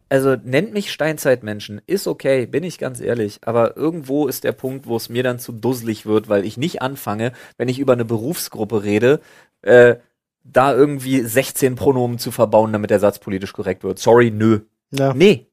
also 0.08 0.36
nennt 0.42 0.72
mich 0.72 0.90
Steinzeitmenschen, 0.92 1.80
ist 1.86 2.06
okay, 2.08 2.46
bin 2.46 2.64
ich 2.64 2.78
ganz 2.78 3.00
ehrlich, 3.00 3.38
aber 3.44 3.76
irgendwo 3.76 4.26
ist 4.28 4.44
der 4.44 4.52
Punkt, 4.52 4.86
wo 4.86 4.96
es 4.96 5.08
mir 5.08 5.22
dann 5.22 5.38
zu 5.38 5.52
dusselig 5.52 6.06
wird, 6.06 6.28
weil 6.28 6.44
ich 6.44 6.56
nicht 6.56 6.82
anfange, 6.82 7.32
wenn 7.58 7.68
ich 7.68 7.78
über 7.78 7.92
eine 7.92 8.04
Berufsgruppe 8.04 8.82
rede, 8.82 9.20
äh, 9.62 9.96
da 10.44 10.74
irgendwie 10.74 11.20
16 11.20 11.74
Pronomen 11.76 12.18
zu 12.18 12.30
verbauen, 12.30 12.72
damit 12.72 12.90
der 12.90 13.00
Satz 13.00 13.18
politisch 13.18 13.52
korrekt 13.52 13.84
wird. 13.84 13.98
Sorry, 13.98 14.30
nö. 14.30 14.60
Ja. 14.90 15.12
Nee. 15.14 15.46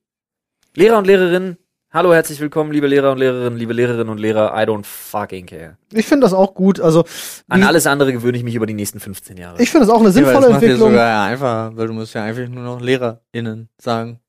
Lehrer 0.76 0.98
und 0.98 1.08
Lehrerinnen, 1.08 1.58
hallo, 1.92 2.14
herzlich 2.14 2.40
willkommen, 2.40 2.72
liebe 2.72 2.88
Lehrer 2.88 3.12
und 3.12 3.18
Lehrerinnen, 3.18 3.58
liebe 3.58 3.74
Lehrerinnen 3.74 4.10
und 4.10 4.20
Lehrer, 4.20 4.54
I 4.56 4.66
don't 4.68 4.86
fucking 4.86 5.46
care. 5.48 5.78
Ich 5.92 6.06
finde 6.06 6.26
das 6.26 6.34
auch 6.34 6.54
gut. 6.54 6.80
Also 6.80 7.04
An 7.48 7.64
alles 7.64 7.88
andere 7.88 8.14
gewöhne 8.14 8.38
ich 8.38 8.44
mich 8.44 8.56
über 8.56 8.66
die 8.68 8.74
nächsten 8.76 9.00
15 9.00 9.38
Jahre. 9.38 9.62
ich 9.62 9.70
finde 9.72 9.86
das 9.88 9.94
auch 9.94 10.00
eine 10.00 10.10
Ja, 10.10 10.14
sinnvolle 10.14 10.42
das 10.42 10.50
macht 10.52 10.62
dir 10.62 10.66
Entwicklung. 10.68 10.92
sogar 10.92 11.08
ja 11.10 11.24
einfach, 11.26 11.76
weil 11.76 11.88
du 11.88 11.94
musst 11.94 12.14
ja 12.14 12.24
einfach 12.24 12.48
nur 12.48 12.64
noch 12.64 12.80
LehrerInnen 12.82 13.70
sagen. 13.80 14.20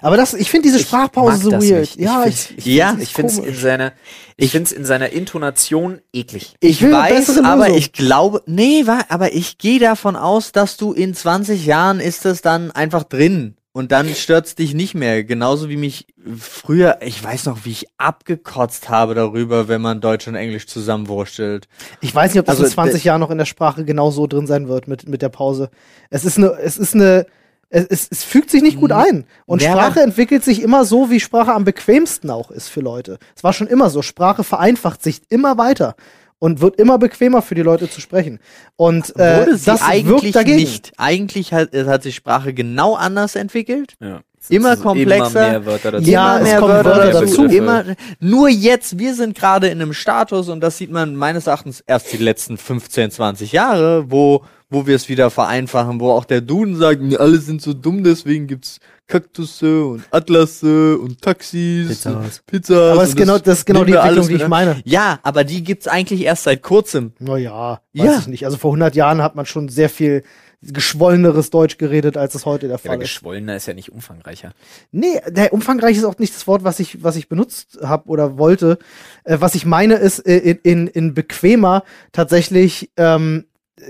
Aber 0.00 0.16
das, 0.16 0.34
ich 0.34 0.50
finde 0.50 0.68
diese 0.68 0.80
Ich 0.80 0.86
Sprachpause 0.86 1.38
so 1.38 1.50
das 1.50 1.68
weird. 1.68 1.80
nicht. 1.80 1.96
Ja, 2.00 2.24
ich, 2.26 2.50
ich, 2.50 2.58
ich, 2.58 2.66
Ja, 2.66 2.96
ich 3.00 3.12
finde 3.12 3.32
es 3.32 3.38
in 3.38 3.54
seiner, 3.54 3.92
ich 4.36 4.50
finde 4.50 4.66
es 4.66 4.72
in 4.72 4.84
seiner 4.84 5.10
Intonation 5.10 6.00
eklig. 6.12 6.54
Ich 6.60 6.84
eine 6.84 6.92
weiß, 6.94 7.38
aber 7.44 7.70
ich 7.70 7.92
glaube, 7.92 8.42
nee, 8.46 8.84
aber 9.08 9.34
ich 9.34 9.58
gehe 9.58 9.78
davon 9.78 10.16
aus, 10.16 10.52
dass 10.52 10.76
du 10.76 10.92
in 10.92 11.14
20 11.14 11.66
Jahren 11.66 12.00
ist 12.00 12.24
es 12.26 12.42
dann 12.42 12.70
einfach 12.70 13.04
drin 13.04 13.56
und 13.72 13.90
dann 13.90 14.14
stört's 14.14 14.54
dich 14.54 14.74
nicht 14.74 14.94
mehr. 14.94 15.24
Genauso 15.24 15.70
wie 15.70 15.78
mich 15.78 16.06
früher, 16.38 16.98
ich 17.00 17.22
weiß 17.22 17.46
noch, 17.46 17.64
wie 17.64 17.70
ich 17.70 17.86
abgekotzt 17.96 18.90
habe 18.90 19.14
darüber, 19.14 19.66
wenn 19.66 19.80
man 19.80 20.00
Deutsch 20.00 20.28
und 20.28 20.34
Englisch 20.34 20.66
zusammenwurstelt. 20.66 21.68
Ich 22.00 22.14
weiß 22.14 22.32
nicht, 22.34 22.40
ob 22.40 22.46
das 22.46 22.56
Also, 22.56 22.66
in 22.66 22.70
20 22.70 23.04
Jahren 23.04 23.20
noch 23.20 23.30
in 23.30 23.38
der 23.38 23.46
Sprache 23.46 23.84
genau 23.84 24.10
so 24.10 24.26
drin 24.26 24.46
sein 24.46 24.68
wird 24.68 24.88
mit, 24.88 25.08
mit 25.08 25.22
der 25.22 25.30
Pause. 25.30 25.70
Es 26.10 26.24
ist 26.26 26.36
eine, 26.36 26.52
es 26.62 26.76
ist 26.76 26.94
eine, 26.94 27.26
es, 27.72 27.86
es, 27.86 28.08
es 28.10 28.22
fügt 28.24 28.50
sich 28.50 28.62
nicht 28.62 28.78
gut 28.78 28.92
ein. 28.92 29.24
Und 29.46 29.62
Ja. 29.62 29.72
Sprache 29.72 30.00
entwickelt 30.00 30.44
sich 30.44 30.62
immer 30.62 30.84
so, 30.84 31.10
wie 31.10 31.20
Sprache 31.20 31.52
am 31.52 31.64
bequemsten 31.64 32.30
auch 32.30 32.50
ist 32.50 32.68
für 32.68 32.80
Leute. 32.80 33.18
Es 33.34 33.42
war 33.42 33.52
schon 33.52 33.66
immer 33.66 33.88
so. 33.90 34.02
Sprache 34.02 34.44
vereinfacht 34.44 35.02
sich 35.02 35.22
immer 35.30 35.58
weiter. 35.58 35.96
und 36.38 36.60
wird 36.60 36.80
immer 36.80 36.98
bequemer 36.98 37.40
für 37.40 37.54
die 37.54 37.62
Leute 37.62 37.88
zu 37.88 38.00
sprechen. 38.00 38.40
Und 38.74 39.14
äh, 39.16 39.46
das 39.64 39.80
eigentlich 39.80 40.22
wirkt 40.24 40.34
dagegen. 40.34 40.56
nicht. 40.58 40.92
Eigentlich 40.96 41.52
hat, 41.52 41.72
es 41.72 41.86
hat 41.86 42.02
sich 42.02 42.16
Sprache 42.16 42.52
genau 42.52 42.96
anders 42.96 43.36
entwickelt. 43.36 43.94
Ja. 44.00 44.22
Immer 44.48 44.76
komplexer. 44.76 45.28
Immer 45.30 45.50
mehr 45.50 45.66
Wörter 45.66 45.90
dazu. 45.92 46.10
Ja, 46.10 46.32
immer 46.32 46.40
es 46.40 46.48
mehr 46.50 46.58
kommen 46.58 46.72
Wörter, 46.84 47.12
dazu. 47.12 47.44
Immer, 47.44 47.84
nur 48.18 48.48
jetzt, 48.48 48.98
wir 48.98 49.14
sind 49.14 49.38
gerade 49.38 49.68
in 49.68 49.80
einem 49.80 49.92
Status 49.92 50.48
und 50.48 50.60
das 50.60 50.78
sieht 50.78 50.90
man 50.90 51.14
meines 51.14 51.46
Erachtens 51.46 51.80
erst 51.86 52.12
die 52.12 52.16
letzten 52.16 52.58
15, 52.58 53.12
20 53.12 53.52
Jahre, 53.52 54.10
wo, 54.10 54.42
wo 54.72 54.86
wir 54.86 54.96
es 54.96 55.08
wieder 55.08 55.30
vereinfachen, 55.30 56.00
wo 56.00 56.10
auch 56.10 56.24
der 56.24 56.40
Duden 56.40 56.76
sagt, 56.76 57.00
"Nee, 57.02 57.16
alle 57.16 57.38
sind 57.38 57.62
so 57.62 57.72
dumm, 57.74 58.02
deswegen 58.02 58.46
gibt's 58.46 58.80
Kaktusse 59.06 59.84
und 59.84 60.04
Atlasse 60.10 60.96
und 60.98 61.20
Taxis 61.20 61.88
Pizzas. 61.88 62.14
und 62.14 62.46
Pizzas. 62.46 62.92
Aber 62.92 63.02
es 63.02 63.10
ist 63.10 63.16
genau, 63.16 63.38
das 63.38 63.58
ist 63.58 63.66
genau 63.66 63.84
die 63.84 63.92
Entwicklung, 63.92 64.28
die 64.28 64.34
ich 64.36 64.48
meine. 64.48 64.80
Ja, 64.84 65.18
aber 65.22 65.44
die 65.44 65.62
gibt's 65.62 65.86
eigentlich 65.86 66.22
erst 66.22 66.44
seit 66.44 66.62
kurzem. 66.62 67.12
Naja, 67.18 67.80
weiß 67.94 68.04
Ja. 68.06 68.18
ich 68.20 68.26
nicht. 68.28 68.44
Also 68.46 68.56
vor 68.56 68.70
100 68.72 68.94
Jahren 68.94 69.20
hat 69.22 69.34
man 69.36 69.44
schon 69.44 69.68
sehr 69.68 69.90
viel 69.90 70.22
geschwolleneres 70.64 71.50
Deutsch 71.50 71.76
geredet, 71.76 72.16
als 72.16 72.34
es 72.36 72.46
heute 72.46 72.68
der 72.68 72.76
Ja, 72.76 72.78
Fall 72.78 72.96
ist. 72.96 73.02
geschwollener 73.02 73.56
ist 73.56 73.66
ja 73.66 73.74
nicht 73.74 73.90
umfangreicher. 73.92 74.52
Nee, 74.92 75.20
der 75.28 75.52
umfangreich 75.52 75.96
ist 75.96 76.04
auch 76.04 76.18
nicht 76.18 76.34
das 76.34 76.46
Wort, 76.46 76.62
was 76.64 76.78
ich, 76.80 77.02
was 77.02 77.16
ich 77.16 77.28
benutzt 77.28 77.80
habe 77.82 78.08
oder 78.08 78.38
wollte. 78.38 78.78
Äh, 79.24 79.38
was 79.40 79.54
ich 79.56 79.66
meine 79.66 79.94
ist, 79.96 80.20
äh, 80.20 80.38
in, 80.38 80.58
in, 80.62 80.86
in 80.86 81.14
bequemer 81.14 81.82
tatsächlich, 82.12 82.90
ähm, 82.96 83.44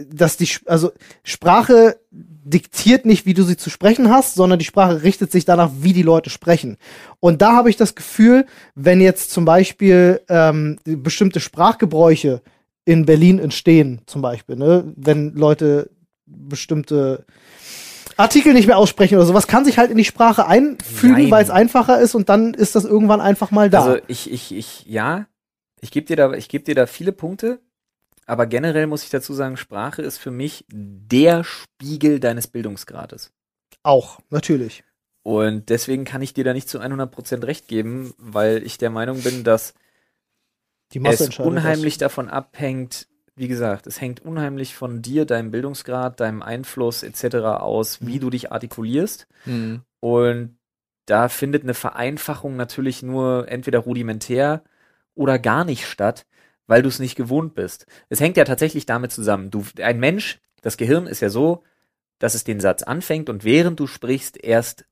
dass 0.09 0.37
die, 0.37 0.49
also 0.67 0.93
Sprache 1.25 1.99
diktiert 2.11 3.05
nicht, 3.05 3.27
wie 3.27 3.35
du 3.35 3.43
sie 3.43 3.57
zu 3.57 3.71
sprechen 3.71 4.11
hast, 4.11 4.35
sondern 4.35 4.59
die 4.59 4.65
Sprache 4.65 5.03
richtet 5.03 5.33
sich 5.33 5.45
danach, 5.45 5.71
wie 5.81 5.93
die 5.93 6.03
Leute 6.03 6.31
sprechen. 6.31 6.77
Und 7.21 7.43
da 7.43 7.55
habe 7.55 7.71
ich 7.71 7.77
das 7.77 7.95
Gefühl, 7.95 8.47
wenn 8.75 9.01
jetzt 9.01 9.31
zum 9.31 9.45
Beispiel 9.45 10.21
ähm, 10.29 10.79
bestimmte 10.85 11.41
Sprachgebräuche 11.41 12.43
in 12.85 13.07
Berlin 13.07 13.39
entstehen, 13.39 14.01
zum 14.07 14.23
Beispiel, 14.23 14.57
ne, 14.57 14.93
wenn 14.97 15.35
Leute 15.35 15.91
bestimmte 16.27 17.25
Artikel 18.17 18.53
nicht 18.55 18.67
mehr 18.67 18.79
aussprechen 18.79 19.17
oder 19.17 19.27
sowas, 19.27 19.47
kann 19.47 19.65
sich 19.65 19.79
halt 19.79 19.91
in 19.91 19.97
die 19.97 20.05
Sprache 20.05 20.47
einfügen, 20.47 21.31
weil 21.31 21.43
es 21.43 21.51
einfacher 21.51 22.01
ist 22.01 22.15
und 22.15 22.29
dann 22.29 22.55
ist 22.55 22.75
das 22.75 22.85
irgendwann 22.85 23.21
einfach 23.21 23.51
mal 23.51 23.71
da. 23.71 23.85
Also 23.85 24.01
ich, 24.09 24.31
ich, 24.31 24.55
ich, 24.55 24.87
ja, 24.87 25.27
ich 25.81 25.91
gebe 25.91 26.07
dir 26.07 26.17
da, 26.17 26.33
ich 26.33 26.49
gebe 26.49 26.65
dir 26.65 26.75
da 26.75 26.87
viele 26.87 27.13
Punkte, 27.13 27.61
aber 28.33 28.47
generell 28.47 28.87
muss 28.87 29.05
ich 29.05 29.11
dazu 29.11 29.35
sagen, 29.35 29.59
Sprache 29.59 30.01
ist 30.01 30.17
für 30.17 30.31
mich 30.31 30.65
der 30.73 31.45
Spiegel 31.45 32.19
deines 32.19 32.47
Bildungsgrades. 32.47 33.31
auch, 33.83 34.21
natürlich. 34.31 34.85
Und 35.23 35.69
deswegen 35.69 36.05
kann 36.05 36.23
ich 36.23 36.33
dir 36.33 36.43
da 36.43 36.55
nicht 36.55 36.67
zu 36.67 36.81
100% 36.81 37.47
recht 37.47 37.69
geben, 37.69 38.15
weil 38.17 38.63
ich 38.65 38.79
der 38.79 38.89
Meinung 38.89 39.21
bin, 39.23 39.45
dass 39.45 39.75
Die 40.95 40.99
Masse 40.99 41.29
es 41.29 41.39
unheimlich 41.39 41.99
davon 41.99 42.31
abhängt, 42.31 43.07
wie 43.37 43.49
gesagt, 43.49 43.87
es 43.87 44.01
hängt 44.01 44.21
unheimlich 44.21 44.75
von 44.75 45.03
dir, 45.03 45.27
deinem 45.27 45.51
Bildungsgrad, 45.51 46.19
deinem 46.19 46.41
Einfluss 46.43 47.03
etc. 47.03 47.37
aus, 47.37 48.05
wie 48.05 48.19
du 48.19 48.31
dich 48.31 48.51
artikulierst. 48.51 49.27
Und 50.01 50.57
da 51.07 51.29
findet 51.29 51.65
eine 51.65 51.75
Vereinfachung 51.75 52.57
natürlich 52.57 53.03
nur 53.03 53.49
entweder 53.49 53.81
rudimentär 53.81 54.65
oder 55.15 55.39
gar 55.39 55.65
nicht 55.65 55.87
statt, 55.87 56.25
weil 56.67 56.83
du 56.83 56.89
es 56.89 56.99
nicht 56.99 57.17
gewohnt 57.17 57.55
bist. 57.55 57.87
Es 58.09 58.21
hängt 58.21 58.37
ja 58.37 58.45
tatsächlich 58.45 58.87
damit 58.87 59.13
zusammen. 59.13 59.51
Du, 59.51 59.65
ein 59.83 59.99
Mensch, 60.01 60.41
das 60.63 60.77
Gehirn 60.77 61.07
ist 61.07 61.21
ja 61.21 61.29
so, 61.29 61.65
dass 62.19 62.35
es 62.35 62.45
den 62.45 62.61
Satz 62.61 62.83
anfängt 62.83 63.29
und 63.29 63.45
während 63.45 63.81
du 63.81 63.87
sprichst 63.87 64.43
erst 64.43 64.85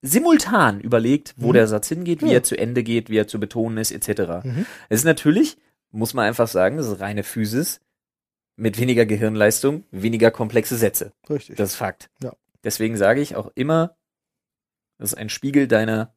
simultan 0.00 0.80
überlegt, 0.80 1.34
wo 1.36 1.48
Mhm. 1.48 1.52
der 1.54 1.66
Satz 1.66 1.88
hingeht, 1.88 2.22
wie 2.22 2.26
Ja. 2.28 2.34
er 2.34 2.42
zu 2.44 2.56
Ende 2.56 2.82
geht, 2.84 3.10
wie 3.10 3.16
er 3.18 3.26
zu 3.26 3.40
betonen 3.40 3.78
ist, 3.78 3.90
etc. 3.90 4.44
Mhm. 4.44 4.64
Es 4.88 5.00
ist 5.00 5.04
natürlich, 5.04 5.58
muss 5.90 6.14
man 6.14 6.24
einfach 6.26 6.46
sagen, 6.48 6.76
das 6.76 6.86
ist 6.86 7.00
reine 7.00 7.24
Physis, 7.24 7.80
mit 8.54 8.78
weniger 8.78 9.06
Gehirnleistung, 9.06 9.84
weniger 9.90 10.30
komplexe 10.30 10.76
Sätze. 10.76 11.12
Richtig. 11.28 11.56
Das 11.56 11.70
ist 11.70 11.76
Fakt. 11.76 12.10
Ja. 12.22 12.32
Deswegen 12.64 12.96
sage 12.96 13.20
ich 13.20 13.34
auch 13.36 13.50
immer, 13.54 13.96
das 14.98 15.12
ist 15.12 15.18
ein 15.18 15.28
Spiegel 15.28 15.66
deiner, 15.68 16.14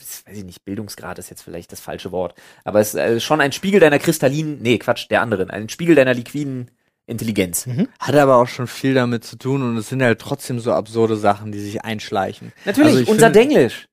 weiß 0.00 0.36
ich 0.38 0.44
nicht, 0.44 0.64
Bildungsgrad 0.64 1.18
ist 1.18 1.30
jetzt 1.30 1.42
vielleicht 1.42 1.72
das 1.72 1.80
falsche 1.80 2.12
Wort, 2.12 2.34
aber 2.64 2.80
es 2.80 2.88
ist 2.94 3.00
äh, 3.00 3.20
schon 3.20 3.40
ein 3.40 3.52
Spiegel 3.52 3.80
deiner 3.80 3.98
kristallinen, 3.98 4.60
nee, 4.62 4.78
Quatsch, 4.78 5.06
der 5.10 5.20
anderen, 5.22 5.50
ein 5.50 5.68
Spiegel 5.68 5.94
deiner 5.94 6.14
liquiden 6.14 6.70
Intelligenz. 7.06 7.66
Hat 7.98 8.14
aber 8.14 8.36
auch 8.36 8.46
schon 8.46 8.66
viel 8.68 8.94
damit 8.94 9.24
zu 9.24 9.36
tun 9.36 9.62
und 9.62 9.76
es 9.76 9.88
sind 9.88 10.02
halt 10.02 10.20
trotzdem 10.20 10.60
so 10.60 10.72
absurde 10.72 11.16
Sachen, 11.16 11.50
die 11.50 11.58
sich 11.58 11.82
einschleichen. 11.84 12.52
Natürlich, 12.64 12.98
Also 12.98 13.10
unser 13.12 13.26
finde- 13.26 13.38
Denglisch. 13.40 13.86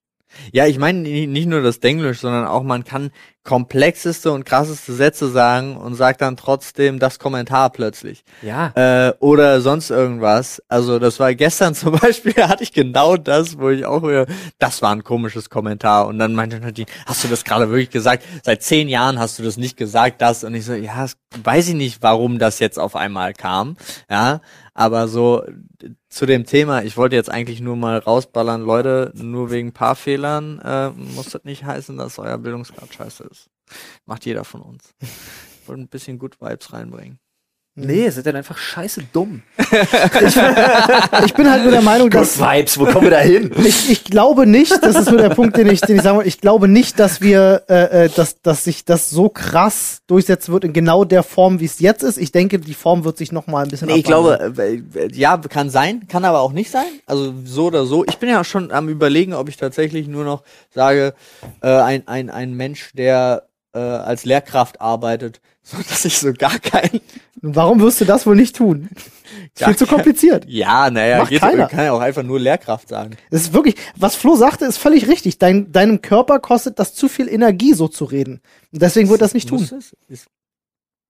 Ja, 0.51 0.67
ich 0.67 0.77
meine 0.77 0.99
ni- 0.99 1.25
nicht 1.25 1.47
nur 1.47 1.61
das 1.61 1.79
Denglisch, 1.79 2.19
sondern 2.19 2.45
auch 2.45 2.61
man 2.61 2.83
kann 2.83 3.11
komplexeste 3.47 4.29
und 4.33 4.43
krasseste 4.43 4.91
Sätze 4.91 5.29
sagen 5.29 5.77
und 5.77 5.95
sagt 5.95 6.19
dann 6.19 6.35
trotzdem 6.35 6.99
das 6.99 7.17
Kommentar 7.17 7.69
plötzlich. 7.69 8.25
Ja. 8.41 8.73
Äh, 8.75 9.13
oder 9.19 9.61
sonst 9.61 9.89
irgendwas. 9.89 10.61
Also 10.67 10.99
das 10.99 11.17
war 11.21 11.33
gestern 11.33 11.73
zum 11.75 11.97
Beispiel, 11.97 12.33
hatte 12.35 12.63
ich 12.63 12.73
genau 12.73 13.15
das, 13.15 13.57
wo 13.57 13.69
ich 13.69 13.85
auch 13.85 14.03
wieder, 14.03 14.27
das 14.59 14.81
war 14.81 14.91
ein 14.91 15.05
komisches 15.05 15.49
Kommentar. 15.49 16.07
Und 16.07 16.19
dann 16.19 16.35
meinte 16.35 16.59
Nadine, 16.59 16.89
hast 17.05 17.23
du 17.23 17.29
das 17.29 17.45
gerade 17.45 17.69
wirklich 17.69 17.89
gesagt? 17.89 18.25
Seit 18.43 18.63
zehn 18.63 18.89
Jahren 18.89 19.17
hast 19.17 19.39
du 19.39 19.43
das 19.43 19.55
nicht 19.55 19.77
gesagt, 19.77 20.21
das. 20.21 20.43
Und 20.43 20.53
ich 20.53 20.65
so, 20.65 20.73
ja, 20.73 21.07
weiß 21.41 21.69
ich 21.69 21.75
nicht, 21.75 22.03
warum 22.03 22.39
das 22.39 22.59
jetzt 22.59 22.77
auf 22.77 22.97
einmal 22.97 23.31
kam. 23.31 23.77
Ja, 24.09 24.41
aber 24.73 25.07
so 25.07 25.43
zu 26.09 26.25
dem 26.25 26.45
Thema, 26.45 26.83
ich 26.83 26.97
wollte 26.97 27.15
jetzt 27.15 27.29
eigentlich 27.29 27.61
nur 27.61 27.75
mal 27.75 27.99
rausballern, 27.99 28.61
Leute, 28.61 29.11
nur 29.15 29.51
wegen 29.51 29.71
paar 29.71 29.95
Fehlern 29.95 30.59
äh, 30.59 30.89
muss 30.89 31.29
das 31.29 31.43
nicht 31.43 31.63
heißen, 31.63 31.97
dass 31.97 32.17
euer 32.17 32.37
Bildungsgrad 32.37 32.93
scheiße 32.93 33.23
ist. 33.23 33.36
Macht 34.05 34.25
jeder 34.25 34.43
von 34.43 34.61
uns. 34.61 34.93
Ich 35.61 35.69
wollte 35.69 35.81
ein 35.81 35.89
bisschen 35.89 36.17
Good 36.17 36.39
Vibes 36.39 36.71
reinbringen. 36.71 37.19
Nee, 37.79 38.07
es 38.07 38.17
ist 38.17 38.25
dann 38.25 38.35
einfach 38.35 38.57
scheiße 38.57 39.03
dumm. 39.13 39.43
Ich 41.25 41.33
bin 41.35 41.49
halt 41.49 41.61
nur 41.61 41.71
der 41.71 41.83
Meinung, 41.83 42.09
dass 42.09 42.39
Vibes, 42.39 42.79
wo 42.79 42.85
kommen 42.85 43.03
wir 43.03 43.11
da 43.11 43.19
hin? 43.19 43.51
ich, 43.63 43.91
ich 43.91 44.03
glaube 44.03 44.47
nicht, 44.47 44.81
das 44.81 44.95
ist 44.95 45.11
nur 45.11 45.19
der 45.19 45.29
Punkt, 45.29 45.57
den 45.57 45.67
ich, 45.67 45.81
den 45.81 45.97
ich 45.97 46.01
sagen 46.01 46.17
wollte, 46.17 46.27
ich 46.29 46.41
glaube 46.41 46.67
nicht, 46.67 46.99
dass 46.99 47.21
wir, 47.21 47.65
äh, 47.69 48.05
äh, 48.05 48.09
dass, 48.09 48.41
dass 48.41 48.63
sich 48.63 48.83
das 48.83 49.11
so 49.11 49.29
krass 49.29 50.01
durchsetzen 50.07 50.53
wird 50.53 50.63
in 50.63 50.73
genau 50.73 51.03
der 51.03 51.21
Form, 51.21 51.59
wie 51.59 51.65
es 51.65 51.79
jetzt 51.79 52.01
ist. 52.01 52.17
Ich 52.17 52.31
denke, 52.31 52.57
die 52.57 52.73
Form 52.73 53.03
wird 53.03 53.17
sich 53.17 53.31
noch 53.31 53.45
mal 53.45 53.63
ein 53.63 53.69
bisschen 53.69 53.89
Nee, 53.89 53.97
ich 53.97 54.07
abwandeln. 54.11 54.53
glaube, 54.53 54.63
äh, 54.97 55.05
äh, 55.05 55.11
ja, 55.13 55.37
kann 55.37 55.69
sein, 55.69 56.07
kann 56.07 56.25
aber 56.25 56.39
auch 56.39 56.53
nicht 56.53 56.71
sein. 56.71 56.87
Also 57.05 57.33
so 57.45 57.67
oder 57.67 57.85
so. 57.85 58.03
Ich 58.05 58.17
bin 58.17 58.29
ja 58.29 58.43
schon 58.43 58.71
am 58.71 58.89
überlegen, 58.89 59.33
ob 59.33 59.49
ich 59.49 59.57
tatsächlich 59.57 60.07
nur 60.07 60.23
noch 60.23 60.41
sage, 60.73 61.13
äh, 61.61 61.67
ein, 61.67 62.07
ein, 62.07 62.31
ein 62.31 62.53
Mensch, 62.55 62.91
der 62.93 63.43
äh, 63.77 63.97
als 63.97 64.25
Lehrkraft 64.25 64.81
arbeitet, 64.81 65.41
so 65.63 65.77
dass 65.77 66.05
ich 66.05 66.17
so 66.17 66.33
gar 66.33 66.57
kein. 66.59 67.01
Warum 67.41 67.79
wirst 67.79 68.01
du 68.01 68.05
das 68.05 68.25
wohl 68.25 68.35
nicht 68.35 68.55
tun? 68.55 68.89
Ist 69.53 69.63
viel 69.65 69.75
zu 69.75 69.85
komplizierend. 69.85 70.45
Ja, 70.47 70.89
naja, 70.89 71.19
Macht 71.19 71.29
geht, 71.29 71.41
keiner. 71.41 71.67
kann 71.67 71.85
ja 71.85 71.91
auch 71.91 71.99
einfach 71.99 72.23
nur 72.23 72.39
Lehrkraft 72.39 72.89
sagen. 72.89 73.17
Es 73.29 73.41
ist 73.41 73.53
wirklich, 73.53 73.75
was 73.95 74.15
Flo 74.15 74.35
sagte, 74.35 74.65
ist 74.65 74.77
völlig 74.77 75.07
richtig. 75.07 75.37
Dein, 75.37 75.71
deinem 75.71 76.01
Körper 76.01 76.39
kostet 76.39 76.79
das 76.79 76.95
zu 76.95 77.07
viel 77.07 77.29
Energie, 77.29 77.73
so 77.73 77.87
zu 77.87 78.05
reden. 78.05 78.41
Und 78.71 78.81
deswegen 78.81 79.09
wird 79.09 79.21
das 79.21 79.33
nicht 79.33 79.49
tun. 79.49 79.61
Es? 79.61 79.95
Ist, 80.07 80.27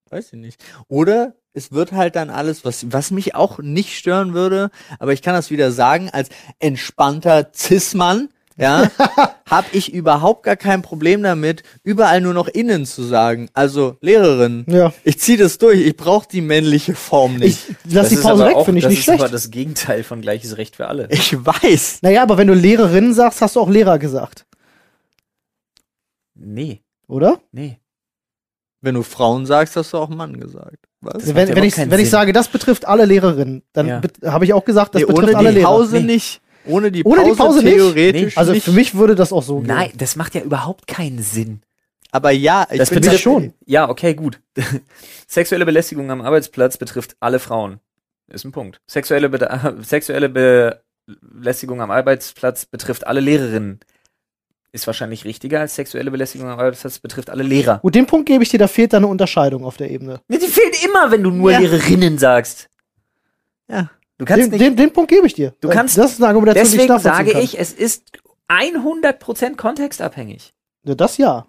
weiß 0.10 0.34
ich 0.34 0.40
nicht. 0.40 0.64
Oder 0.88 1.36
es 1.54 1.72
wird 1.72 1.92
halt 1.92 2.16
dann 2.16 2.30
alles, 2.30 2.66
was, 2.66 2.92
was 2.92 3.12
mich 3.12 3.36
auch 3.36 3.60
nicht 3.60 3.98
stören 3.98 4.34
würde, 4.34 4.70
aber 5.00 5.14
ich 5.14 5.22
kann 5.22 5.34
das 5.34 5.50
wieder 5.50 5.72
sagen, 5.72 6.10
als 6.12 6.30
entspannter 6.60 7.50
Cis-Mann, 7.54 8.30
ja, 8.58 8.90
habe 9.46 9.68
ich 9.72 9.94
überhaupt 9.94 10.44
gar 10.44 10.56
kein 10.56 10.82
Problem 10.82 11.22
damit, 11.24 11.64
überall 11.84 12.22
nur 12.22 12.34
noch 12.34 12.48
innen 12.48 12.86
zu 12.86 13.04
sagen. 13.04 13.50
Also 13.54 13.98
Lehrerin, 14.02 14.66
Ja. 14.68 14.92
ich 15.04 15.20
ziehe 15.20 15.38
das 15.38 15.58
durch, 15.60 15.80
ich 15.80 15.96
brauche 15.96 16.28
die 16.28 16.42
männliche 16.42 16.96
Form 16.96 17.36
Ich 17.36 17.40
nicht. 17.42 17.68
lass 17.86 17.94
Das 17.94 18.10
die 18.10 18.16
ist 18.16 18.24
Pause 18.24 18.46
weg, 18.46 18.56
auch- 18.56 18.66
finde 18.66 18.80
ich 18.80 18.84
das 18.84 18.90
nicht 18.90 19.00
ist 19.00 19.06
schlecht. 19.06 19.22
aber 19.22 19.32
das 19.32 19.52
Gegenteil 19.52 20.04
von 20.04 20.22
gleiches 20.22 20.58
Recht 20.58 20.76
für 20.76 20.88
alle. 20.88 21.08
Ich 21.12 21.34
weiß. 21.46 22.00
Naja, 22.02 22.24
aber 22.24 22.38
wenn 22.38 22.48
du 22.48 22.54
Lehrerin 22.56 23.14
sagst, 23.14 23.42
hast 23.42 23.56
du 23.56 23.60
auch 23.62 23.70
Lehrer 23.70 24.00
gesagt, 24.00 24.46
Nee, 26.36 26.82
oder? 27.08 27.40
nee. 27.52 27.80
Wenn 28.82 28.94
du 28.94 29.02
Frauen 29.02 29.46
sagst, 29.48 29.76
hast 29.76 29.94
du 29.94 29.98
auch 29.98 30.08
Mann 30.10 30.40
gesagt. 30.40 30.78
Was? 31.02 31.14
Das 31.24 31.36
wenn 31.36 31.50
ja 31.50 31.56
wenn, 31.56 31.64
ich, 31.64 31.76
wenn 31.78 32.00
ich 32.00 32.10
sage, 32.12 32.32
das 32.32 32.48
betrifft 32.48 32.86
alle 32.88 33.06
Lehrerinnen, 33.06 33.64
dann 33.74 33.88
Ja. 33.88 34.02
habe 34.26 34.46
ich 34.46 34.54
auch 34.54 34.64
gesagt, 34.66 34.94
das 34.94 35.02
Nee, 35.02 35.08
betrifft 35.08 35.30
ohne 35.30 35.38
alle 35.38 35.50
die 35.50 35.56
Lehrer. 35.56 35.68
Pause 35.68 35.98
Nee. 35.98 36.04
nicht. 36.14 36.42
Ohne 36.68 36.92
die 36.92 37.04
Pause, 37.04 37.20
Ohne 37.22 37.30
die 37.32 37.36
Pause 37.38 37.64
nicht? 37.64 37.76
theoretisch 37.76 38.38
Also 38.38 38.52
nicht. 38.54 38.64
für 38.64 38.72
mich 38.72 38.96
würde 38.96 39.16
das 39.16 39.32
auch 39.34 39.44
so 39.44 39.60
gehen. 39.60 39.68
Nein, 39.68 39.92
das 39.96 40.16
macht 40.16 40.36
ja 40.36 40.42
überhaupt 40.42 40.88
keinen 40.88 41.22
Sinn. 41.22 41.62
Aber 42.12 42.32
ja, 42.32 42.66
ich 42.72 42.78
Das 42.78 42.90
bin 42.90 43.04
schon. 43.18 43.54
Ja, 43.66 43.90
okay, 43.90 44.14
gut. 44.14 44.40
Sexuelle 45.28 45.66
Belästigung 45.66 46.10
am 46.12 46.22
Arbeitsplatz 46.22 46.78
betrifft 46.78 47.16
alle 47.20 47.40
Frauen. 47.40 47.80
Ist 48.28 48.46
ein 48.46 48.52
Punkt. 48.52 48.80
Sexuelle, 48.88 49.30
Be 49.30 49.76
sexuelle 49.82 50.30
Belästigung 50.30 51.82
am 51.82 51.92
Arbeitsplatz 51.92 52.66
betrifft 52.66 53.08
alle 53.08 53.20
Lehrerinnen. 53.20 53.80
Ist 54.74 54.86
wahrscheinlich 54.88 55.24
richtiger 55.26 55.62
als 55.62 55.76
sexuelle 55.76 56.12
Belästigung 56.12 56.50
am 56.50 56.60
Arbeitsplatz 56.60 57.00
betrifft 57.00 57.30
alle 57.30 57.44
Lehrer. 57.44 57.80
Gut, 57.80 57.96
den 57.96 58.06
Punkt 58.06 58.28
gebe 58.28 58.44
ich 58.44 58.50
dir, 58.50 58.60
da 58.60 58.68
fehlt 58.68 58.94
da 58.94 58.98
eine 58.98 59.08
Unterscheidung 59.08 59.64
auf 59.64 59.78
der 59.78 59.90
Ebene. 59.92 60.20
Nee, 60.28 60.38
die 60.40 60.48
fehlt 60.48 60.84
immer, 60.84 61.10
wenn 61.12 61.24
du 61.24 61.32
nur 61.32 61.52
Ja. 61.52 61.60
Lehrerinnen 61.60 62.18
sagst. 62.18 62.70
Ja. 63.70 63.90
Du 64.18 64.26
kannst 64.26 64.46
Den, 64.46 64.52
nicht. 64.52 64.62
den, 64.62 64.76
den 64.76 64.94
Punkt 64.94 65.10
gebe 65.10 65.28
ich 65.28 65.34
dir. 65.36 65.54
Du 65.62 65.70
kannst- 65.70 65.98
das 65.98 66.14
ist 66.14 66.20
eine 66.20 66.28
Argumentation, 66.30 66.72
die 66.72 66.76
ich 66.78 66.82
deswegen 66.88 67.00
sage 67.00 67.32
kann. 67.34 67.42
ich, 67.42 67.60
es 67.60 67.72
ist 67.74 68.04
100% 68.50 69.56
kontextabhängig. 69.58 70.54
Ja, 70.84 70.96
das 70.96 71.18
ja. 71.18 71.48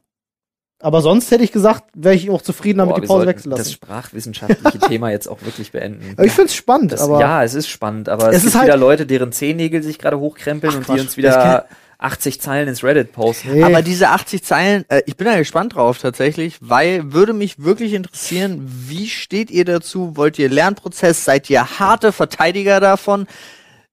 Aber 0.81 1.03
sonst 1.03 1.31
hätte 1.33 1.43
ich 1.43 1.51
gesagt, 1.51 1.85
wäre 1.97 2.15
ich 2.15 2.31
auch 2.31 2.41
zufrieden 2.41 2.79
damit, 2.79 2.95
Boah, 2.95 3.01
die 3.01 3.07
Pause 3.09 3.27
wechseln 3.27 3.51
das 3.51 3.61
lassen. 3.61 3.73
sprachwissenschaftliche 3.73 4.79
Thema 4.89 5.11
jetzt 5.11 5.27
auch 5.27 5.43
wirklich 5.43 5.73
beenden. 5.73 6.15
Ich 6.23 6.31
find's 6.31 6.55
spannend, 6.55 6.93
Das, 6.93 7.01
aber 7.01 7.19
ja, 7.21 7.43
es 7.43 7.55
ist 7.55 7.69
spannend, 7.69 8.09
aber 8.09 8.29
Es 8.29 8.37
es, 8.39 8.45
ist 8.45 8.55
halt- 8.55 8.67
wieder 8.67 8.77
Leute, 8.77 9.05
deren 9.05 9.33
Zehennägel 9.33 9.83
sich 9.83 9.99
gerade 9.99 10.21
hochkrempeln 10.21 10.77
und 10.77 10.85
Quatsch. 10.85 10.97
die 10.97 11.01
uns 11.01 11.09
Das 11.11 11.17
wieder 11.17 11.67
80 11.99 12.41
Zeilen 12.41 12.69
ins 12.69 12.85
Reddit 12.85 13.13
posten. 13.13 13.55
Nee. 13.55 13.63
Aber 13.65 13.83
diese 13.83 14.11
80 14.11 14.45
Zeilen, 14.45 14.85
äh, 14.89 15.03
ich 15.07 15.17
bin 15.17 15.27
da 15.27 15.37
gespannt 15.37 15.75
drauf 15.75 15.99
tatsächlich, 15.99 16.57
weil 16.61 17.13
würde 17.13 17.33
mich 17.33 17.63
wirklich 17.65 17.93
interessieren, 17.93 18.61
wie 18.87 19.09
steht 19.09 19.51
ihr 19.51 19.65
dazu? 19.65 20.17
Wollt 20.17 20.39
ihr 20.39 20.49
Lernprozess? 20.49 21.25
Seid 21.25 21.51
ihr 21.51 21.79
harte 21.81 22.13
Verteidiger 22.13 22.79
davon? 22.81 23.27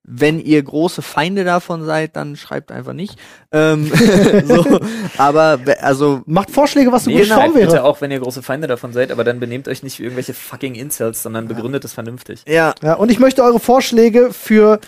Wenn 0.07 0.39
ihr 0.39 0.61
große 0.61 1.01
Feinde 1.01 1.43
davon 1.45 1.83
seid, 1.83 2.15
dann 2.15 2.35
schreibt 2.35 2.71
einfach 2.71 2.93
nicht. 2.93 3.17
Ähm, 3.51 3.91
so, 4.45 4.79
aber 5.17 5.57
also 5.81 6.21
macht 6.27 6.51
Vorschläge, 6.51 6.91
was 6.91 7.07
eine 7.07 7.15
Nee, 7.15 7.25
Form 7.25 7.39
schreibt 7.39 7.53
bitte 7.55 7.67
wäre. 7.71 7.83
auch, 7.83 8.01
wenn 8.01 8.11
ihr 8.11 8.19
große 8.19 8.43
Feinde 8.43 8.67
davon 8.67 8.93
seid, 8.93 9.11
aber 9.11 9.23
dann 9.23 9.39
benehmt 9.39 9.67
euch 9.67 9.81
nicht 9.81 9.97
wie 9.97 10.03
irgendwelche 10.03 10.35
fucking 10.35 10.75
Incels, 10.75 11.23
sondern 11.23 11.47
begründet 11.47 11.83
es 11.85 11.93
vernünftig. 11.93 12.43
ja, 12.47 12.75
Ja, 12.83 12.93
und 12.93 13.09
ich 13.09 13.17
möchte 13.17 13.41
eure 13.43 13.59
Vorschläge 13.59 14.31
für 14.31 14.79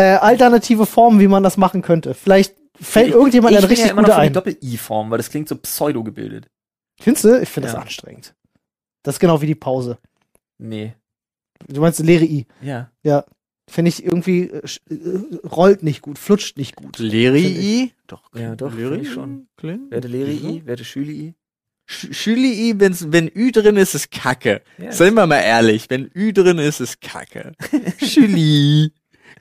äh, 0.00 0.18
alternative 0.20 0.86
Formen, 0.86 1.20
wie 1.20 1.28
man 1.28 1.42
das 1.42 1.56
machen 1.56 1.82
könnte. 1.82 2.14
Vielleicht 2.14 2.54
fällt 2.80 3.08
Ich- 3.08 3.14
irgendjemand 3.14 3.52
ich 3.52 3.58
eine 3.58 3.66
bin 3.66 3.76
ja 3.76 3.82
richtig 3.84 3.90
immer 3.92 4.02
noch 4.02 4.14
für 4.16 4.26
die. 4.26 4.32
Doppel-I-Form, 4.32 5.10
weil 5.10 5.18
das 5.18 5.30
klingt 5.30 5.48
so 5.48 5.56
pseudo 5.56 6.02
gebildet. 6.02 6.48
Findest 7.00 7.24
du? 7.24 7.40
Ich 7.40 7.48
finde 7.48 7.68
Ja. 7.68 7.74
das 7.74 7.82
anstrengend. 7.82 8.34
Das 9.02 9.16
ist 9.16 9.20
genau 9.20 9.40
wie 9.40 9.46
die 9.46 9.54
Pause. 9.54 9.98
Nee. 10.58 10.94
Du 11.68 11.80
meinst 11.80 11.98
leere 12.00 12.24
I. 12.24 12.46
Ja. 12.62 12.90
Ja. 13.02 13.24
Finde 13.70 13.90
ich 13.90 14.04
irgendwie, 14.04 14.44
äh, 14.50 14.62
äh, 14.90 15.46
rollt 15.46 15.82
nicht 15.82 16.02
gut, 16.02 16.18
flutscht 16.18 16.56
nicht 16.58 16.74
gut. 16.74 16.98
Leri? 16.98 17.92
Doch, 18.08 18.34
Ja, 18.34 18.56
doch, 18.56 18.72
find 18.72 19.02
ich 19.02 19.12
schon. 19.12 19.46
Klingt. 19.56 19.90
Werte 19.92 20.08
Leri 20.08 20.32
I, 20.34 20.66
werte 20.66 20.84
Schüli 20.84 21.12
I. 21.12 21.34
Sch- 21.88 22.12
Schüli, 22.12 22.74
wenn's, 22.78 23.12
wenn 23.12 23.28
Ü 23.34 23.52
drin 23.52 23.76
ist, 23.76 23.94
ist 23.94 24.10
Kacke. 24.10 24.62
Ja. 24.78 24.90
Seien 24.92 25.14
wir 25.14 25.26
mal 25.26 25.40
ehrlich, 25.40 25.88
wenn 25.88 26.10
Ü 26.14 26.32
drin 26.32 26.58
ist, 26.58 26.80
ist 26.80 27.00
Kacke. 27.00 27.52
Schüli. 28.04 28.92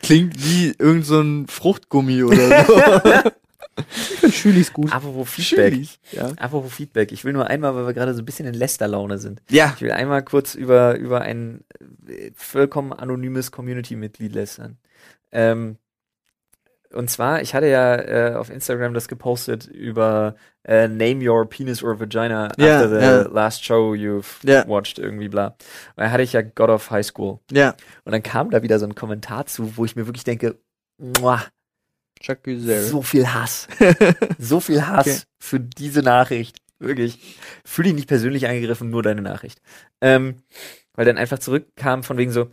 Klingt 0.01 0.35
wie 0.43 0.73
irgend 0.77 1.05
so 1.05 1.21
ein 1.21 1.47
Fruchtgummi 1.47 2.23
oder 2.23 2.65
so. 2.65 3.29
Ich 3.79 4.17
finde 4.19 4.35
Schülis 4.35 4.73
gut. 4.73 4.91
Apropos 4.91 5.29
Feedback. 5.29 5.73
Schülis. 5.73 5.99
Ja. 6.11 6.31
Apropos 6.37 6.73
Feedback. 6.73 7.13
Ich 7.13 7.23
will 7.23 7.33
nur 7.33 7.47
einmal, 7.47 7.75
weil 7.75 7.85
wir 7.85 7.93
gerade 7.93 8.13
so 8.13 8.21
ein 8.21 8.25
bisschen 8.25 8.45
in 8.45 8.53
Lästerlaune 8.53 9.17
sind. 9.19 9.41
ja. 9.49 9.71
Ich 9.75 9.81
will 9.81 9.91
einmal 9.91 10.23
kurz 10.23 10.55
über, 10.55 10.97
über 10.97 11.21
ein 11.21 11.63
äh, 12.07 12.31
vollkommen 12.35 12.93
anonymes 12.93 13.51
Community-Mitglied 13.51 14.33
lästern. 14.33 14.77
Ähm, 15.31 15.77
und 16.93 17.09
zwar, 17.09 17.41
ich 17.41 17.53
hatte 17.53 17.67
ja 17.67 17.95
äh, 17.95 18.35
auf 18.35 18.49
Instagram 18.49 18.93
das 18.93 19.07
gepostet 19.07 19.67
über 19.67 20.35
äh, 20.63 20.87
Name 20.87 21.27
your 21.29 21.47
penis 21.47 21.83
or 21.83 21.99
vagina 21.99 22.45
after 22.47 22.89
the 22.89 22.95
ja. 23.05 23.21
last 23.31 23.63
show 23.63 23.93
you've 23.93 24.25
Ja. 24.43 24.67
watched, 24.67 24.97
irgendwie 24.99 25.29
bla. 25.29 25.47
Und 25.47 26.03
da 26.03 26.11
hatte 26.11 26.23
ich 26.23 26.33
ja 26.33 26.41
God 26.41 26.69
of 26.69 26.89
High 26.91 27.05
School. 27.05 27.39
Ja. 27.51 27.75
Und 28.05 28.11
dann 28.11 28.23
kam 28.23 28.49
da 28.49 28.61
wieder 28.63 28.79
so 28.79 28.85
ein 28.85 28.95
Kommentar 28.95 29.45
zu, 29.45 29.77
wo 29.77 29.85
ich 29.85 29.95
mir 29.95 30.07
wirklich 30.07 30.23
denke, 30.23 30.57
muah, 30.97 31.43
Chuck 32.19 32.39
so 32.81 33.01
viel 33.01 33.33
Hass. 33.33 33.67
so 34.37 34.59
viel 34.59 34.85
Hass 34.85 35.07
Okay. 35.07 35.17
für 35.39 35.59
diese 35.59 36.01
Nachricht. 36.01 36.57
Wirklich. 36.79 37.37
Fühl 37.63 37.85
dich 37.85 37.93
nicht 37.93 38.07
persönlich 38.07 38.47
angegriffen, 38.47 38.89
nur 38.89 39.03
deine 39.03 39.21
Nachricht. 39.21 39.61
Ähm, 40.01 40.37
weil 40.93 41.05
dann 41.05 41.17
einfach 41.17 41.39
zurückkam 41.39 42.03
von 42.03 42.17
wegen 42.17 42.31
so 42.31 42.49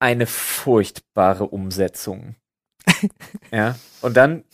eine 0.00 0.26
furchtbare 0.26 1.46
Umsetzung. 1.46 2.34
ja. 3.52 3.76
Und 4.00 4.16
dann 4.16 4.44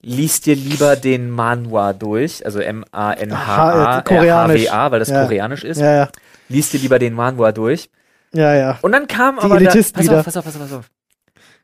liest 0.00 0.46
dir 0.46 0.54
lieber 0.54 0.96
den 0.96 1.30
Manhwa 1.30 1.92
durch, 1.94 2.44
also 2.44 2.60
Aha, 2.60 2.68
M-A-N-H-A, 2.68 4.02
koreanisch. 4.02 4.68
H-W-A, 4.68 4.90
weil 4.92 4.98
das 5.00 5.08
Ja. 5.08 5.22
koreanisch 5.24 5.64
ist. 5.64 5.78
Ja, 5.80 5.94
ja. 5.94 6.08
Liest 6.48 6.74
dir 6.74 6.80
lieber 6.80 6.98
den 6.98 7.14
Manhwa 7.14 7.52
durch. 7.52 7.90
Ja, 8.32 8.54
ja. 8.54 8.78
Und 8.82 8.92
dann 8.92 9.06
kam 9.06 9.36
Die 9.36 9.42
aber 9.42 9.58
da, 9.58 9.70
pass 9.70 10.08
auf, 10.08 10.24
pass 10.24 10.36
auf, 10.36 10.44
pass 10.44 10.54
auf, 10.56 10.58
pass 10.62 10.72
auf. 10.72 10.90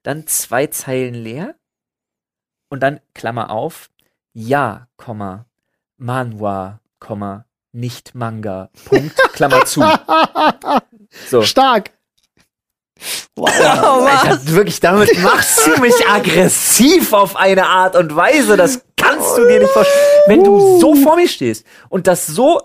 Dann 0.03 0.27
zwei 0.27 0.67
Zeilen 0.69 1.15
leer 1.15 1.55
und 2.71 2.83
dann 2.83 3.01
Klammer 3.13 3.51
auf, 3.51 3.91
ja, 4.33 4.87
Komma, 4.97 5.45
Manhwa, 5.99 6.81
Komma, 6.99 7.45
nicht 7.73 8.15
Manga, 8.15 8.71
Punkt, 8.87 9.15
Klammer 9.35 9.67
zu. 9.67 9.83
So. 11.29 11.43
Stark. 11.43 11.91
Oh, 13.37 13.45
Alter, 13.47 14.41
wirklich, 14.47 14.81
damit 14.81 15.17
machst 15.23 15.67
du 15.67 15.81
mich 15.81 15.95
aggressiv 16.09 17.13
auf 17.13 17.37
eine 17.37 17.67
Art 17.67 17.97
und 17.97 18.15
Weise, 18.15 18.57
das 18.57 18.83
kannst 18.97 19.37
du 19.39 19.47
dir 19.47 19.61
nicht 19.61 19.71
vorstellen. 19.73 20.05
Wenn 20.27 20.45
du 20.45 20.79
so 20.79 20.95
vor 20.95 21.17
mir 21.17 21.29
stehst 21.29 21.65
und 21.89 22.07
das 22.07 22.27
so, 22.27 22.61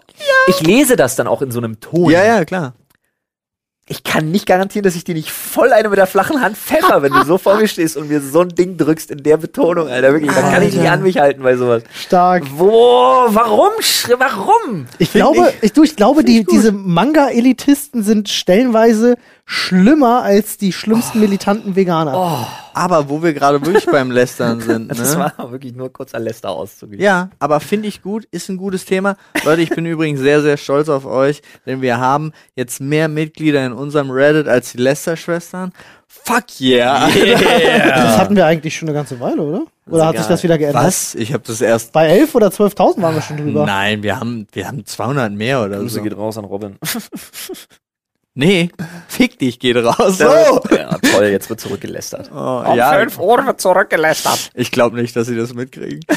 ich 0.48 0.62
lese 0.62 0.95
das 0.95 1.16
dann 1.16 1.28
auch 1.28 1.41
in 1.41 1.52
so 1.52 1.60
einem 1.60 1.80
Ton. 1.80 2.12
Ja, 2.12 2.24
ja, 2.26 2.44
klar. 2.44 2.74
ich 3.88 4.03
kann 4.03 4.32
nicht 4.32 4.48
garantieren, 4.48 4.84
dass 4.84 4.95
ich 4.95 5.03
dir 5.03 5.14
nicht 5.14 5.30
voll 5.32 5.72
eine 5.72 5.90
mit 5.90 5.98
der 5.99 6.07
flachen 6.07 6.41
Hand 6.41 6.57
pfeffer, 6.57 7.03
wenn 7.03 7.14
du 7.14 7.24
so 7.24 7.38
vor 7.38 7.56
mir 7.56 7.68
stehst 7.68 7.95
und 7.98 8.10
mir 8.10 8.20
so 8.20 8.41
ein 8.41 8.49
Ding 8.49 8.78
drückst 8.78 9.12
in 9.12 9.22
der 9.24 9.38
Betonung, 9.38 9.88
Alter. 9.88 10.12
Wirklich, 10.12 10.32
da 10.34 10.41
kann 10.41 10.64
ich 10.64 10.76
nicht 10.76 10.90
an 10.90 11.03
mich 11.03 11.20
halten 11.20 11.44
bei 11.44 11.56
sowas. 11.56 11.84
Stark. 11.94 12.44
Wo? 12.57 12.68
Warum? 13.30 13.70
Warum? 14.18 14.88
Ich 14.98 15.12
glaube, 15.12 15.53
ich, 15.62 15.72
du, 15.74 15.84
ich 15.84 15.95
glaube, 15.95 16.24
die, 16.24 16.44
diese 16.44 16.72
Manga-Elitisten 16.72 18.03
sind 18.03 18.28
stellenweise 18.30 19.16
schlimmer 19.45 20.23
als 20.23 20.57
die 20.57 20.73
schlimmsten 20.73 21.19
militanten 21.19 21.76
Veganer. 21.76 22.47
Aber 22.73 23.09
wo 23.09 23.22
wir 23.23 23.34
gerade 23.34 23.63
wirklich 23.63 23.85
beim 23.85 24.11
Lästern 24.11 24.59
sind, 24.59 24.88
ne? 24.88 24.95
Das 24.95 25.17
war 25.17 25.51
wirklich 25.51 25.76
nur 25.76 25.93
kurzer 25.93 26.19
Läster 26.19 26.49
auszugeben. 26.49 27.01
Ja, 27.01 27.30
aber 27.39 27.59
finde 27.59 27.88
ich 27.88 28.01
gut, 28.01 28.26
ist 28.31 28.49
ein 28.49 28.57
gutes 28.57 28.85
Thema. 28.85 29.15
Leute, 29.43 29.61
ich 29.61 29.69
bin 29.69 29.85
übrigens 29.85 30.19
sehr, 30.19 30.41
sehr 30.41 30.57
stolz 30.57 30.89
auf 30.89 31.05
euch, 31.05 31.41
denn 31.65 31.81
wir 31.81 31.99
haben 31.99 32.34
jetzt 32.55 32.81
mehr 32.81 33.07
Mitglieder 33.07 33.65
in 33.65 33.72
unserem 33.72 34.09
Reddit 34.09 34.47
als 34.47 34.72
die 34.72 34.80
Lester-Schwestern. 34.80 35.72
Fuck 36.07 36.59
yeah! 36.59 37.07
Das 37.88 38.17
hatten 38.17 38.35
wir 38.35 38.45
eigentlich 38.45 38.76
schon 38.76 38.88
eine 38.88 38.97
ganze 38.97 39.19
Weile, 39.19 39.41
oder? 39.41 39.65
Oder 39.88 40.07
hat 40.07 40.15
sich 40.15 40.22
egal. 40.22 40.30
das 40.30 40.43
wieder 40.43 40.57
geändert? 40.57 40.84
Was? 40.84 41.13
Ich 41.15 41.34
habe 41.34 41.43
das 41.45 41.61
erst. 41.61 41.91
Bei 41.91 42.07
11 42.07 42.34
oder 42.34 42.47
12.000 42.47 43.01
waren 43.01 43.15
wir 43.15 43.22
schon 43.22 43.38
drüber. 43.38 43.65
Nein, 43.65 44.01
wir 44.01 44.19
haben, 44.19 44.47
wir 44.51 44.67
haben 44.67 44.85
200 44.85 45.31
mehr 45.31 45.63
oder 45.63 45.77
Grüße 45.77 45.95
so. 45.95 46.01
geht 46.01 46.17
raus 46.17 46.38
an 46.38 46.45
Robin. 46.45 46.77
Nee, 48.38 48.70
fick 49.07 49.40
dich, 49.40 49.60
geht 49.60 49.78
raus. 49.78 50.18
So. 50.18 50.26
Ja, 50.26 50.98
toll, 50.98 51.28
jetzt 51.28 51.49
wird 51.49 51.62
zurückgelästert. 51.62 52.30
Oh, 52.34 52.64
ja, 52.76 53.02
Uhr 53.18 53.45
wird 53.45 53.62
zurückgelästert. 53.62 54.52
ich 54.53 54.72
glaube 54.72 54.98
nicht, 54.98 55.16
dass 55.16 55.28
sie 55.28 55.38
das 55.38 55.53
mitkriegen. 55.53 56.02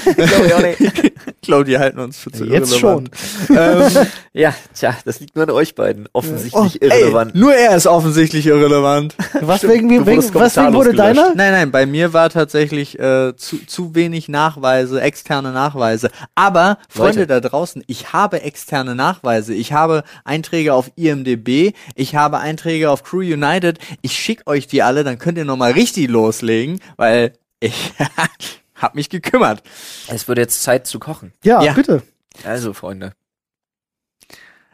Ich 1.41 1.51
glaube, 1.51 1.65
die 1.65 1.79
halten 1.79 1.99
uns 2.01 2.19
für 2.19 2.31
zu 2.31 2.45
Jetzt 2.45 2.79
schon. 2.79 3.09
irrelevant. 3.49 3.97
Ähm, 3.97 4.07
Ja, 4.39 4.55
tja, 4.75 4.95
das 5.05 5.19
liegt 5.19 5.35
nur 5.35 5.45
an 5.45 5.51
euch 5.51 5.75
beiden. 5.75 6.07
oh, 6.13 6.19
Offensichtlich 6.19 6.81
ey, 6.83 6.89
irrelevant. 6.89 7.35
nur 7.35 7.55
er 7.55 7.75
ist 7.77 7.87
offensichtlich 7.87 8.47
irrelevant. 8.47 9.17
Was 9.41 9.63
wegen, 9.67 9.89
wegen, 9.91 10.07
wurdest 10.07 10.35
wegen, 10.35 10.75
wurde 10.75 10.91
gelöscht. 10.91 11.17
deiner? 11.17 11.35
Nein, 11.35 11.53
nein, 11.53 11.71
bei 11.73 11.87
mir 11.87 12.13
war 12.13 12.31
tatsächlich 12.31 12.99
äh, 12.99 13.35
zu, 13.37 13.65
zu 13.67 13.95
wenig 13.95 14.29
Nachweise, 14.29 15.01
externe 15.01 15.51
Nachweise. 15.53 16.11
Aber, 16.35 16.79
Freunde 16.89 17.27
da 17.27 17.41
draußen, 17.41 17.83
ich 17.87 18.13
habe 18.13 18.43
externe 18.43 18.95
Nachweise. 18.95 19.55
Ich 19.55 19.73
habe 19.73 20.05
Einträge 20.25 20.75
auf 20.75 20.91
IMDB, 20.97 21.73
ich 21.97 22.08
habe 22.15 22.39
Einträge 22.39 22.91
auf 22.91 23.03
Crew 23.03 23.21
United. 23.21 23.79
Ich 24.03 24.13
schick 24.13 24.43
euch 24.47 24.67
die 24.67 24.83
alle, 24.83 25.05
dann 25.05 25.19
könnt 25.19 25.39
ihr 25.39 25.45
nochmal 25.45 25.73
richtig 25.73 26.09
loslegen, 26.09 26.81
weil 26.97 27.33
ich 27.61 27.93
hab 28.75 28.95
mich 28.95 29.11
gekümmert. 29.11 29.63
Es 30.09 30.29
wird 30.29 30.39
jetzt 30.39 30.63
Zeit 30.63 30.87
zu 30.87 30.99
kochen. 30.99 31.33
Ja, 31.45 31.63
Ja. 31.63 31.73
bitte. 31.73 32.03
Also, 32.45 32.73
Freunde. 32.73 33.13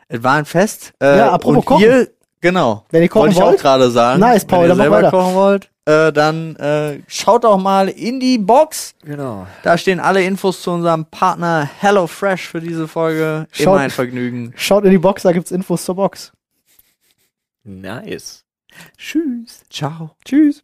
Es 0.09 0.23
war 0.23 0.35
ein 0.35 0.45
Fest. 0.45 0.93
Äh, 1.01 1.19
Ja, 1.19 1.33
apropos 1.33 1.59
und 1.59 1.65
kochen. 1.65 1.83
ihr, 1.83 2.11
genau. 2.41 2.85
Wenn 2.91 3.03
ihr 3.03 3.09
kochen 3.09 3.23
Wollte 3.23 3.35
ich 3.37 3.43
auch 3.43 3.47
wollt. 3.49 3.61
gerade 3.61 3.91
sagen. 3.91 4.21
Nice, 4.21 4.45
Paul, 4.45 4.65
Wenn 4.65 4.71
ihr 4.73 4.77
selber 4.77 4.97
weiter. 4.97 5.11
kochen 5.11 5.35
wollt, 5.35 5.71
äh, 5.87 6.13
dann 6.13 6.57
äh, 6.57 7.01
schaut 7.07 7.45
doch 7.45 7.57
mal 7.59 7.89
in 7.89 8.21
die 8.21 8.39
Box. 8.39 8.95
Genau. 9.03 9.47
Da 9.63 9.79
stehen 9.79 10.01
alle 10.01 10.23
Infos 10.23 10.61
zu 10.63 10.71
unserem 10.73 11.07
Partner 11.07 11.69
HelloFresh 11.81 12.47
für 12.49 12.61
diese 12.61 12.87
Folge. 12.87 13.47
Schaut- 13.53 13.67
Immer 13.67 13.79
ein 13.79 13.91
Vergnügen. 13.91 14.53
Schaut 14.57 14.85
in 14.85 14.91
die 14.91 14.99
Box, 14.99 15.23
da 15.23 15.33
gibt's 15.33 15.51
Infos 15.51 15.85
zur 15.85 15.97
Box. 15.97 16.33
Nice. 17.65 18.45
Tschüss. 18.97 19.65
Ciao. 19.71 20.17
Tschüss. 20.25 20.63